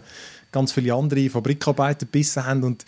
ganz 0.52 0.72
viele 0.72 0.94
andere 0.94 1.30
Fabrikarbeiter 1.30 2.06
gebissen 2.06 2.46
haben 2.46 2.64
und 2.64 2.86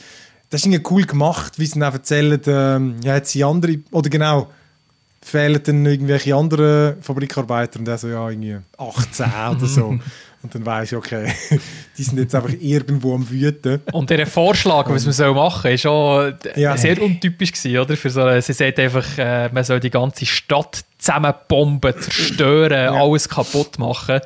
das 0.49 0.61
ist 0.61 0.67
irgendwie 0.67 0.83
cool 0.91 1.03
gemacht, 1.03 1.59
wie 1.59 1.65
sie 1.65 1.79
dann 1.79 1.93
erzählen, 1.93 2.39
ähm, 2.47 2.95
ja, 3.03 3.15
jetzt 3.15 3.31
sind 3.31 3.43
andere, 3.43 3.79
oder 3.91 4.09
genau, 4.09 4.47
fehlen 5.21 5.61
dann 5.63 5.85
irgendwelche 5.85 6.35
anderen 6.35 7.01
Fabrikarbeiter 7.01 7.79
und 7.79 7.85
der 7.85 7.97
so, 7.97 8.07
ja, 8.07 8.29
irgendwie 8.29 8.57
18 8.77 9.25
oder 9.51 9.65
so. 9.65 9.99
Und 10.43 10.53
dann 10.53 10.65
weiß 10.65 10.91
ich, 10.91 10.97
okay, 10.97 11.33
die 11.97 12.03
sind 12.03 12.19
jetzt 12.19 12.35
einfach 12.35 12.53
irgendwo 12.59 13.15
am 13.15 13.29
Wüten. 13.29 13.81
Und 13.91 14.09
der 14.09 14.25
Vorschlag, 14.27 14.89
was 14.89 15.03
man 15.03 15.13
soll 15.13 15.33
machen 15.33 15.63
soll, 15.63 15.73
ist 15.73 15.81
schon 15.81 16.35
ja. 16.55 16.77
sehr 16.77 17.01
untypisch 17.01 17.51
gewesen, 17.51 17.79
oder? 17.79 17.97
Für 17.97 18.09
so, 18.09 18.39
sie 18.39 18.53
sagt 18.53 18.79
einfach, 18.79 19.05
äh, 19.17 19.49
man 19.49 19.63
soll 19.63 19.79
die 19.79 19.89
ganze 19.89 20.25
Stadt 20.25 20.85
zusammenbomben, 20.97 21.93
zerstören, 21.99 22.93
ja. 22.93 22.93
alles 22.93 23.27
kaputt 23.27 23.79
machen, 23.79 24.21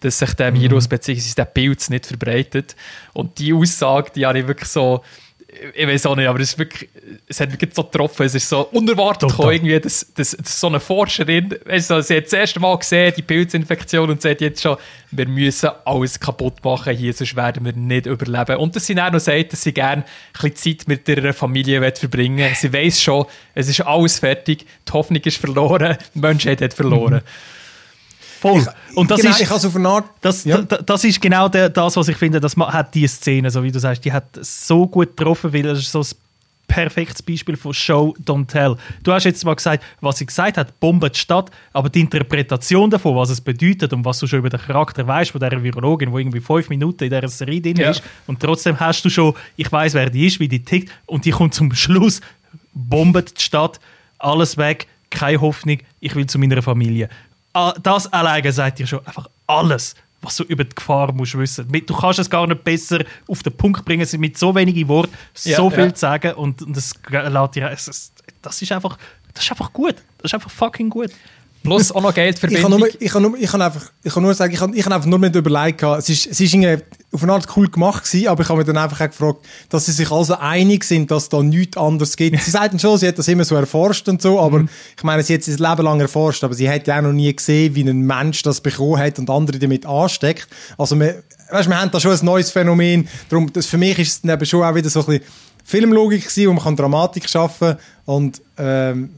dass 0.00 0.18
sich 0.18 0.34
der 0.34 0.52
Virus 0.52 0.86
mhm. 0.86 0.90
bzw. 0.90 1.34
der 1.36 1.44
Pilz 1.44 1.88
nicht 1.88 2.06
verbreitet. 2.06 2.76
Und 3.12 3.38
die 3.38 3.54
Aussage, 3.54 4.10
die 4.14 4.26
habe 4.26 4.40
ich 4.40 4.48
wirklich 4.48 4.68
so 4.68 5.02
ich 5.74 5.86
weiß 5.86 6.06
auch 6.06 6.16
nicht, 6.16 6.26
aber 6.26 6.40
es, 6.40 6.58
wirklich, 6.58 6.88
es 7.26 7.40
hat 7.40 7.50
mich 7.50 7.74
so 7.74 7.84
getroffen. 7.84 8.24
Es 8.24 8.34
ist 8.34 8.48
so 8.48 8.68
unerwartet 8.72 9.28
gekommen, 9.28 9.52
irgendwie, 9.52 9.78
dass, 9.78 10.12
dass, 10.14 10.30
dass, 10.30 10.60
so 10.60 10.66
eine 10.66 10.80
Forscherin, 10.80 11.54
also, 11.68 12.00
sie 12.00 12.16
hat 12.16 12.24
das 12.24 12.32
erste 12.32 12.60
Mal 12.60 12.76
gesehen, 12.78 13.12
die 13.16 13.22
Pilzinfektion, 13.22 14.10
und 14.10 14.22
sagt 14.22 14.40
jetzt 14.40 14.62
schon, 14.62 14.76
wir 15.10 15.28
müssen 15.28 15.70
alles 15.84 16.18
kaputt 16.18 16.64
machen 16.64 16.96
hier, 16.96 17.12
sonst 17.12 17.36
werden 17.36 17.64
wir 17.64 17.74
nicht 17.74 18.06
überleben. 18.06 18.56
Und 18.56 18.74
dass 18.74 18.86
sie 18.86 18.94
dann 18.94 19.12
noch 19.12 19.20
sagt, 19.20 19.52
dass 19.52 19.62
sie 19.62 19.72
gerne 19.72 20.04
ein 20.04 20.50
bisschen 20.50 20.78
Zeit 20.78 20.88
mit 20.88 21.08
ihrer 21.08 21.32
Familie 21.32 21.80
verbringen 21.92 22.38
will. 22.38 22.54
Sie 22.54 22.72
weiß 22.72 23.02
schon, 23.02 23.26
es 23.54 23.68
ist 23.68 23.80
alles 23.82 24.18
fertig, 24.18 24.66
die 24.88 24.92
Hoffnung 24.92 25.22
ist 25.22 25.36
verloren, 25.36 25.96
die 26.14 26.18
Menschheit 26.18 26.62
hat 26.62 26.74
verloren. 26.74 27.14
Mhm. 27.14 27.61
Voll. 28.42 28.58
Ich, 28.58 28.96
und 28.96 29.08
das 29.08 29.20
genau, 29.20 29.30
ist, 29.30 29.40
ich 29.40 29.50
auf 29.52 29.76
eine 29.76 29.88
Art, 29.88 30.04
das, 30.20 30.44
ja. 30.44 30.60
das, 30.62 30.80
das 30.84 31.04
ist 31.04 31.20
genau 31.20 31.48
der, 31.48 31.68
das, 31.68 31.96
was 31.96 32.08
ich 32.08 32.16
finde, 32.16 32.40
das 32.40 32.56
hat 32.56 32.92
die 32.92 33.06
Szene, 33.06 33.48
so 33.52 33.62
wie 33.62 33.70
du 33.70 33.78
sagst, 33.78 34.04
die 34.04 34.12
hat 34.12 34.24
so 34.40 34.88
gut 34.88 35.16
getroffen, 35.16 35.52
weil 35.52 35.64
es 35.66 35.78
ist 35.78 35.92
so 35.92 36.00
ein 36.00 36.06
perfektes 36.66 37.22
Beispiel 37.22 37.56
von 37.56 37.72
Show, 37.72 38.16
Don't 38.24 38.48
Tell. 38.48 38.74
Du 39.04 39.12
hast 39.12 39.22
jetzt 39.22 39.44
mal 39.44 39.54
gesagt, 39.54 39.84
was 40.00 40.18
sie 40.18 40.26
gesagt 40.26 40.56
hat, 40.56 40.80
Bombe 40.80 41.08
die 41.08 41.20
Stadt, 41.20 41.52
aber 41.72 41.88
die 41.88 42.00
Interpretation 42.00 42.90
davon, 42.90 43.14
was 43.14 43.30
es 43.30 43.40
bedeutet 43.40 43.92
und 43.92 44.04
was 44.04 44.18
du 44.18 44.26
schon 44.26 44.40
über 44.40 44.50
den 44.50 44.60
Charakter 44.60 45.06
weißt 45.06 45.30
von 45.30 45.40
dieser 45.40 45.62
Virologin, 45.62 46.12
die 46.12 46.20
irgendwie 46.20 46.40
fünf 46.40 46.68
Minuten 46.68 47.04
in 47.04 47.10
dieser 47.10 47.28
Serie 47.28 47.60
drin 47.60 47.76
ja. 47.76 47.90
ist 47.90 48.02
und 48.26 48.40
trotzdem 48.40 48.80
hast 48.80 49.04
du 49.04 49.08
schon, 49.08 49.34
ich 49.54 49.70
weiß, 49.70 49.94
wer 49.94 50.10
die 50.10 50.26
ist, 50.26 50.40
wie 50.40 50.48
die 50.48 50.64
tickt 50.64 50.90
und 51.06 51.24
die 51.26 51.30
kommt 51.30 51.54
zum 51.54 51.72
Schluss, 51.76 52.20
Bombe 52.74 53.22
die 53.22 53.40
Stadt, 53.40 53.78
alles 54.18 54.56
weg, 54.56 54.88
keine 55.10 55.40
Hoffnung, 55.40 55.78
ich 56.00 56.16
will 56.16 56.26
zu 56.26 56.40
meiner 56.40 56.60
Familie. 56.60 57.08
Ah, 57.52 57.74
das 57.82 58.12
alleine 58.12 58.52
sagt 58.52 58.78
dir 58.78 58.86
schon 58.86 59.06
einfach 59.06 59.28
alles, 59.46 59.94
was 60.22 60.36
du 60.36 60.44
über 60.44 60.64
die 60.64 60.74
Gefahr 60.74 61.12
musst 61.12 61.36
wissen. 61.36 61.68
Du 61.68 61.94
kannst 61.94 62.18
es 62.18 62.30
gar 62.30 62.46
nicht 62.46 62.64
besser 62.64 63.04
auf 63.28 63.42
den 63.42 63.54
Punkt 63.56 63.84
bringen, 63.84 64.06
mit 64.18 64.38
so 64.38 64.54
wenigen 64.54 64.88
Worten 64.88 65.12
ja, 65.44 65.56
so 65.56 65.68
viel 65.68 65.86
ja. 65.86 65.94
zu 65.94 66.00
sagen 66.00 66.34
und, 66.34 66.64
das 66.68 66.94
lässt 67.08 67.54
dir, 67.54 67.76
das 68.42 68.62
ist 68.62 68.72
einfach, 68.72 68.96
das 69.34 69.44
ist 69.44 69.50
einfach 69.50 69.72
gut. 69.72 69.96
Das 70.18 70.30
ist 70.30 70.34
einfach 70.34 70.50
fucking 70.50 70.88
gut. 70.88 71.10
Plus 71.62 71.92
auch 71.92 72.02
noch 72.02 72.12
Geldverbindung. 72.12 72.58
Ich 72.58 72.70
kann, 72.70 72.80
nur, 72.80 72.88
ich, 73.00 73.12
kann 73.12 73.22
nur, 73.22 73.38
ich, 73.38 73.50
kann 73.50 73.62
einfach, 73.62 73.90
ich 74.02 74.12
kann 74.12 74.22
nur 74.22 74.34
sagen, 74.34 74.52
ich 74.52 74.58
kann, 74.58 74.74
ich 74.74 74.82
kann 74.82 74.92
einfach 74.92 75.08
nur 75.08 75.18
nicht 75.18 75.34
überlegt, 75.34 75.82
es 75.82 76.08
ist, 76.08 76.26
es 76.26 76.40
ist 76.40 76.56
auf 77.12 77.22
eine 77.22 77.32
Art 77.32 77.46
cool 77.56 77.68
gemacht 77.68 78.04
gewesen, 78.04 78.28
aber 78.28 78.42
ich 78.42 78.48
habe 78.48 78.58
mich 78.58 78.66
dann 78.66 78.78
einfach 78.78 78.98
gefragt, 78.98 79.46
dass 79.68 79.86
sie 79.86 79.92
sich 79.92 80.10
also 80.10 80.34
einig 80.34 80.82
sind, 80.82 81.10
dass 81.10 81.28
da 81.28 81.42
nichts 81.42 81.76
anderes 81.76 82.16
gibt. 82.16 82.40
Sie 82.42 82.50
sagten 82.50 82.78
schon, 82.78 82.98
sie 82.98 83.06
hat 83.06 83.18
das 83.18 83.28
immer 83.28 83.44
so 83.44 83.54
erforscht 83.54 84.08
und 84.08 84.20
so, 84.20 84.40
aber 84.40 84.60
mhm. 84.60 84.68
ich 84.96 85.02
meine, 85.02 85.22
sie 85.22 85.34
hat 85.34 85.42
es 85.42 85.58
Leben 85.58 85.82
lang 85.82 86.00
erforscht, 86.00 86.42
aber 86.42 86.54
sie 86.54 86.68
hat 86.68 86.86
ja 86.86 86.98
auch 86.98 87.02
noch 87.02 87.12
nie 87.12 87.34
gesehen, 87.34 87.74
wie 87.74 87.88
ein 87.88 88.00
Mensch 88.00 88.42
das 88.42 88.60
bekommen 88.60 88.98
hat 88.98 89.18
und 89.18 89.30
andere 89.30 89.58
damit 89.58 89.86
ansteckt. 89.86 90.48
Also 90.78 90.98
wir, 90.98 91.22
weißt, 91.50 91.68
wir 91.68 91.80
haben 91.80 91.90
da 91.90 92.00
schon 92.00 92.12
ein 92.12 92.24
neues 92.24 92.50
Phänomen, 92.50 93.06
darum, 93.28 93.52
das, 93.52 93.66
für 93.66 93.78
mich 93.78 93.98
ist 93.98 94.08
es 94.08 94.20
dann 94.22 94.32
eben 94.32 94.46
schon 94.46 94.64
auch 94.64 94.74
wieder 94.74 94.90
so 94.90 95.00
ein 95.00 95.06
bisschen 95.06 95.24
Filmlogik 95.64 96.22
gewesen, 96.22 96.48
wo 96.48 96.54
man 96.54 96.64
kann 96.64 96.76
Dramatik 96.76 97.28
schaffen 97.28 97.76
und 98.04 98.40
ähm, 98.58 99.10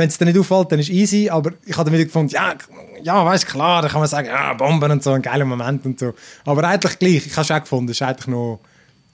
wenn 0.00 0.08
es 0.08 0.18
dir 0.18 0.24
nicht 0.24 0.38
auffällt, 0.38 0.72
dann 0.72 0.80
ist 0.80 0.88
es 0.88 0.94
easy, 0.94 1.28
aber 1.28 1.52
ich 1.64 1.76
habe 1.76 1.84
dann 1.84 1.92
wieder 1.92 2.06
gefunden, 2.06 2.30
ja, 2.30 2.54
ja, 3.02 3.24
weißt 3.24 3.46
klar, 3.46 3.82
da 3.82 3.88
kann 3.88 4.00
man 4.00 4.08
sagen, 4.08 4.28
ja, 4.28 4.54
Bomben 4.54 4.90
und 4.90 5.02
so, 5.02 5.12
ein 5.12 5.22
geiler 5.22 5.44
Moment 5.44 5.84
und 5.84 6.00
so. 6.00 6.14
Aber 6.44 6.64
eigentlich 6.64 6.98
gleich, 6.98 7.26
ich 7.26 7.32
habe 7.32 7.42
es 7.42 7.50
auch 7.50 7.60
gefunden, 7.60 7.90
es 7.90 8.00
war 8.00 8.08
eigentlich 8.08 8.26
noch 8.26 8.60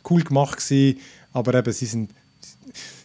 cool 0.09 0.23
gemacht 0.23 0.59
gewesen, 0.59 1.01
aber 1.33 1.55
eben, 1.55 1.73
sie 1.73 1.87
sind 1.87 2.11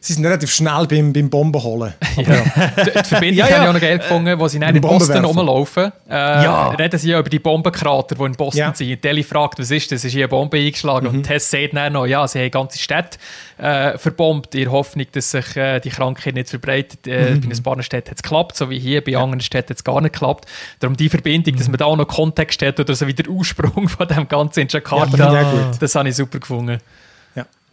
sie 0.01 0.13
sind 0.13 0.25
relativ 0.25 0.51
schnell 0.51 0.87
beim, 0.87 1.13
beim 1.13 1.29
Bomben 1.29 1.63
holen. 1.63 1.93
Ja. 2.17 2.43
die, 2.83 2.91
die 2.91 3.03
Verbindung 3.05 3.37
ja, 3.37 3.47
ja. 3.47 3.55
habe 3.55 3.63
ich 3.63 3.69
auch 3.69 3.73
noch 3.73 3.81
geil 3.81 3.97
gefunden, 3.97 4.37
wo 4.37 4.47
sie 4.47 4.57
in 4.57 4.81
Boston 4.81 5.23
rumlaufen. 5.23 5.91
Äh, 6.09 6.13
ja. 6.13 6.69
Reden 6.71 6.99
sie 6.99 7.09
ja 7.11 7.19
über 7.19 7.29
die 7.29 7.39
Bombenkrater, 7.39 8.15
die 8.15 8.23
in 8.23 8.33
Boston 8.33 8.59
ja. 8.59 8.73
sind. 8.75 9.01
Deli 9.03 9.23
fragt, 9.23 9.59
was 9.59 9.71
ist 9.71 9.91
das? 9.91 10.03
Ist 10.03 10.11
hier 10.11 10.25
eine 10.25 10.27
Bombe 10.27 10.57
eingeschlagen? 10.57 11.07
Mhm. 11.07 11.15
Und 11.15 11.23
Tess 11.23 11.49
sagt 11.49 11.73
dann 11.73 11.93
noch, 11.93 12.05
ja, 12.05 12.27
sie 12.27 12.39
haben 12.39 12.51
ganze 12.51 12.77
Städte 12.79 13.17
äh, 13.57 13.97
verbombt, 13.97 14.53
in 14.55 14.65
der 14.65 14.71
Hoffnung, 14.71 15.05
dass 15.13 15.31
sich 15.31 15.55
äh, 15.55 15.79
die 15.79 15.89
Krankheit 15.89 16.35
nicht 16.35 16.49
verbreitet. 16.49 17.07
Äh, 17.07 17.35
mhm. 17.35 17.41
Bei 17.41 17.55
ein 17.55 17.63
paar 17.63 17.81
Städten 17.81 18.09
hat 18.09 18.17
es 18.17 18.23
geklappt, 18.23 18.57
so 18.57 18.69
wie 18.69 18.79
hier. 18.79 19.01
Bei 19.01 19.11
ja. 19.11 19.23
anderen 19.23 19.41
Städten 19.41 19.69
hat 19.69 19.77
es 19.77 19.83
gar 19.83 20.01
nicht 20.01 20.13
geklappt. 20.13 20.45
Darum 20.79 20.97
die 20.97 21.09
Verbindung, 21.09 21.55
mhm. 21.55 21.57
dass 21.59 21.69
man 21.69 21.77
da 21.77 21.85
auch 21.85 21.95
noch 21.95 22.07
Kontext 22.07 22.61
hat 22.61 22.79
oder 22.79 22.93
so 22.93 23.07
wie 23.07 23.13
der 23.13 23.29
Ursprung 23.29 23.87
von 23.89 24.07
dem 24.07 24.27
Ganzen 24.27 24.61
in 24.61 24.67
Jakarta, 24.67 25.33
ja, 25.33 25.71
das 25.79 25.95
habe 25.95 26.09
ich 26.09 26.15
super 26.15 26.39
gefunden. 26.39 26.79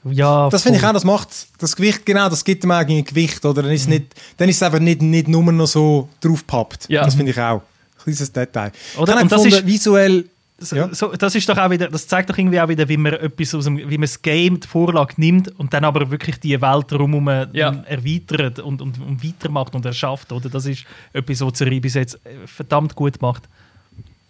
Ja, 0.04 0.48
das 0.48 0.62
finde 0.62 0.78
ich 0.78 0.84
auch, 0.84 0.92
das 0.92 1.04
macht 1.04 1.28
das 1.58 1.74
Gewicht, 1.74 2.06
genau, 2.06 2.28
das 2.28 2.44
gibt 2.44 2.64
ihm 2.64 2.70
eigentlich 2.70 3.06
Gewicht, 3.06 3.44
oder? 3.44 3.62
Dann 3.62 3.72
ist, 3.72 3.86
mhm. 3.86 3.94
nicht, 3.94 4.14
dann 4.36 4.48
ist 4.48 4.56
es 4.56 4.62
einfach 4.62 4.78
nicht, 4.78 5.02
nicht 5.02 5.28
nur 5.28 5.42
noch 5.52 5.66
so 5.66 6.08
draufgepappt. 6.20 6.88
Ja. 6.88 7.04
Das 7.04 7.14
finde 7.14 7.32
ich 7.32 7.38
auch. 7.38 7.62
Ein 7.98 8.02
kleines 8.04 8.32
Detail. 8.32 8.72
Oder? 8.96 9.20
Und 9.20 9.30
das 9.32 9.44
ist, 9.44 9.66
visuell... 9.66 10.24
So, 10.60 10.74
ja. 10.74 10.92
so, 10.92 11.12
das 11.12 11.36
ist 11.36 11.48
doch 11.48 11.56
auch 11.56 11.70
wieder, 11.70 11.88
das 11.88 12.08
zeigt 12.08 12.30
doch 12.30 12.36
irgendwie 12.36 12.60
auch 12.60 12.68
wieder, 12.68 12.88
wie 12.88 12.96
man 12.96 13.12
etwas 13.12 13.54
aus 13.54 13.64
dem, 13.64 13.78
wie 13.78 13.96
man 13.96 14.00
das 14.00 14.20
Game, 14.20 14.58
die 14.58 14.66
Vorlage 14.66 15.14
nimmt 15.16 15.56
und 15.56 15.72
dann 15.72 15.84
aber 15.84 16.10
wirklich 16.10 16.40
die 16.40 16.60
Welt 16.60 16.86
drumherum 16.90 17.28
ja. 17.52 17.84
erweitert 17.86 18.58
und, 18.58 18.82
und, 18.82 18.98
und 19.00 19.24
weitermacht 19.24 19.76
und 19.76 19.86
erschafft, 19.86 20.32
oder? 20.32 20.48
Das 20.48 20.66
ist 20.66 20.84
etwas, 21.12 21.42
was 21.42 21.58
Serie 21.58 21.80
bis 21.80 21.94
jetzt 21.94 22.18
verdammt 22.46 22.96
gut 22.96 23.22
macht. 23.22 23.44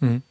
Mhm. 0.01 0.21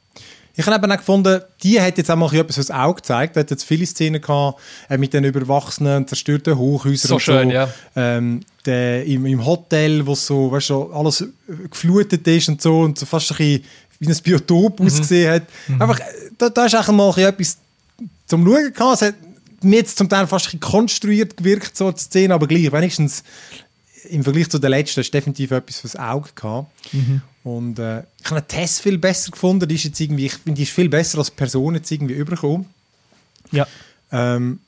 Ich 0.59 0.67
habe 0.67 0.75
eben 0.75 0.91
auch 0.91 0.97
gefunden, 0.97 1.41
die 1.63 1.81
hat 1.81 1.99
jetzt 1.99 2.11
auch 2.11 2.17
mal 2.17 2.35
etwas 2.35 2.57
fürs 2.57 2.73
Auge 2.73 2.97
gezeigt. 2.97 3.37
Da 3.37 3.41
hat 3.41 3.51
jetzt 3.53 3.63
viele 3.63 3.87
Szenen 3.87 4.21
gehabt, 4.21 4.61
äh, 4.89 4.99
mit 4.99 5.15
den 5.15 5.23
überwachsenen, 5.23 6.05
zerstörten 6.09 6.59
Hochhäusern. 6.59 7.11
So 7.11 7.19
schön, 7.21 7.51
so. 7.51 7.55
ja. 7.55 7.73
Ähm, 7.95 8.41
der, 8.67 9.05
im, 9.07 9.25
im, 9.25 9.47
Hotel, 9.47 10.05
wo 10.05 10.17
so, 10.17 10.51
weißt 10.51 10.71
du, 10.71 10.93
alles 10.93 11.25
geflutet 11.71 12.27
ist 12.27 12.49
und 12.49 12.61
so 12.61 12.81
und 12.81 12.99
so 12.99 13.07
fast 13.07 13.31
ein 13.31 13.37
bisschen 13.37 13.65
wie 14.01 14.09
ein 14.09 14.17
Biotop 14.21 14.81
mhm. 14.81 14.87
ausgesehen 14.87 15.33
hat. 15.33 15.43
Mhm. 15.69 15.81
Einfach, 15.81 16.01
da, 16.37 16.49
da 16.49 16.67
ist 16.67 16.75
auch 16.75 16.89
mal 16.89 17.17
etwas 17.17 17.59
zum 18.27 18.45
Schauen 18.45 18.73
gehabt. 18.73 18.95
Es 18.95 19.03
hat 19.03 19.15
mir 19.63 19.77
jetzt 19.77 19.97
zum 19.97 20.09
Teil 20.09 20.27
fast 20.27 20.47
ein 20.47 20.59
bisschen 20.59 20.73
konstruiert 20.73 21.37
gewirkt, 21.37 21.77
so 21.77 21.93
die 21.93 22.01
Szene, 22.01 22.35
aber 22.35 22.49
gleich, 22.49 22.73
wenigstens 22.73 23.23
im 24.11 24.25
Vergleich 24.25 24.51
zu 24.51 24.59
der 24.59 24.71
letzten 24.71 25.01
ist 25.01 25.15
definitiv 25.15 25.53
etwas 25.53 25.79
fürs 25.79 25.95
Auge 25.95 26.31
gehabt. 26.35 26.67
Mhm. 26.93 27.23
Und 27.49 27.79
äh, 27.79 28.03
ich 28.23 28.31
habe 28.31 28.47
Tess 28.47 28.79
viel 28.79 28.99
besser 28.99 29.31
gefunden. 29.31 29.67
Die 29.67 29.75
ist 29.75 29.85
jetzt 29.85 29.99
irgendwie, 29.99 30.27
ich 30.27 30.35
finde, 30.35 30.59
die 30.59 30.65
ist 30.65 30.73
viel 30.73 30.91
besser 30.91 31.17
als 31.17 31.31
Person 31.31 31.77
jetzt 31.77 31.91
irgendwie 31.91 32.13
übergekommen. 32.13 32.67
Ja. 33.51 33.67
Ähm, 34.13 34.61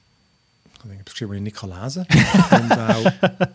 ich 0.75 0.85
habe 0.85 0.95
etwas 0.95 1.13
geschrieben, 1.13 1.31
was 1.31 1.37
ich 1.37 1.43
nicht 1.43 1.63
lesen 1.63 2.07
kann. 2.69 3.49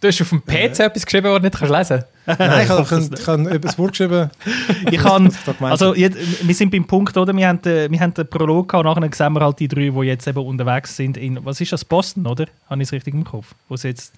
Du 0.00 0.08
hast 0.08 0.20
auf 0.20 0.30
dem 0.30 0.42
PC 0.42 0.80
äh, 0.80 0.86
etwas 0.86 1.06
geschrieben, 1.06 1.30
was 1.30 1.36
du 1.36 1.42
nicht 1.44 1.56
kannst 1.56 1.72
lesen 1.90 2.04
kannst? 2.26 2.40
Nein, 2.40 2.64
ich 2.64 2.68
habe, 2.70 3.08
ich 3.14 3.26
habe 3.28 3.50
etwas 3.52 3.74
vorgeschrieben. 3.76 4.30
ich 4.90 4.98
kann, 4.98 5.32
also 5.60 5.94
jetzt, 5.94 6.18
wir 6.44 6.54
sind 6.56 6.72
beim 6.72 6.84
Punkt, 6.84 7.16
oder? 7.16 7.32
Wir 7.36 7.46
haben, 7.46 7.64
wir 7.64 8.00
haben 8.00 8.14
den 8.14 8.26
Prolog 8.26 8.68
gehabt, 8.68 8.84
und 8.84 9.00
nachher 9.00 9.14
sehen 9.14 9.32
wir 9.32 9.42
halt 9.42 9.60
die 9.60 9.68
drei, 9.68 9.90
die 9.90 10.06
jetzt 10.08 10.26
eben 10.26 10.44
unterwegs 10.44 10.96
sind 10.96 11.16
in, 11.16 11.44
was 11.44 11.60
ist 11.60 11.70
das, 11.70 11.84
Boston, 11.84 12.26
oder? 12.26 12.46
Habe 12.68 12.82
ich 12.82 12.88
es 12.88 12.92
richtig 12.92 13.14
im 13.14 13.22
Kopf? 13.22 13.54
Wo 13.68 13.76
sie 13.76 13.88
jetzt 13.90 14.12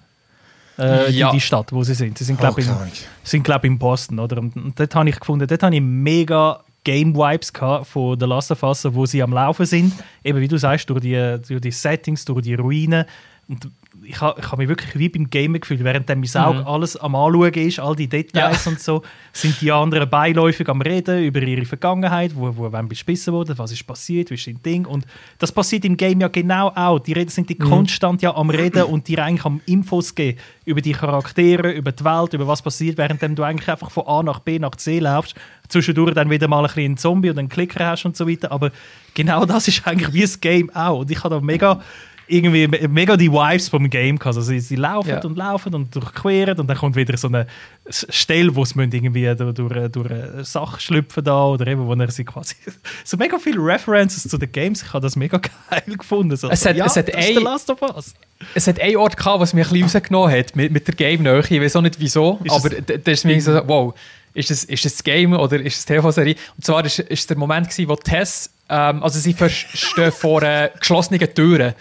äh, 0.77 1.11
ja. 1.11 1.29
die, 1.29 1.37
die, 1.37 1.41
Stadt, 1.41 1.71
wo 1.71 1.83
sie 1.83 1.93
sind. 1.93 2.17
Sie 2.17 2.23
sind, 2.23 2.39
glaube 2.39 2.61
ich, 2.61 2.67
oh, 2.69 3.39
glaub, 3.43 3.63
in 3.63 3.77
Boston. 3.77 4.19
Oder? 4.19 4.39
Und, 4.39 4.55
und 4.55 4.79
dort 4.79 4.93
habe 4.95 5.09
ich 5.09 5.19
gefunden, 5.19 5.47
dort 5.47 5.63
habe 5.63 5.75
ich 5.75 5.81
mega 5.81 6.61
Game-Vibes 6.83 7.51
von 7.83 8.19
The 8.19 8.25
Last 8.25 8.51
of 8.51 8.63
Us, 8.63 8.85
wo 8.93 9.05
sie 9.05 9.21
am 9.21 9.33
Laufen 9.33 9.65
sind. 9.65 9.93
Eben 10.23 10.39
wie 10.39 10.47
du 10.47 10.57
sagst, 10.57 10.89
durch 10.89 11.01
die, 11.01 11.37
durch 11.47 11.61
die 11.61 11.71
Settings, 11.71 12.23
durch 12.25 12.43
die 12.43 12.55
Ruinen. 12.55 13.05
Und 13.47 13.69
ich 14.03 14.19
habe 14.21 14.39
ich 14.39 14.51
ha 14.51 14.55
mich 14.55 14.67
wirklich 14.67 14.97
wie 14.97 15.07
beim 15.07 15.29
Gamen 15.29 15.61
gefühlt, 15.61 15.83
während 15.83 16.09
mein 16.09 16.43
Auge 16.43 16.59
Mhm. 16.61 16.67
alles 16.67 16.97
am 16.97 17.13
Anschauen 17.15 17.53
ist, 17.53 17.79
all 17.79 17.95
die 17.95 18.07
Details 18.07 18.65
Ja. 18.65 18.71
und 18.71 18.79
so, 18.79 19.03
sind 19.33 19.61
die 19.61 19.71
anderen 19.71 20.09
beiläufig 20.09 20.67
am 20.67 20.81
Reden 20.81 21.23
über 21.23 21.41
ihre 21.41 21.63
Vergangenheit, 21.65 22.35
wo, 22.35 22.57
wo 22.57 22.71
wann 22.71 22.89
bespissen 22.89 23.33
wurde, 23.33 23.55
was 23.57 23.71
ist 23.71 23.85
passiert, 23.85 24.31
wie 24.31 24.33
ist 24.35 24.47
dein 24.47 24.61
Ding. 24.63 24.85
Und 24.85 25.05
das 25.37 25.51
passiert 25.51 25.85
im 25.85 25.95
Game 25.95 26.21
ja 26.21 26.27
genau 26.27 26.69
auch. 26.75 26.97
Die 26.99 27.13
Reden 27.13 27.29
sind 27.29 27.47
die 27.49 27.55
Mhm. 27.55 27.69
konstant 27.69 28.21
ja 28.23 28.35
am 28.35 28.49
Reden 28.49 28.83
und 28.83 29.07
dir 29.07 29.23
eigentlich 29.23 29.45
am 29.45 29.61
Infos 29.67 30.15
geben 30.15 30.39
über 30.65 30.81
die 30.81 30.93
Charaktere, 30.93 31.71
über 31.71 31.91
die 31.91 32.03
Welt, 32.03 32.33
über 32.33 32.47
was 32.47 32.63
passiert, 32.63 32.97
während 32.97 33.21
du 33.37 33.43
eigentlich 33.43 33.69
einfach 33.69 33.91
von 33.91 34.07
A 34.07 34.23
nach 34.23 34.39
B 34.39 34.57
nach 34.57 34.75
C 34.75 34.97
laufst. 34.99 35.35
Zwischendurch 35.69 36.13
dann 36.15 36.29
wieder 36.31 36.47
mal 36.47 36.59
ein 36.61 36.65
bisschen 36.65 36.85
einen 36.85 36.97
Zombie 36.97 37.29
und 37.29 37.37
einen 37.39 37.49
Klicker 37.49 37.85
hast 37.85 38.05
und 38.05 38.17
so 38.17 38.27
weiter. 38.27 38.51
Aber 38.51 38.71
genau 39.13 39.45
das 39.45 39.67
ist 39.67 39.85
eigentlich 39.87 40.13
wie 40.13 40.21
das 40.21 40.41
Game 40.41 40.69
auch. 40.75 41.01
Und 41.01 41.11
ich 41.11 41.23
habe 41.23 41.35
da 41.35 41.41
mega 41.41 41.81
irgendwie 42.27 42.67
me- 42.67 42.87
mega 42.87 43.15
die 43.17 43.31
Vibes 43.31 43.69
vom 43.69 43.89
Game 43.89 44.17
gehabt. 44.17 44.35
Also 44.37 44.41
sie, 44.41 44.59
sie 44.59 44.75
laufen 44.75 45.09
Ja. 45.09 45.21
und 45.21 45.37
laufen 45.37 45.73
und 45.75 45.93
durchqueren 45.95 46.59
und 46.59 46.67
dann 46.67 46.77
kommt 46.77 46.95
wieder 46.95 47.15
so 47.17 47.27
eine 47.27 47.45
Stelle, 47.89 48.55
wo 48.55 48.65
sie 48.65 48.79
irgendwie 48.79 49.33
durch, 49.35 49.53
durch, 49.53 49.91
durch 49.91 50.11
eine 50.11 50.43
Sache 50.43 50.79
schlüpfen 50.81 51.23
da 51.23 51.45
oder 51.45 51.67
eben, 51.67 51.85
wo 51.85 51.93
er 51.93 52.09
sie 52.11 52.23
quasi 52.25 52.55
so 53.03 53.17
mega 53.17 53.37
viele 53.37 53.59
References 53.59 54.23
zu 54.23 54.37
den 54.37 54.51
Games. 54.51 54.81
Ich 54.83 54.93
habe 54.93 55.03
das 55.03 55.15
mega 55.15 55.37
geil 55.69 55.83
gefunden. 55.97 56.35
So, 56.35 56.49
Es 56.49 56.65
hat- 56.65 56.75
ja, 56.75 56.85
es 56.85 56.95
hat 56.95 57.07
das 57.09 57.15
ein- 57.15 57.35
Last 57.35 57.69
of 57.69 57.81
Us. 57.81 58.13
Es 58.53 58.67
hat 58.67 58.79
einen 58.79 58.97
Ort 58.97 59.17
gehabt, 59.17 59.39
was 59.39 59.53
mich 59.53 59.65
ein 59.67 59.73
bisschen 59.73 59.99
rausgenommen 60.01 60.31
hat 60.31 60.55
mit, 60.55 60.71
mit 60.71 60.87
der 60.87 60.95
Game-Nähe. 60.95 61.39
Ich 61.47 61.61
weiß 61.61 61.75
auch 61.75 61.81
nicht 61.81 61.99
wieso, 61.99 62.39
Ist 62.43 62.53
aber 62.53 62.69
es- 62.71 63.01
da 63.03 63.11
ist 63.11 63.25
mir 63.25 63.41
so, 63.41 63.61
wow, 63.67 63.93
ist 64.33 64.51
es, 64.51 64.63
ist 64.65 64.85
es 64.85 64.93
das 64.95 65.03
Game 65.03 65.31
oder 65.33 65.59
ist 65.61 65.77
es 65.77 65.85
TV-Serie? 65.85 66.35
Und 66.57 66.65
zwar 66.65 66.83
ist, 66.85 66.99
ist 66.99 67.29
der 67.29 67.37
Moment 67.37 67.69
gewesen, 67.69 67.87
wo 67.87 67.95
Tess, 67.95 68.49
ähm, 68.67 69.01
also 69.03 69.19
sie 69.19 69.33
ver- 69.33 69.47
stehen 69.49 70.11
vor 70.11 70.41
äh, 70.43 70.71
geschlossenen 70.79 71.19
Türen. 71.33 71.73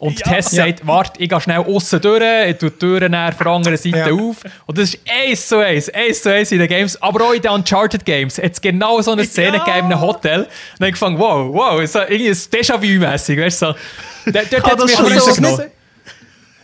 Und 0.00 0.18
Ja. 0.18 0.32
Tess 0.32 0.50
sagt, 0.50 0.86
warte, 0.86 1.22
ich 1.22 1.28
gehe 1.28 1.40
schnell 1.42 1.58
aussen 1.58 2.00
durch, 2.00 2.22
ich 2.48 2.56
tue 2.56 2.70
die 2.70 2.78
Türen 2.78 3.12
von 3.12 3.34
der 3.44 3.46
anderen 3.46 3.76
Seite 3.76 3.98
Ja. 3.98 4.06
auf. 4.12 4.36
Und 4.64 4.78
das 4.78 4.94
ist 4.94 4.98
eins 5.08 5.46
zu 5.46 5.58
eins, 5.58 5.90
eins 5.90 6.22
zu 6.22 6.32
eins 6.32 6.50
in 6.52 6.58
den 6.58 6.68
Games, 6.68 7.00
aber 7.02 7.26
auch 7.26 7.32
in 7.34 7.42
den 7.42 7.50
Uncharted 7.50 8.04
Games. 8.06 8.38
Hat 8.38 8.50
es 8.52 8.60
genau 8.62 9.02
so 9.02 9.12
eine 9.12 9.24
Szene 9.26 9.58
Ja. 9.58 9.64
gegeben 9.64 9.88
in 9.88 9.92
einem 9.92 10.00
Hotel. 10.00 10.38
Und 10.40 10.46
dann 10.78 10.86
habe 10.86 10.86
ich 10.88 10.92
gefangen, 10.94 11.18
wow, 11.18 11.52
wow, 11.54 11.86
so 11.86 11.98
irgendwie 12.00 12.28
ein 12.28 12.34
Déjà-vu-mässig, 12.34 13.38
weißt 13.38 13.62
du, 13.62 13.66
so. 13.66 14.30
Dort, 14.32 14.46
dort 14.52 14.64
hat 14.64 14.78
es 14.78 14.84
mich 14.86 14.94
schon 14.96 15.06
ein 15.06 15.12
bisschen 15.12 15.20
so 15.20 15.28
rausgenommen. 15.28 15.70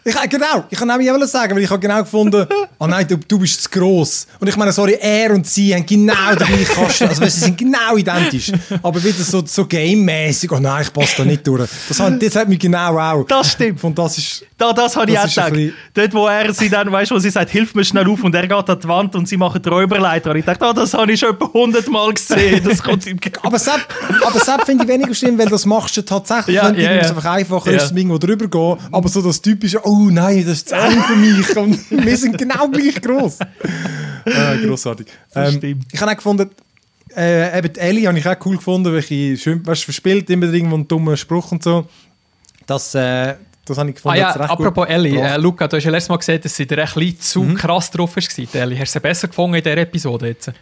Ich, 0.08 0.30
genau, 0.30 0.64
ich 0.70 0.78
kann 0.78 0.86
nämlich 0.86 1.10
auch 1.10 1.20
sagen, 1.26 1.56
weil 1.56 1.64
ich 1.64 1.70
habe 1.70 1.80
genau 1.80 1.98
gefunden, 1.98 2.46
oh 2.78 2.86
nein, 2.86 3.06
du, 3.08 3.16
du 3.16 3.38
bist 3.40 3.60
zu 3.64 3.68
gross. 3.68 4.26
Und 4.38 4.46
ich 4.46 4.56
meine, 4.56 4.70
sorry, 4.70 4.96
er 5.00 5.32
und 5.32 5.44
sie 5.46 5.74
haben 5.74 5.84
genau 5.84 6.34
den 6.38 6.46
gleichen 6.46 6.74
Kasten. 6.74 7.08
Also 7.08 7.22
weißt, 7.22 7.34
sie 7.34 7.40
sind 7.46 7.58
genau 7.58 7.96
identisch. 7.96 8.52
Aber 8.82 9.02
wieder 9.02 9.24
so, 9.24 9.42
so 9.44 9.66
game-mäßig, 9.66 10.50
oh 10.52 10.60
nein, 10.60 10.82
ich 10.82 10.92
passe 10.92 11.16
da 11.18 11.24
nicht 11.24 11.44
durch. 11.46 11.68
Das 11.88 11.98
hat, 11.98 12.22
das 12.22 12.36
hat 12.36 12.48
mich 12.48 12.60
genau 12.60 12.96
auch. 12.98 13.24
Das 13.26 13.50
stimmt. 13.52 13.82
Und 13.82 13.98
das 13.98 14.16
ist, 14.18 14.44
Da, 14.56 14.72
das 14.72 14.94
habe 14.96 15.10
ich 15.10 15.18
auch 15.18 15.26
gedacht. 15.28 15.52
Dort, 15.94 16.14
wo 16.14 16.26
er 16.28 16.54
sie 16.54 16.70
dann, 16.70 16.90
weißt 16.92 17.10
du, 17.10 17.16
wo 17.16 17.18
sie 17.18 17.30
sagt, 17.30 17.50
hilf 17.50 17.74
mir 17.74 17.84
schnell 17.84 18.08
auf 18.08 18.22
und 18.22 18.34
er 18.34 18.46
geht 18.46 18.52
an 18.70 18.78
die 18.80 18.88
Wand 18.88 19.14
und 19.16 19.26
sie 19.26 19.36
machen 19.36 19.60
Räuberleiter. 19.64 20.30
Und 20.30 20.36
ich 20.36 20.44
dachte, 20.44 20.64
ah, 20.66 20.72
das 20.72 20.94
habe 20.94 21.10
ich 21.12 21.18
schon 21.20 21.30
etwa 21.34 21.46
100 21.46 21.88
Mal 21.88 22.12
gesehen. 22.14 22.62
Das 22.64 22.80
kommt 22.82 23.04
im 23.08 23.18
aber 23.42 23.58
Sepp, 23.58 23.80
aber 24.24 24.38
Sepp 24.38 24.64
finde 24.64 24.84
ich 24.84 24.88
weniger 24.88 25.14
schlimm, 25.14 25.36
weil 25.38 25.48
das 25.48 25.66
machst 25.66 25.96
du 25.96 26.02
tatsächlich, 26.02 26.56
Ja, 26.56 26.68
wenn 26.68 26.76
ja, 26.76 26.92
ja, 26.92 27.02
ja. 27.02 27.08
einfach 27.08 27.24
einfacher 27.24 27.72
Ja. 27.72 27.78
ist, 27.78 27.90
irgendwo 27.90 28.18
drüber 28.18 28.46
gehen. 28.46 28.76
Aber 28.92 29.08
so 29.08 29.20
das 29.20 29.42
typische, 29.42 29.80
oh 29.84 29.95
nein, 30.10 30.40
das 30.44 30.58
ist 30.58 30.68
zu 30.68 30.74
eng 30.76 31.02
für 31.02 31.16
mich. 31.16 31.56
Und 31.56 31.90
wir 32.04 32.16
sind 32.16 32.38
genau 32.38 32.68
gleich 32.68 33.00
gross. 33.00 33.38
Äh, 34.24 34.58
grossartig. 34.66 35.06
Ähm, 35.34 35.52
stimmt. 35.52 35.84
ich 35.92 36.00
habe 36.00 36.10
auch 36.12 36.16
gefunden, 36.16 36.50
äh, 37.16 37.58
eben 37.58 37.72
die 37.72 37.80
Ellie 37.80 38.08
habe 38.08 38.18
ich 38.18 38.26
auch 38.28 38.36
cool 38.44 38.56
gefunden, 38.56 38.92
weil 38.92 39.04
ich 39.08 39.40
schön, 39.42 39.64
weißt, 39.66 39.84
verspielt 39.84 40.28
immer 40.30 40.52
irgendwo 40.52 40.74
einen 40.76 40.88
dummen 40.88 41.16
Spruch 41.16 41.52
und 41.52 41.62
so. 41.62 41.86
Das, 42.66 42.94
äh, 42.94 43.34
das 43.64 43.78
habe 43.78 43.90
ich 43.90 43.96
Ah 43.96 43.96
gefunden. 43.96 44.18
ja, 44.18 44.30
recht 44.30 44.56
gut 44.56 44.66
apropos 44.66 44.88
Ellie, 44.88 45.20
äh, 45.20 45.36
Luca, 45.36 45.66
du 45.68 45.76
hast 45.76 45.84
ja 45.84 45.90
letztes 45.90 46.08
Mal 46.08 46.16
gesehen, 46.18 46.40
dass 46.42 46.54
sie 46.56 46.66
dir 46.66 46.78
ein 46.78 46.84
bisschen 46.94 47.20
zu 47.20 47.42
Mhm. 47.42 47.54
krass 47.56 47.90
drauf 47.90 48.16
war, 48.16 48.22
die 48.36 48.48
Ellie. 48.58 48.78
Hast 48.78 48.94
du 48.94 48.98
sie 48.98 49.02
besser 49.02 49.28
gefunden 49.28 49.56
in 49.56 49.62
dieser 49.62 49.76
Episode 49.78 50.28
jetzt? 50.28 50.52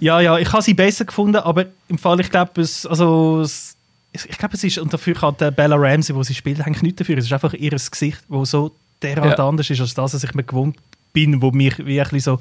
Ja, 0.00 0.20
ja, 0.20 0.38
ich 0.38 0.52
habe 0.52 0.62
sie 0.62 0.74
besser 0.74 1.04
gefunden, 1.04 1.36
aber 1.36 1.66
im 1.88 1.98
Fall, 1.98 2.20
ich 2.20 2.30
glaube, 2.30 2.60
es, 2.60 2.84
also, 2.84 3.40
es, 3.42 3.73
ich 4.14 4.38
glaube, 4.38 4.54
es 4.54 4.64
ist, 4.64 4.78
und 4.78 4.92
dafür 4.92 5.14
kann 5.14 5.34
die 5.40 5.50
Bella 5.50 5.76
Ramsey, 5.76 6.14
wo 6.14 6.22
sie 6.22 6.34
spielt, 6.34 6.60
eigentlich 6.60 6.82
nichts 6.82 6.98
dafür. 6.98 7.18
Es 7.18 7.24
ist 7.26 7.32
einfach 7.32 7.52
ihr 7.54 7.70
Gesicht, 7.70 8.20
wo 8.28 8.44
so 8.44 8.72
derart 9.02 9.38
Ja. 9.38 9.48
anders 9.48 9.68
ist 9.70 9.80
als 9.80 9.94
das, 9.94 10.14
was 10.14 10.24
ich 10.24 10.34
mir 10.34 10.44
gewohnt 10.44 10.76
bin, 11.12 11.40
wo 11.40 11.50
mich 11.52 11.78
wie 11.86 12.00
ein 12.00 12.20
so, 12.20 12.38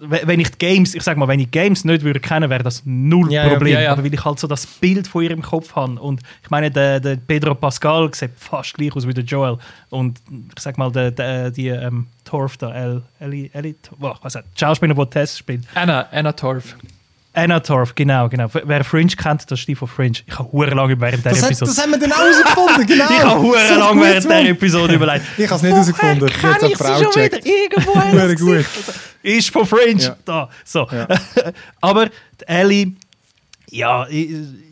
wenn 0.00 0.40
ich 0.40 0.50
die 0.50 0.58
Games, 0.58 0.94
ich 0.94 1.02
sag 1.02 1.16
mal, 1.18 1.28
wenn 1.28 1.38
ich 1.40 1.50
Games 1.50 1.84
nicht 1.84 2.02
würde 2.02 2.20
kennen, 2.20 2.48
wäre 2.50 2.62
das 2.62 2.82
null 2.86 3.30
Ja. 3.30 3.48
Problem. 3.48 3.74
Ja, 3.74 3.80
ja. 3.82 3.92
Aber 3.92 4.02
weil 4.02 4.12
ich 4.12 4.24
halt 4.24 4.38
so 4.38 4.46
das 4.46 4.66
Bild 4.66 5.06
von 5.06 5.22
ihr 5.22 5.30
im 5.30 5.42
Kopf 5.42 5.76
habe 5.76 6.00
und 6.00 6.20
ich 6.42 6.50
meine, 6.50 6.70
der, 6.70 7.00
der 7.00 7.16
Pedro 7.16 7.54
Pascal 7.54 8.12
sieht 8.14 8.30
fast 8.36 8.74
gleich 8.74 8.96
aus 8.96 9.06
wie 9.06 9.12
der 9.14 9.24
Joel 9.24 9.58
und 9.90 10.20
ich 10.56 10.62
sag 10.62 10.78
mal, 10.78 10.90
der, 10.90 11.10
der, 11.10 11.50
die 11.50 11.68
ähm, 11.68 12.06
Torf 12.24 12.56
da, 12.56 12.72
El, 12.74 13.02
Ellie, 13.20 13.50
Ellie, 13.52 13.74
oh, 14.00 14.14
was 14.22 14.32
die 14.32 14.40
Schauspieler, 14.58 14.94
die 14.94 15.06
Tess 15.06 15.36
spielt, 15.38 15.64
Anna, 15.74 16.06
Anna 16.10 16.32
Torf. 16.32 16.74
Anna 17.34 17.60
Torf, 17.60 17.94
genau, 17.94 18.28
genau. 18.28 18.48
Wer 18.52 18.84
Fringe 18.84 19.12
kennt, 19.16 19.50
das 19.50 19.60
ist 19.60 19.68
die 19.68 19.74
von 19.74 19.88
Fringe. 19.88 20.18
Ich 20.26 20.38
habe 20.38 20.52
hure 20.52 20.70
lange 20.70 21.00
während 21.00 21.24
der 21.24 21.32
das, 21.32 21.42
hat, 21.42 21.50
Episode. 21.50 21.70
das 21.70 21.82
haben 21.82 21.90
wir 21.92 21.98
dann 21.98 22.12
auch 22.12 22.18
herausgefunden, 22.18 22.86
genau. 22.86 23.10
ich 23.10 23.24
habe 23.24 23.40
hure 23.40 23.68
So 23.68 23.74
lange 23.78 24.00
während 24.02 24.30
der 24.30 24.48
Episode 24.50 24.94
überlegt. 24.94 25.24
Ich 25.38 25.46
habe 25.46 25.56
es 25.56 25.62
nicht 25.62 25.72
herausgefunden. 25.72 26.28
Ich 26.28 26.42
habe 26.42 26.66
eine 26.66 27.04
schon 27.04 27.22
wieder 27.22 27.38
irgendwo 27.46 28.44
gut. 28.44 28.66
Ist 29.22 29.50
von 29.50 29.66
Fringe. 29.66 30.02
Ja. 30.02 30.16
Da. 30.24 30.50
So. 30.64 30.86
Ja. 30.90 31.06
aber 31.80 32.06
die 32.06 32.48
Ellie, 32.48 32.92
ja, 33.74 34.06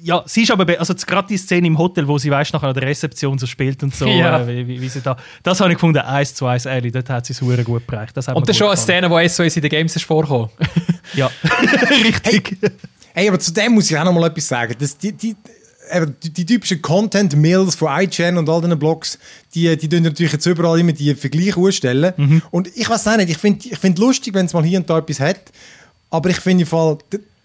ja, 0.03 0.23
sie 0.27 0.43
ist 0.43 0.51
aber, 0.51 0.65
be- 0.67 0.79
also 0.79 0.95
gerade 0.95 1.27
die 1.29 1.39
Szene 1.39 1.67
im 1.67 1.79
Hotel, 1.79 2.07
wo 2.07 2.19
sie 2.19 2.31
weißt, 2.31 2.53
nachher 2.53 2.69
an 2.69 2.75
der 2.75 2.83
Rezeption 2.83 3.39
so 3.39 3.47
spielt 3.47 3.83
und 3.83 3.95
so, 3.95 4.07
Ja. 4.09 4.43
äh, 4.43 4.47
wie, 4.47 4.69
wie, 4.69 4.81
wie 4.83 4.89
sie 4.91 5.01
da, 5.01 5.17
das 5.43 5.59
habe 5.61 5.71
ich 5.71 5.77
gefunden, 5.77 5.99
eins 5.99 6.35
zu 6.35 6.45
eins 6.47 6.67
Ellie, 6.67 6.93
dort 6.93 7.09
hat 7.09 7.25
sie 7.25 7.33
es 7.33 7.41
hure 7.41 7.65
gut 7.65 7.87
bereicht. 7.87 8.15
Das 8.17 8.29
hat 8.29 8.37
Und 8.37 8.47
das 8.47 8.55
ist 8.55 8.59
schon 8.59 8.69
eine. 8.69 8.77
Szene, 8.77 9.09
die 9.09 9.15
eins 9.15 9.39
in 9.39 9.63
den 9.63 9.71
Games 9.71 9.97
ist 9.97 10.05
vorgekommen. 10.05 10.51
Ja, 11.15 11.29
richtig. 12.05 12.57
Hey, 13.15 13.29
aber 13.29 13.39
zu 13.41 13.53
dem 13.53 13.73
muss 13.73 13.91
ich 13.91 13.99
auch 13.99 14.05
noch 14.05 14.13
mal 14.13 14.27
etwas 14.29 14.47
sagen. 14.47 14.75
Das, 14.79 14.97
die, 14.97 15.11
die, 15.13 15.35
die, 16.23 16.31
die 16.33 16.47
typischen 16.47 16.81
Content-Mills 16.81 17.75
von 17.75 17.89
iGen 18.03 18.39
und 18.39 18.49
all 18.49 18.61
diesen 18.61 18.79
Blogs, 18.79 19.19
die, 19.55 19.77
die 19.77 19.89
tun 19.89 20.05
natürlich 20.05 20.33
jetzt 20.33 20.47
überall 20.47 20.79
immer 20.79 20.93
die 20.93 21.13
Vergleiche 21.17 21.59
ausstellen. 21.59 22.13
Mhm. 22.17 22.43
Und 22.53 22.69
ich 22.77 22.89
weiß 22.89 23.09
auch 23.09 23.17
nicht, 23.17 23.31
ich 23.31 23.39
finde 23.39 23.69
ich 23.69 23.77
find 23.79 23.99
lustig, 23.99 24.35
wenn 24.35 24.47
es 24.47 24.53
mal 24.53 24.63
hier 24.63 24.79
und 24.79 24.89
da 24.89 24.99
etwas 24.99 25.19
hat. 25.19 25.41
Aber 26.11 26.31
ich 26.31 26.37
finde 26.39 26.63
im 26.63 26.69
Fall, 26.69 26.99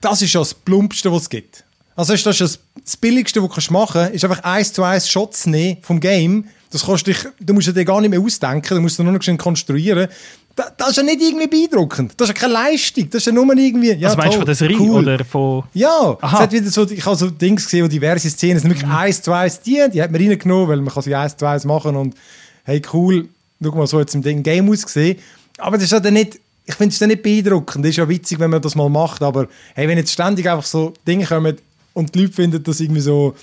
das 0.06 0.22
ist 0.22 0.34
ja 0.34 0.40
das 0.41 0.53
Plumpste, 0.53 1.11
was 1.11 1.23
es 1.23 1.30
gibt. 1.30 1.64
Also 1.95 2.14
ist 2.14 2.26
das, 2.26 2.38
das 2.40 2.60
das 2.84 2.98
Billigste, 2.98 3.41
was 3.41 3.48
du 3.49 3.53
kannst 3.56 3.72
machen 3.72 4.02
kannst, 4.02 4.15
ist 4.15 4.23
einfach 4.26 4.44
eins 4.44 4.72
zu 4.73 4.84
eins 4.84 5.10
Shots 5.10 5.45
nehmen 5.48 5.77
vom 5.82 5.99
Game. 5.99 6.45
Das 6.72 6.84
kostet 6.84 7.07
dich, 7.15 7.26
du 7.40 7.53
musst 7.53 7.68
dir 7.73 7.86
gar 7.86 8.02
nicht 8.02 8.10
mehr 8.10 8.19
ausdenken, 8.19 8.76
du 8.76 8.82
musst 8.82 8.99
nur 8.99 9.11
noch 9.11 9.22
schön 9.23 9.38
konstruieren. 9.38 10.07
Da- 10.56 10.72
Das 10.77 10.90
ist 10.91 10.98
ja 10.98 11.03
nicht 11.03 11.22
irgendwie 11.22 11.48
beeindruckend. 11.48 12.14
Das 12.18 12.30
ist 12.30 12.36
ja 12.36 12.41
keine 12.41 12.53
Leistung. 12.53 13.10
Das 13.10 13.22
ist 13.22 13.26
ja 13.27 13.32
nur 13.32 13.45
irgendwie. 13.57 13.94
Ja, 13.94 14.10
Was 14.10 14.18
meinst 14.18 14.34
du 14.34 14.38
von 14.40 14.40
toll, 14.40 14.45
der 14.45 14.56
Serie 14.56 14.77
cool. 14.80 15.03
oder 15.03 15.23
von... 15.26 15.64
Ja, 15.73 16.18
Aha. 16.22 16.36
es 16.38 16.40
hat 16.44 16.52
wieder 16.52 16.69
so, 16.69 16.90
ich 16.90 17.06
habe 17.06 17.15
so 17.15 17.30
Dings 17.30 17.64
gesehen, 17.65 17.84
wo 17.86 17.88
diverse 17.88 18.30
Szenen, 18.30 18.60
sind 18.60 18.69
wirklich 18.72 18.90
eins 18.90 19.22
zu 19.22 19.32
eins 19.32 19.60
die, 19.61 19.82
die 19.94 20.02
hat 20.02 20.11
man 20.11 20.22
reingenommen, 20.22 20.68
weil 20.68 20.82
man 20.82 20.94
kann 20.94 21.03
sie 21.03 21.15
eins 21.15 21.36
zu 21.38 21.45
eins 21.45 21.65
machen 21.65 21.95
und 21.95 22.15
hey 22.65 22.82
cool, 22.94 23.27
schau 23.64 23.72
mal, 23.76 23.88
so 23.88 23.99
jetzt 23.99 24.15
im 24.15 24.22
Ding 24.22 24.44
Game 24.44 24.69
ausgesehen. 24.69 25.18
Aber 25.57 25.77
das 25.77 25.86
ist 25.86 25.91
ja 25.91 25.99
dann 26.02 26.14
nicht, 26.14 26.40
ich 26.65 26.75
finde 26.75 26.93
es 26.93 27.01
nicht 27.01 27.21
beeindruckend, 27.21 27.85
das 27.85 27.91
ist 27.91 27.97
ja 27.97 28.09
witzig, 28.09 28.39
wenn 28.39 28.49
man 28.49 28.61
das 28.61 28.75
mal 28.75 28.89
macht, 28.89 29.21
aber 29.21 29.47
hey, 29.75 29.87
wenn 29.87 29.97
jetzt 29.97 30.11
ständig 30.11 30.49
einfach 30.49 30.65
so 30.65 30.93
Dinge 31.07 31.25
kommen 31.25 31.57
und 31.93 32.13
die 32.13 32.21
Leute 32.21 32.33
finden 32.33 32.63
das 32.63 32.79
irgendwie 32.79 33.01
so 33.01 33.35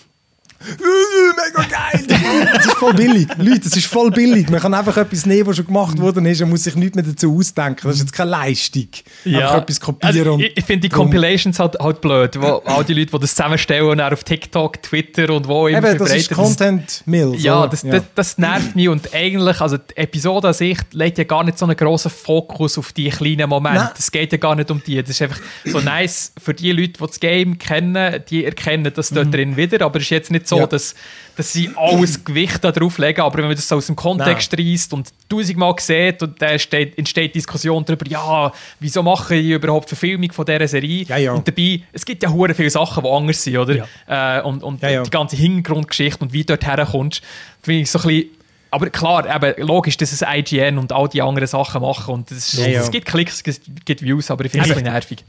mega 0.62 1.68
geil! 1.68 2.06
Das 2.54 2.66
ist 2.66 2.74
voll 2.74 2.94
billig. 2.94 3.28
Leute, 3.38 3.60
das 3.60 3.76
ist 3.76 3.86
voll 3.86 4.10
billig. 4.10 4.48
Man 4.50 4.60
kann 4.60 4.74
einfach 4.74 4.96
etwas 4.96 5.26
nehmen, 5.26 5.46
was 5.46 5.56
schon 5.56 5.66
gemacht 5.66 5.98
worden 5.98 6.26
ist 6.26 6.40
und 6.42 6.50
muss 6.50 6.64
sich 6.64 6.74
nichts 6.74 6.94
mehr 6.94 7.04
dazu 7.04 7.36
ausdenken. 7.36 7.80
Das 7.84 7.96
ist 7.96 8.02
jetzt 8.02 8.12
keine 8.12 8.30
Leistung. 8.30 8.88
Einfach 9.24 9.58
etwas 9.58 9.80
kopieren 9.80 10.28
Also, 10.28 10.38
ich, 10.38 10.56
ich 10.56 10.64
finde 10.64 10.88
die 10.88 10.94
Compilations 10.94 11.58
halt, 11.58 11.78
halt 11.78 12.00
blöd, 12.00 12.40
wo 12.40 12.62
all 12.64 12.84
die 12.84 12.94
Leute, 12.94 13.12
die 13.12 13.18
das 13.18 13.34
zusammenstellen 13.34 13.88
und 13.88 14.00
auf 14.00 14.24
TikTok, 14.24 14.82
Twitter 14.82 15.30
und 15.30 15.46
wo 15.48 15.68
immer 15.68 15.90
Eben, 15.90 15.98
das 15.98 16.14
ist 16.14 16.30
Content 16.30 17.02
Mills. 17.06 17.42
Ja, 17.42 17.66
das, 17.66 17.82
Das, 17.82 18.02
das 18.14 18.38
nervt 18.38 18.76
mich 18.76 18.88
und 18.88 19.14
eigentlich, 19.14 19.60
also 19.60 19.78
die 19.78 19.96
Episode 19.96 20.48
an 20.48 20.54
sich 20.54 20.78
legt 20.92 21.18
ja 21.18 21.24
gar 21.24 21.44
nicht 21.44 21.58
so 21.58 21.64
einen 21.66 21.76
grossen 21.76 22.10
Fokus 22.10 22.78
auf 22.78 22.92
die 22.92 23.08
kleinen 23.10 23.48
Momente. 23.48 23.92
Es 23.98 24.10
geht 24.10 24.32
ja 24.32 24.38
gar 24.38 24.54
nicht 24.54 24.70
um 24.70 24.82
die. 24.84 25.00
Das 25.00 25.10
ist 25.10 25.22
einfach 25.22 25.40
so 25.64 25.80
nice 25.80 26.32
für 26.42 26.54
die 26.54 26.72
Leute, 26.72 26.92
die 26.92 27.06
das 27.06 27.20
Game 27.20 27.58
kennen, 27.58 28.22
die 28.28 28.44
erkennen 28.44 28.92
das 28.94 29.10
dort 29.10 29.32
drin 29.32 29.56
wieder, 29.56 29.84
aber 29.84 29.98
es 29.98 30.04
ist 30.04 30.10
jetzt 30.10 30.30
nicht 30.30 30.48
so, 30.48 30.51
Mhm. 30.56 30.60
Ja. 30.62 30.66
dass, 30.66 30.94
dass 31.36 31.52
sie 31.52 31.70
alles 31.76 32.24
Gewicht 32.24 32.62
darauf 32.62 32.98
legen, 32.98 33.20
aber 33.20 33.38
wenn 33.38 33.46
man 33.46 33.56
das 33.56 33.68
so 33.68 33.76
aus 33.76 33.86
dem 33.86 33.96
Kontext 33.96 34.56
reißt 34.56 34.92
und 34.92 35.08
tausendmal 35.28 35.74
sieht 35.78 36.22
und 36.22 36.40
dann 36.40 36.58
steht, 36.58 36.98
entsteht 36.98 37.34
Diskussion 37.34 37.84
darüber, 37.84 38.06
ja, 38.08 38.52
wieso 38.80 39.02
mache 39.02 39.34
ich 39.34 39.50
überhaupt 39.50 39.88
Verfilmung 39.88 40.32
von 40.32 40.44
dieser 40.44 40.68
Serie? 40.68 41.04
Ja, 41.04 41.16
ja. 41.16 41.32
Und 41.32 41.46
dabei, 41.46 41.82
es 41.92 42.04
gibt 42.04 42.22
ja 42.22 42.30
hure 42.30 42.54
viele 42.54 42.70
Sachen, 42.70 43.02
die 43.02 43.10
anders 43.10 43.42
sind, 43.42 43.58
oder? 43.58 43.86
Äh, 44.06 44.42
und 44.42 44.62
und 44.62 44.82
die 44.82 45.10
ganze 45.10 45.36
Hintergrundgeschichte 45.36 46.24
und 46.24 46.32
wie 46.32 46.44
du 46.44 46.56
dort 46.56 46.64
herkommst, 46.66 47.22
finde 47.62 47.82
ich 47.82 47.90
so 47.90 47.98
ein 48.00 48.06
bisschen 48.06 48.30
aber 48.72 48.88
klar, 48.88 49.26
eben, 49.36 49.66
logisch, 49.66 49.98
dass 49.98 50.12
es 50.12 50.22
IGN 50.26 50.78
und 50.78 50.92
all 50.92 51.06
die 51.06 51.20
anderen 51.20 51.46
Sachen 51.46 51.82
machen 51.82 52.14
und 52.14 52.30
es, 52.30 52.54
Ja, 52.54 52.66
ja. 52.66 52.80
es 52.80 52.90
gibt 52.90 53.06
Klicks, 53.06 53.42
es 53.44 53.60
gibt 53.84 54.00
Views, 54.00 54.30
aber 54.30 54.46
ich 54.46 54.50
finde 54.50 54.64
es 54.64 54.70
ein 54.70 54.76
bisschen 54.78 54.92
nervig. 54.92 55.24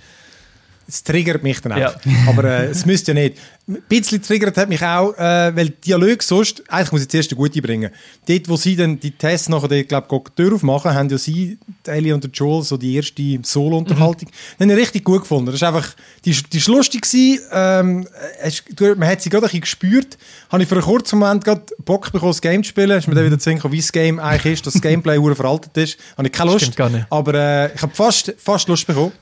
Es 0.88 1.04
triggert 1.04 1.44
mich 1.44 1.62
dann 1.62 1.74
auch. 1.74 1.78
Ja. 1.78 1.96
Aber 2.28 2.44
äh, 2.44 2.66
es 2.66 2.86
müsste 2.86 3.14
ja 3.14 3.22
nicht. 3.22 3.38
Ein 3.66 3.82
bisschen 3.88 4.22
triggert 4.22 4.58
hat 4.58 4.68
mich 4.68 4.84
auch, 4.84 5.14
äh, 5.18 5.56
weil 5.56 5.70
Dialog 5.70 6.22
sonst, 6.22 6.64
eigentlich 6.70 6.92
muss 6.92 7.02
ich 7.04 7.08
zuerst 7.08 7.32
eine 7.32 7.38
gute 7.38 7.62
bringen. 7.62 7.92
Dort, 8.28 8.50
wo 8.50 8.58
sie 8.58 8.76
dann 8.76 9.00
die 9.00 9.12
Tests 9.12 9.48
nachher, 9.48 9.70
die, 9.70 9.86
glaub, 9.86 10.10
die 10.10 10.36
Tür 10.36 10.56
aufmachen, 10.56 10.94
haben 10.94 11.08
ja 11.08 11.18
sie, 11.18 11.58
Ellie 11.88 12.14
und 12.14 12.26
der 12.26 12.32
Joel, 12.32 12.64
so 12.64 12.76
die 12.76 12.96
erste 12.96 13.40
Solo-Unterhaltung. 13.42 14.30
Mhm. 14.60 14.64
habe 14.64 14.74
ich 14.74 14.80
richtig 14.80 15.06
gut 15.06 15.22
gefunden. 15.22 15.46
Das 15.46 15.56
ist 15.56 15.64
einfach, 15.64 15.96
die, 16.26 16.32
die 16.32 16.58
ist 16.58 16.68
lustig 16.68 17.04
gewesen, 17.04 17.42
ähm, 17.54 18.08
es, 18.42 18.64
man 18.98 19.08
hat 19.08 19.22
sie 19.22 19.30
gerade 19.30 19.46
ein 19.46 19.48
bisschen 19.48 19.62
gespürt. 19.62 20.18
Habe 20.52 20.64
ich 20.64 20.68
für 20.68 20.76
einen 20.76 20.84
kurzen 20.84 21.20
Moment 21.20 21.46
gerade 21.46 21.64
Bock 21.86 22.12
bekommen, 22.12 22.32
das 22.32 22.42
Game 22.42 22.64
zu 22.64 22.70
spielen. 22.70 22.98
Ist 22.98 23.08
mir 23.08 23.16
dann 23.16 23.26
wieder 23.26 23.40
zu 23.40 23.72
wie 23.72 23.78
das 23.78 23.92
Game 23.94 24.20
eigentlich 24.20 24.56
ist, 24.56 24.66
dass 24.66 24.74
das 24.74 24.82
Gameplay 24.82 25.18
veraltet 25.36 25.78
ist. 25.78 25.98
Habe 26.18 26.28
ich 26.28 26.34
keine 26.34 26.52
Lust. 26.52 26.66
Stimmt 26.66 26.76
gar 26.76 26.90
nicht. 26.90 27.06
Aber 27.10 27.34
äh, 27.34 27.74
ich 27.74 27.82
habe 27.82 27.96
fast, 27.96 28.34
fast 28.38 28.68
Lust 28.68 28.86
bekommen. 28.86 29.14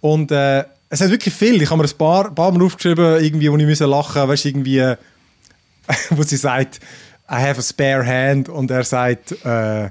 Und 0.00 0.30
äh, 0.30 0.64
es 0.88 1.00
hat 1.00 1.10
wirklich 1.10 1.34
viel. 1.34 1.60
Ich 1.62 1.70
habe 1.70 1.82
mir 1.82 1.88
ein 1.88 1.98
paar, 1.98 2.32
paar 2.34 2.52
Mal 2.52 2.62
aufgeschrieben, 2.62 3.22
irgendwie, 3.22 3.50
wo 3.50 3.56
ich 3.56 3.64
müssen 3.66 3.88
lachen 3.90 4.28
weißt 4.28 4.44
du, 4.44 4.48
irgendwie, 4.48 4.78
äh, 4.78 4.96
wo 6.10 6.22
sie 6.22 6.36
sagt, 6.36 6.80
I 7.30 7.34
have 7.34 7.58
a 7.58 7.62
spare 7.62 8.06
hand 8.06 8.48
und 8.48 8.70
er 8.70 8.84
sagt, 8.84 9.32
äh, 9.44 9.90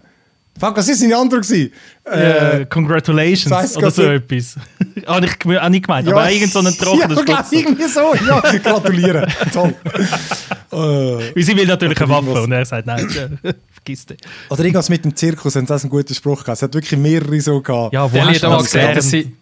fuck, 0.58 0.78
was 0.78 0.88
ist 0.88 1.02
seine 1.02 1.18
andere 1.18 1.42
gewesen? 1.42 1.74
Äh, 2.06 2.62
Äh, 2.62 2.66
Congratulations 2.68 3.52
weiss 3.52 3.76
oder 3.76 3.92
so 3.92 4.04
nicht. 4.04 4.32
etwas. 4.32 4.56
Habe 5.08 5.26
ich, 5.26 5.32
hab 5.34 5.74
ich 5.74 5.82
gemeint, 5.84 6.08
aber 6.08 6.32
irgend 6.32 6.52
so 6.54 6.60
einen 6.60 6.76
trockenen 6.78 7.18
ja, 7.28 7.44
Schluss. 7.44 7.52
irgendwie 7.52 7.88
so, 7.90 8.14
ja, 8.28 8.40
gratulieren. 8.40 9.30
Toll. 9.54 9.76
Weil 10.72 11.44
sie 11.44 11.56
will 11.56 11.68
natürlich 11.68 12.00
eine 12.02 12.10
Waffe 12.10 12.42
und 12.42 12.52
er 12.52 12.66
sagt, 12.66 12.88
nein, 12.88 13.38
vergiss 13.74 14.06
den. 14.06 14.18
oder 14.50 14.62
irgendwas 14.64 14.90
mit 14.90 15.04
dem 15.06 15.16
Zirkus, 15.16 15.56
haben 15.56 15.68
sie 15.68 15.74
auch 15.76 15.82
einen 15.82 15.90
guten 15.90 16.14
Spruch 16.16 16.40
gehabt. 16.44 16.58
Es 16.58 16.62
hat 16.64 16.74
wirklich 16.74 17.00
mehrere 17.00 17.40
so 17.42 17.62
gehabt. 17.62 17.94
Ja, 17.94 18.10
wo 18.10 18.16
Der 18.16 18.26
hast 18.28 18.42
du 18.44 18.48
mal 18.50 18.94
das 18.96 19.10
sie. 19.10 19.36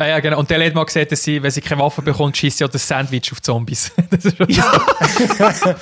Ah, 0.00 0.06
ja, 0.06 0.20
genau. 0.20 0.38
Und 0.38 0.48
der 0.48 0.64
hat 0.64 0.74
mal 0.74 0.84
gesagt, 0.84 1.10
dass 1.10 1.24
sie, 1.24 1.42
wenn 1.42 1.50
sie 1.50 1.60
keine 1.60 1.80
Waffe 1.82 2.02
bekommt, 2.02 2.36
schießt 2.36 2.58
sie 2.58 2.64
auch 2.64 2.68
das 2.68 2.86
Sandwich 2.86 3.32
auf 3.32 3.42
Zombies. 3.42 3.90
das 4.10 4.26
ist 4.26 4.36
schon 4.36 4.46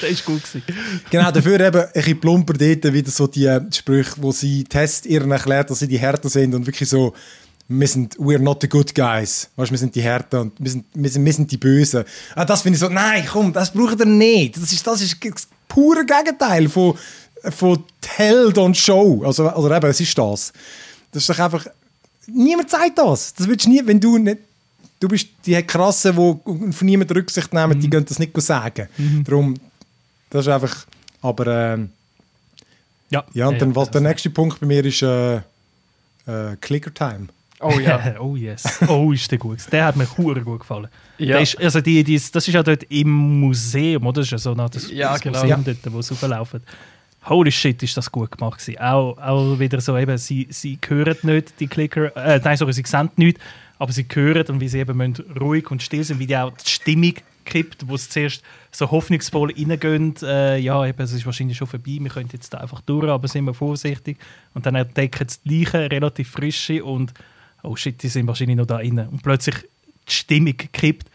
Das 0.00 0.10
ist 0.10 0.26
gut 0.26 0.42
gewesen. 0.42 0.62
Genau, 1.08 1.30
dafür 1.30 1.58
eben 1.58 1.80
ein 1.80 1.88
bisschen 1.94 2.20
plumper 2.20 2.52
dort 2.52 2.92
wieder 2.92 3.10
so 3.10 3.26
die 3.26 3.46
äh, 3.46 3.62
Sprüche, 3.72 4.16
wo 4.18 4.30
sie 4.30 4.64
Test 4.64 5.06
ihren 5.06 5.30
erklärt, 5.30 5.70
dass 5.70 5.78
sie 5.78 5.88
die 5.88 5.96
Härten 5.98 6.28
sind 6.28 6.54
und 6.54 6.66
wirklich 6.66 6.86
so, 6.86 7.14
wir 7.66 7.88
sind, 7.88 8.14
we're 8.18 8.38
not 8.38 8.60
the 8.60 8.68
good 8.68 8.94
guys. 8.94 9.48
Weißt, 9.56 9.70
wir 9.70 9.78
sind 9.78 9.94
die 9.94 10.02
Härten 10.02 10.40
und 10.40 10.52
wir 10.58 10.70
sind, 10.70 10.84
wir 10.92 11.08
sind, 11.08 11.24
wir 11.24 11.32
sind 11.32 11.50
die 11.50 11.56
Bösen. 11.56 12.04
Ah, 12.34 12.44
das 12.44 12.60
finde 12.60 12.76
ich 12.76 12.80
so, 12.80 12.90
nein, 12.90 13.24
komm, 13.26 13.54
das 13.54 13.72
braucht 13.72 14.00
ihr 14.00 14.04
nicht. 14.04 14.58
Das 14.58 14.70
ist, 14.70 14.86
das 14.86 15.00
ist 15.00 15.16
das 15.24 15.48
pure 15.66 16.04
Gegenteil 16.04 16.68
von, 16.68 16.94
von 17.56 17.84
Held 18.06 18.58
und 18.58 18.76
Show. 18.76 19.22
Also, 19.24 19.50
oder 19.50 19.78
eben, 19.78 19.86
es 19.86 20.00
ist 20.00 20.18
das. 20.18 20.52
Das 21.10 21.22
ist 21.22 21.30
doch 21.30 21.38
einfach, 21.38 21.64
niemand 22.28 22.70
sagt 22.70 22.98
das. 22.98 23.34
Das 23.34 23.48
willst 23.48 23.66
du 23.66 23.70
nie, 23.70 23.82
wenn 23.84 24.00
du 24.00 24.18
nicht, 24.18 24.38
du 25.00 25.08
bist 25.08 25.28
die 25.44 25.60
Krassen, 25.62 26.12
die 26.16 26.72
von 26.72 26.86
niemandem 26.86 27.16
Rücksicht 27.16 27.52
nehmen, 27.52 27.78
die 27.80 27.90
können 27.90 28.06
das 28.06 28.18
nicht 28.18 28.40
sagen. 28.42 28.88
Darum, 29.24 29.54
das 30.30 30.46
ist 30.46 30.52
einfach, 30.52 30.86
aber 31.22 31.46
ähm, 31.74 31.90
Ja, 33.10 33.24
ja, 33.32 33.48
und 33.48 33.60
dann, 33.60 33.74
was 33.74 33.90
der 33.90 34.00
also- 34.00 34.08
nächste 34.08 34.30
Punkt 34.30 34.60
bei 34.60 34.66
mir 34.66 34.84
ist 34.84 35.02
äh, 35.02 35.36
äh, 35.36 36.56
Clicker 36.60 36.92
Time. 36.92 37.28
Oh 37.60 37.78
ja. 37.78 38.16
oh 38.20 38.36
yes. 38.36 38.64
Oh, 38.88 39.12
ist 39.12 39.30
der 39.30 39.38
gut. 39.38 39.58
Der 39.72 39.86
hat 39.86 39.96
mir 39.96 40.06
hure 40.18 40.42
gut 40.42 40.60
gefallen. 40.60 40.88
Ja. 41.18 41.38
Ist, 41.38 41.58
also 41.58 41.80
die, 41.80 42.02
die, 42.04 42.16
das 42.16 42.48
ist 42.48 42.52
ja 42.52 42.62
dort 42.62 42.82
im 42.84 43.08
Museum, 43.40 44.06
oder? 44.06 44.20
Das 44.20 44.26
ist 44.26 44.32
ja 44.32 44.38
so 44.38 44.54
Art 44.54 44.74
das, 44.74 44.90
Ja, 44.90 45.12
das 45.12 45.20
genau. 45.22 45.40
Museum 45.40 45.64
dort, 45.64 45.92
wo 45.92 46.02
sie 46.02 46.12
auflaufen. 46.12 46.60
Holy 47.26 47.50
shit, 47.50 47.82
ist 47.82 47.96
das 47.96 48.12
gut 48.12 48.32
gemacht 48.32 48.60
gewesen. 48.60 48.78
Auch, 48.80 49.16
auch 49.18 49.58
wieder 49.58 49.80
so 49.80 49.96
eben, 49.96 50.18
sie, 50.18 50.46
sie 50.50 50.78
hören 50.86 51.16
nicht, 51.22 51.58
die 51.58 51.66
Clicker, 51.66 52.14
äh, 52.16 52.40
nein, 52.42 52.56
sorry, 52.56 52.72
sie 52.72 52.82
sehen 52.84 53.10
nicht, 53.16 53.38
aber 53.78 53.92
sie 53.92 54.06
hören 54.12 54.46
und 54.48 54.60
wie 54.60 54.68
sie 54.68 54.80
eben 54.80 54.96
müssen 54.96 55.24
ruhig 55.40 55.70
und 55.70 55.82
still 55.82 56.04
sind, 56.04 56.18
wie 56.18 56.26
die 56.26 56.36
auch 56.36 56.52
die 56.52 56.70
Stimmung 56.70 57.14
kippt, 57.44 57.88
wo 57.88 57.96
sie 57.96 58.08
zuerst 58.08 58.42
so 58.70 58.90
hoffnungsvoll 58.90 59.52
reingehen, 59.52 60.14
äh, 60.22 60.58
ja, 60.58 60.84
eben, 60.86 61.02
es 61.02 61.12
ist 61.12 61.26
wahrscheinlich 61.26 61.56
schon 61.56 61.66
vorbei, 61.66 61.98
wir 62.00 62.10
können 62.10 62.28
jetzt 62.32 62.52
da 62.52 62.58
einfach 62.58 62.80
durch, 62.82 63.08
aber 63.08 63.28
sind 63.28 63.44
wir 63.44 63.54
vorsichtig. 63.54 64.18
Und 64.54 64.66
dann 64.66 64.74
entdecken 64.74 65.28
sie 65.28 65.38
die 65.44 65.64
Leichen, 65.64 65.80
relativ 65.80 66.30
frische 66.30 66.84
und 66.84 67.12
oh 67.62 67.76
shit, 67.76 68.02
die 68.02 68.08
sind 68.08 68.26
wahrscheinlich 68.26 68.56
noch 68.56 68.66
da 68.66 68.80
innen. 68.80 69.08
Und 69.08 69.22
plötzlich 69.22 69.56
die 70.08 70.12
Stimmung 70.12 70.56
kippt. 70.56 71.10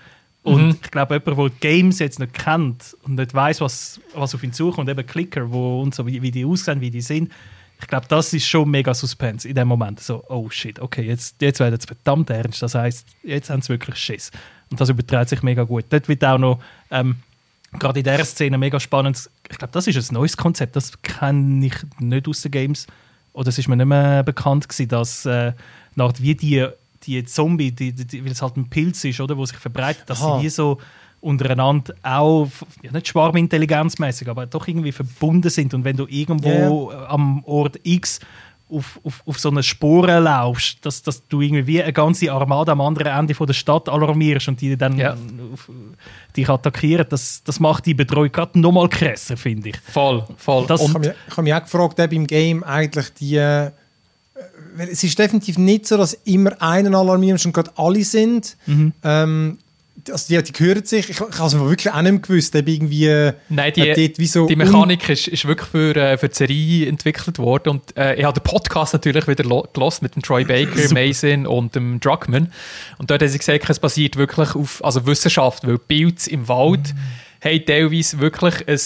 Und 0.49 0.65
Mhm. 0.67 0.77
ich 0.83 0.91
glaube, 0.91 1.15
jemand, 1.15 1.37
der 1.37 1.49
die 1.49 1.59
Games 1.59 1.99
jetzt 1.99 2.19
nicht 2.19 2.33
kennt 2.33 2.95
und 3.03 3.15
nicht 3.15 3.33
weiß, 3.33 3.61
was, 3.61 3.99
was 4.13 4.33
auf 4.35 4.43
ihn 4.43 4.53
zukommt, 4.53 4.89
eben 4.89 5.05
Clicker 5.05 5.51
wo, 5.51 5.81
und 5.81 5.93
so, 5.93 6.05
wie, 6.07 6.21
wie 6.21 6.31
die 6.31 6.45
aussehen, 6.45 6.81
wie 6.81 6.89
die 6.91 7.01
sind, 7.01 7.31
ich 7.81 7.87
glaube, 7.87 8.05
das 8.09 8.33
ist 8.33 8.45
schon 8.45 8.69
mega 8.69 8.93
Suspense 8.93 9.47
in 9.47 9.55
dem 9.55 9.67
Moment. 9.69 10.01
So, 10.01 10.23
oh 10.27 10.49
shit, 10.49 10.79
okay, 10.79 11.03
jetzt, 11.03 11.41
jetzt 11.41 11.59
werden 11.61 11.77
es 11.79 11.85
verdammt 11.85 12.29
ernst. 12.29 12.61
Das 12.61 12.75
heißt, 12.75 13.07
jetzt 13.23 13.49
haben 13.49 13.61
sie 13.61 13.69
wirklich 13.69 13.95
Schiss. 13.95 14.31
Und 14.69 14.81
das 14.81 14.89
überträgt 14.89 15.29
sich 15.29 15.41
mega 15.43 15.63
gut. 15.63 15.85
Dort 15.89 16.09
wird 16.09 16.23
auch 16.25 16.37
noch, 16.37 16.59
ähm, 16.91 17.15
gerade 17.79 17.99
in 17.99 18.03
dieser 18.03 18.25
Szene, 18.25 18.57
mega 18.57 18.79
spannend. 18.81 19.29
Ich 19.49 19.57
glaube, 19.57 19.71
das 19.71 19.87
ist 19.87 20.11
ein 20.11 20.13
neues 20.13 20.35
Konzept. 20.35 20.75
Das 20.75 21.01
kenne 21.03 21.65
ich 21.67 21.75
nicht 21.99 22.27
aus 22.27 22.41
den 22.41 22.51
Games. 22.51 22.85
Oder 23.31 23.47
es 23.47 23.57
ist 23.57 23.69
mir 23.69 23.77
nicht 23.77 23.85
mehr 23.85 24.23
bekannt 24.23 24.67
gewesen, 24.67 24.89
dass 24.89 25.25
äh, 25.25 25.53
Art 25.97 26.21
wie 26.21 26.35
die, 26.35 26.65
die 27.03 27.23
Zombie, 27.25 27.71
die, 27.71 27.91
die, 27.93 28.05
die, 28.05 28.23
weil 28.25 28.31
es 28.31 28.41
halt 28.41 28.57
ein 28.57 28.69
Pilz 28.69 29.03
ist, 29.03 29.19
oder, 29.19 29.37
wo 29.37 29.45
sich 29.45 29.57
verbreitet, 29.57 30.03
dass 30.09 30.21
Aha. 30.21 30.37
sie 30.39 30.45
wie 30.45 30.49
so 30.49 30.77
untereinander 31.21 31.93
auch, 32.01 32.47
ja, 32.81 32.91
nicht 32.91 33.07
schwarmintelligenzmäßig, 33.09 34.29
aber 34.29 34.45
doch 34.45 34.67
irgendwie 34.67 34.91
verbunden 34.91 35.49
sind. 35.49 35.73
Und 35.73 35.83
wenn 35.83 35.97
du 35.97 36.05
irgendwo 36.07 36.91
äh, 36.91 36.95
am 37.07 37.43
Ort 37.45 37.77
X 37.83 38.19
auf, 38.71 38.99
auf, 39.03 39.23
auf 39.25 39.39
so 39.39 39.49
eine 39.49 39.63
Spur 39.63 40.07
laufst, 40.07 40.85
dass, 40.85 41.01
dass 41.01 41.27
du 41.27 41.41
irgendwie 41.41 41.65
wie 41.67 41.81
eine 41.83 41.91
ganze 41.91 42.31
Armada 42.31 42.71
am 42.71 42.81
anderen 42.81 43.11
Ende 43.17 43.33
von 43.33 43.47
der 43.47 43.53
Stadt 43.55 43.89
alarmierst 43.89 44.47
und 44.47 44.61
die 44.61 44.77
dann 44.77 44.97
Ja. 44.97 45.17
auf, 45.51 45.69
dich 46.37 46.47
attackieren, 46.47 47.05
das, 47.09 47.41
das 47.43 47.59
macht 47.59 47.85
die 47.87 47.95
Betreuung 47.95 48.31
gerade 48.31 48.59
noch 48.59 48.71
mal 48.71 48.87
krasser, 48.87 49.35
finde 49.37 49.69
ich. 49.69 49.77
Voll, 49.91 50.23
voll. 50.37 50.65
Das- 50.67 50.81
Ich 50.81 50.87
habe 50.89 50.99
mich, 50.99 51.09
ich 51.27 51.31
habe 51.31 51.41
mich 51.43 51.53
auch 51.53 51.61
gefragt, 51.63 51.99
ob 51.99 52.13
im 52.13 52.27
Game 52.27 52.63
eigentlich 52.63 53.13
die. 53.15 53.69
Es 54.77 55.03
ist 55.03 55.17
definitiv 55.17 55.57
nicht 55.57 55.87
so, 55.87 55.97
dass 55.97 56.13
immer 56.25 56.61
einen 56.61 56.95
alarmieren 56.95 57.39
und 57.43 57.53
gerade 57.53 57.71
alle 57.75 58.03
sind. 58.03 58.55
Mhm. 58.65 58.93
Ähm, 59.03 59.57
also 60.09 60.25
die, 60.29 60.41
die 60.41 60.63
hören 60.63 60.85
sich. 60.85 61.09
Ich, 61.09 61.19
ich 61.19 61.19
habe 61.19 61.47
es 61.47 61.53
mir 61.53 61.69
wirklich 61.69 61.93
auch 61.93 62.01
nicht 62.01 62.11
mehr 62.11 62.21
gewusst, 62.21 62.55
ob 62.55 62.67
irgendwie. 62.67 63.31
Nein, 63.49 63.73
die, 63.75 64.13
wie 64.17 64.27
so 64.27 64.47
die 64.47 64.55
Mechanik 64.55 65.09
ist, 65.09 65.27
ist 65.27 65.45
wirklich 65.45 65.69
für, 65.69 65.95
äh, 65.95 66.17
für 66.17 66.29
die 66.29 66.35
Serie 66.35 66.87
entwickelt 66.87 67.37
worden. 67.37 67.69
Und 67.69 67.97
äh, 67.97 68.15
ich 68.15 68.23
habe 68.23 68.39
den 68.39 68.43
Podcast 68.43 68.93
natürlich 68.93 69.27
wieder 69.27 69.43
lo- 69.43 69.67
gelost 69.73 70.01
mit 70.01 70.15
dem 70.15 70.21
Troy 70.21 70.45
Baker, 70.45 70.93
Mason 70.93 71.45
und 71.45 71.75
dem 71.75 71.99
Druckmann. 71.99 72.51
Und 72.97 73.11
dort 73.11 73.21
haben 73.21 73.29
sie 73.29 73.37
gesagt, 73.37 73.69
es 73.69 73.79
basiert 73.79 74.15
wirklich 74.15 74.55
auf 74.55 74.83
also 74.83 75.05
Wissenschaft, 75.05 75.67
weil 75.67 75.77
Pilze 75.77 76.29
im 76.29 76.47
Wald 76.47 76.93
haben 77.43 77.65
teilweise 77.65 78.19
wirklich 78.19 78.67
ein 78.67 78.79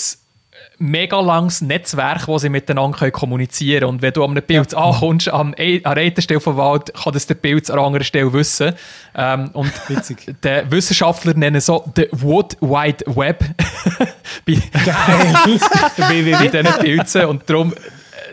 mega 0.84 1.20
langes 1.22 1.62
Netzwerk, 1.62 2.28
wo 2.28 2.38
sie 2.38 2.50
miteinander 2.50 3.10
kommunizieren 3.10 3.80
können. 3.80 3.96
Und 3.96 4.02
wenn 4.02 4.14
du 4.14 4.24
an 4.24 4.32
einem 4.32 4.44
Pilz 4.44 4.74
ankommst, 4.74 5.30
an, 5.30 5.54
an 5.54 5.84
einer 5.84 6.22
Stelle 6.22 6.42
vom 6.42 6.58
Wald, 6.58 6.94
kann 6.94 7.14
das 7.14 7.26
der 7.26 7.36
Pilz 7.36 7.70
an 7.70 7.80
einer 7.80 7.88
anderen 7.88 8.04
Stelle 8.04 8.32
wissen. 8.34 8.74
Ähm, 9.16 9.50
und 9.54 9.72
Witzig. 9.90 10.36
der 10.44 10.70
Wissenschaftler 10.70 11.34
nennen 11.36 11.62
so 11.62 11.86
the 11.96 12.08
Wood 12.12 12.58
Wide 12.60 13.06
Web 13.08 13.44
bei, 14.46 14.58
bei, 14.76 15.98
bei 15.98 16.48
diesen 16.48 16.80
Pilzen. 16.80 17.26
Und 17.26 17.50
darum, 17.50 17.72
äh, 17.72 17.76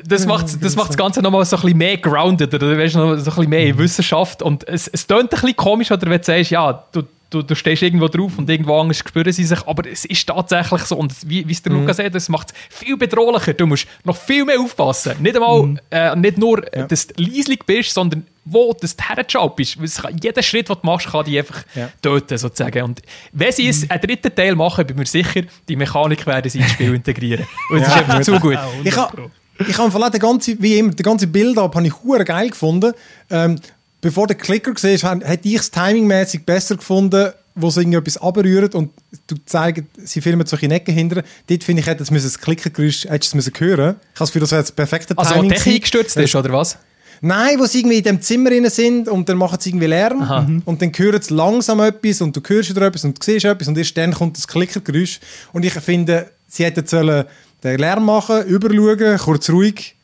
das 0.04 0.26
macht 0.26 0.62
das, 0.62 0.74
macht 0.74 0.88
das 0.88 0.96
Ganze 0.96 1.22
nochmal 1.22 1.44
so 1.44 1.56
ein 1.56 1.62
bisschen 1.62 1.78
mehr 1.78 1.98
grounded, 1.98 2.52
oder 2.52 2.76
weißt, 2.76 2.96
noch 2.96 3.14
so 3.14 3.16
ein 3.16 3.24
bisschen 3.24 3.48
mehr 3.48 3.66
in 3.66 3.78
Wissenschaft. 3.78 4.42
Und 4.42 4.66
es, 4.66 4.88
es 4.88 5.06
klingt 5.06 5.22
ein 5.22 5.28
bisschen 5.28 5.56
komisch, 5.56 5.92
oder 5.92 6.10
wenn 6.10 6.18
du 6.18 6.24
sagst, 6.24 6.50
ja, 6.50 6.84
du, 6.90 7.04
du, 7.30 7.42
du 7.42 7.54
stehst 7.54 7.82
irgendwo 7.82 8.08
drauf 8.08 8.36
und 8.38 8.50
irgendwo 8.50 8.78
anders 8.80 8.98
spüren 8.98 9.32
sie 9.32 9.44
sich, 9.44 9.66
aber 9.66 9.88
es 9.88 10.04
ist 10.04 10.26
tatsächlich 10.26 10.82
so. 10.82 10.96
Und 10.96 11.14
wie 11.28 11.46
wie 11.48 11.52
es 11.52 11.62
der 11.62 11.72
Lukas 11.72 11.96
sagt, 11.96 12.14
das 12.14 12.28
macht 12.28 12.50
es 12.50 12.76
viel 12.76 12.96
bedrohlicher. 12.96 13.54
Du 13.54 13.66
musst 13.66 13.86
noch 14.04 14.16
viel 14.16 14.44
mehr 14.44 14.60
aufpassen. 14.60 15.14
Nicht 15.20 15.36
einmal, 15.36 15.76
äh, 15.90 16.14
nicht 16.16 16.38
nur, 16.38 16.62
Ja. 16.76 16.86
dass 16.86 17.06
du 17.06 17.22
leislich 17.22 17.60
bist, 17.64 17.94
sondern 17.94 18.26
wo 18.44 18.72
du 18.72 18.86
hergeschaut 19.00 19.54
bist. 19.56 19.78
Kann- 20.02 20.16
Jeder 20.20 20.42
Schritt, 20.42 20.68
den 20.68 20.76
du 20.80 20.86
machst, 20.86 21.06
kann 21.08 21.24
dich 21.24 21.38
einfach 21.38 21.62
Ja. 21.74 21.88
töten, 22.02 22.36
sozusagen. 22.36 22.82
Und 22.82 23.00
wenn 23.32 23.52
sie 23.52 23.68
es 23.68 23.88
einen 23.88 24.00
dritten 24.00 24.34
Teil 24.34 24.56
machen, 24.56 24.86
bin 24.86 24.96
ich 24.96 25.00
mir 25.00 25.06
sicher, 25.24 25.42
die 25.68 25.76
Mechanik 25.76 26.26
werden 26.26 26.50
sie 26.50 26.58
ins 26.58 26.72
Spiel 26.72 26.94
integrieren. 26.94 27.46
Und 27.70 27.78
es 27.82 27.86
ist 27.88 27.94
Ja, 27.94 28.00
einfach 28.00 28.16
gut. 28.16 28.24
zu 28.24 28.40
gut. 28.40 28.58
Ich 28.82 29.76
100 29.78 29.94
habe 29.94 30.04
ich 30.06 30.10
den 30.12 30.20
ganzen, 30.20 30.62
wie 30.62 30.78
immer, 30.78 30.90
den 30.90 31.02
ganzen 31.02 31.30
Bild 31.30 31.58
ab, 31.58 31.74
habe 31.74 31.86
ich 31.86 32.24
geil 32.26 32.48
gefunden. 32.48 32.92
Ähm, 33.30 33.60
bevor 34.00 34.26
der 34.26 34.36
Klicker 34.36 34.72
gesehen 34.72 34.98
hätte 35.22 35.48
ich 35.48 35.56
es 35.56 35.70
timingmäßig 35.70 36.44
besser 36.44 36.76
gefunden, 36.76 37.30
wo 37.54 37.70
sie 37.70 37.80
irgendetwas 37.80 38.16
abrühren 38.16 38.72
und 38.72 38.90
du 39.26 39.36
zeigst, 39.44 39.84
sie 40.04 40.20
filmen 40.20 40.46
solche 40.46 40.68
Necken 40.68 40.94
hinter. 40.94 41.22
Dort 41.48 41.64
finde 41.64 41.80
ich, 41.80 41.86
hätte 41.86 42.02
es 42.02 42.10
müssen 42.10 42.26
das 42.26 42.38
Klickergeräusch 42.38 43.04
hättest 43.04 43.34
du 43.34 43.38
es 43.38 43.46
müssen 43.46 43.52
hören. 43.58 43.96
Ich 44.14 44.20
habe 44.20 44.26
Gefühl, 44.26 44.40
das 44.40 44.50
das 44.50 44.72
perfekte 44.72 45.16
Also, 45.16 45.30
wo 45.30 45.34
Timing 45.34 45.50
die 45.50 45.56
Technik 45.56 45.66
gewesen. 45.66 45.80
gestürzt 45.80 46.16
ist, 46.16 46.34
oder 46.34 46.52
was? 46.52 46.78
Nein, 47.22 47.58
wo 47.58 47.66
sie 47.66 47.80
irgendwie 47.80 47.98
in 47.98 48.04
dem 48.04 48.22
Zimmer 48.22 48.48
drin 48.48 48.70
sind 48.70 49.06
und 49.08 49.28
dann 49.28 49.36
machen 49.36 49.58
sie 49.60 49.70
irgendwie 49.70 49.86
Lärm 49.86 50.22
Aha. 50.22 50.48
und 50.64 50.80
dann 50.80 50.90
hören 50.96 51.20
sie 51.20 51.34
langsam 51.34 51.80
etwas 51.80 52.22
und 52.22 52.34
du 52.34 52.40
hörst 52.46 52.70
wieder 52.70 52.82
etwas 52.82 53.04
und 53.04 53.18
du 53.18 53.22
siehst 53.22 53.44
etwas 53.44 53.68
und 53.68 53.76
erst 53.76 53.96
dann 53.96 54.14
kommt 54.14 54.38
das 54.38 54.48
Klickergeräusch. 54.48 55.20
Und 55.52 55.64
ich 55.64 55.74
finde, 55.74 56.30
sie 56.48 56.64
hätten 56.64 56.86
sollen 56.86 57.26
den 57.62 57.78
Lärm 57.78 58.06
machen, 58.06 58.46
überschauen, 58.46 59.18
kurz 59.18 59.50
ruhig 59.50 59.96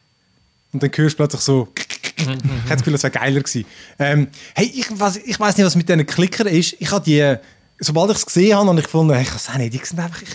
und 0.73 0.83
dann 0.83 0.91
hörst 0.95 1.15
du 1.15 1.17
plötzlich 1.17 1.41
so 1.41 1.69
hätte 2.17 2.39
das 2.69 2.79
Gefühl, 2.79 2.93
das 2.95 3.03
wäre 3.03 3.13
geiler 3.13 3.41
gewesen. 3.41 3.65
Ähm, 3.99 4.29
hey, 4.55 4.71
ich, 4.75 4.87
was, 4.91 5.17
ich 5.19 5.39
weiß 5.39 5.57
nicht, 5.57 5.67
was 5.67 5.77
mit 5.77 5.89
diesen 5.89 6.07
Klickern 6.07 6.47
ist. 6.47 6.77
Ich 6.79 6.91
habe 6.91 7.05
die, 7.05 7.37
sobald 7.81 8.11
ich 8.13 8.17
es 8.19 8.27
gesehen 8.27 8.57
habe, 8.57 8.69
und 8.71 8.79
ich 8.79 8.85
gefunden, 8.85 9.13
hey, 9.15 9.23
ich 9.23 9.35
weiß 9.35 9.51
auch 9.51 9.59
nicht, 9.59 9.75
die 9.75 9.81
sind 9.85 9.99
einfach, 10.01 10.21
ich, 10.23 10.29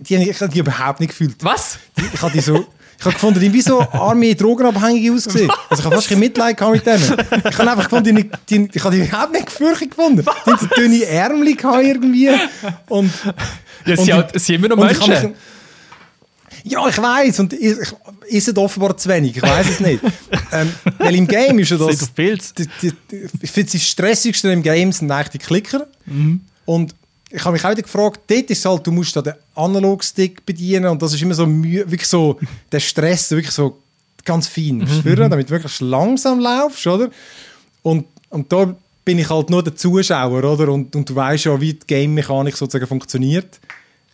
die, 0.00 0.16
ich 0.16 0.40
habe 0.40 0.52
die 0.52 0.58
überhaupt 0.58 1.00
nicht 1.00 1.10
gefühlt. 1.10 1.36
Was? 1.40 1.78
Ich 2.14 2.20
habe 2.22 2.32
die 2.32 2.40
so, 2.40 2.66
ich 2.98 3.04
habe 3.04 3.14
gefunden, 3.14 3.40
die 3.40 3.52
wie 3.52 3.62
so 3.62 3.80
arme 3.80 4.34
Drogenabhängige 4.34 5.12
ausgesehen. 5.12 5.50
Also 5.68 5.80
ich 5.80 5.84
habe 5.86 5.96
fast 5.96 6.08
kein 6.08 6.20
Mitleid 6.20 6.56
gehabt 6.56 6.74
mit 6.74 6.86
denen. 6.86 7.02
Ich 7.50 7.58
habe 7.58 7.70
einfach 7.70 7.84
gefunden, 7.88 8.14
die, 8.14 8.30
die, 8.48 8.68
ich 8.72 8.84
habe 8.84 8.94
die 8.94 9.02
überhaupt 9.02 9.32
nicht 9.32 9.46
gefürchtet 9.46 9.90
gefunden. 9.90 10.24
Die 10.46 10.50
haben 10.50 10.58
so 10.60 10.66
dünne 10.66 11.04
Ärmel 11.06 11.56
gehabt 11.56 11.82
irgendwie. 11.82 12.28
Und, 12.88 13.10
Ja, 13.84 13.94
Und 13.94 13.98
sie, 13.98 14.04
die- 14.04 14.12
halt, 14.12 14.40
sie 14.40 14.54
immer 14.54 14.68
noch 14.68 14.76
und 14.76 14.90
ich 14.92 14.98
Menschen. 15.06 15.34
Ja, 16.64 16.88
ich 16.88 16.98
weiß 16.98 17.40
und 17.40 17.52
ich, 17.52 17.76
ich 18.28 18.56
offenbar 18.56 18.96
zu 18.96 19.08
wenig, 19.08 19.36
ich 19.36 19.42
weiß 19.42 19.68
es 19.68 19.80
nicht. 19.80 20.02
ähm, 20.52 20.72
weil 20.98 21.14
im 21.14 21.26
Game 21.26 21.58
ist 21.58 21.70
ja 21.70 21.76
das, 21.76 22.12
die, 22.14 22.68
die, 22.82 22.92
die, 23.10 23.26
ich 23.40 23.50
finde, 23.50 23.72
das 23.72 23.82
Stressigste 23.82 24.50
im 24.52 24.62
Game 24.62 24.92
sind 24.92 25.10
eigentlich 25.10 25.30
die 25.30 25.38
Klicker. 25.38 25.86
Und 26.64 26.94
ich 27.30 27.44
habe 27.44 27.54
mich 27.54 27.64
auch 27.64 27.70
wieder 27.70 27.82
gefragt, 27.82 28.20
dort 28.26 28.50
ist 28.50 28.64
halt, 28.64 28.86
du 28.86 28.92
musst 28.92 29.16
da 29.16 29.22
den 29.22 29.34
Analogstick 29.54 30.44
bedienen 30.44 30.86
und 30.86 31.00
das 31.00 31.14
ist 31.14 31.22
immer 31.22 31.34
so 31.34 31.46
wirklich 31.46 32.06
so, 32.06 32.38
der 32.70 32.80
Stress, 32.80 33.30
wirklich 33.30 33.52
so 33.52 33.78
ganz 34.24 34.46
fein. 34.46 34.78
Musst 34.78 35.02
führen, 35.02 35.30
damit 35.30 35.48
du 35.48 35.52
wirklich 35.52 35.80
langsam 35.80 36.40
laufst, 36.40 36.86
oder? 36.86 37.10
Und, 37.82 38.06
und 38.28 38.52
da 38.52 38.74
bin 39.04 39.18
ich 39.18 39.28
halt 39.28 39.50
nur 39.50 39.62
der 39.62 39.74
Zuschauer, 39.74 40.44
oder? 40.44 40.68
Und, 40.68 40.94
und 40.94 41.08
du 41.08 41.14
weißt 41.14 41.46
ja, 41.46 41.60
wie 41.60 41.74
die 41.74 41.86
Game-Mechanik 41.86 42.56
sozusagen 42.56 42.86
funktioniert. 42.86 43.58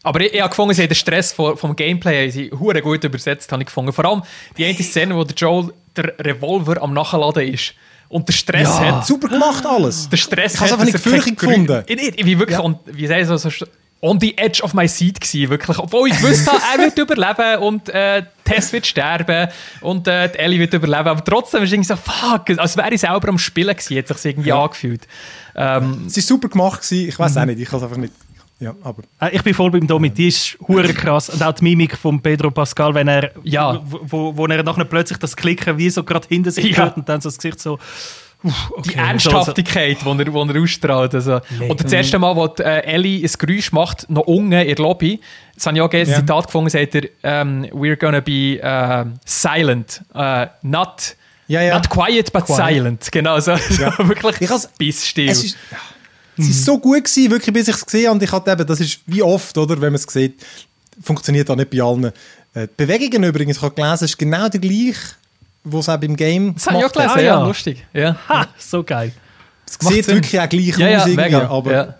Aber 0.02 0.20
ich, 0.20 0.32
ich 0.32 0.40
habe 0.40 0.50
gefunden, 0.50 0.74
sie 0.74 0.82
haben 0.82 0.88
den 0.88 0.94
Stress 0.94 1.32
vom, 1.32 1.56
vom 1.56 1.74
Gameplay 1.74 2.24
haben 2.24 2.30
sie 2.30 2.50
hure 2.50 2.80
gut 2.82 3.02
übersetzt, 3.04 3.50
habe 3.52 3.62
ich 3.62 3.66
gefunden. 3.66 3.92
Vor 3.92 4.04
allem 4.04 4.22
die 4.56 4.64
eine 4.64 4.74
Szene, 4.76 5.14
wo 5.16 5.24
der 5.24 5.36
Joel 5.36 5.72
der 5.96 6.14
Revolver 6.20 6.80
am 6.80 6.94
Nachladen 6.94 7.52
ist 7.52 7.74
und 8.08 8.26
der 8.28 8.32
Stress 8.32 8.68
hat. 8.78 9.06
super 9.06 9.28
gemacht 9.28 9.66
alles. 9.66 10.08
Der 10.08 10.16
Stress 10.16 10.54
Ich 10.54 10.60
habe 10.60 10.66
es 10.66 10.72
hat, 10.72 10.80
einfach 10.80 11.24
nicht 11.26 11.38
gefunden. 11.38 11.82
Ich 11.86 11.96
nicht, 11.96 12.14
ich 12.20 12.24
bin 12.24 12.38
wirklich, 12.38 12.58
Ja. 12.58 12.64
on, 12.64 12.78
wie 12.86 13.06
sagen 13.06 13.26
so, 13.26 13.36
so 13.36 13.50
on 14.00 14.20
the 14.20 14.38
edge 14.38 14.62
of 14.62 14.72
my 14.74 14.86
seat 14.86 15.20
gewesen, 15.20 15.50
wirklich. 15.50 15.76
Obwohl 15.76 16.08
ich 16.08 16.16
gewusst 16.16 16.46
habe, 16.50 16.60
er 16.72 16.78
wird 16.84 16.96
überleben 17.10 17.62
und 17.64 17.88
äh, 17.88 18.22
Tess 18.44 18.72
wird 18.72 18.86
sterben 18.86 19.48
und 19.80 20.06
äh, 20.06 20.30
die 20.30 20.38
Ellie 20.38 20.60
wird 20.60 20.72
überleben. 20.72 21.08
Aber 21.08 21.24
trotzdem 21.24 21.64
ist 21.64 21.70
es 21.70 21.72
irgendwie 21.72 21.88
so, 21.88 21.96
fuck, 21.96 22.56
als 22.56 22.76
wäre 22.76 22.94
ich 22.94 23.00
selber 23.00 23.28
am 23.28 23.38
Spielen 23.38 23.76
gewesen, 23.76 23.98
hat 23.98 24.06
sich 24.16 24.30
irgendwie 24.32 24.50
Ja. 24.50 24.62
angefühlt. 24.62 25.02
Ähm, 25.56 26.04
Es 26.06 26.14
war 26.16 26.22
super 26.22 26.48
gemacht, 26.48 26.82
gewesen. 26.82 27.08
ich 27.08 27.18
weiß 27.18 27.34
Mhm. 27.34 27.40
auch 27.40 27.44
nicht, 27.46 27.58
ich 27.60 27.68
kann 27.68 27.78
es 27.78 27.82
einfach 27.82 27.96
nicht. 27.96 28.12
Ja, 28.60 28.74
aber. 28.82 29.02
Äh, 29.20 29.36
Ich 29.36 29.43
bin 29.43 29.55
voll 29.55 29.70
beim 29.70 29.86
Domi, 29.86 30.10
die 30.10 30.28
ist 30.28 30.59
hure 30.66 30.93
krass. 30.93 31.30
Und 31.30 31.43
auch 31.43 31.52
die 31.52 31.62
Mimik 31.64 31.97
von 31.97 32.20
Pedro 32.20 32.51
Pascal, 32.51 32.93
wenn 32.94 33.06
er, 33.09 33.30
Ja. 33.44 33.80
wo, 33.85 34.36
wo, 34.36 34.47
er 34.47 34.62
nachher 34.64 34.85
plötzlich 34.85 35.18
das 35.18 35.36
Klicken 35.36 35.78
wie 35.78 35.90
so 35.90 36.02
gerade 36.02 36.26
hinter 36.28 36.51
sich 36.51 36.76
Ja. 36.76 36.85
hört 36.85 36.97
und 36.97 37.09
dann 37.09 37.20
so 37.20 37.28
das 37.28 37.39
Gesicht 37.39 37.60
so. 37.60 37.78
uff, 38.43 38.72
die 38.85 38.90
okay. 38.90 38.98
Ernsthaftigkeit, 38.98 39.98
die 40.05 40.06
er, 40.22 40.32
wo 40.32 40.43
er 40.44 40.60
ausstrahlt. 40.62 41.14
Also. 41.14 41.40
Nee. 41.59 41.70
Oder 41.70 41.85
das 41.85 41.93
erste 41.93 42.18
Mal, 42.18 42.35
wo 42.36 42.47
die, 42.48 42.62
äh, 42.62 42.80
Ellie 42.85 43.24
ein 43.24 43.30
Geräusch 43.39 43.72
macht, 43.72 44.09
noch 44.10 44.22
unten 44.22 44.52
in 44.52 44.66
der 44.68 44.76
Lobby, 44.76 45.20
das 45.55 45.66
habe 45.66 45.76
ich 45.76 45.82
auch 45.82 45.90
ein 45.93 46.06
Ja. 46.09 46.14
Zitat 46.16 46.47
gefunden, 46.47 46.70
sagt 46.70 46.94
er, 46.97 47.02
ähm, 47.22 47.64
we're 47.72 47.97
gonna 47.97 48.20
be 48.20 48.60
äh, 48.60 49.05
silent, 49.24 50.02
äh, 50.14 50.47
not, 50.62 51.16
Ja, 51.48 51.62
ja. 51.62 51.74
not 51.74 51.89
quiet, 51.90 52.32
but 52.32 52.44
Quiet. 52.44 52.56
silent. 52.56 53.12
Genau, 53.12 53.39
so, 53.40 53.56
so 53.56 53.82
wirklich 54.09 54.40
Ich 54.40 54.51
has- 54.51 54.68
Bissstill. 54.78 55.28
Es 55.30 55.43
ist, 55.44 55.56
es 56.39 56.48
ist 56.48 56.65
so 56.65 56.78
gut 56.78 57.05
gewesen, 57.05 57.31
wirklich, 57.31 57.52
bis 57.52 57.69
ich 57.69 57.74
es 57.74 57.85
gesehen 57.85 58.06
habe. 58.06 58.15
Und 58.15 58.23
ich 58.23 58.32
hatte 58.32 58.51
eben, 58.51 58.66
das 58.66 58.81
ist 58.81 59.01
wie 59.06 59.23
oft, 59.23 59.56
oder, 59.59 59.74
wenn 59.81 59.93
man 59.93 59.94
es 59.94 60.05
sieht, 60.05 60.40
funktioniert 61.02 61.51
auch 61.51 61.56
nicht 61.56 61.70
bei 61.70 61.81
allen. 61.81 62.12
Äh, 62.55 62.66
die 62.66 62.69
Bewegungen 62.77 63.24
übrigens, 63.28 63.56
ich 63.59 63.62
habe 63.62 63.74
gelesen, 63.74 64.05
ist 64.05 64.19
genau 64.19 64.48
der 64.48 64.60
gleiche, 64.60 65.15
was 65.65 65.81
es 65.81 65.89
auch 65.89 65.98
beim 65.98 66.16
Game 66.16 66.55
das 66.55 66.66
habe 66.66 66.78
ich 66.78 66.85
auch 66.85 66.93
gelesen. 66.93 67.12
Ah, 67.15 67.20
ja, 67.20 67.24
ja. 67.24 67.47
lustig. 67.47 67.86
Ja, 67.93 68.16
Ha, 68.28 68.48
so 68.59 68.82
geil. 68.82 69.12
Es 69.66 69.81
Macht 69.82 69.94
sieht 69.94 70.05
Sinn. 70.06 70.15
wirklich 70.15 70.40
auch 70.40 70.48
gleich 70.48 70.78
ja, 70.78 70.89
ja 70.89 70.98
aus, 70.98 71.06
irgendwie, 71.06 71.24
mega. 71.24 71.48
aber 71.48 71.73
ja. 71.73 71.94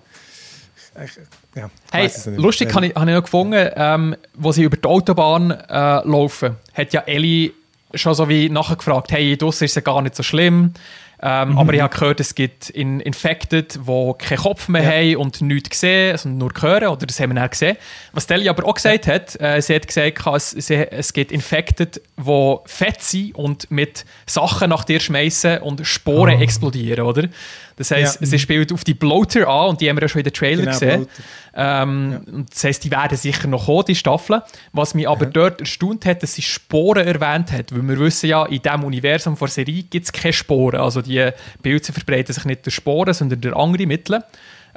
ja, 1.55 1.71
Hey, 1.91 2.11
lustig 2.37 2.75
habe 2.75 2.87
ich, 2.87 2.95
habe 2.95 3.11
ich 3.11 3.17
noch 3.17 3.23
gefunden, 3.23 3.71
ähm, 3.77 4.17
wo 4.35 4.53
sie 4.53 4.63
über 4.63 4.77
die 4.77 4.89
Autobahn 4.89 5.51
äh, 5.51 6.09
laufen, 6.09 6.57
hat 6.73 6.93
ja 6.93 7.01
Ellie 7.03 7.53
schon 7.95 8.15
so 8.15 8.29
wie 8.29 8.49
nachher 8.49 8.77
gefragt, 8.77 9.13
hey, 9.13 9.37
draussen 9.37 9.65
ist 9.65 9.73
es 9.73 9.75
ja 9.77 9.83
gar 9.83 10.01
nicht 10.03 10.15
so 10.15 10.23
schlimm, 10.23 10.73
ähm, 11.21 11.51
Mhm. 11.51 11.59
aber 11.59 11.75
ich 11.75 11.81
habe 11.81 11.93
gehört, 11.95 12.21
es 12.21 12.35
gibt 12.35 12.71
in 12.71 13.01
Infected, 13.01 13.81
die 13.87 14.13
keinen 14.19 14.39
Kopf 14.39 14.69
mehr 14.69 14.87
haben 14.87 15.17
und 15.17 15.41
nichts 15.41 15.81
sehen, 15.81 16.17
sondern 16.17 16.39
nur 16.39 16.53
hören, 16.61 16.89
oder 16.89 17.07
das 17.07 17.19
haben 17.21 17.31
wir 17.31 17.41
dann 17.41 17.51
gesehen. 17.51 17.77
Was 18.13 18.27
Ellie 18.27 18.49
aber 18.51 18.65
auch 18.67 18.75
gesagt 18.75 19.07
hat, 19.09 19.41
äh, 19.41 19.61
sie 19.61 19.75
hat 19.75 19.87
gesagt, 19.87 20.25
es, 20.35 20.51
sie, 20.51 20.75
es 20.77 21.13
gibt 21.13 21.33
Infected, 21.33 22.01
die 22.17 22.57
fett 22.67 23.03
sind 23.03 23.35
und 23.35 23.71
mit 23.71 24.05
Sachen 24.27 24.71
nach 24.71 24.85
dir 24.85 25.01
schmeißen 25.01 25.59
und 25.59 25.85
Sporen 25.87 26.41
explodieren, 26.41 27.05
oder? 27.05 27.29
Das 27.77 27.93
heisst, 27.93 28.21
Ja. 28.21 28.27
sie 28.27 28.39
spielt 28.41 28.73
auf 28.73 28.83
die 28.83 28.95
Bloater 28.95 29.47
an 29.49 29.69
und 29.71 29.81
die 29.81 29.89
haben 29.89 29.97
wir 29.97 30.03
ja 30.03 30.09
schon 30.09 30.19
in 30.21 30.25
den 30.25 30.33
Trailer 30.33 30.63
Genau, 30.63 30.73
gesehen. 30.73 31.07
Ähm, 31.55 32.21
und 32.33 32.51
Das 32.53 32.65
heisst, 32.65 32.85
die 32.85 32.91
werden 32.91 33.17
sicher 33.17 33.47
noch 33.49 33.67
kommen, 33.67 33.85
die 33.87 33.95
Staffeln. 33.95 34.43
Was 34.73 34.95
mich 34.95 35.09
aber 35.09 35.27
dort 35.27 35.61
erstaunt 35.61 36.05
hat, 36.05 36.23
dass 36.23 36.35
sie 36.35 36.43
Sporen 36.43 37.07
erwähnt 37.07 37.53
hat. 37.53 37.73
Weil 37.73 37.83
wir 37.89 37.99
wissen 38.01 38.29
ja, 38.29 38.45
in 38.47 38.63
diesem 38.63 38.85
Universum 38.85 39.37
der 39.39 39.49
Serie 39.49 39.83
gibt 39.85 40.07
es 40.07 40.13
keine 40.13 40.33
Sporen. 40.33 40.81
Also 40.81 41.01
die 41.09 41.31
Pilze 41.63 41.93
verbreiten 41.93 42.33
sich 42.33 42.45
nicht 42.45 42.65
durch 42.65 42.75
Sporen, 42.75 43.15
sondern 43.15 43.41
durch 43.41 43.57
andere 43.57 43.87
Mittel. 43.87 44.23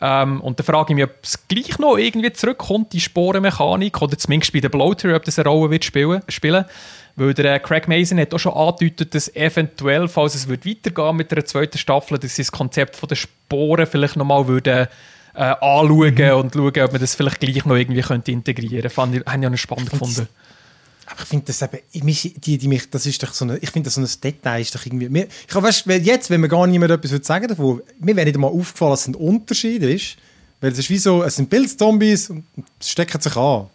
Ähm, 0.01 0.41
und 0.41 0.59
da 0.59 0.63
frage 0.63 0.93
ich 0.93 0.95
mich, 0.95 1.03
ob 1.03 1.11
es 1.21 1.47
gleich 1.47 1.77
noch 1.77 1.97
irgendwie 1.97 2.33
zurückkommt, 2.33 2.93
die 2.93 2.99
Sporenmechanik, 2.99 4.01
oder 4.01 4.17
zumindest 4.17 4.51
bei 4.53 4.59
den 4.59 4.71
Bloater, 4.71 5.15
ob 5.15 5.23
das 5.25 5.37
eine 5.37 5.49
Rolle 5.49 5.69
wird 5.71 5.85
spielen. 5.85 6.21
spielen. 6.27 6.65
Weil 7.15 7.33
der 7.33 7.55
äh, 7.55 7.59
Craig 7.59 7.87
Mason 7.87 8.19
hat 8.19 8.33
auch 8.33 8.39
schon 8.39 8.53
angedeutet, 8.53 9.13
dass 9.13 9.35
eventuell, 9.35 10.07
falls 10.07 10.33
es 10.33 10.47
wird 10.47 10.65
weitergehen 10.65 11.17
mit 11.17 11.31
der 11.31 11.45
zweiten 11.45 11.77
Staffel, 11.77 12.17
dass 12.17 12.35
sie 12.35 12.41
das 12.41 12.51
Konzept 12.51 12.95
von 12.95 13.09
den 13.09 13.17
Sporen 13.17 13.85
vielleicht 13.85 14.15
nochmal 14.15 14.47
würden 14.47 14.87
äh, 15.35 15.39
anschauen 15.43 16.15
Mhm. 16.15 16.31
und 16.33 16.53
schauen, 16.53 16.83
ob 16.83 16.91
man 16.91 17.01
das 17.01 17.15
vielleicht 17.15 17.39
gleich 17.39 17.65
noch 17.65 17.75
irgendwie 17.75 18.01
könnte 18.01 18.31
integrieren 18.31 18.81
könnte. 18.81 18.89
Fand 18.89 19.15
ich, 19.15 19.25
habe 19.25 19.39
ich 19.39 19.45
auch 19.45 19.51
noch 19.51 19.57
spannend 19.57 19.89
gefunden. 19.91 20.27
Aber 21.11 21.21
ich 21.21 21.27
finde 21.27 21.45
das 21.45 21.61
eben, 21.61 21.79
die, 21.93 22.57
die 22.57 22.67
mich, 22.67 22.89
das 22.89 23.05
ist 23.05 23.21
doch 23.21 23.33
so 23.33 23.43
eine, 23.45 23.57
ich 23.57 23.69
finde 23.69 23.87
das 23.87 23.95
so 23.95 24.01
ein 24.01 24.21
Detail 24.23 24.61
ist 24.61 24.73
doch 24.73 24.85
irgendwie, 24.85 25.09
mir, 25.09 25.27
ich 25.47 25.53
habe 25.53 25.67
weißt, 25.67 25.85
jetzt, 25.85 26.29
wenn 26.29 26.39
mir 26.39 26.47
gar 26.47 26.65
niemand 26.65 26.91
etwas 26.91 27.11
würde 27.11 27.25
sagen 27.25 27.47
davon, 27.47 27.81
mir 27.99 28.15
wäre 28.15 28.25
nicht 28.25 28.35
einmal 28.35 28.51
aufgefallen, 28.51 28.91
dass 28.91 29.01
es 29.01 29.07
ein 29.07 29.15
Unterschied 29.15 29.83
ist, 29.83 30.15
weil 30.61 30.71
es 30.71 30.79
ist 30.79 30.89
wie 30.89 30.97
so, 30.97 31.23
es 31.23 31.35
sind 31.35 31.49
Pilzzombies 31.49 32.29
und 32.29 32.45
es 32.79 32.89
stecken 32.89 33.19
sich 33.19 33.35
an. 33.35 33.67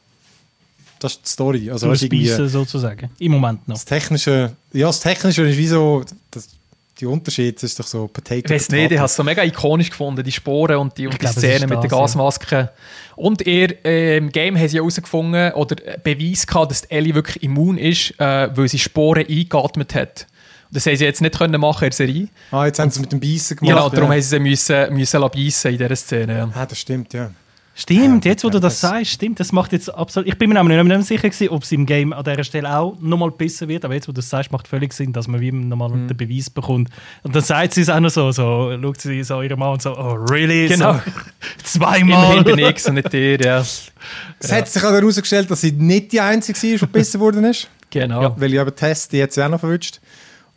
Das 0.98 1.12
ist 1.12 1.26
die 1.26 1.28
Story. 1.28 1.70
Also 1.70 1.86
So 1.86 1.92
weißt, 1.92 2.52
sozusagen. 2.52 3.10
Im 3.18 3.32
Moment 3.32 3.68
noch. 3.68 3.74
das 3.74 3.84
Technische, 3.84 4.56
ja, 4.72 4.86
das 4.86 5.00
Technische 5.00 5.46
ist 5.46 5.58
wie 5.58 5.66
so, 5.66 6.04
das, 6.30 6.48
die 6.98 7.06
Unterschied 7.06 7.62
ist 7.62 7.78
doch 7.78 7.86
so 7.86 8.08
Potato. 8.08 8.42
Ich 8.46 8.50
weiß 8.50 8.70
nicht, 8.70 8.92
ich 8.92 8.98
habe 8.98 9.06
es 9.06 9.14
so 9.14 9.22
mega 9.22 9.42
ikonisch 9.42 9.90
gefunden, 9.90 10.24
die 10.24 10.32
Sporen 10.32 10.76
und 10.76 10.96
die, 10.96 11.06
und 11.06 11.20
die 11.20 11.26
es 11.26 11.36
ist 11.36 11.60
mit 11.60 11.70
den 11.70 11.82
das, 11.82 11.82
ja. 11.82 11.88
Gasmasken. 11.88 12.68
Und 13.16 13.46
ihr, 13.46 13.84
äh, 13.84 14.16
im 14.16 14.30
Game 14.30 14.56
haben 14.56 14.68
sie 14.68 14.78
herausgefunden 14.78 15.52
oder 15.52 15.76
Beweis 15.98 16.46
gehabt, 16.46 16.70
dass 16.70 16.82
die 16.82 16.90
Ellie 16.90 17.14
wirklich 17.14 17.42
immun 17.42 17.76
ist, 17.76 18.18
äh, 18.18 18.56
weil 18.56 18.68
sie 18.68 18.78
Sporen 18.78 19.26
eingeatmet 19.28 19.94
hat. 19.94 20.26
Und 20.68 20.76
das 20.76 20.86
haben 20.86 20.96
sie 20.96 21.04
jetzt 21.04 21.20
nicht 21.20 21.38
können 21.38 21.60
machen 21.60 21.84
in 21.84 21.90
der 21.90 21.96
Serie. 21.96 22.28
Ah, 22.50 22.66
jetzt 22.66 22.78
haben 22.78 22.90
sie 22.90 22.96
es 22.96 23.00
mit 23.00 23.12
dem 23.12 23.20
Beißen 23.20 23.56
gemacht. 23.56 23.76
Genau, 23.76 23.88
darum 23.88 24.10
ja. 24.10 24.14
haben 24.14 24.22
sie 24.22 24.28
sie 24.28 24.38
müssen, 24.38 24.94
müssen 24.94 25.20
beißen 25.20 25.70
in 25.72 25.78
dieser 25.78 25.96
Szene. 25.96 26.38
Ja. 26.38 26.50
Ah, 26.54 26.66
das 26.66 26.78
stimmt, 26.78 27.12
ja. 27.12 27.30
Stimmt, 27.78 28.24
Ja, 28.24 28.30
jetzt 28.30 28.42
wo 28.42 28.48
du 28.48 28.58
das 28.58 28.80
sagst, 28.80 29.10
stimmt, 29.10 29.38
das 29.38 29.52
macht 29.52 29.70
jetzt 29.72 29.94
absolut. 29.94 30.26
Ich 30.26 30.38
bin 30.38 30.48
mir 30.48 30.54
nämlich 30.54 30.78
nicht 30.78 30.88
mehr 30.88 31.02
sicher 31.02 31.28
gewesen, 31.28 31.50
ob 31.50 31.62
es 31.62 31.70
im 31.72 31.84
Game 31.84 32.14
an 32.14 32.24
dieser 32.24 32.42
Stelle 32.42 32.74
auch 32.74 32.96
nochmal 33.02 33.30
gebissen 33.30 33.68
wird, 33.68 33.84
aber 33.84 33.92
jetzt 33.92 34.08
wo 34.08 34.12
du 34.12 34.16
das 34.16 34.30
sagst, 34.30 34.50
macht 34.50 34.66
völlig 34.66 34.94
Sinn, 34.94 35.12
dass 35.12 35.28
man 35.28 35.42
wie 35.42 35.52
nochmal 35.52 35.90
Mhm. 35.90 36.08
den 36.08 36.16
Beweis 36.16 36.48
bekommt. 36.48 36.88
Und 37.22 37.36
dann 37.36 37.42
sagt 37.42 37.74
sie 37.74 37.82
es 37.82 37.90
auch 37.90 38.00
noch 38.00 38.08
so, 38.08 38.32
so 38.32 38.74
schaut 38.80 39.00
sie 39.02 39.22
so 39.24 39.42
ihren 39.42 39.58
Mann 39.58 39.74
und 39.74 39.82
so, 39.82 39.94
oh 39.94 40.14
really? 40.14 40.68
Genau. 40.68 40.94
So, 41.66 41.78
zweimal. 41.80 42.38
Immerhin 42.38 42.44
bin 42.44 42.58
ich 42.58 42.86
und 42.86 42.94
nicht 42.94 43.12
dir. 43.12 43.38
Ja. 43.40 43.58
Es 43.60 44.52
hat 44.52 44.68
sich 44.68 44.82
auch 44.82 44.92
herausgestellt, 44.92 45.50
dass 45.50 45.60
sie 45.60 45.72
nicht 45.72 46.12
die 46.12 46.20
Einzige 46.20 46.58
war, 46.62 46.70
die 46.70 46.78
gebissen 46.78 47.20
worden 47.20 47.44
ist. 47.44 47.68
Genau. 47.90 48.34
Weil 48.38 48.52
ich 48.52 48.60
eben 48.60 48.74
Test, 48.74 49.12
die 49.12 49.22
hat 49.22 49.32
sie 49.32 49.42
auch 49.44 49.48
noch 49.48 49.60
verwünscht. 49.60 50.00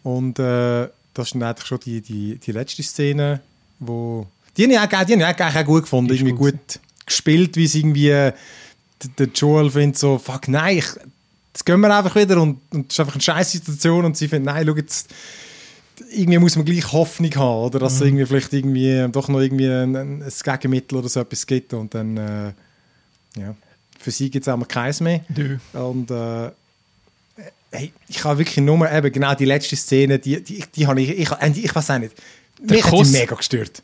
Und 0.04 0.40
äh, 0.40 0.88
das 1.14 1.28
ist 1.28 1.36
dann 1.36 1.44
eigentlich 1.44 1.68
schon 1.68 1.80
die, 1.82 2.02
die, 2.02 2.38
die 2.38 2.52
letzte 2.52 2.82
Szene, 2.82 3.41
wo... 3.80 4.26
Die 4.58 4.64
habe 4.64 4.74
ich 4.74 4.80
auch, 4.80 4.88
die 4.88 4.96
habe 4.96 5.14
ich 5.14 5.26
eigentlich 5.26 5.58
auch 5.62 5.66
gut 5.66 5.84
gefunden. 5.84 6.08
Die 6.10 6.16
ist 6.16 6.22
Irgendwie 6.22 6.38
gut 6.38 6.54
gut, 6.54 6.80
gespielt, 7.10 7.57
wie 7.57 7.65
es 7.65 7.76
irgendwie... 7.76 8.10
äh, 8.10 8.34
Der 9.18 9.27
Joel 9.27 9.72
findet 9.72 9.98
so, 9.98 10.18
fuck, 10.18 10.49
nein, 10.49 10.80
ich, 10.80 10.86
jetzt 11.53 11.65
gehen 11.65 11.80
wir 11.80 11.95
einfach 11.95 12.15
wieder 12.18 12.41
und, 12.41 12.60
und 12.72 12.88
es 12.91 12.95
ist 12.95 12.99
einfach 12.99 13.14
eine 13.14 13.22
scheiß 13.22 13.52
Situation 13.53 14.03
und 14.03 14.18
sie 14.18 14.27
findet, 14.27 14.53
nein, 14.53 14.65
schau 14.68 14.76
jetzt, 14.76 15.10
irgendwie 16.11 16.38
muss 16.38 16.57
man 16.57 16.65
gleich 16.65 16.91
Hoffnung 16.91 17.34
haben, 17.36 17.65
oder 17.65 17.80
dass 17.80 17.94
es 17.94 18.02
irgendwie 18.02 18.26
vielleicht 18.26 18.52
irgendwie 18.52 19.07
doch 19.10 19.30
noch 19.30 19.40
irgendwie 19.40 19.68
ein, 19.69 19.95
ein, 19.95 20.22
ein 20.22 20.34
Gegenmittel 20.44 20.98
oder 20.98 21.07
so 21.07 21.22
etwas 21.22 21.45
gibt 21.48 21.73
und 21.73 21.94
dann, 21.94 22.18
äh, 22.18 22.52
ja, 23.40 23.56
für 23.98 24.11
sie 24.11 24.30
gibt 24.30 24.45
es 24.45 24.52
auch 24.52 24.57
mal 24.57 24.65
keins 24.65 24.99
mehr. 24.99 25.22
Du. 25.30 25.60
Und 25.73 26.11
äh, 26.11 26.52
hey, 27.72 27.94
ich 28.10 28.23
habe 28.26 28.40
wirklich 28.40 28.57
nur 28.57 28.91
eben 28.91 29.11
genau 29.14 29.34
die 29.34 29.45
letzte 29.45 29.77
Szene, 29.77 30.19
die, 30.19 30.44
die, 30.44 30.64
die 30.76 30.88
habe 30.88 31.02
ich, 31.02 31.10
ich, 31.10 31.30
ich, 31.31 31.64
ich 31.65 31.73
weiß 31.76 31.91
auch 31.91 31.99
nicht, 31.99 32.14
mich 32.61 32.84
hat 32.84 32.91
Kuss. 32.91 33.11
die 33.11 33.18
mega 33.18 33.36
gestört. 33.36 33.81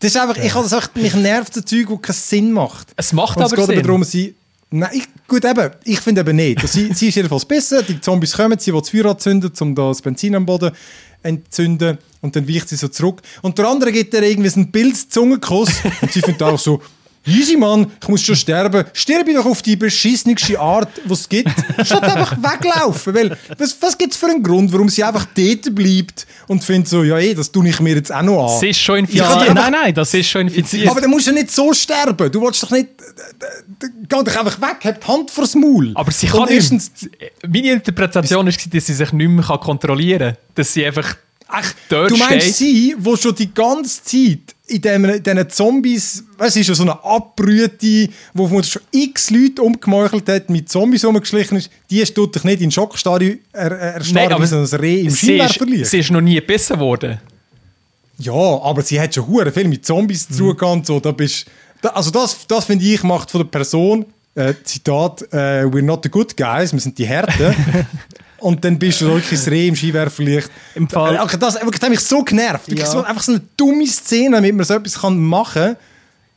Das 0.00 0.10
ist 0.14 0.16
einfach, 0.16 0.36
ich 0.42 0.52
habe 0.54 0.64
das 0.64 0.72
einfach, 0.72 0.94
mich 0.94 1.14
nervt 1.14 1.54
so 1.54 1.60
Zeug, 1.60 1.88
das 1.88 2.02
keinen 2.02 2.14
Sinn 2.14 2.52
macht. 2.52 2.88
Es 2.96 3.12
macht 3.12 3.36
Und 3.36 3.44
es 3.44 3.52
aber 3.52 3.56
geht 3.56 3.64
aber 3.64 3.74
Sinn. 3.74 3.82
darum, 3.86 4.04
sie, 4.04 4.34
nein, 4.70 4.90
ich, 4.94 5.04
gut 5.28 5.44
eben, 5.44 5.70
ich 5.84 6.00
finde 6.00 6.22
eben 6.22 6.36
nicht. 6.36 6.66
Sie, 6.68 6.92
sie 6.92 7.08
ist 7.08 7.14
jedenfalls 7.14 7.44
besser, 7.44 7.82
die 7.82 8.00
Zombies 8.00 8.32
kommen, 8.32 8.58
sie 8.58 8.72
will 8.72 8.80
das 8.80 8.90
Feuer 8.90 9.06
anzünden, 9.06 9.52
um 9.60 9.74
da 9.74 9.88
das 9.88 10.02
Benzin 10.02 10.34
am 10.34 10.44
Boden. 10.46 10.72
entzünden 11.22 11.98
und 12.22 12.34
dann 12.34 12.48
weicht 12.48 12.68
sie 12.68 12.76
so 12.76 12.88
zurück. 12.88 13.20
Und 13.42 13.58
der 13.58 13.68
andere 13.68 13.92
gibt 13.92 14.14
ihr 14.14 14.22
irgendwie 14.22 14.48
so 14.48 14.60
einen 14.60 14.72
Pilzzungenkuss 14.72 15.70
und 16.00 16.12
sie 16.12 16.20
findet 16.20 16.42
auch 16.42 16.58
so, 16.58 16.82
Easy, 17.26 17.56
Mann, 17.56 17.86
ich 18.02 18.08
muss 18.08 18.22
schon 18.22 18.34
sterben. 18.34 18.84
Sterbe 18.94 19.34
doch 19.34 19.44
auf 19.44 19.60
die 19.60 19.76
beschissenste 19.76 20.58
Art, 20.58 20.88
die 21.04 21.12
es 21.12 21.28
gibt. 21.28 21.50
Statt 21.84 22.02
einfach 22.02 22.34
weglaufen. 22.38 23.14
Weil, 23.14 23.36
was, 23.58 23.76
was 23.80 23.98
gibt 23.98 24.14
es 24.14 24.18
für 24.18 24.26
einen 24.26 24.42
Grund, 24.42 24.72
warum 24.72 24.88
sie 24.88 25.04
einfach 25.04 25.26
dort 25.36 25.74
bleibt 25.74 26.26
und 26.48 26.64
findet 26.64 26.88
so, 26.88 27.02
ja, 27.04 27.18
eh, 27.18 27.34
das 27.34 27.52
tue 27.52 27.68
ich 27.68 27.78
mir 27.80 27.94
jetzt 27.96 28.10
auch 28.12 28.22
noch 28.22 28.54
an. 28.54 28.58
Sie 28.60 28.70
ist 28.70 28.80
schon 28.80 28.96
infiziert. 29.00 29.26
Ja, 29.26 29.34
aber- 29.36 29.52
nein, 29.54 29.72
nein, 29.72 29.94
das 29.94 30.14
ist 30.14 30.28
schon 30.30 30.42
infiziert. 30.48 30.88
Aber 30.88 31.00
dann 31.02 31.10
musst 31.10 31.26
du 31.26 31.32
nicht 31.32 31.50
so 31.50 31.72
sterben. 31.74 32.32
Du 32.32 32.40
willst 32.40 32.62
doch 32.62 32.70
nicht. 32.70 32.88
äh, 32.88 33.84
äh, 33.84 33.88
Geh 34.08 34.24
doch 34.24 34.36
einfach 34.36 34.60
weg, 34.60 34.76
hab 34.84 35.00
die 35.00 35.06
Hand 35.06 35.30
vors 35.30 35.54
Maul. 35.54 35.92
Aber 35.94 36.10
sie 36.10 36.26
kann 36.26 36.42
nicht. 36.44 36.52
erstens, 36.52 36.90
Meine 37.46 37.72
Interpretation 37.72 38.46
war, 38.46 38.52
dass 38.52 38.86
sie 38.86 38.94
sich 38.94 39.12
nicht 39.12 39.28
mehr 39.28 39.44
kontrollieren 39.58 40.34
kann. 40.34 40.36
Dass 40.54 40.72
sie 40.72 40.84
einfach 40.86 41.16
Ach, 41.52 41.72
dort 41.88 42.10
du 42.10 42.16
meinst 42.16 42.56
sie, 42.56 42.94
wo 42.98 43.16
schon 43.16 43.34
die 43.34 43.52
ganze 43.52 44.02
Zeit 44.04 44.54
in 44.66 44.80
dem- 44.80 45.04
in 45.04 45.22
diesen 45.22 45.50
Zombies, 45.50 46.22
du, 46.38 46.56
ist 46.56 46.68
ja 46.68 46.74
so 46.74 46.82
eine 46.84 47.02
Abbrüte, 47.04 48.08
wo 48.34 48.46
man 48.48 48.62
schon 48.62 48.82
x 48.92 49.30
Leute 49.30 49.62
umgemeuchelt 49.62 50.28
hat, 50.28 50.48
mit 50.48 50.68
Zombies 50.68 51.04
rumgeschlichen 51.04 51.58
ist, 51.58 51.70
die 51.90 52.04
tut 52.04 52.34
dich 52.36 52.44
nicht 52.44 52.60
in 52.62 52.70
Schockstarre 52.70 53.38
er, 53.52 53.72
er, 53.72 53.94
erstarren, 53.94 54.40
wie 54.42 54.46
so 54.46 54.56
ein 54.58 54.64
Reh 54.80 55.00
im 55.00 55.10
sie, 55.10 55.16
ist, 55.16 55.18
Scheinwerferlicht. 55.26 55.86
sie 55.86 55.98
ist 55.98 56.10
noch 56.12 56.20
nie 56.20 56.36
gebissen 56.36 56.78
worden. 56.78 57.18
Ja, 58.18 58.32
aber 58.32 58.82
sie 58.82 59.00
hat 59.00 59.14
schon 59.14 59.26
hure 59.26 59.50
viel 59.50 59.66
mit 59.66 59.84
Zombies 59.84 60.28
Mhm. 60.30 60.34
zu 60.34 60.38
tun 60.38 60.56
gehabt 60.56 60.76
und 60.76 60.86
so. 60.86 61.00
Da 61.00 61.10
bist, 61.12 61.46
da, 61.82 61.88
also 61.90 62.10
das, 62.10 62.46
das 62.46 62.64
finde 62.66 62.84
ich, 62.84 63.02
macht 63.02 63.30
von 63.30 63.40
der 63.40 63.48
Person, 63.48 64.04
äh, 64.34 64.54
Zitat, 64.62 65.22
äh, 65.32 65.64
we're 65.64 65.82
not 65.82 66.00
the 66.04 66.10
good 66.10 66.36
guys, 66.36 66.72
wir 66.72 66.78
sind 66.80 66.96
die 66.98 67.06
Härten. 67.06 67.54
und 68.40 68.64
dann 68.64 68.78
bist 68.78 69.00
du 69.00 69.06
wirklich 69.06 69.30
das 69.40 69.48
Reh 69.50 69.68
im 69.68 69.76
Skiwerferlicht. 69.76 70.50
Im 70.74 70.88
Fall- 70.88 71.16
Äh, 71.16 71.20
okay, 71.20 71.36
das, 71.38 71.54
das 71.54 71.62
hat 71.62 71.88
mich 71.90 72.00
so 72.00 72.22
genervt. 72.22 72.68
Wirklich 72.68 72.86
Ja. 72.86 72.90
So, 72.90 73.02
einfach 73.04 73.22
so 73.22 73.32
eine 73.32 73.42
dumme 73.56 73.86
Szene, 73.86 74.36
damit 74.36 74.54
man 74.54 74.64
so 74.64 74.74
etwas 74.74 75.00
kann 75.00 75.18
machen 75.18 75.62
kann. 75.62 75.76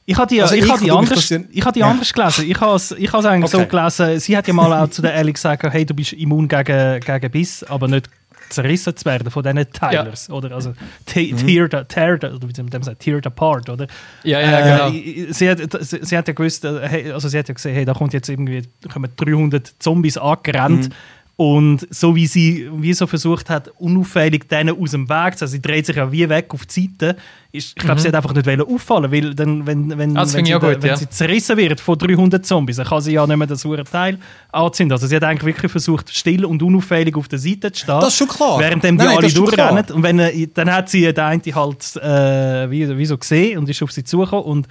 Ich 0.05 0.17
habe 0.17 0.27
die, 0.27 0.41
Also 0.41 0.55
ich 0.55 0.65
ich 0.65 0.69
habe 0.69 0.83
die, 0.83 0.91
anders, 0.91 1.27
das- 1.29 1.39
ich 1.51 1.61
habe 1.63 1.71
die 1.73 1.79
Ja. 1.79 1.87
anders 1.89 2.11
gelesen. 2.11 2.45
Ich 2.49 2.59
habe 2.59 2.75
es, 2.75 2.91
ich 2.91 3.07
habe 3.13 3.19
es 3.19 3.25
eigentlich 3.25 3.51
so 3.51 3.59
Okay. 3.59 3.67
gelesen. 3.69 4.19
Sie 4.19 4.35
hat 4.35 4.47
ja 4.47 4.53
mal 4.53 4.73
auch 4.83 4.89
zu 4.89 5.01
der 5.01 5.15
Ellie 5.15 5.31
gesagt, 5.33 5.63
hey, 5.63 5.85
du 5.85 5.93
bist 5.93 6.11
immun 6.13 6.47
gegen, 6.47 6.99
gegen 6.99 7.31
Biss, 7.31 7.63
aber 7.63 7.87
nicht 7.87 8.09
zerrissen 8.49 8.95
zu 8.95 9.05
werden 9.05 9.31
von 9.31 9.41
diesen 9.41 9.65
Tylers. 9.71 10.29
Oder? 10.29 10.51
Also 10.53 10.73
te- 11.05 11.33
teared, 11.33 11.87
teared, 11.89 12.23
oder 12.25 12.39
wie 12.47 12.61
man 12.71 12.83
sagt, 12.83 12.99
teared 12.99 13.25
apart. 13.25 13.69
Oder? 13.69 13.87
Ja, 14.23 14.41
ja, 14.41 14.59
Äh, 14.89 14.91
genau. 14.91 15.33
sie, 15.33 15.49
hat, 15.49 15.59
sie, 15.81 15.99
sie 16.01 16.17
hat 16.17 16.27
ja 16.27 16.33
gewusst, 16.33 16.65
äh, 16.65 17.11
also 17.13 17.29
sie 17.29 17.39
hat 17.39 17.47
ja 17.47 17.53
gesehen, 17.53 17.73
hey, 17.73 17.85
da 17.85 17.93
kommt 17.93 18.11
jetzt 18.13 18.27
irgendwie 18.27 18.63
kommen 18.91 19.09
300 19.15 19.73
Zombies 19.79 20.17
angerannt. 20.17 20.89
Mhm. 20.89 20.93
Und 21.35 21.87
so 21.89 22.15
wie 22.15 22.27
sie 22.27 22.69
wie 22.77 22.93
so 22.93 23.07
versucht 23.07 23.49
hat, 23.49 23.69
unauffällig 23.79 24.47
denen 24.47 24.79
aus 24.79 24.91
dem 24.91 25.09
Weg 25.09 25.37
zu 25.37 25.45
also 25.45 25.47
sie 25.47 25.61
dreht 25.61 25.85
sich 25.87 25.95
ja 25.95 26.11
wie 26.11 26.29
weg 26.29 26.53
auf 26.53 26.65
die 26.67 26.81
Seite, 26.81 27.17
ist, 27.51 27.69
ich 27.69 27.83
glaube, 27.83 27.99
sie 27.99 28.07
hat 28.07 28.15
einfach 28.15 28.33
nicht 28.33 28.45
wollen 28.45 28.61
auffallen, 28.61 29.11
weil 29.11 29.33
dann, 29.33 29.65
wenn, 29.65 29.97
wenn, 29.97 30.11
Mhm. 30.11 30.17
Ah, 30.17 30.21
das 30.21 30.33
wenn, 30.35 30.45
sie, 30.45 30.53
gut, 30.53 30.81
wenn 30.81 30.89
ja. 30.89 30.97
sie 30.97 31.09
zerrissen 31.09 31.57
wird 31.57 31.79
von 31.79 31.97
300 31.97 32.45
Zombies, 32.45 32.77
dann 32.77 32.85
kann 32.85 33.01
sie 33.01 33.13
ja 33.13 33.25
nicht 33.25 33.37
mehr 33.37 33.47
das 33.47 33.65
hure 33.65 33.83
Teil 33.83 34.19
anzünden. 34.51 34.93
Also 34.93 35.07
sie 35.07 35.15
hat 35.15 35.23
eigentlich 35.23 35.55
wirklich 35.55 35.71
versucht, 35.71 36.15
still 36.15 36.45
und 36.45 36.61
unauffällig 36.61 37.15
auf 37.15 37.27
der 37.27 37.39
Seite 37.39 37.71
zu 37.71 37.83
stehen. 37.83 37.99
Das 37.99 38.09
ist 38.09 38.17
schon 38.17 38.27
klar. 38.27 38.59
Während 38.59 38.83
dem 38.83 38.97
die 38.97 39.03
Nein, 39.03 39.17
alle 39.17 39.31
durchrennen. 39.31 39.85
Und 39.91 40.03
wenn, 40.03 40.19
äh, 40.19 40.47
dann 40.53 40.71
hat 40.71 40.89
sie 40.89 41.01
den 41.01 41.19
einen 41.19 41.41
halt 41.55 41.95
äh, 41.95 42.69
wie, 42.69 42.97
wie 42.97 43.05
so 43.05 43.17
gesehen 43.17 43.57
und 43.57 43.69
ist 43.69 43.81
auf 43.81 43.91
sie 43.91 44.03
zugekommen 44.03 44.45
und 44.45 44.67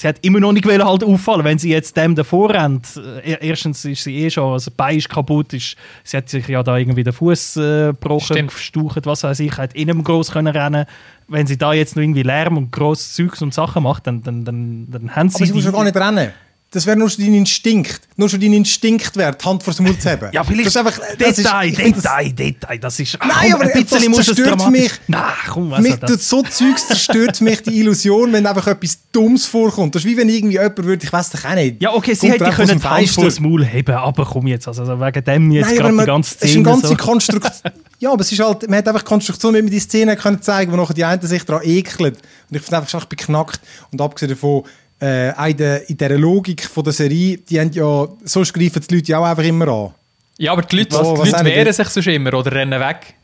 sie 0.00 0.08
hat 0.08 0.16
immer 0.22 0.40
noch 0.40 0.52
nicht 0.52 0.66
wollen 0.66 0.82
halt 0.82 1.04
auffallen, 1.04 1.44
wenn 1.44 1.58
sie 1.58 1.70
jetzt 1.70 1.96
dem 1.96 2.14
davor 2.14 2.50
rennt. 2.54 2.86
Äh, 3.22 3.36
erstens 3.46 3.84
ist 3.84 4.04
sie 4.04 4.16
eh 4.16 4.30
schon, 4.30 4.52
also 4.54 4.70
Bein 4.74 4.96
ist 4.96 5.08
kaputt, 5.10 5.52
ist, 5.52 5.76
sie 6.04 6.16
hat 6.16 6.28
sich 6.28 6.48
ja 6.48 6.62
da 6.62 6.76
irgendwie 6.78 7.04
den 7.04 7.12
Fuß 7.12 7.56
äh, 7.58 7.86
gebrochen, 7.88 8.48
verstaucht, 8.48 9.04
was 9.06 9.22
weiß 9.24 9.40
ich, 9.40 9.56
hat 9.58 9.74
innen 9.74 10.02
groß 10.02 10.30
können 10.32 10.56
rennen. 10.56 10.86
Wenn 11.28 11.46
sie 11.46 11.58
da 11.58 11.72
jetzt 11.74 11.96
noch 11.96 12.02
irgendwie 12.02 12.22
Lärm 12.22 12.56
und 12.56 12.72
grosses 12.72 13.14
Zeugs 13.14 13.42
und 13.42 13.52
Sachen 13.54 13.82
macht, 13.82 14.06
dann, 14.06 14.22
dann, 14.22 14.44
dann, 14.44 14.86
dann 14.90 15.14
haben 15.14 15.28
sie 15.28 15.36
Aber 15.36 15.46
sie 15.46 15.52
muss 15.52 15.62
die- 15.62 15.66
ja 15.66 15.72
gar 15.72 15.84
nicht 15.84 15.96
rennen. 15.96 16.32
Das 16.72 16.86
wäre 16.86 16.96
nur 16.96 17.10
schon 17.10 17.24
dein 17.24 17.34
Instinkt. 17.34 18.00
Nur 18.14 18.28
schon 18.28 18.40
dein 18.40 18.52
Instinkt 18.52 19.16
wäre, 19.16 19.36
die 19.36 19.44
Hand 19.44 19.60
vors 19.60 19.80
Maul 19.80 19.98
zu 19.98 20.08
haben. 20.08 20.28
Ja, 20.32 20.44
vielleicht 20.44 20.66
das 20.66 20.76
ist 20.76 20.86
einfach, 20.86 21.00
das 21.18 21.36
Detail, 21.36 21.68
ist, 21.68 21.78
das- 21.78 22.02
Detail, 22.02 22.32
Detail, 22.32 22.78
das 22.78 23.00
ist... 23.00 23.18
Nein, 23.18 23.30
komm, 23.30 23.52
aber 23.54 23.64
ein 23.64 23.84
bisschen 23.84 24.12
das 24.12 24.26
zerstört 24.26 24.70
mich. 24.70 24.92
Nein, 25.08 25.22
komm, 25.48 25.72
also 25.72 25.88
mich 25.88 25.98
das... 25.98 26.28
so 26.28 26.42
Zeugs 26.44 26.86
zerstört 26.86 27.40
mich 27.40 27.62
die 27.62 27.80
Illusion, 27.80 28.32
wenn 28.32 28.46
einfach 28.46 28.68
etwas 28.68 29.00
Dummes 29.10 29.46
vorkommt. 29.46 29.96
Das 29.96 30.04
ist 30.04 30.08
wie 30.08 30.16
wenn 30.16 30.28
irgendwie 30.28 30.58
jemand 30.58 30.84
würde, 30.84 31.04
ich 31.04 31.12
weiß 31.12 31.30
doch 31.30 31.44
auch 31.44 31.54
nicht. 31.56 31.82
Ja, 31.82 31.92
okay, 31.92 32.14
sie 32.14 32.30
hätte 32.30 32.44
können 32.50 32.78
die 32.78 32.88
Hand 32.88 33.10
vor 33.10 33.24
das 33.24 33.40
Maul 33.40 33.64
heben, 33.64 33.94
aber 33.96 34.24
komm 34.24 34.46
jetzt, 34.46 34.68
also 34.68 34.84
wegen 35.00 35.24
dem 35.24 35.50
jetzt 35.50 35.74
gerade 35.74 35.98
die 35.98 36.04
ganze 36.04 36.36
es 36.36 36.36
ist 36.36 36.42
eine 36.42 36.50
Szene 36.50 36.62
ganze 36.62 36.86
so. 36.86 36.94
Konstruktion. 36.94 37.72
ja, 37.98 38.12
aber 38.12 38.20
es 38.20 38.30
ist 38.30 38.38
halt, 38.38 38.68
man 38.68 38.78
hat 38.78 38.86
einfach 38.86 39.04
Konstruktion, 39.04 39.54
wie 39.54 39.62
man 39.62 39.72
die 39.72 39.80
Szene 39.80 40.16
können 40.16 40.40
zeigen, 40.40 40.70
wo 40.70 40.76
nachher 40.76 40.94
die 40.94 41.04
einen 41.04 41.20
sich 41.20 41.44
daran 41.44 41.62
ekeln. 41.64 42.14
Und 42.14 42.56
ich 42.56 42.62
finde 42.62 42.78
einfach, 42.78 43.02
ich 43.02 43.08
bin 43.08 43.18
beknackt. 43.18 43.60
Und 43.90 44.00
abgesehen 44.00 44.30
davon, 44.30 44.62
äh, 45.00 45.32
auch 45.32 45.46
in 45.46 45.56
der, 45.56 45.88
in 45.90 45.96
dieser 45.96 46.18
Logik 46.18 46.64
von 46.66 46.84
der 46.84 46.92
Serie, 46.92 47.38
die 47.38 47.58
haben 47.60 47.72
ja, 47.72 48.06
sonst 48.24 48.52
greifen 48.52 48.82
die 48.88 48.94
Leute 48.96 49.12
ja 49.12 49.18
auch 49.18 49.24
einfach 49.24 49.42
immer 49.44 49.68
an. 49.68 49.94
Ja, 50.38 50.52
aber 50.52 50.62
die 50.62 50.76
Leute, 50.76 50.92
Was- 50.96 51.08
was 51.18 51.24
die 51.28 51.30
Leute 51.36 51.44
wehren 51.44 51.72
sich 51.72 51.88
sonst 51.88 52.06
immer 52.06 52.34
oder 52.34 52.52
rennen 52.52 52.78
weg. 52.80 53.14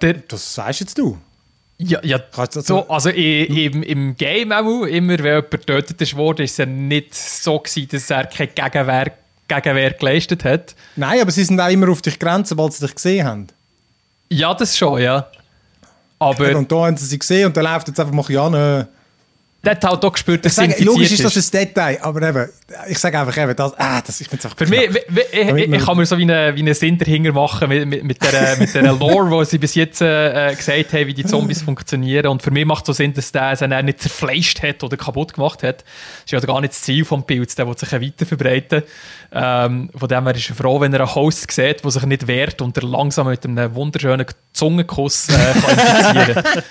Der, 0.00 0.14
Das 0.14 0.54
sagst 0.54 0.80
jetzt 0.80 0.98
du. 0.98 1.16
ja, 1.78 2.00
ja, 2.02 2.18
Kannst 2.18 2.56
du 2.56 2.60
das- 2.60 2.66
so, 2.66 2.88
also 2.88 3.10
i- 3.10 3.66
im, 3.66 3.82
im 3.82 4.16
Game 4.16 4.52
auch, 4.52 4.82
immer 4.84 5.18
wenn 5.18 5.24
jemand 5.36 5.50
getötet 5.50 6.00
ist 6.00 6.16
worden, 6.16 6.42
ist 6.44 6.52
es 6.52 6.56
ja 6.58 6.66
nicht 6.66 7.14
so 7.14 7.58
gewesen, 7.58 7.88
dass 7.90 8.10
er 8.10 8.26
keine 8.26 8.48
Gegenwehr, 8.52 9.12
Gegenwehr 9.48 9.92
geleistet 9.92 10.44
hat. 10.44 10.74
Nein, 10.96 11.20
aber 11.20 11.30
sie 11.30 11.44
sind 11.44 11.60
auch 11.60 11.68
immer 11.70 11.88
auf 11.88 12.02
dich 12.02 12.18
Grenzen, 12.18 12.58
weil 12.58 12.70
sie 12.72 12.84
dich 12.84 12.94
gesehen 12.94 13.26
haben. 13.26 13.46
Ja, 14.28 14.54
das 14.54 14.76
schon, 14.76 15.00
ja. 15.02 15.28
Aber 16.18 16.56
und 16.56 16.70
da 16.70 16.86
haben 16.86 16.96
sie 16.96 17.06
sie 17.06 17.18
gesehen 17.18 17.46
und 17.46 17.56
dann 17.56 17.64
läuft 17.64 17.88
jetzt 17.88 17.98
einfach 18.00 18.12
Marianne. 18.14 18.88
Der 19.64 19.72
hat 19.72 19.84
halt 19.84 20.04
auch 20.04 20.12
gespürt, 20.12 20.44
dass 20.44 20.52
er 20.58 20.62
sage, 20.64 20.72
infiziert 20.72 20.86
logisch 20.94 21.12
ist 21.12 21.20
ist. 21.20 21.36
das 21.36 21.54
ein 21.54 21.66
Detail, 21.66 21.98
aber 22.02 22.22
eben, 22.28 22.48
ich 22.88 22.98
sage 22.98 23.20
einfach 23.20 23.36
eben, 23.36 23.54
das, 23.54 23.72
ah, 23.78 24.00
das, 24.04 24.20
ich 24.20 24.28
finde 24.28 24.48
es 24.48 24.54
Für 24.54 24.66
mich, 24.66 24.90
wie- 24.92 25.00
wie- 25.16 25.20
ich, 25.40 25.48
ich, 25.68 25.72
ich 25.72 25.84
kann 25.84 25.96
mir 25.96 26.04
so 26.06 26.18
wie 26.18 26.22
einen, 26.22 26.56
wie 26.56 26.60
einen 26.60 26.74
Sinn 26.74 26.98
dahinter 26.98 27.32
machen 27.32 27.68
mit, 27.68 27.86
mit, 27.86 28.02
mit 28.04 28.22
der, 28.22 28.56
mit 28.56 28.74
der 28.74 28.82
Lore, 28.92 29.30
wo 29.30 29.44
sie 29.44 29.58
bis 29.58 29.74
jetzt 29.76 30.00
äh, 30.02 30.54
gesagt 30.56 30.92
haben, 30.92 31.06
wie 31.06 31.14
die 31.14 31.24
Zombies 31.24 31.62
funktionieren. 31.62 32.26
Und 32.26 32.42
für 32.42 32.50
mich 32.50 32.64
macht 32.64 32.82
es 32.82 32.86
so 32.88 32.92
Sinn, 32.92 33.12
dass 33.14 33.30
der 33.30 33.54
sie 33.54 33.68
dann 33.68 33.84
nicht 33.84 34.00
zerfleischt 34.00 34.62
hat 34.62 34.82
oder 34.82 34.96
kaputt 34.96 35.34
gemacht 35.34 35.62
hat. 35.62 35.82
Das 35.82 36.24
ist 36.26 36.32
ja 36.32 36.40
gar 36.40 36.60
nicht 36.60 36.72
das 36.72 36.82
Ziel 36.82 37.04
des 37.04 37.22
Pilz, 37.26 37.54
der 37.54 37.68
will 37.68 37.78
sich 37.78 37.92
weiter 37.92 38.26
verbreiten. 38.26 38.82
Ähm, 39.34 39.90
von 39.96 40.08
dem 40.08 40.24
her 40.26 40.34
ist 40.34 40.50
er 40.50 40.56
froh, 40.56 40.80
wenn 40.80 40.92
er 40.92 41.00
einen 41.00 41.14
Host 41.14 41.50
sieht, 41.52 41.84
der 41.84 41.90
sich 41.90 42.02
nicht 42.04 42.26
wehrt 42.26 42.60
und 42.60 42.76
er 42.76 42.82
langsam 42.82 43.28
mit 43.28 43.44
einem 43.46 43.74
wunderschönen 43.74 44.26
Zungenkuss 44.52 45.28
äh, 45.28 45.32
kann 45.32 45.78
infizieren 45.78 46.44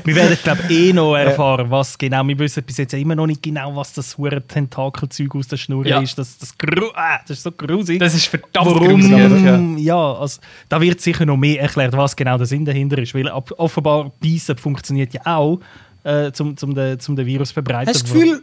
Wir 0.04 0.14
werden, 0.16 0.38
glaube 0.42 0.60
ich, 0.68 0.76
eh 0.78 0.92
noch 0.92 1.16
erfahren, 1.16 1.70
was 1.70 1.79
genau. 1.98 2.26
Wir 2.26 2.38
wissen 2.38 2.62
bis 2.64 2.76
jetzt 2.78 2.94
immer 2.94 3.14
noch 3.14 3.26
nicht 3.26 3.42
genau, 3.42 3.74
was 3.76 3.92
das 3.92 4.16
hure 4.18 4.40
Tentakelzeug 4.46 5.34
aus 5.34 5.48
der 5.48 5.56
Schnur 5.56 5.86
Ja. 5.86 6.00
ist. 6.00 6.16
Das, 6.18 6.38
das, 6.38 6.54
ah, 6.94 7.18
das 7.26 7.38
ist 7.38 7.42
so 7.42 7.52
grusig. 7.52 7.98
Das 8.00 8.14
ist 8.14 8.26
verdammt 8.26 8.66
Warum? 8.66 9.00
gruselig, 9.00 9.42
ja. 9.44 9.60
Ja, 9.76 10.12
also, 10.14 10.40
da 10.68 10.80
wird 10.80 11.00
sicher 11.00 11.26
noch 11.26 11.36
mehr 11.36 11.60
erklärt, 11.60 11.96
was 11.96 12.14
genau 12.16 12.36
der 12.38 12.46
Sinn 12.46 12.64
dahinter 12.64 12.98
ist. 12.98 13.14
Weil 13.14 13.28
offenbar 13.28 14.12
Beißen 14.22 14.56
funktioniert 14.56 15.12
ja 15.14 15.20
auch, 15.24 15.60
äh, 16.04 16.32
zum, 16.32 16.56
zum, 16.56 16.74
den, 16.74 16.98
zum 17.00 17.16
den 17.16 17.26
Virus 17.26 17.52
verbreiten. 17.52 17.88
Hast 17.88 18.02
du 18.02 18.04
das 18.04 18.12
Gefühl, 18.12 18.42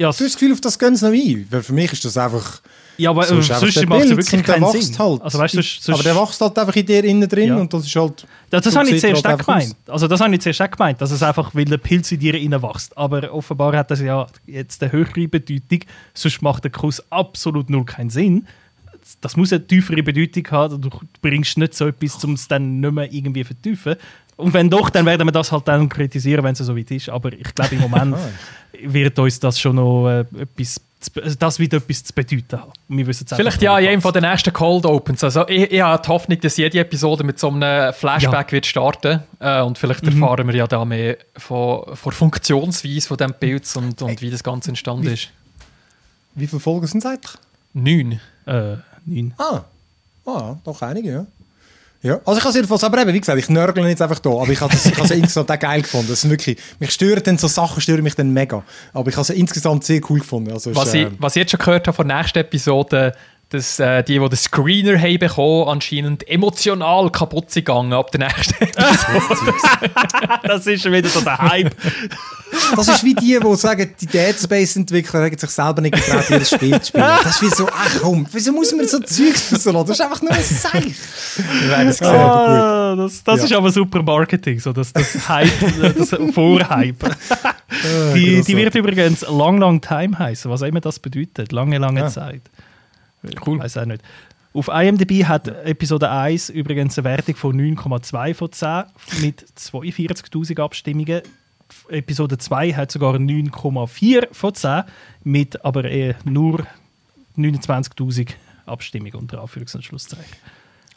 Ja, 0.00 0.06
du 0.06 0.12
hast 0.12 0.20
das 0.20 0.34
Gefühl, 0.34 0.52
auf 0.52 0.60
das 0.60 0.78
gehen 0.78 0.94
sie 0.94 1.04
noch 1.04 1.12
ein? 1.12 1.46
Weil 1.50 1.62
für 1.62 1.72
mich 1.72 1.92
ist 1.92 2.04
das 2.04 2.16
einfach... 2.16 2.60
ja 2.98 3.10
aber 3.10 3.24
so 3.24 3.36
äh, 3.36 3.42
sonst 3.42 3.76
der 3.76 3.88
macht 3.88 4.04
es 4.04 4.10
ja 4.10 4.16
wirklich 4.16 4.44
keinen 4.44 4.62
wächst 4.62 4.94
Sinn. 4.94 4.98
Halt. 4.98 5.22
Also, 5.22 5.38
weißt, 5.38 5.54
du, 5.54 5.62
sonst, 5.62 5.90
aber 5.90 6.02
der 6.04 6.14
wächst 6.14 6.40
halt 6.40 6.56
einfach 6.56 6.76
in 6.76 6.86
dir 6.86 7.02
innen 7.02 7.28
drin 7.28 7.48
Ja. 7.48 7.56
und 7.56 7.74
das 7.74 7.84
ist 7.84 7.96
halt... 7.96 8.24
Das, 8.48 8.62
das 8.62 8.76
habe 8.76 8.86
ich 8.86 8.94
er 8.94 9.00
zuerst 9.00 9.24
halt 9.24 9.44
gemeint. 9.44 9.76
Also 9.88 10.06
das 10.06 10.20
habe 10.20 10.32
ich 10.32 10.40
zuerst 10.40 10.70
gemeint, 10.70 11.00
dass 11.00 11.10
es 11.10 11.20
einfach, 11.20 11.52
weil 11.52 11.64
der 11.64 11.78
Pilz 11.78 12.12
in 12.12 12.20
dir 12.20 12.34
reinwächst. 12.34 12.96
Aber 12.96 13.32
offenbar 13.32 13.76
hat 13.76 13.90
das 13.90 14.00
ja 14.00 14.28
jetzt 14.46 14.80
eine 14.84 14.92
höhere 14.92 15.26
Bedeutung, 15.26 15.80
sonst 16.14 16.42
macht 16.42 16.62
der 16.62 16.70
Kuss 16.70 17.02
absolut 17.10 17.68
null 17.68 17.84
keinen 17.84 18.10
Sinn. 18.10 18.46
Das 19.20 19.36
muss 19.36 19.52
eine 19.52 19.66
tiefere 19.66 20.04
Bedeutung 20.04 20.46
haben, 20.52 20.80
du 20.80 20.90
bringst 21.20 21.58
nicht 21.58 21.74
so 21.74 21.88
etwas, 21.88 22.22
um 22.22 22.34
es 22.34 22.46
dann 22.46 22.78
nicht 22.78 22.92
mehr 22.92 23.12
irgendwie 23.12 23.42
vertiefen. 23.42 23.96
Und 24.36 24.54
wenn 24.54 24.70
doch, 24.70 24.88
dann 24.90 25.04
werden 25.04 25.26
wir 25.26 25.32
das 25.32 25.50
halt 25.50 25.66
dann 25.66 25.88
kritisieren, 25.88 26.44
wenn 26.44 26.52
es 26.52 26.58
so 26.58 26.76
weit 26.76 26.92
ist. 26.92 27.08
Aber 27.08 27.32
ich 27.32 27.52
glaube, 27.56 27.74
im 27.74 27.80
Moment 27.80 28.14
wird 28.82 29.18
uns 29.18 29.40
das 29.40 29.58
schon 29.60 29.76
noch 29.76 30.08
äh, 30.08 30.20
etwas, 30.40 30.80
also 31.22 31.36
das 31.38 31.58
wird 31.58 31.72
etwas 31.74 32.04
zu 32.04 32.12
bedeuten 32.12 32.60
haben. 32.60 32.72
Wir 32.88 33.06
wissen 33.06 33.26
Vielleicht 33.26 33.62
ja 33.62 33.80
ganz. 33.80 34.02
von 34.02 34.12
den 34.12 34.22
nächsten 34.22 34.52
Cold 34.52 34.84
Opens. 34.84 35.22
Also 35.24 35.46
ich, 35.48 35.70
ich 35.70 35.80
habe 35.80 36.02
die 36.02 36.08
Hoffnung, 36.08 36.40
dass 36.40 36.56
jede 36.56 36.78
Episode 36.80 37.22
mit 37.24 37.38
so 37.38 37.48
einem 37.50 37.92
Flashback 37.92 38.52
wird 38.52 38.66
starten. 38.66 39.22
Äh, 39.40 39.62
und 39.62 39.78
vielleicht 39.78 40.04
Mhm. 40.04 40.20
erfahren 40.22 40.46
wir 40.48 40.54
ja 40.56 40.66
da 40.66 40.84
mehr 40.84 41.16
von, 41.36 41.84
von 41.96 42.10
der 42.10 42.16
Funktionsweise 42.18 43.06
von 43.08 43.16
diesem 43.16 43.34
Pilz 43.34 43.76
und, 43.76 44.00
und 44.02 44.20
wie 44.20 44.30
das 44.30 44.42
Ganze 44.42 44.70
entstanden 44.70 45.04
Wie- 45.06 45.12
ist. 45.14 45.28
Wie 46.34 46.46
viele 46.46 46.60
Folgen 46.60 46.86
sind 46.86 47.04
es 47.04 47.06
eigentlich? 47.06 47.32
Neun. 47.74 48.20
Äh, 48.46 48.76
nein. 49.06 49.34
Ah, 49.38 49.62
ah 50.26 50.56
doch 50.64 50.82
einige, 50.82 51.10
ja. 51.12 51.26
Ja, 52.00 52.20
also 52.24 52.34
ich 52.38 52.44
habe 52.44 52.50
es 52.50 52.54
jedenfalls, 52.54 52.84
aber 52.84 53.00
eben, 53.02 53.12
wie 53.12 53.18
gesagt, 53.18 53.38
ich 53.38 53.48
nörgle 53.48 53.88
jetzt 53.88 54.00
einfach 54.00 54.20
da, 54.20 54.30
aber 54.30 54.50
ich 54.50 54.60
habe 54.60 54.72
es 54.72 55.10
insgesamt 55.10 55.50
auch 55.50 55.58
geil 55.58 55.82
gefunden. 55.82 56.06
Das 56.08 56.28
wirklich, 56.28 56.56
mich 56.78 56.92
stören 56.92 57.22
dann 57.24 57.38
so 57.38 57.48
Sachen, 57.48 57.80
stören 57.80 58.04
mich 58.04 58.14
dann 58.14 58.32
mega. 58.32 58.62
Aber 58.92 59.08
ich 59.08 59.16
habe 59.16 59.22
es 59.22 59.30
insgesamt 59.30 59.82
sehr 59.82 60.00
cool 60.08 60.20
gefunden. 60.20 60.52
Also 60.52 60.74
Was, 60.76 60.88
ist, 60.88 60.94
ich, 60.94 61.06
äh, 61.06 61.10
was 61.18 61.34
ich 61.34 61.40
jetzt 61.40 61.50
schon 61.50 61.58
gehört 61.58 61.88
habe 61.88 61.96
von 61.96 62.06
der 62.06 62.18
nächsten 62.18 62.38
Episode, 62.38 63.14
dass 63.50 63.78
äh, 63.80 64.02
die, 64.02 64.18
die 64.18 64.28
den 64.28 64.36
Screener 64.36 64.98
haben 65.00 65.18
bekommen, 65.18 65.68
anscheinend 65.68 66.28
emotional 66.28 67.10
kaputt 67.10 67.50
sind 67.50 67.64
gegangen 67.64 67.92
ab 67.94 68.10
der 68.12 68.28
nächsten 68.28 68.54
Episode. 68.62 69.54
das 70.42 70.66
ist 70.66 70.82
schon 70.82 70.92
wieder 70.92 71.08
so 71.08 71.20
der 71.22 71.38
Hype. 71.38 71.74
Das 72.76 72.88
ist 72.88 73.04
wie 73.04 73.14
die, 73.14 73.38
die 73.42 73.56
sagen, 73.56 73.94
die 74.00 74.06
Dead 74.06 74.34
Space-Entwickler 74.38 75.24
haben 75.24 75.38
sich 75.38 75.50
selber 75.50 75.80
nicht 75.82 75.94
getraut, 75.94 76.28
ihr 76.30 76.44
Spiel 76.44 76.80
zu 76.80 76.88
spielen. 76.88 77.04
Das 77.22 77.36
ist 77.36 77.42
wie 77.42 77.48
so, 77.54 77.66
ach 77.70 77.90
komm, 78.02 78.26
wieso 78.32 78.52
muss 78.52 78.74
man 78.74 78.86
so 78.86 78.98
Zeugs 79.00 79.42
verlassen? 79.62 79.86
Das 79.86 79.98
ist 79.98 80.00
einfach 80.02 80.22
nur 80.22 80.32
ein 80.32 80.42
Seich. 80.42 80.94
Es 81.88 81.98
sehen. 81.98 82.06
Ah, 82.08 82.96
das 82.96 83.22
das 83.24 83.38
Ja. 83.40 83.44
ist 83.46 83.52
aber 83.54 83.70
super 83.70 84.02
Marketing, 84.02 84.60
so 84.60 84.72
das, 84.72 84.92
das 84.92 85.28
Hype, 85.28 85.50
das 85.96 86.10
Vorhype. 86.34 86.96
Ah, 87.70 88.14
Die, 88.14 88.40
die 88.42 88.56
wird 88.56 88.74
übrigens 88.76 89.20
Long 89.28 89.58
Long 89.58 89.78
Time 89.82 90.18
heißen, 90.18 90.50
was 90.50 90.62
auch 90.62 90.66
immer 90.66 90.80
das 90.80 90.98
bedeutet. 90.98 91.52
Lange, 91.52 91.76
lange 91.76 92.00
Ja. 92.00 92.08
Zeit. 92.08 92.40
Cool. 93.46 93.58
Weiß 93.58 93.76
auch 93.78 93.84
nicht. 93.86 94.02
Auf 94.54 94.68
IMDb 94.68 95.24
hat 95.24 95.46
Episode 95.48 96.10
1 96.10 96.48
übrigens 96.50 96.98
eine 96.98 97.04
Wertung 97.04 97.36
von 97.36 97.56
9,2 97.76 98.34
von 98.34 98.50
10 98.50 98.84
mit 99.20 99.44
42.000 99.58 100.60
Abstimmungen. 100.60 101.20
Episode 101.90 102.38
2 102.38 102.72
hat 102.72 102.90
sogar 102.90 103.14
9,4 103.16 104.28
von 104.32 104.54
10 104.54 104.82
mit 105.24 105.64
aber 105.64 105.84
eher 105.84 106.16
nur 106.24 106.66
29.000 107.36 108.30
Abstimmungen 108.66 109.14
unter 109.14 109.42
Anführungs- 109.44 109.74
und 109.74 109.84
Schlusszeichen. 109.84 110.24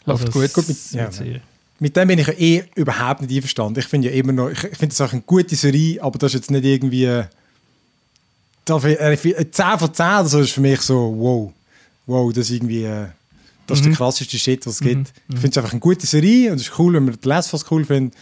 Läuft 0.06 0.26
Also 0.28 0.32
gut. 0.32 0.44
es 0.46 0.54
Gut 0.54 0.68
mit- 0.68 0.92
ja. 0.92 1.40
Mit 1.80 1.96
dem 1.96 2.08
bin 2.08 2.20
ich 2.20 2.28
ja 2.28 2.34
eh 2.34 2.64
überhaupt 2.76 3.22
nicht 3.22 3.34
einverstanden. 3.36 3.80
Ich 3.80 3.86
finde 3.88 4.10
ja 4.10 4.14
immer 4.16 4.32
noch, 4.34 4.50
ich, 4.50 4.64
ich 4.64 4.78
finde 4.78 4.96
das 4.96 5.02
auch 5.02 5.12
eine 5.14 5.22
gute 5.24 5.56
Serie, 5.56 6.02
aber 6.02 6.18
das 6.20 6.32
ist 6.34 6.42
jetzt 6.42 6.52
nicht 6.52 6.64
irgendwie. 6.64 7.06
äh, 7.06 7.26
Da, 8.66 8.80
für- 8.80 9.00
äh, 9.00 9.18
für- 9.18 9.50
10 9.52 9.80
von 9.80 9.94
10 9.94 10.06
oder 10.06 10.26
so 10.26 10.40
ist 10.40 10.52
für 10.52 10.62
mich 10.62 10.80
so, 10.82 11.14
wow. 11.18 11.52
Wow, 12.06 12.32
das 12.34 12.50
ist 12.50 12.56
irgendwie. 12.56 12.84
Äh, 12.84 13.08
das 13.72 13.80
ist 13.80 13.86
der 13.86 13.94
krasseste 13.94 14.38
Shit, 14.38 14.66
was 14.66 14.76
es 14.76 14.80
gibt. 14.82 15.14
Ich 15.30 15.36
finde 15.36 15.50
es 15.50 15.58
einfach 15.58 15.72
eine 15.72 15.80
gute 15.80 16.06
Serie 16.06 16.52
und 16.52 16.58
es 16.58 16.64
ist 16.68 16.80
cool, 16.80 16.94
wenn 16.94 17.06
man 17.06 17.18
die 17.24 17.30
Us 17.30 17.66
cool 17.72 17.86
findet. 17.86 18.18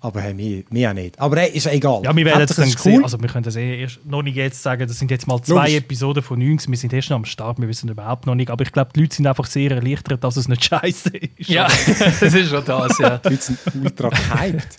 Aber 0.00 0.20
hey, 0.20 0.32
mir, 0.32 0.64
mir 0.70 0.90
auch 0.90 0.94
nicht. 0.94 1.18
Aber 1.18 1.36
hey, 1.36 1.50
ist 1.50 1.66
ja 1.66 1.72
egal. 1.72 2.02
Ja, 2.04 2.16
wir 2.16 2.24
werden 2.24 2.46
es 2.48 2.56
dann 2.56 2.70
sehen. 2.70 3.02
Also 3.02 3.20
wir 3.20 3.28
können 3.28 3.44
das 3.44 3.56
eh 3.56 3.82
erst 3.82 4.04
noch 4.06 4.22
nicht 4.22 4.36
jetzt 4.36 4.62
sagen, 4.62 4.86
das 4.86 4.98
sind 4.98 5.10
jetzt 5.10 5.26
mal 5.26 5.42
zwei 5.42 5.66
Logisch. 5.66 5.74
Episoden 5.74 6.22
von 6.22 6.38
90, 6.38 6.70
wir 6.70 6.78
sind 6.78 6.92
erst 6.92 7.10
noch 7.10 7.16
am 7.16 7.24
Start, 7.24 7.60
wir 7.60 7.68
wissen 7.68 7.88
überhaupt 7.90 8.26
noch 8.26 8.34
nicht, 8.34 8.50
aber 8.50 8.62
ich 8.62 8.72
glaube, 8.72 8.92
die 8.94 9.00
Leute 9.00 9.16
sind 9.16 9.26
einfach 9.26 9.46
sehr 9.46 9.70
erleichtert, 9.70 10.24
dass 10.24 10.36
es 10.36 10.48
nicht 10.48 10.64
scheiße 10.70 11.10
ist. 11.16 11.50
Ja, 11.50 11.66
das 12.20 12.22
ist 12.22 12.48
schon 12.48 12.64
das, 12.64 12.98
ja. 12.98 13.18
Die 13.18 13.28
Leute 13.28 13.42
sind 13.42 13.58
ultra 13.82 14.08
gehypt. 14.08 14.78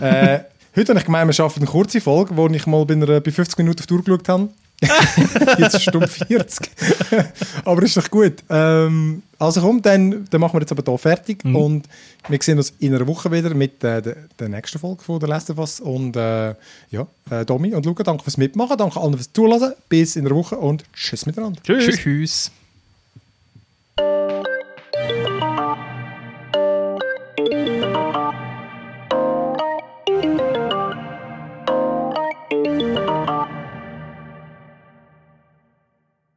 äh, 0.00 0.40
heute 0.76 0.90
habe 0.90 1.00
ich 1.00 1.04
gemeint, 1.04 1.28
wir 1.28 1.32
schaffen 1.32 1.60
eine 1.60 1.70
kurze 1.70 2.00
Folge, 2.00 2.36
wo 2.36 2.46
ich 2.48 2.66
mal 2.66 2.84
bei, 2.84 2.94
einer, 2.94 3.20
bei 3.20 3.30
50 3.30 3.58
Minuten 3.58 3.80
auf 3.80 3.86
die 3.86 3.94
Uhr 3.94 4.04
geschaut 4.04 4.28
habe. 4.28 4.48
jetzt 5.58 5.74
ist 5.74 5.82
Stunde 5.82 6.06
40. 6.06 6.70
aber 7.64 7.82
ist 7.82 7.96
doch 7.96 8.10
gut. 8.10 8.34
Ähm, 8.48 9.22
also 9.38 9.60
komm, 9.60 9.82
dann, 9.82 10.24
dann 10.30 10.40
machen 10.40 10.54
wir 10.54 10.60
jetzt 10.60 10.72
aber 10.72 10.82
hier 10.86 10.98
fertig. 10.98 11.44
Und 11.44 11.88
wir 12.28 12.38
sehen 12.40 12.58
uns 12.58 12.72
in 12.78 12.94
einer 12.94 13.06
Woche 13.06 13.30
wieder 13.30 13.54
mit 13.54 13.82
äh, 13.82 14.00
der, 14.00 14.16
der 14.38 14.48
nächsten 14.48 14.78
Folge 14.78 15.02
von 15.02 15.18
der 15.18 15.28
Last 15.28 15.50
of 15.50 15.58
Us. 15.58 15.80
Und 15.80 16.16
äh, 16.16 16.54
ja, 16.90 17.06
äh, 17.30 17.44
Domi 17.44 17.74
und 17.74 17.86
Luca, 17.86 18.02
danke 18.04 18.22
fürs 18.22 18.36
Mitmachen. 18.36 18.76
Danke 18.76 19.00
allen 19.00 19.14
fürs 19.14 19.32
Zulassen. 19.32 19.72
Bis 19.88 20.16
in 20.16 20.26
einer 20.26 20.36
Woche 20.36 20.56
und 20.56 20.84
tschüss 20.92 21.26
miteinander. 21.26 21.60
Tschüss. 21.62 21.96
Tschüss. 21.96 22.52
Thank 27.38 27.68